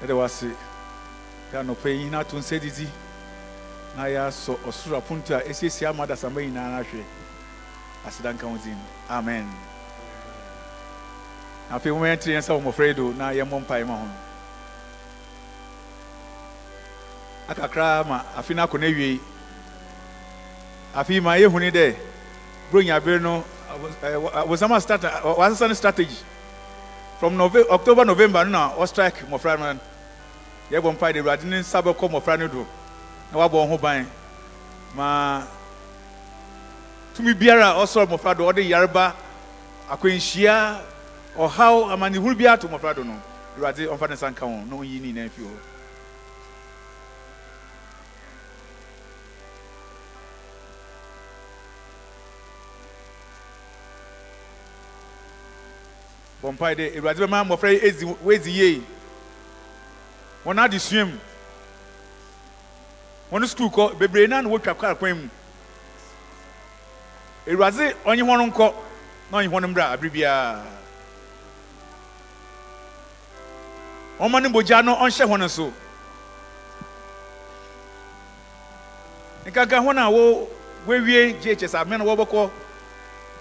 Yɛda 0.02 0.16
wase 0.18 0.52
dɛ 1.54 1.60
anɔpa 1.64 1.88
yi 1.90 2.10
na 2.10 2.20
ato 2.20 2.36
nsa 2.38 2.60
didi 2.60 2.90
na 3.96 4.04
yɛasɔ 4.08 4.58
ɔsoro 4.68 4.98
aponto 4.98 5.32
a 5.38 5.42
ɛsiesie 5.42 5.88
ama 5.88 6.04
adasamma 6.06 6.42
nyinaa 6.42 6.68
no 6.76 6.84
ahwɛ. 6.84 7.04
Aseda 8.06 8.34
nka 8.34 8.44
wo 8.46 8.58
din. 8.58 8.78
Amen. 9.10 9.69
Afei 11.72 11.92
mo 11.92 12.06
yɛntiri 12.06 12.34
yɛn 12.36 12.42
sɛ 12.42 12.54
wɔ 12.56 12.62
mmɔfra 12.62 12.88
yi 12.88 12.94
do 12.94 13.14
na 13.14 13.30
yɛmmɔ 13.32 13.60
mpae 13.62 13.84
ma 13.86 13.96
ho 13.96 14.08
akakra 17.50 18.04
ma 18.08 18.24
afe 18.38 18.54
no 18.56 18.64
akɔ 18.66 18.78
awie 18.84 19.20
afei 20.96 21.22
ma 21.22 21.34
yɛhuni 21.38 21.72
dɛ. 21.72 21.96
Buronyabere 22.72 23.20
no 23.20 23.44
wosama 24.48 24.80
start 24.82 25.02
wasesa 25.02 25.68
no 25.68 25.74
strategy. 25.74 26.16
From 27.20 27.40
october 27.42 28.06
november 28.06 28.46
no 28.46 28.52
na 28.52 28.70
ɔstrike 28.78 29.26
mmɔfra 29.28 29.58
no 29.60 29.80
yɛbɔ 30.72 30.94
mpae 30.98 31.14
de 31.14 31.20
awurade 31.20 31.44
ne 31.46 31.60
nsa 31.60 31.82
bɛkɔ 31.82 32.10
mmɔfra 32.10 32.40
no 32.40 32.48
do. 32.48 32.68
Na 33.32 33.40
wabɔ 33.40 33.54
wɔn 33.54 33.70
ho 33.70 33.78
ban. 33.78 34.08
Ma 34.96 35.42
tumi 37.16 37.34
biara 37.34 37.72
a 37.72 37.84
ɔsɔre 37.84 38.06
mmɔfra 38.08 38.38
do 38.38 38.44
ɔde 38.44 38.70
yareba 38.70 39.14
akwanhyia 39.90 40.80
ɔhaw 41.40 41.92
amanehunu 41.94 42.36
bi 42.36 42.48
ato 42.48 42.68
mmɔfra 42.68 42.96
do 42.96 43.04
no 43.04 43.16
awurade 43.58 43.88
ɔmfa 43.88 44.10
ne 44.10 44.16
nsa 44.16 44.30
nka 44.32 44.46
wɔn 44.46 44.68
na 44.70 44.76
ɔnyi 44.76 45.00
ne 45.00 45.08
nyinaa 45.14 45.30
fi 45.30 45.42
hɔ 45.42 45.56
bɔ 56.44 56.52
mpae 56.54 56.76
dɛ 56.76 56.98
awurade 56.98 57.20
bɛma 57.24 57.44
mmɔfra 57.48 57.72
yi 57.72 57.80
ezi 57.88 58.06
wɔezi 58.06 58.52
yie 58.52 58.82
wɔn 60.46 60.60
adesua 60.60 61.06
mu 61.08 61.18
wɔn 63.32 63.48
sukuu 63.48 63.70
kɔ 63.72 63.98
bebree 63.98 64.28
naa 64.28 64.42
na 64.42 64.50
wɔtwa 64.50 64.76
kɔ 64.76 64.92
akwan 64.92 65.16
mu 65.24 65.30
awurade 67.48 67.96
ɔnye 68.04 68.24
wɔn 68.28 68.52
nkɔ 68.52 68.74
na 69.32 69.38
ɔnye 69.38 69.48
wɔn 69.50 69.68
mmra 69.72 69.92
abere 69.96 70.10
biara 70.12 70.80
ɔma 74.20 74.42
ne 74.42 74.50
mogya 74.50 74.84
no 74.84 74.96
ɔnhyɛ 74.96 75.26
wɔn 75.26 75.50
so. 75.50 75.74
Nkaka 79.46 79.78
wɔn 79.82 79.98
a 79.98 80.12
wɔ 80.12 80.48
wɔawie 80.88 81.42
ghs 81.42 81.74
amena 81.76 81.98
na 81.98 82.06
wɔbɛkɔ 82.06 82.50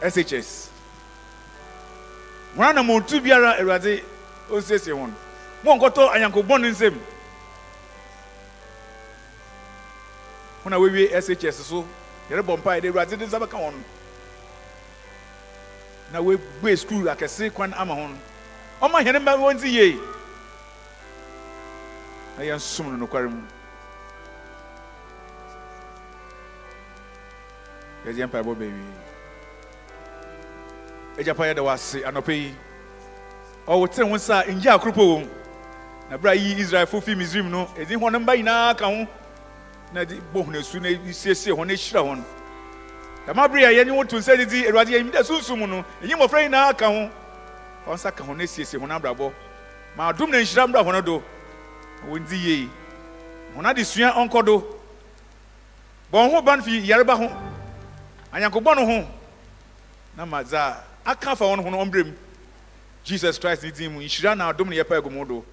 shs 0.03 0.71
wɔn 2.57 2.69
anam 2.71 2.91
otu 2.91 3.21
biara 3.21 3.57
awurade 3.61 4.03
ɔnsiesie 4.51 4.93
wɔn 4.95 5.13
mo 5.65 5.75
nkɔtɔ 5.77 6.11
anyankobɔn 6.15 6.61
ne 6.61 6.71
nsam 6.71 6.95
wɔn 10.65 10.73
a 10.73 10.77
wɔawie 10.79 11.11
shs 11.13 11.57
so. 11.65 11.85
Yɛrebɔ 12.31 12.57
mpae 12.59 12.81
de 12.81 12.89
awurade 12.89 13.17
de 13.19 13.27
nsa 13.27 13.39
bɛka 13.41 13.57
wɔn 13.59 13.75
na 16.13 16.21
wɔabue 16.21 16.77
sukuu 16.77 17.09
akɛse 17.09 17.51
kwan 17.55 17.73
ama 17.75 17.95
wɔn 17.95 18.17
ɔma 18.83 19.03
hɛn 19.03 19.19
mma 19.21 19.33
wɔn 19.37 19.61
ti 19.61 19.69
yie 19.71 19.99
na 22.39 22.45
yɛnsom 22.45 22.87
no 22.93 22.97
nokware 23.07 23.27
mu 23.29 23.43
yɛde 28.07 28.19
yɛn 28.19 28.29
mpaebɔ 28.29 28.55
baawie 28.55 28.95
agyapa 31.19 31.47
yɛda 31.51 31.63
wɔ 31.67 31.73
ase 31.75 31.99
anɔpɛ 32.07 32.31
yi 32.33 32.55
ɔwotene 33.67 34.09
wo 34.11 34.17
nsa 34.17 34.45
a 34.47 34.53
ngye 34.53 34.71
wɔ 34.71 35.21
mu 35.21 35.29
na 36.11 36.17
berɛ 36.17 36.37
yi 36.39 36.55
israelfo 36.63 37.01
fi 37.03 37.15
misraim 37.17 37.51
no 37.51 37.67
ɛdi 37.77 37.97
hɔ 37.99 38.13
no 38.13 38.19
mba 38.21 38.37
nyinaa 38.37 38.75
ka 38.79 38.87
ho 38.87 39.07
na 39.93 40.05
de 40.05 40.15
bɔ 40.33 40.45
hona 40.47 40.63
su 40.63 40.79
na 40.79 40.89
siesie 41.11 41.53
hɔ 41.53 41.67
na 41.67 41.75
ɛhyira 41.75 42.01
hɔ 42.07 42.17
no 42.19 42.25
dama 43.27 43.49
bere 43.49 43.65
a 43.65 43.73
yɛne 43.85 43.91
wo 43.97 44.05
to 44.05 44.17
nsa 44.17 44.37
didi 44.37 44.63
awurade 44.65 44.91
yɛnyim 44.95 45.11
dɛ 45.11 45.25
sunsum 45.25 45.69
no 45.69 45.85
ɛnyi 46.01 46.15
mmɔfra 46.15 46.47
nyinaa 46.49 46.73
ka 46.79 46.87
ho 46.87 47.11
fa 47.85 47.91
wo 47.91 47.95
nsa 47.97 48.13
ka 48.15 48.23
ho 48.23 48.33
na 48.33 48.45
siesie 48.45 48.79
hɔ 48.79 48.87
no 48.87 48.95
abrabɔ 48.97 49.33
ma 49.97 50.13
adom 50.13 50.31
na 50.31 50.39
nhyira 50.39 50.69
mmra 50.69 50.85
hɔ 50.87 50.93
no 50.93 51.01
do 51.01 51.23
wɔndi 52.07 52.37
yie 52.37 52.69
wɔn 53.57 53.67
adesua 53.67 54.13
ɔnkɔ 54.15 54.45
do 54.45 54.77
bɔn 56.13 56.31
ho 56.31 56.43
ban 56.43 56.63
fi 56.63 56.81
yareba 56.81 57.15
ho 57.17 57.29
anyankobɔ 58.33 58.77
no 58.77 58.87
ho 58.87 59.09
na 60.17 60.25
ma 60.27 60.43
dza 60.43 60.83
aka 61.05 61.35
fa 61.37 61.45
wɔn 61.45 61.63
ho 61.63 61.71
no 61.71 61.79
ɔmbrɛ 61.85 62.13
jesus 63.05 63.39
christ 63.39 63.63
ne 63.63 63.71
din 63.71 63.93
mu 63.93 64.01
nhyira 64.01 64.37
na 64.37 64.53
adom 64.53 64.69
ne 64.69 64.77
yɛpa 64.77 64.97
agu 64.99 65.11
mu 65.11 65.25
do 65.25 65.45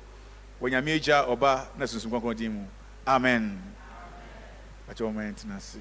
wɔ 0.61 0.69
nyame 0.72 0.95
agya 0.95 1.23
ɔba 1.27 1.65
na 1.77 1.85
sunsum 1.85 2.11
kɔnkɔn 2.11 2.35
din 2.35 2.51
mu 2.51 2.67
amen 3.07 3.61
mɛn 4.89 5.35
tena 5.35 5.55
ase 5.57 5.80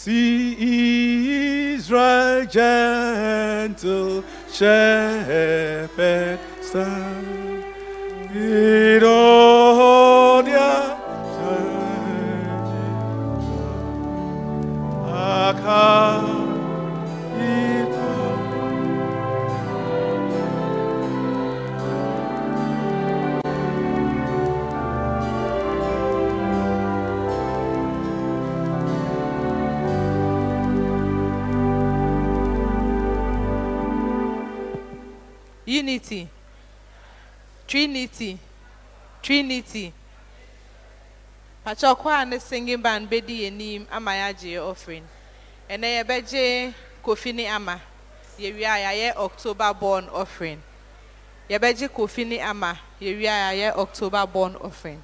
See 0.00 1.74
Israel, 1.74 2.46
gentle 2.46 4.22
shepherd 4.48 6.38
stand. 6.60 7.64
In 8.32 9.02
all 9.02 10.44
their 10.44 10.96
turning, 11.34 12.78
unity. 35.68 36.28
Trinity. 37.66 38.38
Trinity. 39.22 39.92
Pàtàkó 41.64 42.08
a 42.10 42.24
ne 42.24 42.38
singing 42.38 42.80
band 42.82 43.10
bɛdi 43.10 43.34
yɛnim 43.44 43.84
ama 43.90 44.12
yɛagye 44.12 44.50
yɛ 44.56 44.60
offering 44.70 45.04
ɛnɛ 45.68 45.88
yɛbɛgye 46.00 46.72
kofi 47.04 47.34
ne 47.34 47.46
ama 47.46 47.78
yɛwie 48.38 48.64
a 48.64 48.78
yɛayɛ 48.84 49.16
october 49.16 49.74
born 49.74 50.08
offering. 50.08 50.62
Yɛbɛgye 51.50 51.88
kofi 51.90 52.26
ne 52.26 52.40
ama 52.40 52.78
yɛwie 53.00 53.26
a 53.28 53.52
yɛayɛ 53.52 53.76
october 53.76 54.26
born 54.26 54.56
offering. 54.62 55.02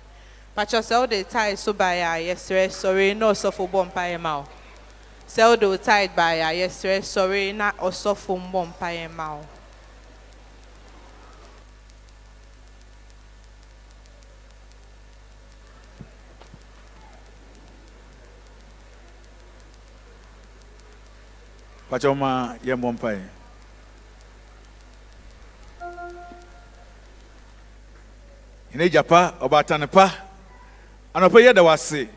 Pàtàkó 0.56 0.80
sɛ 0.80 1.00
wode 1.00 1.28
tithe 1.28 1.58
so 1.58 1.74
baeɛ 1.74 2.00
a 2.00 2.34
yɛsrɛ 2.34 2.68
sɔre 2.70 3.14
na 3.14 3.30
ɔsɔfo 3.32 3.68
bɔ 3.70 3.90
mpaeɛ 3.92 4.18
ma 4.20 4.38
wo 4.38 4.46
sɛ 5.28 5.48
wode 5.50 5.64
wo 5.68 5.76
tithe 5.76 6.14
baeɛ 6.16 6.40
a 6.48 6.54
yɛsrɛ 6.66 7.00
sɔre 7.02 7.54
na 7.54 7.72
ɔsɔfo 7.72 8.40
mbɔ 8.40 8.72
mpaeɛ 8.72 9.10
ma 9.10 9.34
wo 9.34 9.46
pakyɛ 21.94 22.10
ma 22.22 22.30
yɛmmɔ 22.66 22.88
mpae 22.94 23.18
yɛne 28.72 28.84
agya 28.84 29.02
pa. 29.04 29.20
Ɔbaatane 29.44 29.86
pa 29.86 30.06
anɔpɛ 31.14 31.38
yɛda 31.46 31.62
wo 31.62 31.70
ase 31.70 32.08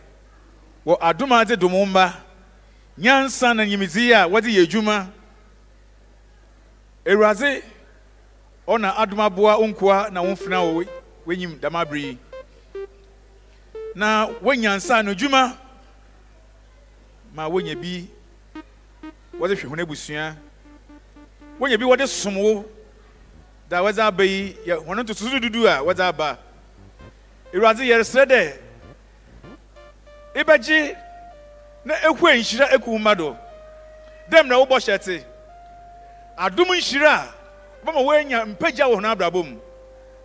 wɔ 0.86 0.98
adom 0.99 1.32
a 1.32 1.45
dze 1.45 1.56
dom 1.60 1.74
wo 1.74 1.86
mma 1.86 2.12
nyansa 2.98 3.54
na 3.56 3.64
nyimdzee 3.66 4.14
a 4.18 4.26
wɔdze 4.28 4.49
yɛ 4.49 4.64
adwuma 4.66 5.12
awurade 7.06 7.62
ɔna 8.68 8.95
adom 8.98 9.20
aboa 9.20 9.60
wo 9.60 9.68
nkoa 9.68 10.10
na 10.12 10.22
womfena 10.24 10.58
wɔ 10.58 10.88
w'enyim 11.28 11.60
dama 11.62 11.80
abere 11.86 11.99
yi 12.02 12.18
na 13.94 14.26
woanyansa 14.41 15.04
no 15.06 15.14
dwuma 15.14 15.56
ma 17.36 17.48
wonya 17.48 17.76
bi 17.80 18.16
wɔdze 19.39 19.55
hwɛ 19.55 19.69
hɔn 19.69 19.81
abusua. 19.81 20.35
Wonya 21.59 21.77
bi 21.77 21.85
wɔde 21.85 22.07
som 22.07 22.35
wo. 22.35 22.65
Da 23.69 23.81
wɔdze 23.81 23.99
aba 23.99 24.23
yi 24.26 24.57
yɛ 24.65 24.84
hɔn 24.85 25.03
ntotoso 25.03 25.39
dudu 25.39 25.65
a 25.68 25.84
wɔdze 25.84 25.99
aba. 25.99 26.38
Awurade 27.53 27.80
yɛresrɛ 27.85 28.26
dɛ 28.26 28.57
ebɛgye 30.35 30.97
na 31.85 31.93
ehue 31.95 32.38
nhyira 32.38 32.69
ekuw 32.73 32.97
mma 32.99 33.15
do. 33.15 33.35
Dɛm 34.30 34.47
na 34.47 34.55
wobɔ 34.57 34.77
hyɛ 34.80 34.99
te? 35.03 35.23
Adom 36.38 36.68
nhyira 36.68 37.14
a 37.14 37.34
wɔma 37.85 38.03
wɔanya 38.03 38.45
mpagya 38.57 38.85
wɔ 38.89 38.95
hɔn 38.99 39.15
abrabɔ 39.15 39.45
mu. 39.45 39.59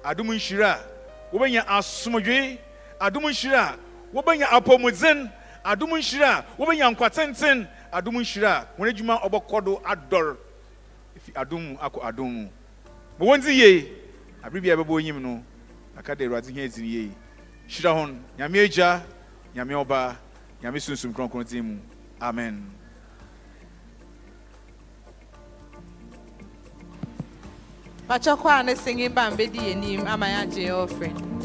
Adom 0.04 0.26
nhyira 0.28 0.78
a 0.78 1.36
wɔbɛnya 1.36 1.66
asomdwe 1.66 2.58
adom 3.00 3.24
nhyira 3.24 3.60
a 3.60 3.76
wɔbɛnya 4.14 4.46
apɔmudzen 4.48 5.30
adom 5.64 5.90
nhyira 5.90 6.38
a 6.38 6.44
wɔbɛnya 6.58 6.94
nkwa 6.96 7.10
adom 7.92 8.14
nhyira 8.18 8.66
wɔn 8.78 8.88
adwuma 8.88 9.20
ɔbɛkɔ 9.22 9.64
do 9.64 9.80
adɔr. 9.84 10.36
Efi 11.16 11.32
adom 11.34 11.62
mu 11.62 11.76
akɔ 11.78 12.00
adom 12.02 12.30
mu. 12.32 12.48
Ma 13.18 13.26
wɔn 13.26 13.40
dzi 13.40 13.52
yie 13.54 13.92
abere 14.42 14.60
bi 14.62 14.70
a 14.70 14.76
ɛbɛbɔ 14.76 15.00
enyim 15.00 15.20
no 15.20 15.44
aka 15.96 16.14
de 16.16 16.24
awurade 16.26 16.48
hɛn 16.50 16.68
dzi 16.68 16.84
yie. 16.86 17.10
Hyira 17.68 17.92
hɔn 17.94 18.16
nyame 18.38 18.64
agya 18.64 19.02
nyame 19.54 19.74
ɔba 19.84 20.16
nyame 20.62 20.80
sunsun 20.80 21.12
kronkron 21.12 21.44
din 21.48 21.64
mu. 21.64 21.78
Amen. 22.20 22.66
pàtàkó 28.08 28.48
a 28.48 28.62
ne 28.62 28.74
singing 28.74 29.14
band 29.14 29.36
bɛdi 29.38 29.58
yɛnim 29.58 30.06
ama 30.06 30.26
yɛagye 30.26 30.68
yɛ 30.68 30.72
offering 30.84 31.41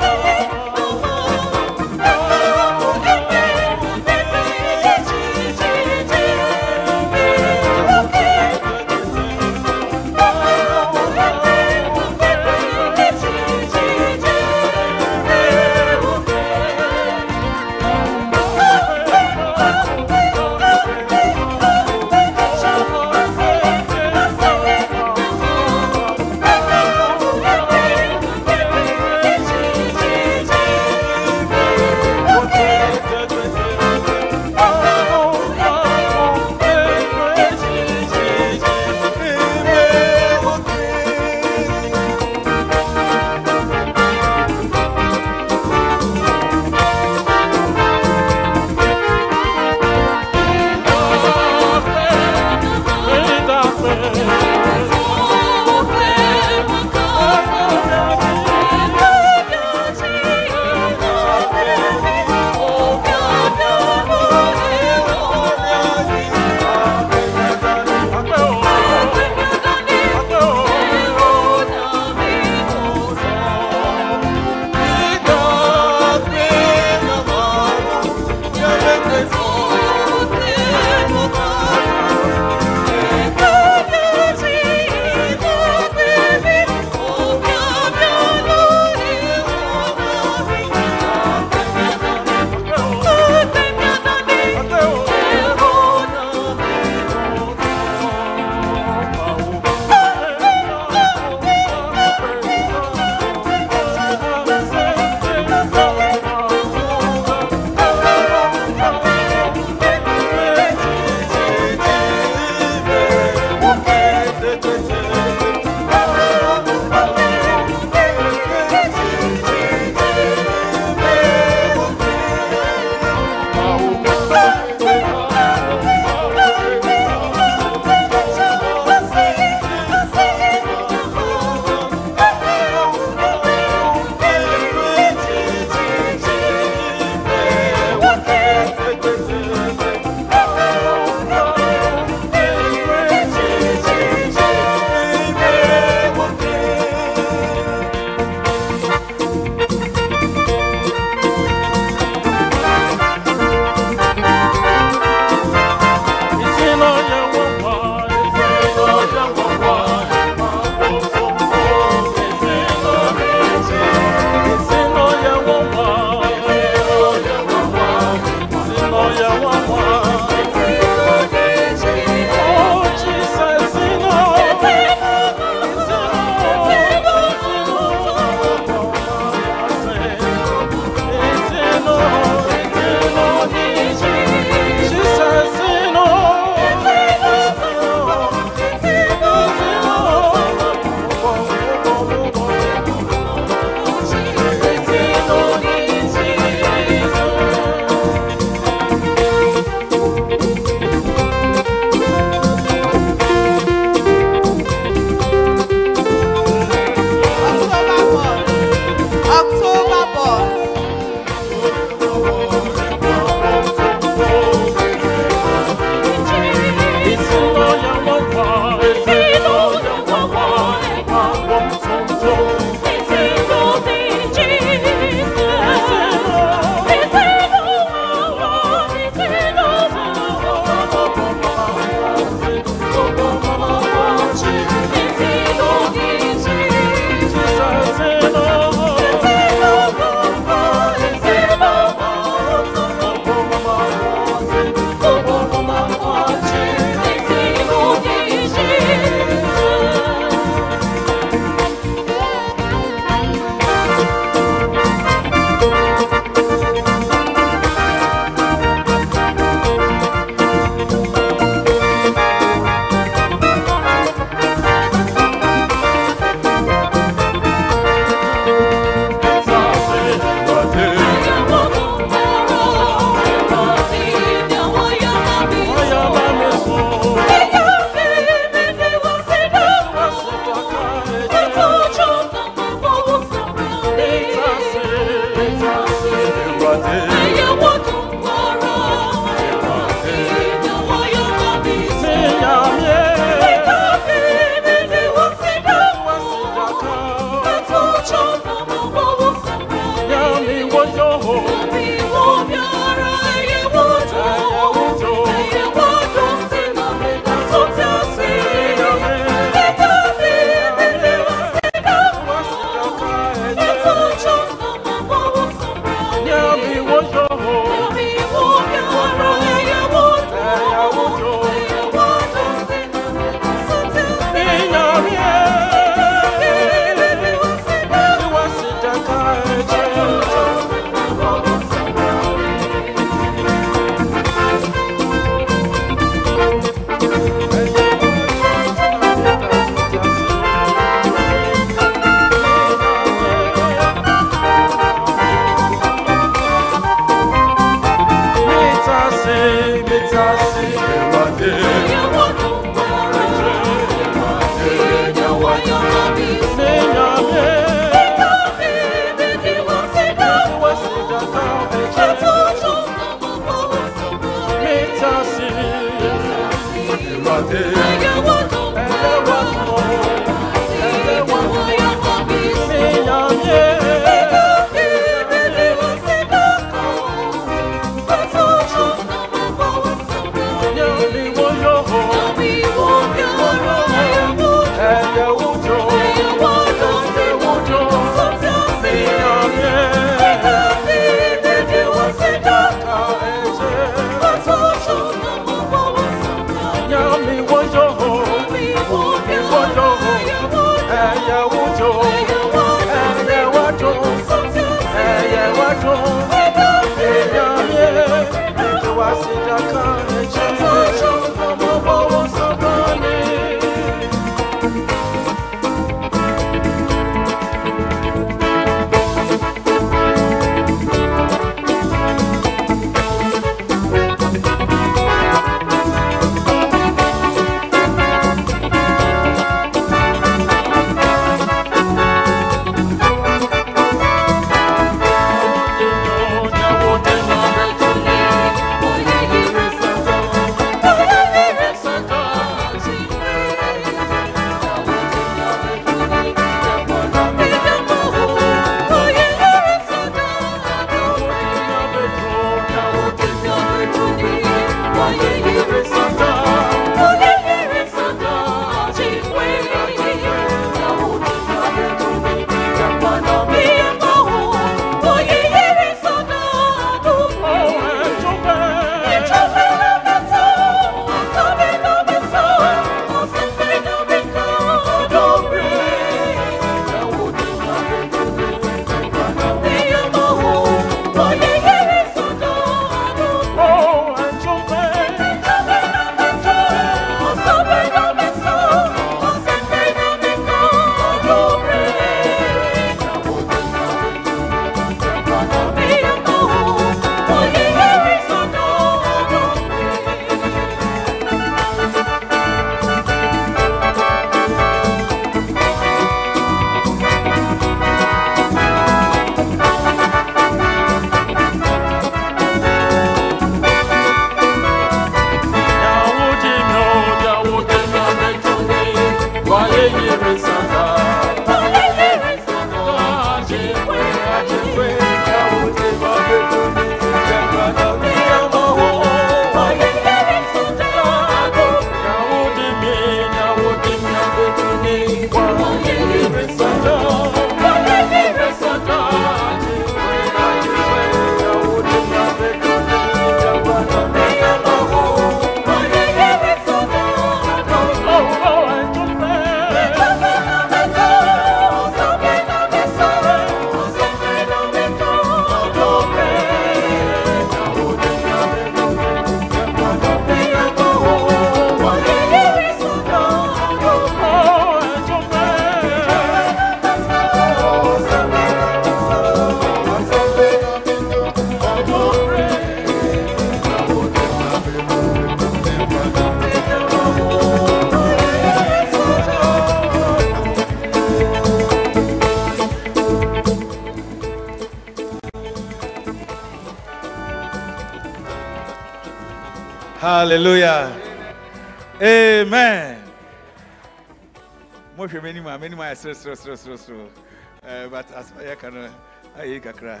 Mohwɛ 595.62 595.68
m'anim 595.68 595.80
a 595.80 595.84
m'anim 595.84 595.94
ayɛ 595.94 596.14
serɛserɛserɛserɛ 596.14 597.90
but 597.90 598.10
as 598.12 598.30
yɛka 598.32 598.72
no 598.72 598.90
ayɛ 599.38 599.62
kakra 599.62 600.00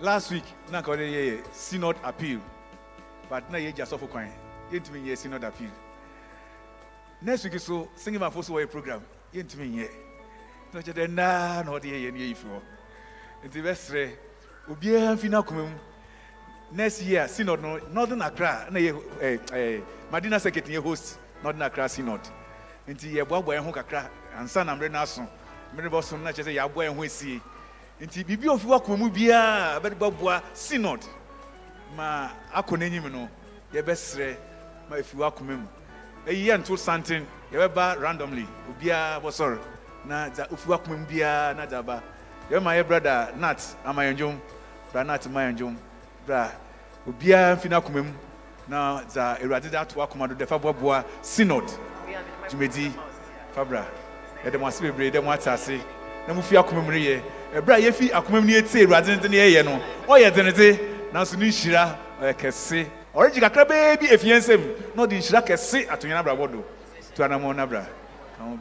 last 0.00 0.30
week 0.32 0.44
na 0.72 0.80
nka 0.82 0.90
wɔde 0.90 1.06
yɛyɛ 1.12 1.54
synod 1.54 1.96
appeal. 2.02 2.40
But 3.28 3.48
na 3.50 3.58
yɛgya 3.58 3.86
sɔfo 3.86 4.10
kwan 4.10 4.28
yɛntumi 4.72 5.04
nyɛ 5.04 5.16
synod 5.16 5.44
appeal. 5.44 5.70
Next 7.22 7.44
week 7.44 7.60
so 7.60 7.88
singing 7.94 8.18
mafo 8.20 8.42
so 8.42 8.54
wɔyɛ 8.54 8.68
program 8.70 9.02
yɛntumi 9.32 9.70
nyɛ 9.70 9.88
na 10.72 10.80
ɔkyɛ 10.80 10.92
dɛ 10.94 11.06
nnaa 11.08 11.64
na 11.64 11.70
ɔde 11.70 11.84
yɛyɛ 11.84 12.12
no 12.12 12.18
yɛyi 12.18 12.36
fi 12.36 12.46
hɔ 12.48 12.60
nti 13.46 13.62
bɛserɛ 13.62 14.16
obiara 14.68 15.14
mfi 15.16 15.28
no 15.30 15.42
akoma 15.42 15.62
mu 15.70 15.78
next 16.72 17.02
year 17.02 17.28
synod 17.28 17.62
no 17.62 17.78
northern 17.92 18.22
accra 18.22 18.66
na 18.70 18.80
yɛ 18.80 19.00
eh, 19.20 19.38
eh, 19.52 19.80
madina 20.10 20.40
circuit 20.40 20.64
yɛ 20.66 20.82
host 20.82 21.18
northern 21.44 21.62
accra 21.62 21.88
synod 21.88 22.20
nti 22.88 23.14
yɛboaboa 23.16 23.54
yɛn 23.56 23.64
ho 23.64 23.72
kakra. 23.72 24.10
Ansa 24.38 24.64
na 24.64 24.74
mmerɛ 24.74 24.90
no 24.90 24.98
aso 25.00 25.22
mmerɛ 25.74 25.88
bɔso 25.90 26.12
no 26.12 26.24
na 26.24 26.32
kyerɛ 26.32 26.44
sɛ 26.44 26.54
yɛaboa 26.56 26.84
yɛn 26.88 26.96
ho 26.96 27.02
asie 27.02 27.40
nti 28.00 28.24
biribi 28.24 28.46
a 28.46 28.56
ɔfi 28.56 28.66
wakoma 28.66 28.98
mu 28.98 29.10
biara 29.10 29.80
bɛde 29.80 29.96
bɛboa 29.98 30.42
synod 30.54 31.00
ma 31.96 32.30
akɔ 32.54 32.78
n'anim 32.78 33.10
no 33.10 33.28
yɛbɛserɛ 33.72 34.36
ma 34.88 34.96
ɛfi 34.96 35.14
wakoma 35.16 35.56
mu. 35.56 35.66
Ɛyi 36.26 36.46
yɛ 36.46 36.58
nto 36.58 36.76
santen 36.76 37.26
yɛbɛba 37.52 38.00
randomly 38.00 38.46
obiara 38.70 39.20
bɔsɔre 39.20 39.58
na 40.06 40.28
dza 40.30 40.46
ofi 40.50 40.68
wakoma 40.68 40.96
mu 40.98 41.06
biara 41.06 41.54
na 41.56 41.66
dza 41.66 41.82
ba 41.84 42.02
yɛbɛma 42.50 42.76
yɛ 42.76 42.86
brada 42.86 43.32
nat 43.36 43.76
ama 43.84 44.02
yɛn 44.02 44.16
dwom 44.16 44.40
bra 44.92 45.02
nat 45.04 45.26
ma 45.30 45.40
yɛn 45.40 45.56
dwom 45.56 45.76
bra 46.26 46.50
obiara 47.06 47.56
mfi 47.56 47.68
n'akoma 47.68 48.02
mu 48.04 48.12
na 48.68 49.02
dza 49.04 49.36
awurade 49.42 49.70
de 49.70 49.76
ato 49.78 50.00
akoma 50.00 50.28
do 50.28 50.34
dɛ 50.34 50.46
fa 50.46 50.58
boaboa 50.58 51.04
synod 51.22 51.64
dwumadi 52.50 52.92
fabra 53.54 53.86
yɛde 54.44 54.58
mo 54.58 54.66
ase 54.66 54.80
bebree 54.80 55.10
dɛ 55.10 55.22
mo 55.22 55.30
ate 55.30 55.46
ase. 55.48 55.80
Na 56.26 56.34
mo 56.34 56.42
fi 56.42 56.56
akoma 56.56 56.82
mu 56.82 56.90
reyɛ 56.90 57.22
ɛberɛ 57.54 57.74
a 57.74 57.80
yɛfi 57.90 58.10
akoma 58.12 58.40
mu 58.40 58.46
no 58.46 58.52
yɛtie 58.60 58.84
awurade 58.84 59.08
no 59.08 59.20
de 59.22 59.28
ne 59.28 59.36
yɛyɛ 59.36 59.64
no 59.64 59.80
ɔyɛ 60.06 60.30
denede 60.32 60.78
nanso 61.12 61.36
ne 61.36 61.46
nhyira 61.48 61.96
ɔyɛ 62.20 62.34
kɛse. 62.34 62.86
Ɔregye 63.14 63.40
kakra 63.40 63.64
bɛɛ 63.64 64.00
bi 64.00 64.06
efie 64.06 64.36
nsam 64.38 64.60
na 64.94 65.02
ɔde 65.06 65.16
nhyira 65.18 65.42
kɛse 65.42 65.88
atonya 65.88 66.22
n'abrabɔ 66.22 66.52
do. 66.52 66.64
To 67.14 67.22
anamɔ 67.22 67.54
n'abra 67.54 67.86
ka 68.36 68.44
ho. 68.44 68.58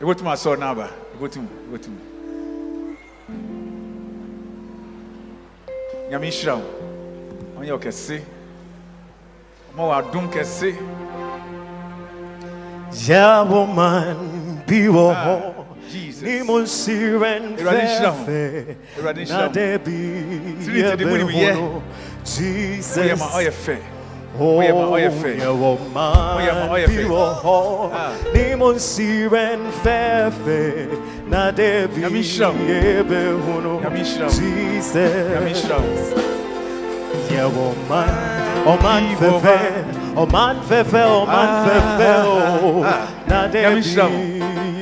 Ebotum 0.00 0.26
asɔ 0.28 0.56
n'aba 0.58 0.90
ebotum 1.14 1.48
ebotum 1.68 1.96
nyame 6.10 6.28
nhyira 6.28 6.56
wo. 6.56 6.64
Ɔnyɛ 7.58 7.72
wo 7.72 7.78
kɛse 9.76 9.78
ɔma 9.78 9.82
wɔ 9.88 9.92
adom 9.98 10.26
kɛse 10.30 10.70
Yawoman 13.08 14.16
biwo 14.66 15.14
Jesus. 15.90 16.22
ni 16.22 16.42
monsiren 16.42 17.56
Awurade 17.58 17.82
nhyira 17.84 18.10
wo. 18.10 18.24
fefe 18.24 18.76
Awurade 18.98 19.20
nhyira 19.24 19.38
na 19.38 19.46
wo. 19.46 19.52
debi 19.52 19.98
Trinity 20.64 20.96
de 20.96 21.04
ni 21.04 21.04
mo 21.04 21.16
yɛ. 21.30 21.82
Jesus 22.24 22.96
woyɛ 22.96 23.18
ma 23.18 23.26
ɔyɛ 23.26 23.50
fɛ 23.52 23.76
woyɛ 24.38 24.72
ma 24.74 24.84
ɔyɛ 24.96 25.10
fɛ 25.10 25.32
Woyɛ 25.36 25.92
ma 25.94 26.04
Yawoman 26.40 26.68
ɔyɛ 26.70 26.86
fɛ. 26.86 26.90
biwo 26.96 27.90
Ah. 27.92 28.12
ni 28.34 28.44
monsiren 28.56 29.60
fefe 29.82 30.88
na 31.28 31.50
debi 31.52 32.00
Nyame 32.00 32.20
nhyira 32.20 32.48
wo. 32.50 32.58
yebehono 32.64 33.80
Nyame 33.82 34.00
nhyira 34.00 34.26
wo. 34.26 34.30
Jesus 34.30 34.96
nyame 35.30 35.52
Ah, 41.28 41.66
ah, 41.68 42.58
oh 42.62 42.82
ah. 42.84 43.06
nhyira 43.80 44.04
wo. 44.06 44.18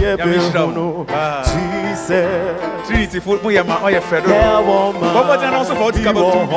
debi 0.00 0.24
Nyame 0.24 0.36
nhyira 0.38 0.62
wo. 0.64 0.66
yebehono 0.70 1.06
Ah. 1.10 1.42
Jesus 1.44 2.86
trinity 2.86 3.20
fo 3.20 3.36
moyɛ 3.42 3.62
ma 3.66 3.76
ɔyɛ 3.84 4.00
fɛ 4.00 4.22
do 4.24 4.30
Yawoman 4.30 5.12
bɔbɔgyina 5.14 5.50
na 5.50 5.58
wo 5.58 5.64
so 5.64 5.74
fa 5.74 5.82
wode 5.84 6.02
kaba 6.02 6.20
tum 6.20 6.48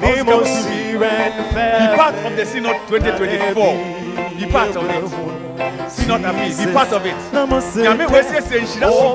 bi 0.00 0.10
Ni 0.16 0.22
monsiren 0.22 1.32
be 1.78 1.86
part 1.96 2.14
of 2.26 2.36
the 2.36 2.44
synod 2.44 2.76
2024 2.88 3.76
be 4.36 4.46
part 4.50 4.74
of 4.76 4.90
it. 4.90 5.04
Synod 5.92 6.24
appeal 6.24 6.66
be 6.66 6.72
part 6.72 6.92
of 6.92 7.06
it. 7.06 7.14
Nyame 7.32 8.06
wɔasiesie 8.10 8.60
nhyira 8.66 8.90
so 8.90 9.14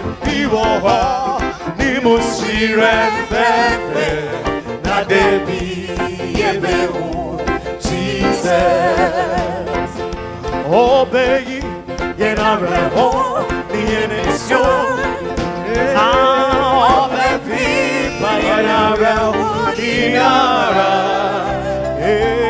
ho, 0.39 1.39
ni 1.77 1.91
musiren 2.03 3.13
fefe, 3.29 4.09
na 4.85 5.03
debi 5.03 5.89
yebehu, 6.39 7.39
Jesus. 7.79 8.51
Obey, 10.71 11.47
yenare 12.17 12.81
ho, 12.95 13.09
ni 13.73 13.81
yenisyon, 13.93 14.97
ah, 15.95 17.05
obey, 17.05 17.73
pa 18.21 18.31
yenare 18.47 19.13
ho, 19.19 19.31
dinara, 19.77 20.91
eh, 21.99 22.40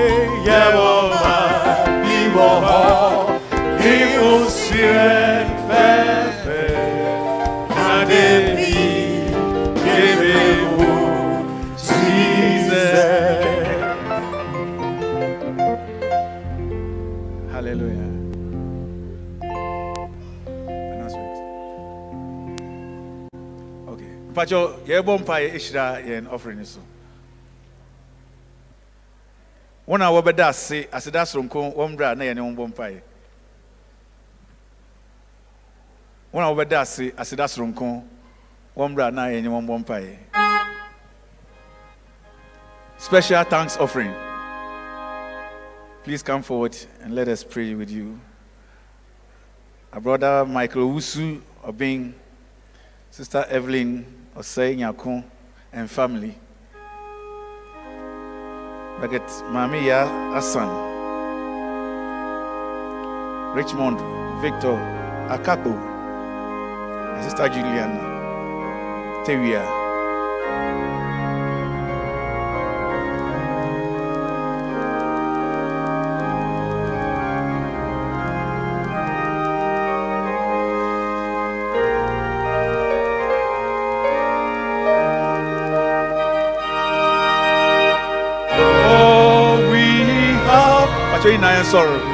mpakyɛ 24.42 24.88
yɛbɔ 24.88 25.20
mpa 25.22 25.36
yɛ 25.42 25.50
ehyira 25.56 26.02
yɛn 26.02 26.28
offering 26.32 26.58
no 26.58 26.64
so 26.66 26.80
wɔn 29.88 30.02
a 30.02 30.10
wɔbɛda 30.10 30.50
ase 30.50 30.88
aseda 30.92 31.26
soronko 31.26 31.74
wɔn 31.76 31.95
mmerɛ 31.95 32.11
a 32.11 32.16
na 32.16 32.24
yɛne 32.26 32.42
wɔn 32.42 32.56
bɔ 32.56 32.68
mpa 32.70 32.84
yɛ 32.90 33.02
wɔn 36.34 36.44
a 36.44 36.50
wɔbɛda 36.56 36.82
ase 36.82 37.11
aseda 37.18 37.45
soronko 37.48 38.03
wɔn 38.76 38.94
mmerɛ 38.95 39.08
a 39.08 39.11
na 39.11 39.22
yɛne 39.28 39.48
wɔn 39.48 39.68
bɔ 39.68 39.80
mpa 39.80 40.00
yɛ 40.02 40.18
special 42.98 43.44
thanks 43.44 43.78
offering. 43.78 44.14
Please 46.03 46.22
come 46.24 46.42
forward 46.44 46.76
and 47.02 47.14
let 47.16 47.28
us 47.28 47.44
pray 47.44 47.74
with 47.74 47.90
you. 47.90 48.20
Our 49.92 50.00
brother 50.02 50.45
Michael 50.45 50.84
Owusu 50.90 51.42
Obing, 51.64 52.14
Sister 53.10 53.44
Evelyn 53.50 54.20
Osei 54.35 54.76
Nyako, 54.77 55.24
and 55.74 55.90
family. 55.90 56.34
Bracket 59.00 59.27
Mami 59.51 59.88
Ya 59.88 60.06
Asan, 60.35 60.69
Richmond 63.56 63.98
Victor 64.42 64.77
Akako, 65.30 65.74
and 67.16 67.24
Sister 67.24 67.50
Juliana 67.50 68.00
Tewia. 69.26 69.81
Pacho 91.72 92.10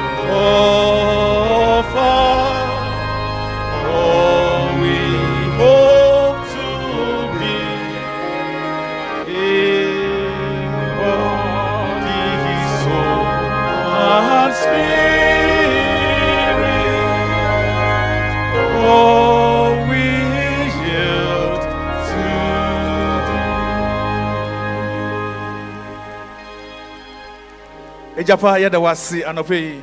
Ejapa 28.28 28.58
yɛda 28.60 28.78
wase 28.78 29.24
anɔpɛ 29.24 29.56
yi 29.56 29.82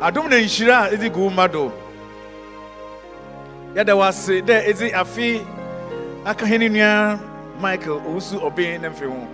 adom 0.00 0.28
na 0.30 0.36
nhyira 0.36 0.76
a 0.86 0.90
ɛdi 0.94 1.10
gu 1.12 1.28
mma 1.30 1.48
do 1.50 1.72
yɛda 3.74 3.96
wase 3.98 4.40
dɛ 4.40 4.62
ɛdi 4.70 4.92
afe 4.94 5.44
aka 6.24 6.46
hene 6.46 6.68
nua 6.68 7.18
michael 7.60 7.98
owusu 8.06 8.38
ɔben 8.38 8.80
ne 8.82 8.88
mfe 8.88 9.06
ho 9.10 9.26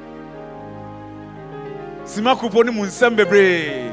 sima 2.07 2.35
kupo 2.35 2.65
ne 2.65 2.71
mu 2.71 2.87
nsɛm 2.87 3.17
bebree 3.17 3.93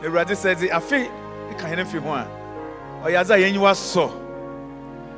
na 0.00 0.06
awurade 0.08 0.34
sɛ 0.38 0.54
ɛdi 0.54 0.70
afe 0.70 1.10
ka 1.58 1.66
hene 1.66 1.82
mfe 1.82 1.98
ho 1.98 2.12
a. 2.14 2.26
Ɔyɛ 3.04 3.18
adze 3.18 3.30
a 3.34 3.38
yɛnyi 3.38 3.58
wasɔ 3.58 4.10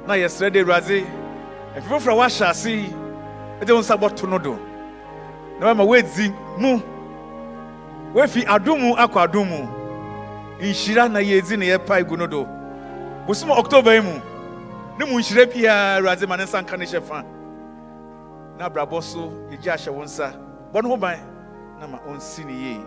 na 0.06 0.14
yɛsrɛ 0.14 0.48
dɛ 0.50 0.64
awurade 0.64 1.04
afi 1.76 1.86
foforɔ 1.86 2.12
a 2.12 2.16
wahyɛ 2.16 2.48
ase 2.48 2.66
yi 2.70 2.88
ɛde 3.60 3.70
wo 3.74 3.80
nsa 3.80 3.98
bɔto 4.00 4.26
no 4.26 4.38
do 4.38 4.58
na 5.60 5.66
wama 5.74 5.84
woadi 5.84 6.32
mu 6.56 6.80
woafi 8.16 8.44
adom 8.48 8.80
mu 8.80 8.94
akɔ 8.96 9.18
adom 9.24 9.48
mu 9.48 9.68
nhyira 10.60 11.08
na 11.08 11.20
yɛdi 11.20 11.56
ne 11.58 11.66
yɛpae 11.66 12.02
gu 12.08 12.16
no 12.16 12.26
do 12.26 12.48
bosom 13.26 13.50
october 13.50 13.92
yi 13.94 14.00
mu 14.00 14.14
ne 14.98 15.04
mu 15.04 15.20
nhyira 15.20 15.44
biara 15.44 15.98
awurade 16.00 16.26
ma 16.26 16.36
ne 16.36 16.44
nsa 16.44 16.62
nka 16.62 16.76
ne 16.78 16.84
hyɛ 16.86 17.02
fa 17.02 17.22
na 18.58 18.64
abrabɔ 18.70 19.02
so 19.02 19.28
yɛgye 19.52 19.68
ahyɛ 19.68 19.90
wo 19.92 20.02
nsa 20.04 20.32
bɔ 20.72 20.82
ne 20.82 20.88
ho 20.88 20.96
ban 20.96 21.18
na 21.78 21.86
ma 21.86 21.98
ɔnsi 22.08 22.46
ne 22.46 22.52
yie 22.52 22.80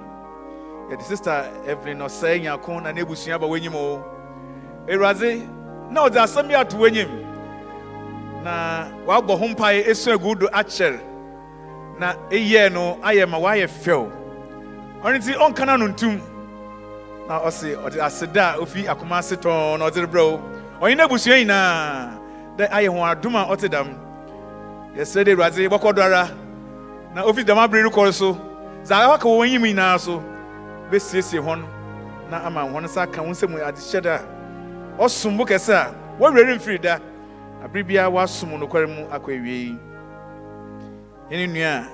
yɛde 0.90 1.02
sister 1.04 1.46
evelyn 1.68 2.00
ɔsɛe 2.02 2.42
nyako 2.42 2.82
na 2.82 2.92
n'abusua 2.92 3.40
ba 3.40 3.46
w'anyim 3.46 3.76
o 3.76 4.02
awurade 4.90 5.46
na 5.92 6.10
ɔdze 6.10 6.18
asɛm 6.26 6.48
bi 6.48 6.56
ato 6.56 6.76
w'anyim 6.78 7.10
na 8.44 8.88
wabɔ 9.06 9.38
ho 9.38 9.48
mpae 9.54 9.86
esu 9.86 10.10
agu 10.12 10.34
do 10.40 10.48
akyɛr 10.48 10.98
na 12.00 12.16
eyɛ 12.32 12.74
no 12.74 12.98
ayɛ 13.04 13.30
ma 13.30 13.38
wayɛ 13.38 13.68
fɛw 13.70 14.19
ɔno 15.04 15.18
nti 15.18 15.34
ɔnkana 15.34 15.80
no 15.80 15.88
ntum. 15.88 16.20
Na 17.28 17.40
ɔse 17.40 17.76
ɔde 17.78 18.00
aseda 18.02 18.56
a 18.56 18.58
ofi 18.60 18.86
akoma 18.88 19.18
ase 19.20 19.36
tɔn 19.36 19.80
na 19.80 19.90
ɔdze 19.90 20.06
rebrɛ 20.06 20.22
wo. 20.32 20.42
Ɔnye 20.82 20.96
n'abusua 20.98 21.38
nyinaa 21.40 22.18
dɛ 22.58 22.70
ayɛ 22.70 22.88
ho 22.90 23.00
adom 23.06 23.36
a 23.36 23.46
ɔte 23.46 23.70
dam. 23.70 23.88
Yɛsrɛ 24.96 25.24
dɛ 25.26 25.34
awurade 25.36 25.70
bɔkɔ 25.70 25.96
do 25.96 26.02
ara. 26.02 26.30
Na 27.16 27.24
ofi 27.24 27.44
dam 27.46 27.58
abere 27.58 27.90
rekɔ 27.90 28.14
so. 28.14 28.38
Dza 28.84 29.14
aka 29.14 29.28
wɔ 29.28 29.38
wɔn 29.38 29.48
anim 29.48 29.64
nyinaa 29.64 30.00
so. 30.00 30.24
Bɛsiesie 30.92 31.40
hɔn. 31.40 31.64
Na 32.30 32.46
ama 32.46 32.62
hɔn 32.62 32.84
nsa 32.84 33.04
aka 33.04 33.22
wɔn 33.22 33.32
nsam 33.32 33.56
adehyɛ 33.56 34.02
da. 34.02 34.16
A 34.98 35.04
ɔsom 35.04 35.38
bo 35.38 35.46
kɛse 35.46 35.70
a 35.74 35.94
wɔwerɛ 36.20 36.56
mfiri 36.58 36.82
da. 36.82 36.98
Abere 37.64 37.84
biara 37.84 38.10
wɔasom 38.10 38.58
nokware 38.58 38.88
mu 38.88 39.06
akɔ 39.12 39.36
awie 39.38 39.78
yɛne 41.30 41.48
nua 41.54 41.88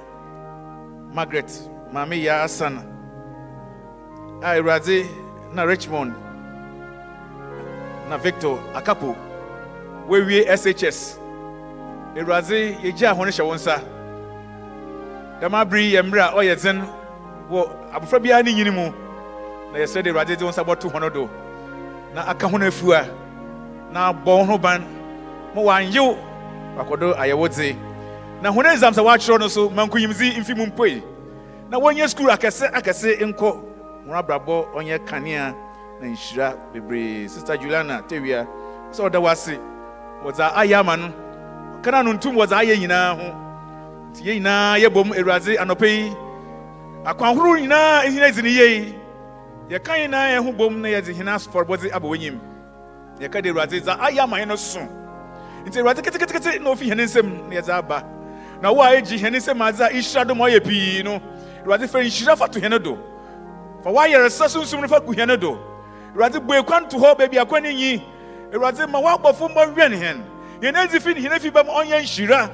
margaret 1.14 1.51
maame 1.92 2.16
yɛ 2.24 2.43
asana 2.43 2.94
a 4.42 4.56
awurade 4.56 5.08
na 5.54 5.64
richmond. 5.64 6.14
Na 8.10 8.18
victor 8.18 8.60
akapo. 8.74 9.16
Wɔawie 10.08 10.46
shs 10.56 11.18
awurade 12.16 12.78
yɛgye 12.84 13.08
ahɔ 13.08 13.26
no 13.26 13.32
hyɛ 13.32 13.46
wo 13.46 13.56
nsa 13.56 13.82
dɛm 15.42 15.54
abere 15.54 15.92
yɛ 15.92 16.02
mmerɛ 16.04 16.22
a 16.22 16.34
ɔyɛ 16.36 16.56
dzen 16.56 16.88
wɔ 17.50 17.70
abɔfra 17.94 18.20
biara 18.22 18.44
ne 18.44 18.54
nyini 18.54 18.72
mu. 18.74 18.92
Na 19.74 19.80
yɛsrɛ 19.80 20.04
de 20.04 20.10
awurade 20.12 20.38
de 20.38 20.46
wo 20.46 20.52
nsa 20.52 20.64
bɔto 20.64 20.92
hɔ 20.92 21.14
do. 21.14 21.30
Na 22.14 22.30
aka 22.30 22.48
ho 22.48 22.58
no 22.58 22.68
afua 22.68 23.10
na 23.92 24.14
abɔ 24.14 24.26
wo 24.26 24.44
ho 24.46 24.58
ban 24.58 24.82
ma 25.56 25.62
wanyew 25.62 26.16
wakɔdo 26.78 27.16
ayɛwo 27.18 27.50
dze 27.50 27.76
na 28.42 28.52
hone 28.52 28.68
exam 28.68 28.94
sɛ 28.94 29.04
woakyerɛw 29.04 29.40
no 29.40 29.48
so 29.48 29.70
ma 29.70 29.86
nkoyimdzi 29.86 30.38
mfi 30.40 30.56
mu 30.56 30.66
mpoe 30.68 31.02
na 31.70 31.80
wɔnyɛ 31.80 32.08
skul 32.10 32.30
akɛse 32.30 32.72
akɛse 32.72 33.20
nkɔ 33.20 33.75
wɔn 34.08 34.16
abrabɔ 34.17 34.66
ɔnyɛ 34.75 35.00
kanea 35.06 35.53
na 36.01 36.08
nhyira 36.08 36.56
bebree 36.74 37.27
sister 37.30 37.58
juliana 37.58 38.01
tewia. 38.08 38.48
Sɛ 38.92 39.09
ɔda 39.09 39.22
wo 39.22 39.27
ase 39.27 39.59
wɔdze 40.24 40.51
ayɛ 40.53 40.80
ama 40.80 40.98
no 40.98 41.08
ɔkana 41.82 42.03
no 42.06 42.14
ntum 42.14 42.35
wɔdze 42.35 42.56
ayɛ 42.56 42.77
nyinaa 42.80 43.16
ho 43.16 43.27
nti 44.11 44.22
yɛn 44.24 44.35
nyinaa 44.40 44.77
yɛbɔ 44.80 45.06
mu 45.06 45.14
awurade 45.14 45.58
anɔpɛ 45.58 45.88
yi 45.88 46.14
akwan 47.06 47.30
ahorow 47.32 47.56
nyinaa 47.59 48.03
ehina 48.06 48.32
dzi 48.32 48.42
ne 48.43 48.50
yie 48.50 48.95
yɛka 49.69 49.92
nyinaa 50.00 50.27
yɛn 50.38 50.43
ho 50.45 50.51
bom 50.51 50.82
na 50.82 50.88
yɛdze 50.90 51.14
hina 51.14 51.35
afɔrebɔdze 51.35 51.92
aba 51.93 52.08
w'enyim 52.08 52.40
yɛka 53.19 53.42
de 53.43 53.50
awurade 53.50 53.82
dza 53.82 53.98
ayɛ 54.00 54.19
ama 54.24 54.38
yɛn 54.38 54.48
no 54.48 54.56
so 54.56 54.80
nti 55.66 55.77
awurade 55.82 56.01
ketekete 56.01 56.61
na 56.61 56.69
ofi 56.69 56.88
hɛn 56.90 57.01
nsam 57.03 57.50
na 57.50 57.56
yɛdze 57.56 57.69
aba 57.74 58.03
na 58.61 58.72
wo 58.72 58.82
a 58.82 58.95
egyi 58.95 59.19
hɛn 59.19 59.35
nsam 59.35 59.59
adze 59.61 59.82
a 59.82 59.90
nhyira 59.90 60.27
do 60.27 60.35
ma 60.35 60.45
ɔyɛ 60.45 60.64
pii 60.64 61.03
no 61.03 61.19
awurade 61.66 61.84
fɛ 61.90 62.06
nhyira 62.06 62.38
fa 62.38 62.48
to 62.48 62.59
hɛn 62.59 62.82
do 62.82 62.98
fa 63.86 63.92
w'ayaresa 63.92 64.50
sunsum 64.50 64.82
no 64.82 64.88
fa 64.88 65.00
gu 65.00 65.14
hɛn 65.14 65.40
do. 65.40 65.60
Awurade 66.16 66.40
bue 66.40 66.64
kwan 66.64 66.90
to 66.90 66.98
hɔ 66.98 67.18
baabi 67.18 67.38
akwan 67.38 67.62
ne 67.62 67.74
nyi. 67.74 68.04
Awurade 68.52 68.90
ma 68.90 69.00
w'abɔfo 69.00 69.48
mmɔ 69.50 69.76
nwɛn 69.76 69.94
hɛn 69.94 70.22
yɛn 70.60 70.76
adzi 70.76 71.00
fi 71.00 71.14
ne 71.14 71.22
hɛn 71.22 71.36
afi 71.36 71.54
bam 71.54 71.68
ɔnyɛ 71.68 72.02
nhyira. 72.02 72.50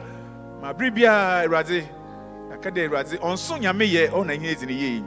Ma 0.61 0.73
bere 0.73 0.91
biara 0.91 1.47
awurade 1.47 1.87
yɛka 2.51 2.73
de 2.73 2.87
awurade 2.87 3.17
ɔnso 3.19 3.57
nyame 3.61 3.87
yɛ 3.87 4.11
ɔna 4.11 4.35
hɛn 4.37 4.55
adzi 4.55 4.67
ne 4.67 4.73
yie. 4.73 5.03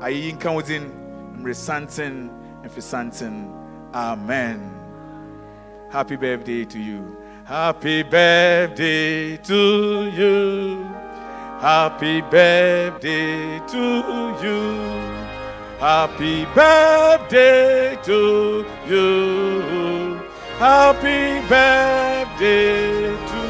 Ayeyi 0.00 0.32
nka 0.34 0.52
wo 0.52 0.60
din 0.60 0.90
mmere 1.38 1.54
santen. 1.54 2.30
Amen. 3.94 4.74
Happy 5.90 6.16
birthday 6.16 6.64
to 6.64 6.78
you. 6.78 7.16
Happy 7.44 8.02
birthday 8.02 9.36
to 9.36 10.10
you. 10.10 10.84
Happy 11.60 12.20
birthday 12.22 13.60
to 13.68 14.02
you 14.42 15.19
happy 15.80 16.44
birthday 16.54 17.96
to 18.02 18.66
you. 18.86 20.20
Happy 20.58 21.40
birthday 21.48 23.16
to 23.16 23.40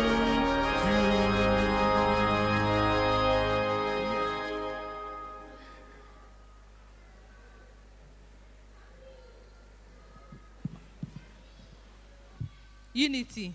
you. 12.94 13.06
unity. 13.06 13.52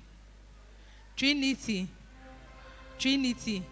Trinity. 1.16 1.88
Trinity. 3.00 3.64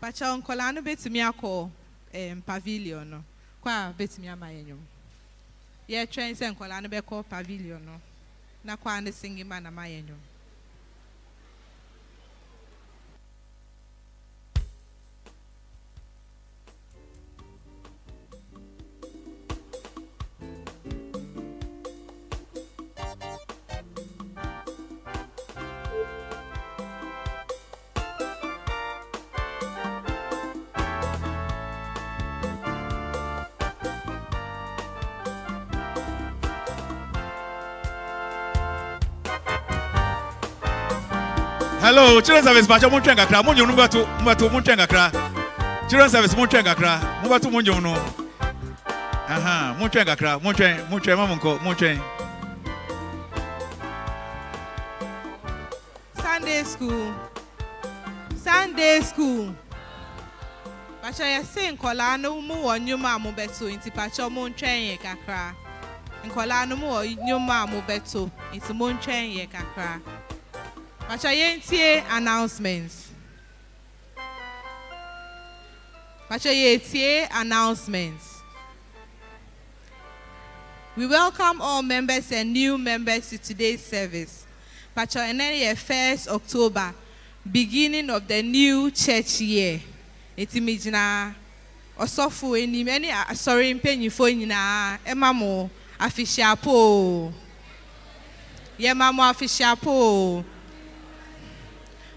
Pakyɛ 0.00 0.26
nkɔlaa 0.38 0.74
no 0.74 0.80
bɛtumi 0.82 1.20
akɔ 1.30 1.70
um, 2.14 2.42
pavilion 2.42 3.10
no 3.10 3.24
kɔ 3.62 3.68
a 3.70 3.92
bɛtumi 3.98 4.28
ama 4.28 4.46
yɛn 4.56 4.66
nwom 4.68 4.84
yɛtwɛn 5.88 6.34
sɛ 6.38 6.46
nkɔlaa 6.54 6.82
no 6.82 6.88
bɛkɔ 6.88 7.24
pavilion 7.28 7.84
no. 7.84 8.00
Na 8.64 8.76
kɔ 8.76 8.88
a 8.98 9.00
ne 9.00 9.10
singi 9.12 9.44
ma 9.44 9.58
na 9.60 9.70
ma 9.70 9.82
yɛn 9.86 10.04
nwom 10.06 10.20
hello 41.94 42.20
children 42.22 42.42
service 42.44 42.66
pakyɛ 42.66 42.88
montwɛn 42.90 43.16
kakra 43.16 43.44
mo 43.44 43.52
nnwom 43.52 43.68
no 43.68 43.74
mobɛto 43.76 44.00
mobɛto 44.24 44.48
montwɛn 44.48 44.78
kakra 44.80 45.04
children 45.88 46.08
service 46.08 46.34
montwɛn 46.34 46.64
kakra 46.64 46.92
mobɛto 47.22 47.52
mo 47.52 47.60
no 47.60 47.92
aha 49.28 49.76
montwɛn 49.78 50.06
kakra 50.06 50.40
montwɛn 50.40 50.88
montwɛn 50.88 51.16
ma 51.18 51.26
mo 51.26 51.36
nkɔ 51.36 51.58
montwɛn 51.60 52.00
sunday 56.22 56.62
school 56.64 57.12
sunday 58.36 59.00
school. 59.02 59.54
Pakyɛ 61.02 61.26
yɛse 61.36 61.76
nkɔlaa 61.76 62.18
no 62.18 62.40
mu 62.40 62.54
wɔ 62.54 62.80
nnwom 62.80 63.04
a 63.04 63.18
mobɛto 63.20 63.68
nti 63.68 63.90
pakyɛ 63.92 64.32
montwɛn 64.32 64.80
yɛ 64.88 64.98
kakra 64.98 65.52
nkɔlaa 66.24 66.68
no 66.68 66.76
mu 66.76 66.86
wɔ 66.86 67.16
nnwom 67.18 67.50
a 67.50 67.66
mobɛto 67.66 68.30
nti 68.54 68.72
montwɛn 68.72 69.36
yɛ 69.36 69.44
kakra 69.50 70.00
pakyɛ 71.08 71.30
yɛntie 71.40 72.04
announcements. 72.10 73.08
Pakyɛ 76.28 76.52
yɛtie 76.52 77.28
announcements. 77.32 78.40
We 80.96 81.06
welcome 81.06 81.60
all 81.60 81.82
members 81.82 82.30
and 82.32 82.52
new 82.52 82.78
members 82.78 83.30
to 83.30 83.38
today's 83.38 83.84
service. 83.84 84.46
Ɛnɛ 84.96 85.60
yɛ 85.62 85.76
first 85.76 86.28
october 86.28 86.94
beginning 87.50 88.10
of 88.10 88.28
the 88.28 88.42
new 88.42 88.90
church 88.90 89.40
year. 89.40 89.80
Eti 90.36 90.60
mi 90.60 90.76
gyina 90.78 91.34
ɔsɔfo 91.98 92.62
anim 92.62 92.86
ɛne 92.86 93.10
asɔre 93.26 93.74
mpanyinfoɔ 93.80 94.36
nyinaa 94.38 94.98
ɛma 95.06 95.34
mo 95.34 95.70
afihyiapo 95.98 97.32
yɛma 98.78 99.12
mo 99.14 99.22
afihyiapo 99.22 100.44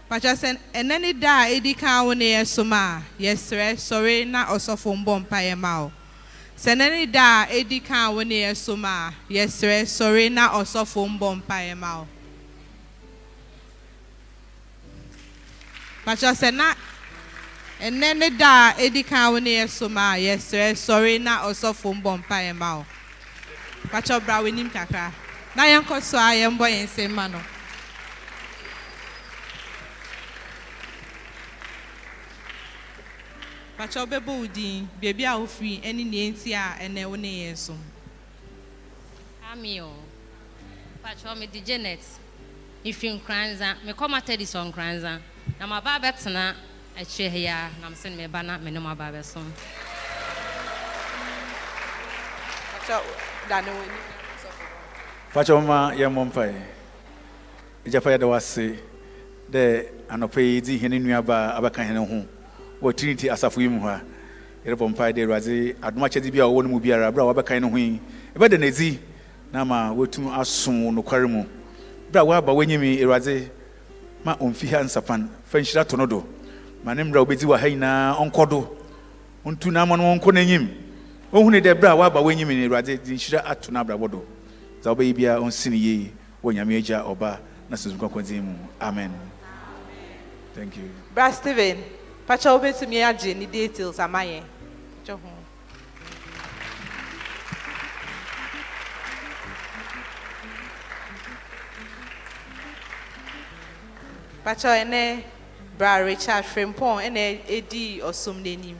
pàtó 0.09 0.31
sɛ 0.35 0.49
ɛnɛ 0.73 0.95
ne 1.01 1.13
da 1.13 1.43
a 1.43 1.49
edi 1.55 1.73
kan 1.73 2.05
wo 2.05 2.13
ne 2.13 2.25
yɛ 2.35 2.45
som 2.47 2.71
a 2.73 3.01
yɛsrɛ 3.19 3.75
sɔre 3.87 4.27
na 4.27 4.45
ɔsɔfo 4.45 4.89
mbɔ 5.01 5.19
mpa 5.21 5.37
yɛ 5.41 5.57
ma 5.57 5.81
o 5.83 5.91
sɛ 6.57 6.71
ɛnɛ 6.75 6.89
ne 6.91 7.05
da 7.05 7.43
a 7.43 7.47
edi 7.59 7.79
kan 7.79 8.13
wo 8.15 8.21
ne 8.23 8.35
yɛ 8.45 8.55
som 8.55 8.85
a 8.85 9.13
yɛsrɛ 9.29 9.83
sɔre 9.85 10.31
na 10.31 10.49
ɔsɔfo 10.49 11.09
mbɔ 11.17 11.35
mpa 11.41 11.57
yɛ 11.67 11.77
ma 11.77 12.01
o 12.01 12.07
pàtó 16.05 16.31
sɛ 16.33 16.53
na 16.53 16.73
ɛnɛ 17.81 18.17
ne 18.17 18.29
da 18.29 18.69
a 18.77 18.81
edi 18.81 19.03
kan 19.03 19.31
wo 19.33 19.39
ne 19.39 19.57
yɛ 19.63 19.69
som 19.69 19.97
a 19.97 20.15
yɛsrɛ 20.17 20.73
sɔre 20.75 21.19
na 21.21 21.39
ɔsɔfo 21.49 21.93
mbɔ 22.01 22.17
mpa 22.21 22.37
yɛ 22.45 22.55
ma 22.55 22.77
o 22.79 22.85
pàtó 23.91 24.23
bra 24.23 24.41
wɔ 24.41 24.47
anim 24.49 24.69
kakra. 24.69 25.11
Na 25.55 25.63
yɛn 25.63 25.83
kɔ 25.87 26.01
so 26.03 26.17
a 26.17 26.35
yɛn 26.35 26.57
bɔ 26.57 26.65
yɛn 26.67 26.83
nsɛm 26.87 27.11
ma 27.11 27.27
no. 27.27 27.39
Pakyɛ 33.77 33.99
wobɛbɔ 34.05 34.31
wo 34.39 34.45
din 34.47 34.87
beebi 35.01 35.23
a 35.25 35.37
wofiri 35.37 35.81
ɛne 35.81 36.05
nea 36.05 36.31
nti 36.31 36.53
a 36.53 36.77
ɛnɛ 36.85 37.05
wo 37.09 37.15
ne 37.15 37.27
yɛn 37.51 37.57
so 37.57 37.77
Ami 39.55 39.79
o. 39.79 39.89
Pacho 41.01 41.33
me 41.35 41.47
di 41.47 41.61
Janet. 41.61 41.99
Ifiri 42.83 43.13
nkranza. 43.21 43.77
Me 43.85 43.93
kɔ 43.93 44.09
Methodist 44.09 44.53
wɔ 44.55 44.71
nkranza. 44.73 45.21
Na 45.59 45.65
ma 45.67 45.79
ba 45.79 45.97
bɛtena 46.01 46.53
akyire 46.97 47.29
ha 47.29 47.37
yi 47.37 47.47
a 47.47 47.69
na 47.81 47.89
me 47.89 47.95
sɛ 47.95 48.15
me 48.15 48.27
ba 48.27 48.43
na 48.43 48.57
me 48.57 48.71
ne 48.71 48.79
mo 48.79 48.89
aba 48.89 49.11
bɛsom. 49.11 49.45
pakyɛ 52.85 52.99
dane 53.49 53.67
w'ani 53.71 53.97
fakyɛ 55.33 55.65
ma 55.65 55.91
yɛmmɔ 55.95 56.25
mpae 56.29 56.55
agyafa 57.85 58.11
yɛda 58.11 58.27
wase 58.27 58.77
dɛ 59.49 59.87
anɔpa 60.09 60.39
yi 60.41 60.61
di 60.61 60.77
hene 60.77 60.99
nnuaba 60.99 61.55
a 61.55 61.61
abɛka 61.61 61.81
hene 61.85 61.97
ho 62.05 62.25
wɔ 62.85 62.93
trinity 62.95 63.27
asafo 63.29 63.61
yi 63.61 63.67
mu 63.67 63.81
hɔ 63.81 63.89
a 63.89 64.01
yɛrebɔ 64.65 64.89
mpae 64.89 65.11
dɛ 65.13 65.23
awurade 65.25 65.75
adom 65.81 66.03
akyɛde 66.03 66.31
bi 66.31 66.39
a 66.39 66.43
wɔwɔ 66.45 66.63
no 66.63 66.69
mu 66.69 66.79
biara 66.79 67.11
berɛ 67.11 67.21
a 67.29 67.33
wɔbɛka 67.33 67.61
no 67.61 67.69
ho 67.69 67.77
yi 67.77 67.99
ɛbɛda 68.35 68.57
n'adzi 68.59 68.99
na 69.51 69.63
ma 69.65 69.91
wɔatum 69.91 70.29
asom 70.37 70.91
nokware 70.95 71.27
mu. 71.29 71.45
Berɛ 72.11 72.21
a 72.21 72.25
woaba 72.25 72.53
w'anyimi 72.53 73.01
awurade 73.01 73.49
ma 74.23 74.35
ɔmfi 74.35 74.67
ha 74.69 74.83
nsapan. 74.83 75.27
Fa 75.45 75.57
nhyira 75.59 75.87
to 75.87 75.97
no 75.97 76.05
do. 76.05 76.23
Ma 76.83 76.93
ne 76.93 77.03
mmerɛ 77.03 77.17
a 77.21 77.25
wobɛdi 77.25 77.45
wɔ 77.45 77.57
ha 77.57 77.67
nyinaa 77.67 78.15
ɔnkɔ 78.17 78.49
do. 78.49 78.67
Ɔntu 79.45 79.71
n'ama 79.71 79.97
no 79.97 80.03
ɔnkɔ 80.15 80.31
n'anyim 80.33 80.67
ɔhunu 81.33 81.61
dɛ 81.61 81.73
berɛ 81.73 81.91
a 81.91 81.95
woaba 81.97 82.21
w'anyim 82.21 82.47
no 82.47 82.67
awurade 82.69 83.01
de 83.03 83.13
nhyira 83.15 83.41
ato 83.45 83.71
no 83.71 83.83
abrabɔ 83.83 84.11
do. 84.11 84.23
Sɛ 84.83 84.95
wobɛyɛ 84.95 85.15
biara 85.15 85.39
ɔnsi 85.41 85.69
no 85.69 85.75
yie 85.75 86.11
wɔ 86.43 86.53
nyame 86.53 86.77
agya 86.77 87.03
ɔba 87.03 87.39
na 87.69 87.75
sunsum 87.77 87.97
kwankɔndin 87.97 88.43
mu. 88.43 88.53
Amen. 88.79 89.11
Thank 90.53 90.77
you. 90.77 90.89
Bra 91.13 91.31
steven 91.31 91.77
pakyɛ 92.27 92.49
wobɛtumi 92.53 93.03
agye 93.03 93.33
ne 93.35 93.45
details 93.45 93.99
ama 93.99 94.19
yɛn 94.23 94.43
Pakyɛ 95.05 95.13
ho. 95.21 95.29
pakyɛ 104.43 104.83
ɛnɛ 104.83 105.23
bra 105.77 105.95
richard 105.97 106.45
frimpong 106.45 107.01
ɛna 107.01 107.41
ɛdii 107.47 108.01
ɔsom 108.01 108.41
n'anim 108.43 108.77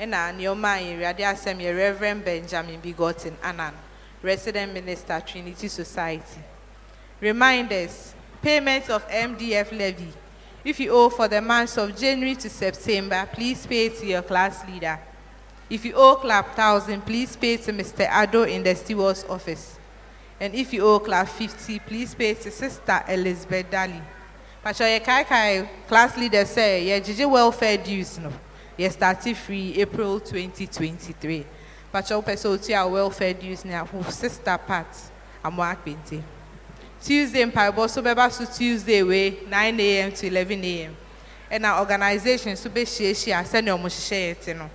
ɛna 0.00 0.32
nneɛma 0.34 0.76
a 0.78 0.82
yɛwurade 0.82 1.22
asɛm 1.32 1.58
yɛ 1.60 1.76
reverend 1.76 2.24
benjamin 2.24 2.80
bigotin 2.80 3.34
anan 3.42 3.74
resident 4.22 4.72
minister 4.72 5.20
trinity 5.26 5.66
society. 5.68 6.40
Reminders 7.20 8.14
payment 8.40 8.88
of 8.90 9.06
mdf 9.08 9.70
levy 9.76 10.12
if 10.64 10.78
you 10.78 10.90
owe 10.90 11.08
for 11.08 11.28
the 11.28 11.40
months 11.40 11.76
of 11.76 11.96
january 11.98 12.34
to 12.34 12.48
september 12.48 13.28
please 13.32 13.66
pay 13.66 13.88
to 13.88 14.06
your 14.06 14.22
class 14.22 14.64
leader. 14.68 14.98
If 15.68 15.84
you 15.84 15.94
owe 15.94 16.16
club 16.16 16.44
1000 16.46 17.00
please 17.02 17.34
pay 17.34 17.56
to 17.56 17.72
mr 17.72 18.08
ado 18.12 18.42
in 18.42 18.62
the 18.62 18.74
steward's 18.74 19.24
office. 19.24 19.78
And 20.38 20.54
if 20.54 20.72
you 20.72 20.82
owe 20.82 20.98
club 20.98 21.28
50 21.28 21.78
please 21.80 22.14
pay 22.14 22.34
to 22.34 22.50
sister 22.50 23.02
elizabeth 23.08 23.70
daly. 23.70 24.02
Yɛ 24.64 25.00
kaekae 25.02 25.68
class 25.88 26.16
leader 26.16 26.44
sɛ 26.44 26.86
yɛgyegye 26.86 27.30
welfare 27.30 27.78
dues 27.78 28.18
no. 28.18 28.32
Starte 28.78 29.34
free 29.34 29.80
april 29.80 30.20
2023 30.20 31.46
Pacho 31.92 32.20
wopɛ 32.20 32.34
sɛ 32.34 32.48
otua 32.58 32.86
wo 32.86 32.92
welfare 32.94 33.34
dues 33.34 33.64
aho 33.64 34.02
sister 34.10 34.58
part 34.58 34.88
amo 35.44 35.62
akpente 35.62 36.22
tuesday 37.02 37.44
mpaebɔ 37.44 37.88
so 37.90 38.02
bɛba 38.02 38.30
so 38.30 38.44
tuesday 38.44 39.02
wei 39.02 39.38
9am 39.48 40.16
to 40.18 40.30
11am 40.30 40.92
ɛna 41.50 41.80
organisation 41.80 42.56
so 42.56 42.68
bɛhyiahyia 42.70 43.44
sɛnea 43.44 43.76
ɔmo 43.76 43.86
hyehyɛ 43.86 44.34
yɛ 44.34 44.40
te 44.40 44.52
no 44.54 44.70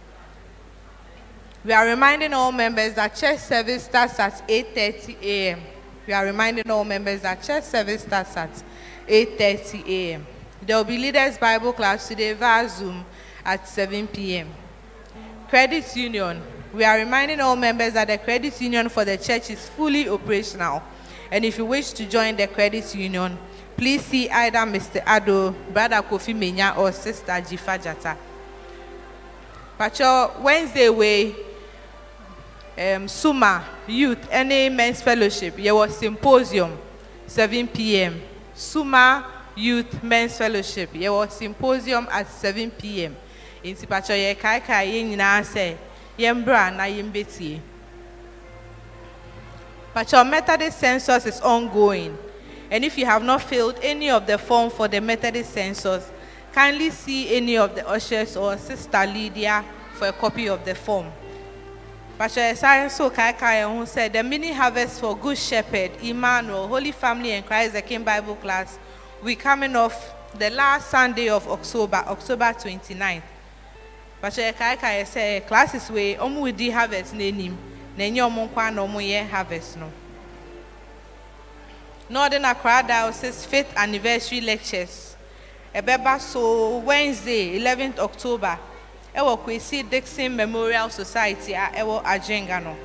we 1.67 1.73
are 1.73 1.85
reminding 1.85 2.33
all 2.33 2.53
members 2.53 2.93
that 2.93 3.13
church 3.13 3.39
service 3.39 3.83
starts 3.83 4.17
at 4.19 4.47
8:30 4.47 5.21
a.m. 5.21 5.59
We 6.05 6.13
are 6.13 6.23
reminding 6.23 6.71
all 6.71 6.85
members 6.85 7.21
that 7.23 7.43
church 7.43 7.65
service 7.65 8.03
starts 8.03 8.37
at 8.37 8.63
8:30 9.05 9.85
a.m. 9.85 10.27
There 10.61 10.77
will 10.77 10.85
be 10.85 10.97
leaders 10.97 11.37
Bible 11.37 11.73
class 11.73 12.07
today 12.07 12.31
via 12.31 12.69
Zoom 12.69 13.03
at 13.43 13.67
7 13.67 14.07
p.m. 14.07 14.47
Credit 15.49 15.93
Union. 15.97 16.41
We 16.73 16.85
are 16.85 16.99
reminding 16.99 17.41
all 17.41 17.57
members 17.57 17.93
that 17.93 18.07
the 18.07 18.17
credit 18.17 18.61
union 18.61 18.87
for 18.87 19.03
the 19.03 19.17
church 19.17 19.49
is 19.49 19.67
fully 19.67 20.07
operational. 20.07 20.81
And 21.31 21.43
if 21.45 21.57
you 21.57 21.65
wish 21.65 21.91
to 21.91 22.05
join 22.05 22.35
the 22.35 22.47
credit 22.47 22.93
union, 22.95 23.37
please 23.75 24.03
see 24.03 24.29
either 24.29 24.59
Mr. 24.59 25.03
Ado, 25.05 25.55
Brother 25.73 26.01
Kofi 26.01 26.33
Menya, 26.33 26.77
or 26.77 26.91
Sister 26.91 27.31
Jifa 27.33 27.77
Jata. 27.81 28.17
But 29.77 29.99
your 29.99 30.31
Wednesday 30.39 30.89
way, 30.89 31.35
um, 32.77 33.07
Suma 33.07 33.65
Youth 33.87 34.27
any 34.31 34.69
Men's 34.69 35.01
Fellowship, 35.01 35.55
there 35.55 35.75
was 35.75 35.95
symposium, 35.97 36.77
7 37.27 37.67
p.m. 37.67 38.21
Suma 38.53 39.25
Youth 39.55 40.01
Men's 40.03 40.37
Fellowship, 40.37 40.91
there 40.93 41.11
was 41.11 41.33
symposium 41.33 42.07
at 42.11 42.27
7 42.27 42.71
p.m. 42.71 43.15
Nti 43.63 43.87
Pacho 43.89 44.13
yɛ 44.13 44.35
kaekae 44.37 44.93
yɛn 44.93 45.09
nyinaa 45.11 45.41
sɛ 45.43 45.75
yɛn 46.17 46.45
bra 46.45 46.69
na 46.69 46.83
yɛn 46.83 47.11
betie. 50.03 50.15
your 50.15 50.25
Methodist 50.25 50.79
census 50.79 51.25
is 51.25 51.41
ongoing, 51.41 52.17
and 52.71 52.83
if 52.83 52.97
you 52.97 53.05
have 53.05 53.23
not 53.23 53.41
filled 53.41 53.79
any 53.81 54.09
of 54.09 54.25
the 54.27 54.37
form 54.37 54.69
for 54.69 54.87
the 54.87 54.99
Methodist 55.01 55.53
census, 55.53 56.11
kindly 56.53 56.89
see 56.89 57.35
any 57.35 57.57
of 57.57 57.75
the 57.75 57.87
ushers 57.87 58.35
or 58.35 58.57
Sister 58.57 59.05
Lydia 59.05 59.63
for 59.93 60.07
a 60.07 60.13
copy 60.13 60.47
of 60.47 60.63
the 60.65 60.75
form. 60.75 61.11
Pastor 62.17 62.41
Esai 62.41 62.89
so 62.89 63.11
kaikae 63.11 63.77
who 63.77 63.85
said 63.85 64.11
the 64.11 64.23
mini 64.23 64.51
harvest 64.51 64.99
for 64.99 65.15
Good 65.15 65.37
Shepherd, 65.37 65.91
Emmanuel, 66.01 66.67
Holy 66.67 66.91
Family 66.91 67.31
and 67.31 67.45
Christ 67.45 67.73
the 67.73 67.81
King 67.81 68.03
Bible 68.03 68.35
class 68.35 68.79
will 69.21 69.35
coming 69.35 69.75
off 69.75 70.15
the 70.37 70.49
last 70.49 70.89
Sunday 70.89 71.29
of 71.29 71.47
October, 71.47 71.97
October 72.07 72.45
29th. 72.45 73.21
Pastor 74.19 74.51
kaikae 74.51 75.05
say 75.05 75.43
classes 75.47 75.91
way 75.91 76.15
omu 76.15 76.55
di 76.55 76.71
harvest 76.71 77.13
n'anim 77.13 77.55
na 77.97 78.03
enye 78.03 78.21
omu 78.21 78.47
nkwa 78.47 78.71
na 78.73 78.81
omu 78.81 78.99
yɛ 78.99 79.27
harvest 79.29 79.77
no. 79.77 79.91
Northern 82.09 82.45
Accra 82.45 82.83
Diocese 82.87 83.45
fifth 83.45 83.73
anniversary 83.75 84.39
lectures. 84.41 85.15
Ɛbɛba 85.75 86.19
so 86.21 86.77
Wednesday 86.77 87.59
11th 87.59 87.99
October 87.99 88.57
ɛwɔ 89.15 89.39
Kwesi 89.43 89.89
Dixon 89.89 90.35
Memorial 90.35 90.89
Society 90.89 91.53
a 91.53 91.69
ɛwɔ 91.75 92.03
Agyenga 92.03 92.63
no. 92.63 92.77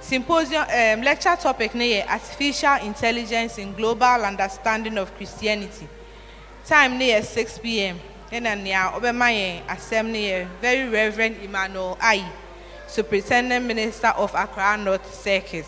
Symposium 0.00 0.62
um, 0.62 1.02
lecture 1.02 1.36
topic 1.36 1.74
ne 1.74 2.00
yɛ 2.00 2.08
Artificial 2.08 2.76
Intelligence 2.86 3.58
in 3.58 3.74
Global 3.74 4.24
Understanding 4.24 4.96
of 4.98 5.14
Christianity. 5.16 5.86
Time 6.66 6.98
ne 6.98 7.10
yɛ 7.12 7.22
6 7.22 7.58
p.m. 7.58 8.00
ɛna 8.32 8.60
nea 8.60 8.90
ɔbɛma 8.94 9.28
yɛn 9.30 9.66
asɛm 9.66 10.06
ne 10.10 10.22
yɛ 10.30 10.46
Very 10.60 10.88
Reverend 10.88 11.36
Emmanuel 11.42 11.96
Ayi, 12.00 12.24
Superintendent 12.90 13.64
Minister 13.64 14.08
of 14.08 14.34
Accra 14.34 14.76
North 14.76 15.14
Circuit. 15.14 15.66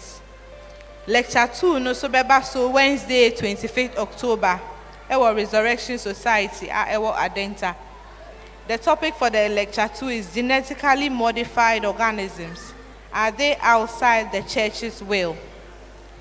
Lecture 1.06 1.48
2 1.54 1.78
no 1.80 1.92
so 1.92 2.08
bɛba 2.08 2.44
so 2.44 2.70
Wednesday 2.70 3.30
25th 3.30 3.96
October 3.96 4.60
ɛwɔ 5.08 5.36
Resurrection 5.36 5.98
Society 5.98 6.68
a 6.68 6.86
ɛwɔ 6.96 7.14
Adenta. 7.16 7.76
The 8.66 8.78
topic 8.78 9.14
for 9.14 9.28
the 9.30 9.48
lecture 9.48 9.88
two 9.88 10.08
is 10.08 10.32
genetically 10.32 11.08
modified 11.08 11.84
organisms. 11.84 12.72
Are 13.12 13.30
they 13.30 13.56
outside 13.56 14.32
the 14.32 14.42
church's 14.42 15.02
will? 15.02 15.36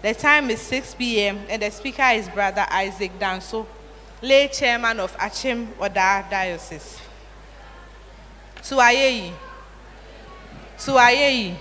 The 0.01 0.13
time 0.15 0.49
is 0.49 0.59
6 0.61 0.95
p.m. 0.95 1.39
and 1.47 1.61
the 1.61 1.69
speaker 1.69 2.09
is 2.13 2.27
Brother 2.29 2.65
Isaac 2.69 3.17
Danso, 3.19 3.65
lay 4.21 4.47
chairman 4.47 4.99
of 4.99 5.15
Achim 5.19 5.69
Oda 5.79 6.25
Diocese. 6.29 6.99
Tuayeyi. 8.63 9.31
Tuayeyi. 10.85 11.55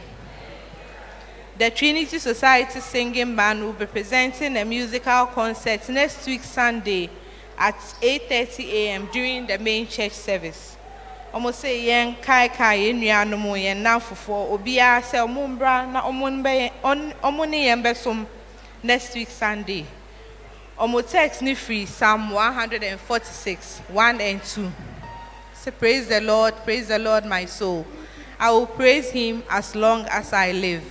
The 1.59 1.71
Trinity 1.71 2.19
Society 2.19 2.81
Singing 2.81 3.37
Band 3.37 3.63
will 3.63 3.75
be 3.75 3.85
presenting 3.85 4.57
a 4.57 4.65
musical 4.65 5.27
concert 5.27 5.87
next 5.91 6.27
week 6.27 6.43
Sunday 6.43 7.11
at 7.59 7.77
8.30 8.01 8.65
a.m. 8.73 9.09
during 9.13 9.47
the 9.47 9.59
main 9.59 9.87
church 9.87 10.13
service. 10.13 10.77
Ọmọ 11.35 11.53
sẹ 11.53 11.73
yẹn 11.87 12.15
kaekae 12.23 12.77
yẹn 12.87 13.01
nuanom 13.01 13.55
yẹn 13.55 13.83
nan 13.83 14.01
fofoɔ 14.01 14.51
obiara 14.59 15.01
sɛ 15.03 15.19
ɔmo 15.27 15.47
mbra 15.47 15.87
na 15.93 16.01
ɔmo 16.03 17.49
ne 17.49 17.67
yɛn 17.69 17.83
bɛsom 17.83 18.27
next 18.83 19.15
week 19.15 19.29
Sunday. 19.31 19.85
Ɔmo 20.79 21.07
text 21.07 21.43
ne 21.43 21.55
firi 21.55 21.87
Psalm 21.87 22.31
146, 22.31 23.83
1 23.89 24.21
and 24.21 24.43
2. 24.43 24.73
Say 25.55 25.71
praise 25.71 26.09
the 26.09 26.21
Lord, 26.23 26.55
praise 26.65 26.89
the 26.89 26.99
Lord 26.99 27.27
my 27.27 27.45
soul. 27.45 27.85
I 28.41 28.51
will 28.51 28.67
praise 28.67 29.11
him 29.11 29.43
as 29.51 29.77
long 29.77 30.07
as 30.07 30.33
I 30.33 30.53
live. 30.53 30.83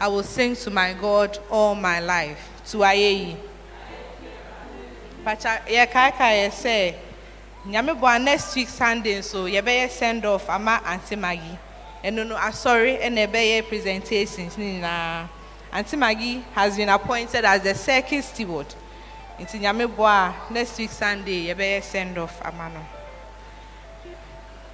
I 0.00 0.08
will 0.08 0.24
sing 0.24 0.56
to 0.56 0.70
my 0.70 0.92
God 0.92 1.38
all 1.48 1.76
my 1.76 2.00
life. 2.00 2.50
To 2.72 2.78
Ayeyi. 2.78 3.36
Pacha 5.24 5.62
yɛ 5.68 5.86
kaekae 5.86 6.34
yɛ 6.42 6.50
sɛ 6.50 6.94
nyameboa 7.66 8.22
next 8.22 8.54
week 8.54 8.68
sunday 8.68 9.18
nso 9.18 9.46
yɛbɛyɛ 9.50 9.90
send 9.90 10.24
off 10.24 10.48
ama 10.48 10.80
aunty 10.86 11.16
maggie 11.16 11.58
ɛno 12.04 12.26
no 12.28 12.36
asɔre 12.36 13.02
ɛna 13.02 13.26
ɛbɛyɛ 13.26 13.68
presentations 13.68 14.56
ne 14.56 14.78
nyinaa 14.80 15.28
aunty 15.72 15.96
maggie 15.96 16.44
has 16.54 16.76
been 16.76 16.88
appointed 16.88 17.44
as 17.44 17.60
the 17.62 17.74
circuit 17.74 18.22
steward 18.22 18.66
nti 19.40 19.58
nyameboa 19.60 20.32
next 20.50 20.78
week 20.78 20.90
sunday 20.90 21.46
yɛbɛyɛ 21.52 21.82
send 21.82 22.16
off 22.18 22.40
ama 22.44 22.70
no 22.70 22.95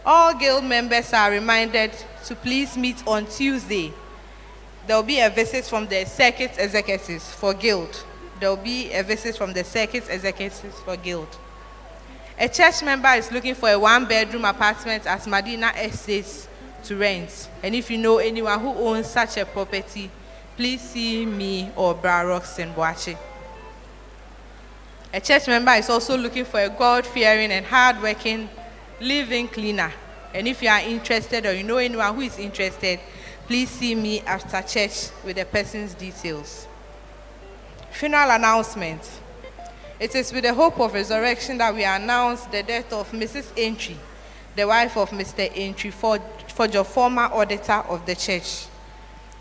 all 0.04 0.34
guild 0.34 0.64
members 0.64 1.12
are 1.12 1.30
reminded 1.30 1.92
to 2.24 2.34
please 2.34 2.76
meet 2.76 3.02
on 3.06 3.26
tuesday 3.26 3.92
there 4.86 4.96
will 4.96 5.02
be 5.02 5.20
a 5.20 5.30
visit 5.30 5.64
from 5.64 5.86
the 5.86 6.04
circuit 6.04 6.52
executives 6.58 7.32
for 7.34 7.54
guild 7.54 8.04
there 8.40 8.48
will 8.48 8.56
be 8.56 8.92
a 8.92 9.02
visit 9.02 9.36
from 9.36 9.52
the 9.52 9.62
circuit 9.62 10.04
executives 10.08 10.78
for 10.80 10.96
guild 10.96 11.28
a 12.38 12.48
church 12.48 12.82
member 12.82 13.08
is 13.10 13.30
looking 13.30 13.54
for 13.54 13.68
a 13.68 13.78
one 13.78 14.04
bedroom 14.06 14.44
apartment 14.44 15.06
at 15.06 15.20
Madina 15.26 15.72
Estates 15.76 16.48
to 16.84 16.96
rent. 16.96 17.48
And 17.62 17.74
if 17.74 17.90
you 17.90 17.98
know 17.98 18.18
anyone 18.18 18.58
who 18.60 18.68
owns 18.70 19.06
such 19.08 19.36
a 19.36 19.46
property, 19.46 20.10
please 20.56 20.80
see 20.80 21.26
me 21.26 21.70
or 21.76 21.94
Bra 21.94 22.22
Roxen 22.22 22.72
Boakye. 22.74 23.16
A 25.14 25.20
church 25.20 25.46
member 25.46 25.72
is 25.72 25.90
also 25.90 26.16
looking 26.16 26.44
for 26.44 26.60
a 26.60 26.70
God 26.70 27.06
fearing 27.06 27.52
and 27.52 27.66
hard 27.66 28.00
working 28.00 28.48
living 29.02 29.48
cleaner. 29.48 29.92
And 30.34 30.48
if 30.48 30.62
you 30.62 30.68
are 30.68 30.80
interested 30.80 31.44
or 31.44 31.52
you 31.52 31.64
know 31.64 31.76
anyone 31.76 32.14
who 32.14 32.22
is 32.22 32.38
interested, 32.38 33.00
please 33.46 33.68
see 33.68 33.94
me 33.94 34.20
after 34.20 34.62
church 34.62 35.10
with 35.24 35.36
the 35.36 35.44
person's 35.44 35.94
details. 35.94 36.66
Funeral 37.90 38.30
announcement. 38.30 39.08
It 40.00 40.14
is 40.14 40.32
with 40.32 40.44
the 40.44 40.54
hope 40.54 40.80
of 40.80 40.94
resurrection 40.94 41.58
that 41.58 41.74
we 41.74 41.84
announce 41.84 42.44
the 42.46 42.62
death 42.62 42.92
of 42.92 43.10
Mrs. 43.12 43.52
Entry, 43.56 43.96
the 44.56 44.66
wife 44.66 44.96
of 44.96 45.10
Mr. 45.10 45.50
Entry, 45.54 45.90
for, 45.90 46.18
for 46.48 46.66
your 46.66 46.84
former 46.84 47.24
auditor 47.24 47.84
of 47.88 48.04
the 48.06 48.14
church. 48.14 48.66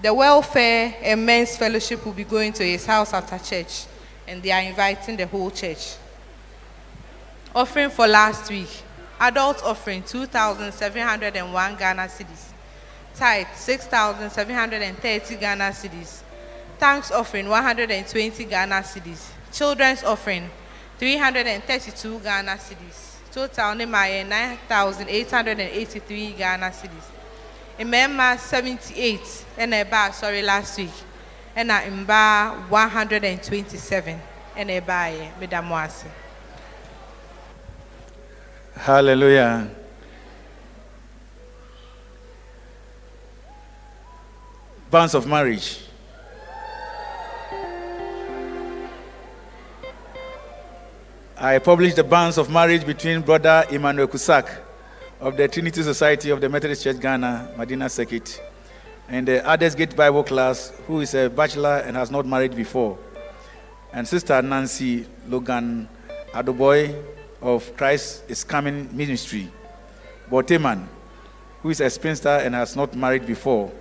The 0.02 0.14
welfare 0.14 0.96
and 1.02 1.26
men's 1.26 1.58
fellowship 1.58 2.06
will 2.06 2.14
be 2.14 2.24
going 2.24 2.54
to 2.54 2.64
his 2.64 2.86
house 2.86 3.14
after 3.14 3.38
church, 3.38 3.86
and 4.28 4.44
they 4.44 4.52
are 4.52 4.62
inviting 4.62 5.16
the 5.18 5.28
whole 5.28 5.52
church. 5.52 5.96
Offering 7.56 7.90
for 7.90 8.08
last 8.08 8.50
week. 8.50 8.70
Adult 9.22 9.64
offering 9.64 10.02
2,701 10.02 11.76
Ghana 11.76 12.08
cedis. 12.08 12.54
Tithe 13.14 13.46
6,730 13.56 15.36
Ghana 15.36 15.66
cedis. 15.66 16.24
Thanks 16.80 17.12
offering 17.12 17.48
120 17.48 18.46
Ghana 18.46 18.82
cedis. 18.82 19.30
Children's 19.52 20.04
offering 20.04 20.50
332 20.98 22.20
Ghana 22.20 22.54
cedis. 22.54 23.18
Total 23.32 23.76
Nemaye 23.76 24.28
9,883 24.28 26.32
Ghana 26.32 26.72
cedis. 26.72 27.06
Imema 27.78 28.40
78 28.40 29.46
and 29.60 29.76
a 29.76 29.84
bar 29.84 30.12
sorry 30.14 30.42
last 30.42 30.80
week. 30.80 30.90
And 31.56 31.70
a 31.70 31.76
imba 31.76 32.68
127 32.70 34.20
and 34.56 34.72
a 34.72 34.80
bar 34.80 35.12
medamoase. 35.40 36.08
Hallelujah. 38.76 39.70
Bonds 44.90 45.14
of 45.14 45.28
marriage. 45.28 45.80
I 51.38 51.60
published 51.60 51.96
the 51.96 52.04
bonds 52.04 52.38
of 52.38 52.50
marriage 52.50 52.86
between 52.86 53.22
Brother 53.22 53.66
Emmanuel 53.72 54.08
Kusak 54.08 54.48
of 55.20 55.38
the 55.38 55.48
Trinity 55.48 55.82
Society 55.84 56.30
of 56.30 56.40
the 56.40 56.50
Methodist 56.50 56.84
Church 56.84 57.00
Ghana, 57.00 57.54
Madina 57.58 57.90
Circuit, 57.90 58.42
and 59.10 59.28
the 59.28 59.48
Others 59.48 59.76
Gate 59.76 59.96
Bible 59.96 60.24
class, 60.24 60.72
who 60.88 61.02
is 61.02 61.14
a 61.14 61.30
bachelor 61.30 61.78
and 61.86 61.96
has 61.96 62.12
not 62.12 62.26
married 62.26 62.56
before, 62.56 62.98
and 63.94 64.08
Sister 64.08 64.42
Nancy 64.42 65.06
Logan 65.28 65.88
Adoboy 66.34 67.21
of 67.42 67.76
Christ 67.76 68.24
is 68.28 68.44
Coming 68.44 68.90
Ministry, 68.96 69.52
Boteman, 70.30 70.88
who 71.62 71.70
is 71.70 71.82
a 71.82 71.90
spinster 71.90 72.30
and 72.30 72.56
has 72.56 72.76
not 72.76 72.96
married 72.96 73.26
before. 73.26 73.72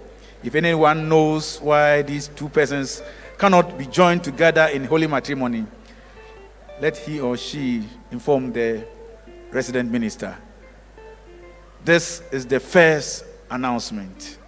If 0.43 0.55
anyone 0.55 1.09
knows 1.09 1.61
why 1.61 2.03
these 2.03 2.29
two 2.29 2.49
persons 2.49 3.03
cannot 3.37 3.77
be 3.79 3.87
joined 3.87 4.25
together 4.25 4.67
in 4.67 4.85
holy 4.85 5.07
matrimony, 5.07 5.67
let 6.81 6.97
he 6.97 7.21
or 7.21 7.37
she 7.37 7.83
inform 8.11 8.53
the 8.53 8.87
resident 9.51 9.91
minister. 9.91 10.37
This 11.85 12.23
is 12.31 12.47
the 12.47 12.61
first 12.61 13.25
announcement. 13.51 14.39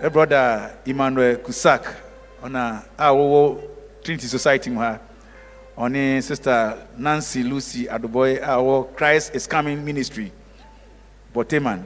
A 0.00 0.08
brother 0.10 0.76
Emmanuel 0.86 1.36
Kusak 1.36 1.94
on 2.42 2.56
a 2.56 2.84
our 2.98 3.58
Trinity 4.02 4.26
Society 4.26 4.70
ɔne 5.76 6.22
sister 6.22 6.76
Nancy 6.96 7.42
Lucy 7.42 7.86
Adoboy 7.86 8.36
a 8.42 8.56
ɔwɔ 8.58 8.94
Christ 8.96 9.34
is 9.34 9.46
coming 9.46 9.84
ministry. 9.84 10.32
Boteman 11.34 11.84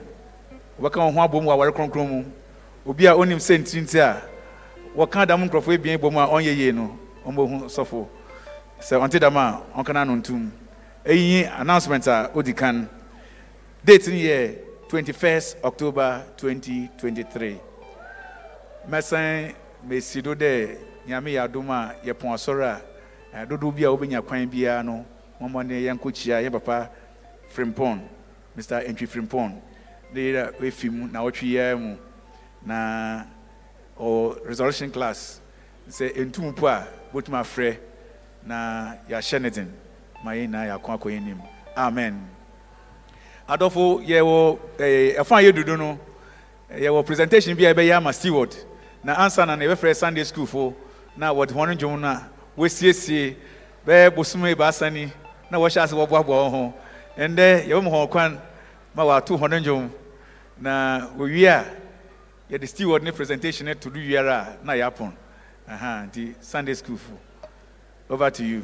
wɔbɛka 0.80 0.96
wɔn 1.00 1.14
ho 1.14 1.20
abɔ 1.20 1.42
mu 1.42 1.48
wɔ 1.48 1.52
aware 1.54 1.72
kronkron 1.72 2.08
mu. 2.08 2.24
Obi 2.86 3.06
a 3.06 3.14
onim 3.14 3.38
sɛ 3.38 3.58
ntirinti 3.58 3.98
a 3.98 4.22
wɔka 4.96 5.26
dam 5.26 5.48
nkurɔfoɔ 5.48 5.74
ebien 5.78 5.98
bɔ 5.98 6.12
mu 6.12 6.18
a 6.20 6.26
ɔnyɛ 6.26 6.56
yie 6.56 6.72
no 6.72 6.98
ɔmbɛhu 7.26 7.64
sɔfo 7.64 8.06
sɛ 8.80 8.98
ɔnte 9.00 9.18
dam 9.20 9.36
a 9.36 9.62
ɔnka 9.76 9.94
no 9.94 10.00
ano 10.00 10.16
ntum. 10.16 10.50
Ɛyi 11.06 11.60
announcement 11.60 12.06
a 12.06 12.30
odi 12.34 12.52
kan. 12.52 12.88
Date 13.84 14.08
no 14.08 14.14
yɛ 14.14 14.58
21st 14.88 15.56
october 15.64 16.24
2023 16.36 17.56
mɛsan 18.90 19.54
mesi 19.86 20.22
do 20.22 20.34
dɛ 20.34 20.76
nyame 21.06 21.32
yɛ 21.32 21.44
adom 21.44 21.70
a 21.70 21.94
yɛpɔn 22.04 22.32
asɔre 22.34 22.64
a 22.64 22.80
eh, 23.34 23.44
dodoɔ 23.46 23.74
bi 23.74 23.84
a 23.84 23.88
wobɛnya 23.88 24.22
kwan 24.26 24.46
biara 24.48 24.82
no 24.84 25.04
mɔmmɔ 25.40 25.66
ne 25.66 25.74
yɛnkɔkyia 25.82 26.42
yɛ 26.44 26.50
papa 26.52 26.90
frimpɔn 27.54 28.00
mr 28.56 28.82
entry 28.86 29.06
frimpɔn 29.06 29.60
ne 30.12 30.20
yɛra 30.20 30.52
ɛfi 30.60 30.90
mu 30.90 31.06
na 31.06 31.20
wɔtwe 31.20 31.48
yɛa 31.52 31.78
mu. 31.78 31.96
Na 32.64 33.24
ɔ 33.98 34.36
resurrection 34.46 34.90
class 34.90 35.40
sɛ 35.88 36.12
ɛntum 36.16 36.54
po 36.56 36.66
a 36.66 36.86
bɛtumi 37.12 37.40
afrɛ 37.40 37.78
na 38.44 38.94
yɛahyɛ 39.08 39.40
ne 39.42 39.50
den 39.50 39.72
ma 40.24 40.32
yɛn 40.32 40.48
nyinaa 40.50 40.66
yɛako 40.78 40.98
akɔ 40.98 41.10
yɛn 41.10 41.36
amen. 41.76 42.28
Adɔfo 43.48 44.02
yɛwɔ 44.06 44.58
ɛfa 45.18 45.36
a 45.38 45.42
yɛdudu 45.52 45.78
no 45.78 45.98
yɛwɔ 46.72 47.06
presentation 47.06 47.56
bi 47.56 47.64
a 47.64 47.74
yɛbɛyɛ 47.74 47.96
ama 47.96 48.12
steward. 48.12 48.54
Na 49.04 49.14
ansa 49.24 49.46
na 49.46 49.54
na 49.56 49.64
yɛbɛfrɛ 49.64 49.94
sunday 49.96 50.24
school 50.24 50.46
fo 50.46 50.74
na 51.16 51.32
wɔde 51.32 51.52
wɔn 51.52 51.76
dwom 51.78 52.00
no 52.00 52.08
a 52.08 52.28
wɔasiesie 52.58 53.36
bɛyɛ 53.86 54.14
bosom 54.14 54.42
ebaasa 54.46 54.90
ni 54.92 55.10
na 55.50 55.58
wɔhyɛ 55.58 55.82
ase 55.82 55.92
wɔboaboa 55.94 56.42
wɔn 56.42 56.50
ho. 56.50 56.74
Ɛndɛ 57.16 57.66
yɛbɛma 57.68 57.90
wɔn 57.90 58.10
kwan 58.10 58.40
ma 58.94 59.02
wɔato 59.04 59.38
wɔn 59.38 59.62
dwom 59.64 59.90
na 60.60 61.06
wɔwie 61.16 61.46
a 61.46 61.64
yɛde 62.50 62.66
steward 62.68 63.02
ne 63.02 63.12
presentation 63.12 63.66
no 63.66 63.74
to 63.74 63.90
do 63.90 64.00
wiara 64.00 64.56
na 64.64 64.72
yɛapɔn 64.72 65.12
aha 65.68 66.04
nti 66.06 66.34
sunday 66.40 66.74
school 66.74 66.96
fo 66.96 67.12
over 68.10 68.30
to 68.30 68.44
you. 68.44 68.62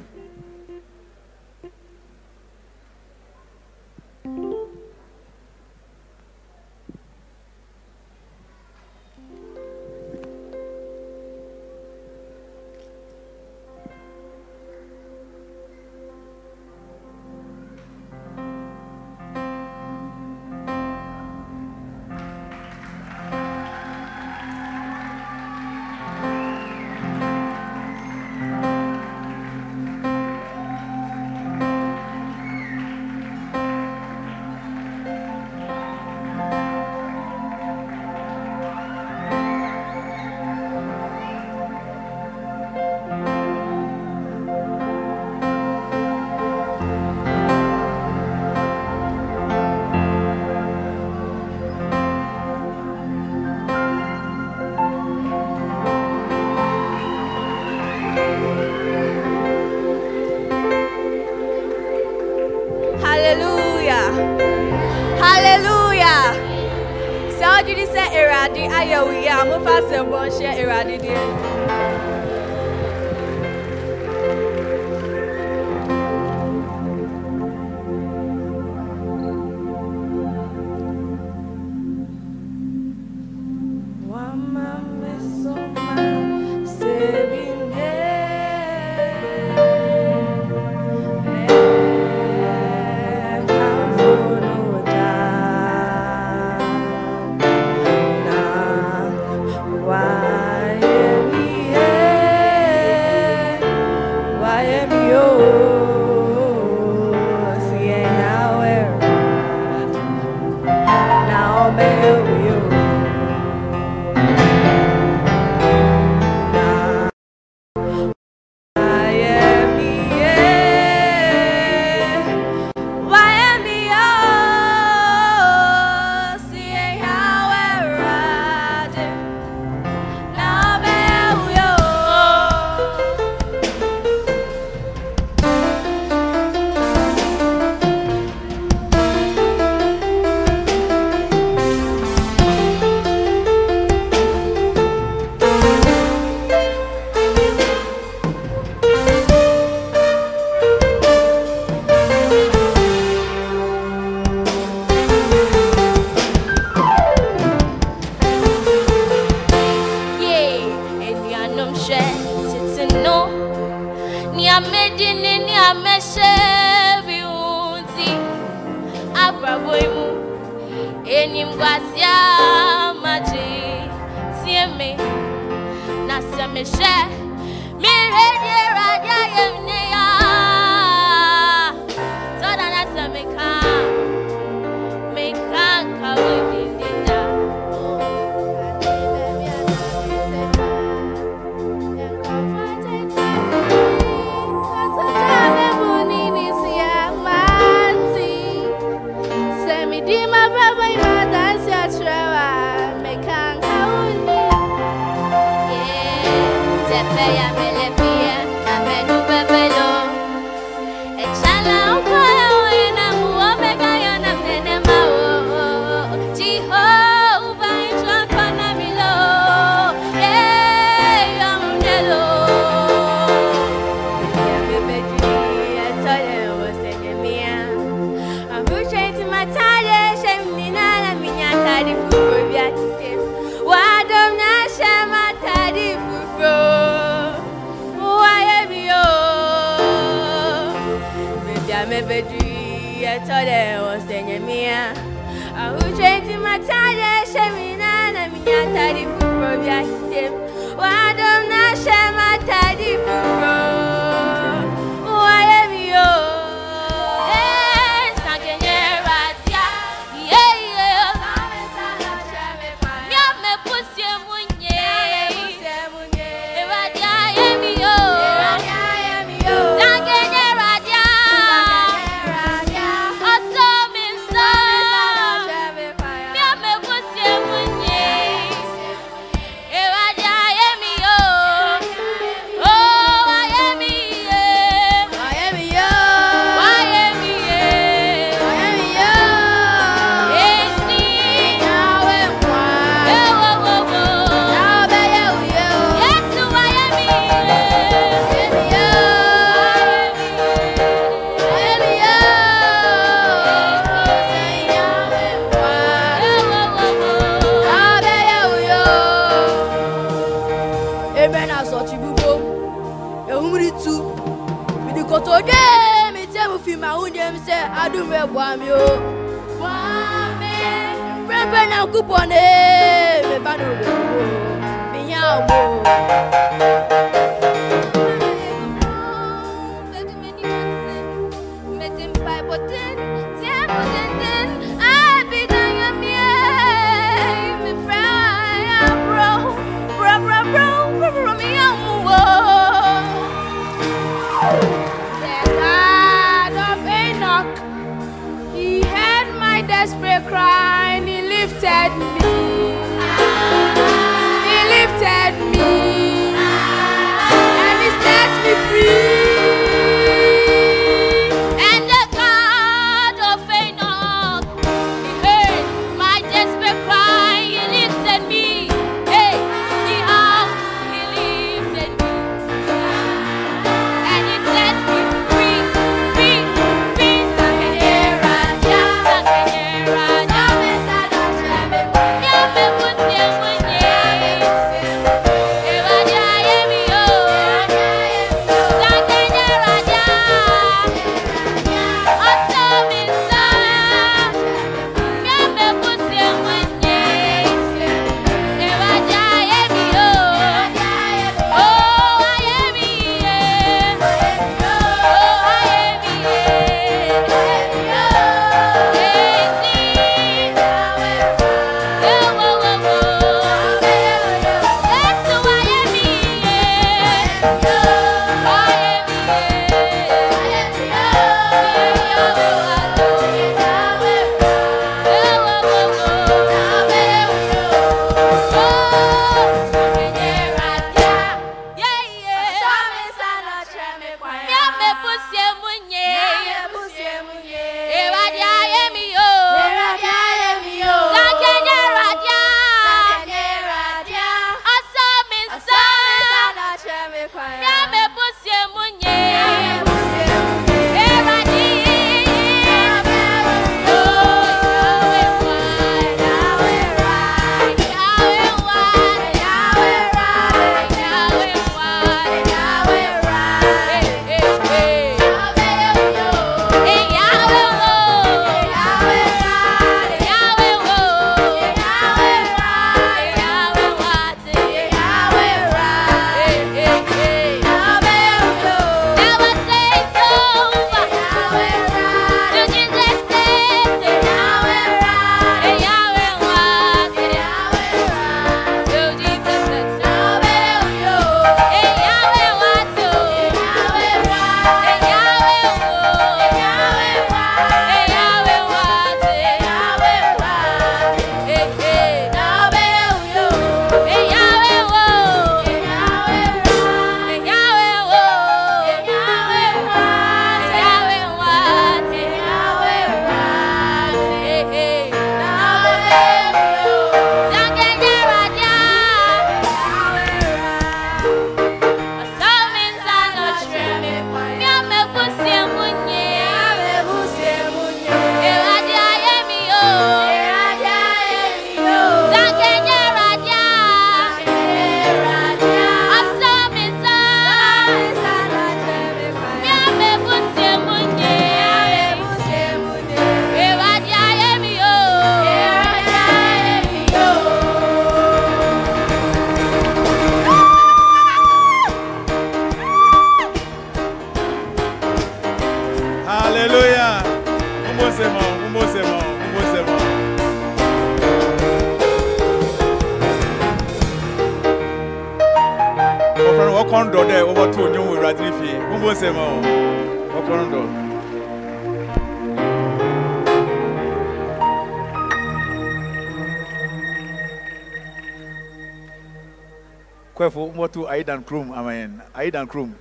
Umotu 581.45 581.65
Aidan 581.65 581.67
Krum, 581.67 581.73
amen. 581.77 582.23
Aidan 582.35 582.67
Krum, 582.67 582.95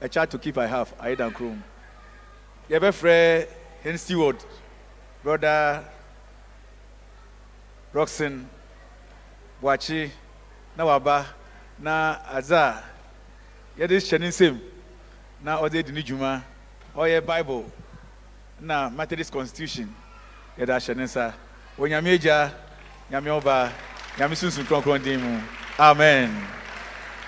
a 0.00 0.08
child 0.08 0.30
to 0.30 0.38
keep 0.38 0.58
I 0.58 0.66
have, 0.66 0.92
Aidan 1.00 1.32
Krum. 1.32 1.62
Yɛbɛ 2.70 2.92
frɛ 2.92 3.48
hen 3.82 3.98
steward 3.98 4.36
brother 5.22 5.84
roxon 7.94 8.44
boakye 9.62 10.10
na 10.76 10.84
waba 10.84 11.26
na 11.78 12.18
adze 12.30 12.52
a 12.52 12.82
yɛde 13.78 13.96
hyɛ 13.96 14.20
ne 14.20 14.28
nsam 14.28 14.60
na 15.42 15.56
ɔde 15.58 15.82
di 15.86 15.92
ne 15.92 16.02
dwuma 16.02 16.42
ɔyɛ 16.94 17.24
bible 17.24 17.64
na 18.60 18.90
methodist 18.90 19.32
constitution 19.32 19.88
yɛde 20.58 20.76
ahyɛ 20.76 20.96
ne 20.96 21.04
nsa 21.04 21.32
onyame 21.78 22.14
agya 22.14 22.52
nyame 23.10 23.30
ɔba 23.40 23.72
nyame 24.18 24.36
sunsun 24.36 24.64
kronkron 24.66 25.02
din 25.02 25.20
mu 25.20 25.40
amen 25.78 26.47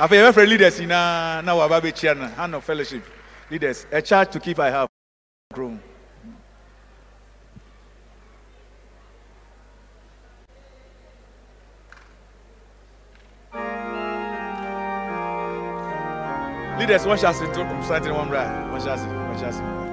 afei 0.00 0.18
yɛbɛfrɛ 0.18 0.46
leaders 0.48 0.80
nyinaa 0.80 1.42
na 1.44 1.54
waba 1.54 1.80
bɛkyia 1.80 2.16
no 2.16 2.26
hand 2.28 2.54
of 2.54 2.64
fellowship. 2.64 3.04
Leaders 3.50 3.84
a 3.92 4.00
charge 4.00 4.30
to 4.30 4.40
keep 4.40 4.58
i 4.58 4.70
have 4.70 4.88
room 5.56 5.80
leaders 16.78 17.04
wɔn 17.04 17.18
hyɛ 17.18 17.28
ase 17.28 17.40
to 17.54 17.60
santen 17.88 18.12
wɔn 18.16 18.26
mmerɛ 18.28 18.40
a 18.40 18.68
wɔn 18.72 18.80
hyɛ 18.80 18.92
ase 18.94 19.04
wɔn 19.04 19.36
hyɛ 19.36 19.48
ase 19.48 19.89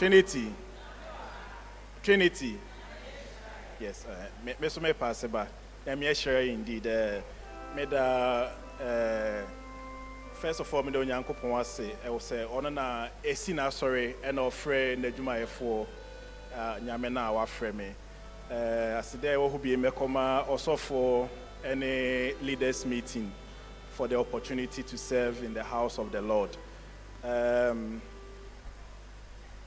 Trinity. 0.00 0.50
Trinity. 2.02 2.58
Yes. 3.78 4.06
Uh, 4.06 4.28
me, 4.42 4.54
me 4.58 4.70
so 4.70 4.80
me 4.80 4.94
pass 4.94 5.22
ba. 5.24 5.46
I'm 5.86 6.00
here 6.00 6.14
sure 6.14 6.40
indeed. 6.40 6.86
Uh, 6.86 7.20
me 7.76 7.84
da. 7.84 8.48
Uh, 8.82 9.42
first 10.32 10.60
of 10.60 10.72
all, 10.72 10.82
me 10.84 10.90
da 10.90 11.00
onyankopɔn 11.00 11.60
ase. 11.60 11.90
Ɛwɔ 12.02 12.18
sɛ 12.18 12.48
ɔno 12.48 12.72
na 12.72 13.08
esi 13.22 13.54
na 13.54 13.68
asɔre 13.68 14.14
ɛna 14.24 14.40
ɔfrɛ 14.48 14.96
n'adwumayɛfoɔ 14.96 15.86
nyame 16.82 17.12
na 17.12 17.30
wafrɛ 17.32 17.74
me. 17.74 17.94
Uh, 18.50 18.54
asede 19.02 19.24
a 19.24 19.36
ɛwɔ 19.36 19.52
hɔ 19.52 19.62
bi 19.62 19.90
mɛkɔma 19.90 20.46
ɔsɔfoɔ 20.48 21.28
leaders 22.40 22.86
meeting 22.86 23.30
for 23.90 24.08
the 24.08 24.18
opportunity 24.18 24.82
to 24.82 24.96
serve 24.96 25.44
in 25.44 25.52
the 25.52 25.62
house 25.62 25.98
of 25.98 26.10
the 26.10 26.22
Lord. 26.22 26.56
Um, 27.22 28.00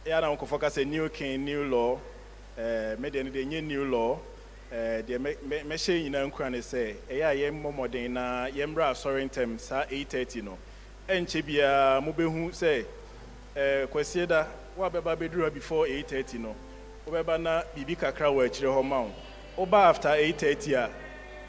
yeah, 0.05 0.19
now 0.19 0.35
nkɔfɔ 0.35 0.59
ka 0.59 0.67
sɛ 0.67 0.85
new 0.85 1.09
king 1.09 1.45
new 1.45 1.63
law. 1.65 1.99
Uh, 2.57 2.95
me 2.99 3.09
deɛ 3.09 3.23
no 3.25 3.31
nye 3.31 3.61
new 3.61 3.85
law. 3.85 4.19
Uh, 4.71 5.01
deɛ 5.01 5.17
mɛ- 5.19 5.37
mɛ- 5.47 5.63
mɛhyɛ 5.65 6.31
nkura 6.31 6.51
ne 6.51 6.57
sɛ 6.59 6.95
ɛyɛ 7.09 7.23
a 7.31 7.35
yɛn 7.35 7.61
mmɔmɔden 7.61 8.09
na 8.11 8.47
yɛmmra 8.49 8.91
asɔre 8.91 9.29
ntɛm 9.29 9.59
saa 9.59 9.85
8:30 9.85 10.41
no 10.43 10.57
ɛnkyɛ 11.07 11.41
biara 11.45 12.01
mobɛhu 12.01 12.49
sɛ 12.51 12.85
uh, 13.55 13.87
kwasie 13.87 14.27
da 14.27 14.45
wo 14.75 14.85
a 14.85 14.89
bɛba 14.89 15.15
bɛduru 15.15 15.43
ha 15.43 15.49
before 15.49 15.85
8:30 15.87 16.39
no 16.39 16.55
wobɛba 17.07 17.39
na 17.41 17.61
biribi 17.75 17.95
kakra 17.97 18.27
wɔ 18.31 18.47
akyire 18.47 18.69
hɔ 18.73 18.83
ma 18.83 19.01
wo 19.01 19.11
woba 19.65 19.89
after 19.89 20.09
8:30 20.09 20.73
a 20.75 20.89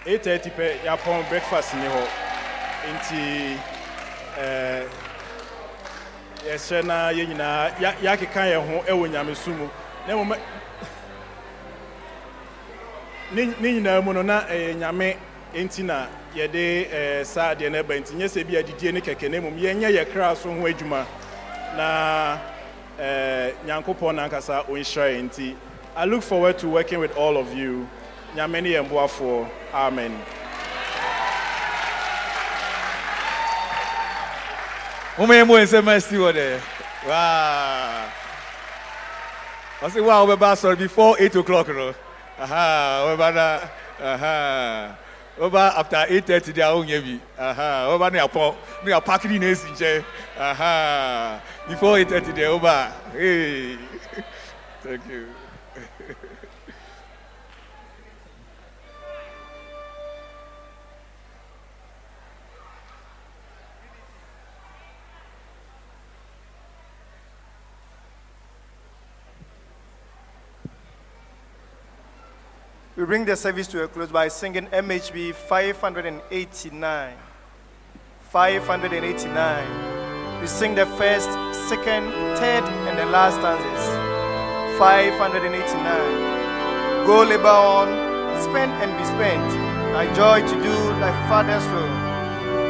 8:30 0.07 0.50
pɛ 0.55 0.78
yɛapɔn 0.84 1.28
breakfast 1.28 1.74
ni 1.74 1.81
hɔ 1.86 2.07
nti 2.92 3.58
eh, 4.39 4.84
yɛhyɛ 6.44 6.84
na 6.84 7.10
yɛn 7.12 7.28
nyinaa 7.28 7.70
yɛakeka 8.02 8.42
yɛn 8.52 8.84
ho 8.86 8.97
wɔ 8.97 9.08
nyamesu 9.10 9.50
mu. 9.56 9.68
Na 10.06 10.14
mmom 10.14 10.36
ne 13.32 13.47
nyinaa 13.73 14.05
mu 14.05 14.12
no 14.12 14.23
na 14.23 14.42
ɛyɛ 14.42 14.76
nyame 14.76 15.16
nti 15.55 15.82
na 15.84 16.06
yɛde 16.34 16.92
eh, 16.92 17.24
saa 17.24 17.55
adeɛ 17.55 17.70
no 17.73 17.82
ɛba 17.82 18.00
nti 18.00 18.14
nyɛ 18.14 18.26
sɛ 18.28 18.44
bi 18.47 18.55
adidie 18.56 18.92
ne 18.92 19.00
kɛkɛ. 19.00 19.31
Na 19.31 19.39
mmom 19.40 19.58
yɛnyɛ 19.58 19.90
yɛ 19.92 20.12
kra 20.12 20.36
so 20.36 20.50
ho 20.50 20.66
adwuma. 20.66 21.06
Na 21.76 22.39
eh, 22.98 23.52
nyankopɔn 23.66 24.14
nankasa 24.16 24.66
ɔnhyira 24.68 25.10
yɛn 25.16 25.31
nti 25.31 25.56
i 25.97 26.05
look 26.05 26.23
forward 26.23 26.58
to 26.58 26.68
working 26.68 26.98
with 26.98 27.16
all 27.16 27.36
of 27.36 27.55
you. 27.55 27.89
Nyame 28.36 28.62
ne 28.62 28.73
yɛn 28.73 28.89
boafoɔ. 28.89 29.48
Amen. 29.73 30.12
Mama 35.18 35.34
yẹn 35.34 35.47
mu 35.47 35.55
nsɛm 35.55 35.89
asi 35.89 36.17
wɔ 36.17 36.33
dɛ. 36.33 36.60
Waa. 37.07 38.09
Ɔsi 39.81 40.01
wa 40.05 40.15
a 40.18 40.26
wɔbɛba 40.26 40.52
asɔre 40.52 40.76
before 40.78 41.17
eight 41.20 41.36
o'clock 41.36 41.68
no. 41.68 41.94
Aha, 42.41 43.31
na. 43.33 43.60
Aha. 44.05 44.97
Wɔba 45.39 45.78
after 45.78 46.05
eight 46.09 46.26
thirty 46.26 46.52
de 46.52 46.62
a 46.62 46.67
wɔnyɛ 46.73 47.01
bi. 47.05 47.20
Aha, 47.39 47.86
wɔba 47.91 48.12
ne 48.12 48.18
apɔ 48.18 48.55
ne 48.84 48.91
apaki 48.93 49.31
ne 49.31 49.39
na 49.39 49.47
esi 49.47 49.68
nkyɛn. 49.70 50.05
Aha. 50.36 51.41
Before 51.68 51.97
eight 51.99 52.09
thirty 52.09 52.33
de 52.33 52.43
wɔba. 52.43 52.91
Hey. 53.12 53.78
Thank 54.83 55.09
you. 55.09 55.28
We 72.97 73.05
bring 73.05 73.24
the 73.24 73.34
service 73.34 73.66
to 73.68 73.82
a 73.82 73.89
close 73.89 74.12
by 74.12 74.28
singing 74.28 74.68
MHB 74.68 75.34
589. 75.34 77.14
589. 78.31 80.40
We 80.40 80.47
sing 80.47 80.76
the 80.76 80.86
first, 80.86 81.28
second, 81.68 82.12
third, 82.39 82.62
and 82.86 82.97
the 82.97 83.06
last 83.06 83.34
stanzas. 83.42 83.89
589. 84.78 87.05
Go 87.05 87.24
labor 87.24 87.48
on, 87.48 87.89
spend 88.40 88.70
and 88.78 88.97
be 88.97 89.05
spent. 89.05 89.50
Thy 89.92 90.06
joy 90.14 90.47
to 90.47 90.55
do 90.62 90.94
thy 91.02 91.10
Father's 91.28 91.66
will. 91.74 91.90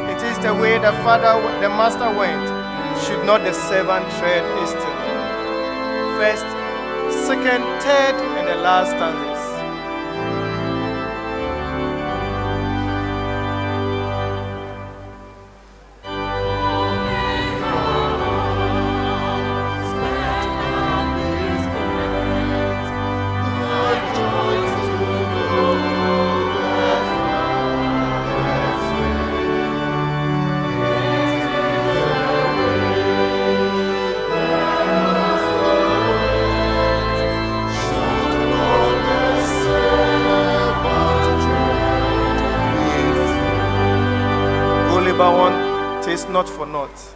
It 0.09 0.23
is 0.25 0.39
the 0.39 0.55
way 0.55 0.79
the 0.79 0.93
father, 1.05 1.39
the 1.61 1.69
master 1.69 2.11
went, 2.17 2.49
should 3.05 3.27
not 3.27 3.45
the 3.45 3.53
servant 3.53 4.09
tread 4.17 4.43
hastily? 4.57 4.89
First, 6.17 6.49
second, 7.29 7.63
third, 7.85 8.15
and 8.41 8.49
the 8.49 8.57
last 8.57 8.93
stanzas. 8.93 9.34
Not 46.35 46.49
for 46.49 46.67
naught. 46.67 47.14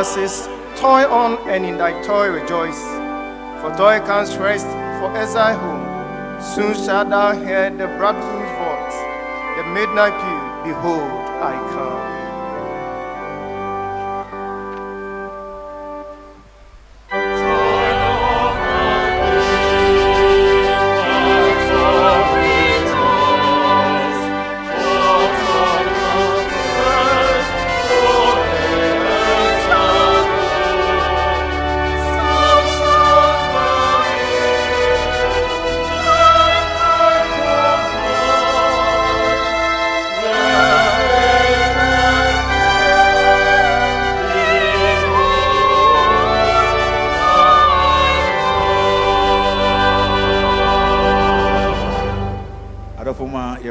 Toil 0.00 1.12
on 1.12 1.36
and 1.46 1.66
in 1.66 1.76
thy 1.76 1.92
toil 2.00 2.30
rejoice, 2.32 2.80
for 3.60 3.68
toil 3.76 4.00
comes 4.00 4.34
rest 4.38 4.64
for 4.96 5.12
as 5.14 5.36
exile 5.36 5.58
home. 5.58 6.40
Soon 6.40 6.72
shalt 6.72 7.10
thou 7.10 7.36
hear 7.36 7.68
the 7.68 7.86
bridegroom's 7.98 8.48
voice, 8.56 8.98
the 9.58 9.64
midnight 9.76 10.16
peal, 10.16 10.72
behold, 10.72 11.19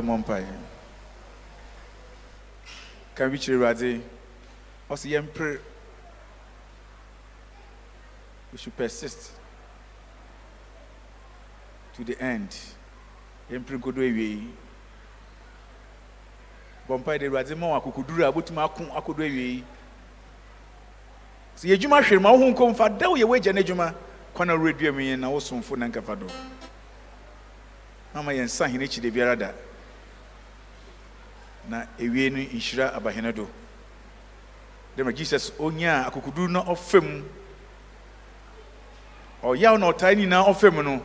yɛmmɔ 0.10 0.18
mpaeɛ 0.18 0.54
ka 3.16 3.28
bi 3.28 3.38
kyerɛ 3.38 3.56
awurade 3.56 4.02
ɔsɛ 4.90 5.10
yɛmpere 5.10 5.62
we 8.52 8.58
should 8.58 8.76
persist 8.76 9.34
to 11.94 12.04
the 12.04 12.20
end. 12.20 12.50
Yɛmpere 13.52 13.78
nkodo 13.78 14.02
awiei 14.02 14.48
bɔ 16.88 16.98
mpaeɛ 17.04 17.20
de 17.20 17.26
awurade 17.28 17.56
ma 17.58 17.68
wɔ 17.68 17.78
akokoduru 17.78 18.24
a 18.24 18.32
wobɛtumi 18.32 18.66
ako 18.66 18.84
akɔdo 18.96 19.24
awiei 19.24 19.64
sɛ 21.58 21.76
yɛdwuma 21.76 22.02
hwere 22.02 22.22
ma 22.22 22.32
wo 22.32 22.38
ho 22.38 22.52
nkɔm 22.54 22.76
fa 22.76 22.90
da 22.90 23.10
wo 23.10 23.16
yɛwɔ 23.16 23.38
agya 23.38 23.54
no 23.54 23.62
adwuma 23.62 23.96
kwan 24.34 24.50
a 24.50 24.54
worɛdua 24.54 24.94
mu 24.94 25.02
yɛ 25.02 25.20
na 25.20 25.30
wo 25.30 25.40
somfo 25.40 25.78
na 25.78 25.88
nkafa 25.88 26.20
do. 26.20 26.28
Mama 28.14 28.32
yɛn 28.32 28.46
nsa 28.46 28.68
hene 28.68 28.88
kyide 28.88 29.12
biara 29.14 29.36
da 29.38 29.52
na 31.70 31.86
ewie 32.00 32.30
no 32.30 32.38
nhyira 32.38 32.94
abahene 32.94 33.32
do. 33.34 33.48
Dɛm 34.98 35.14
jesus 35.16 35.52
onyaa 35.60 36.08
akokoduru 36.08 36.50
na 36.50 36.64
ɔfam. 36.64 37.24
Ɔyaw 39.44 39.78
na 39.80 39.92
ɔtaa 39.92 40.16
nyinaa 40.16 40.44
ɔfam 40.50 40.84
no 40.84 41.02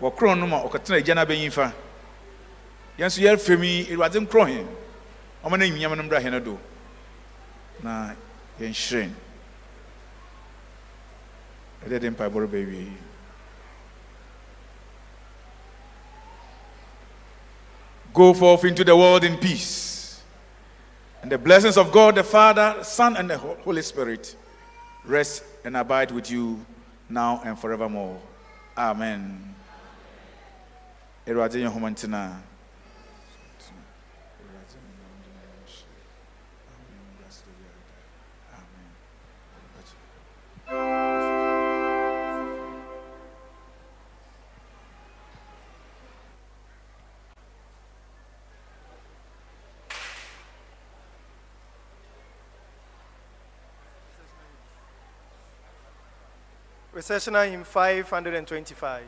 wɔkorɔn 0.00 0.38
no 0.38 0.46
ma 0.46 0.62
ɔkɔtena 0.62 0.96
agya 0.98 1.14
no 1.14 1.22
abɛnyi 1.22 1.50
fa 1.52 1.74
yɛn 2.98 3.06
nso 3.06 3.20
yɛfam 3.20 3.64
yi 3.64 3.92
awurade 3.92 4.20
nkorɔ 4.20 4.46
he 4.48 4.66
ɔma 5.44 5.58
no 5.58 5.94
no 5.94 6.02
mmra 6.02 6.20
hene 6.22 6.40
do. 6.40 6.58
Na 7.82 8.14
yɛnhyerɛn. 8.60 9.10
Ɛdɛ 11.84 11.98
de 12.00 12.10
mpaebɔre 12.10 12.46
bɛwie 12.46 13.09
Go 18.12 18.34
forth 18.34 18.64
into 18.64 18.84
the 18.84 18.96
world 18.96 19.24
in 19.24 19.36
peace. 19.36 20.22
And 21.22 21.30
the 21.30 21.38
blessings 21.38 21.76
of 21.76 21.92
God, 21.92 22.14
the 22.14 22.24
Father, 22.24 22.82
Son, 22.82 23.16
and 23.16 23.28
the 23.28 23.38
Holy 23.38 23.82
Spirit 23.82 24.34
rest 25.04 25.44
and 25.64 25.76
abide 25.76 26.10
with 26.10 26.30
you 26.30 26.64
now 27.08 27.42
and 27.44 27.58
forevermore. 27.58 28.18
Amen. 28.76 29.54
Awurade 31.26 32.49
Recessional 57.00 57.44
hymn 57.50 57.64
525. 57.64 59.04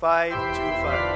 525. 0.00 1.15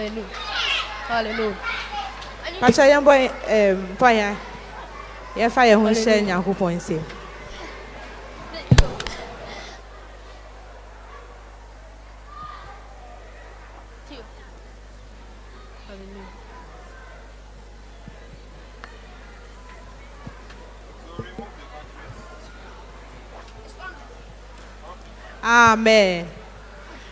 Hallelujah. 0.00 0.32
Hallelujah. 1.12 1.56
pakyɛ 2.60 2.84
yɛmbɔ 2.92 3.12
ɛm, 3.56 3.76
mpaeɛ 3.96 4.28
yɛfa 5.36 5.62
yɛn 5.68 5.80
ho 5.80 5.88
hyɛ 5.92 6.24
nyankopɔn 6.24 6.76
nsam 6.76 7.04
amen 25.44 26.26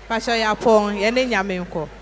pakyɛ 0.08 0.34
yɛapɔn 0.42 0.96
yɛne 1.02 1.20
nyame 1.28 1.54
nkɔ 1.64 1.97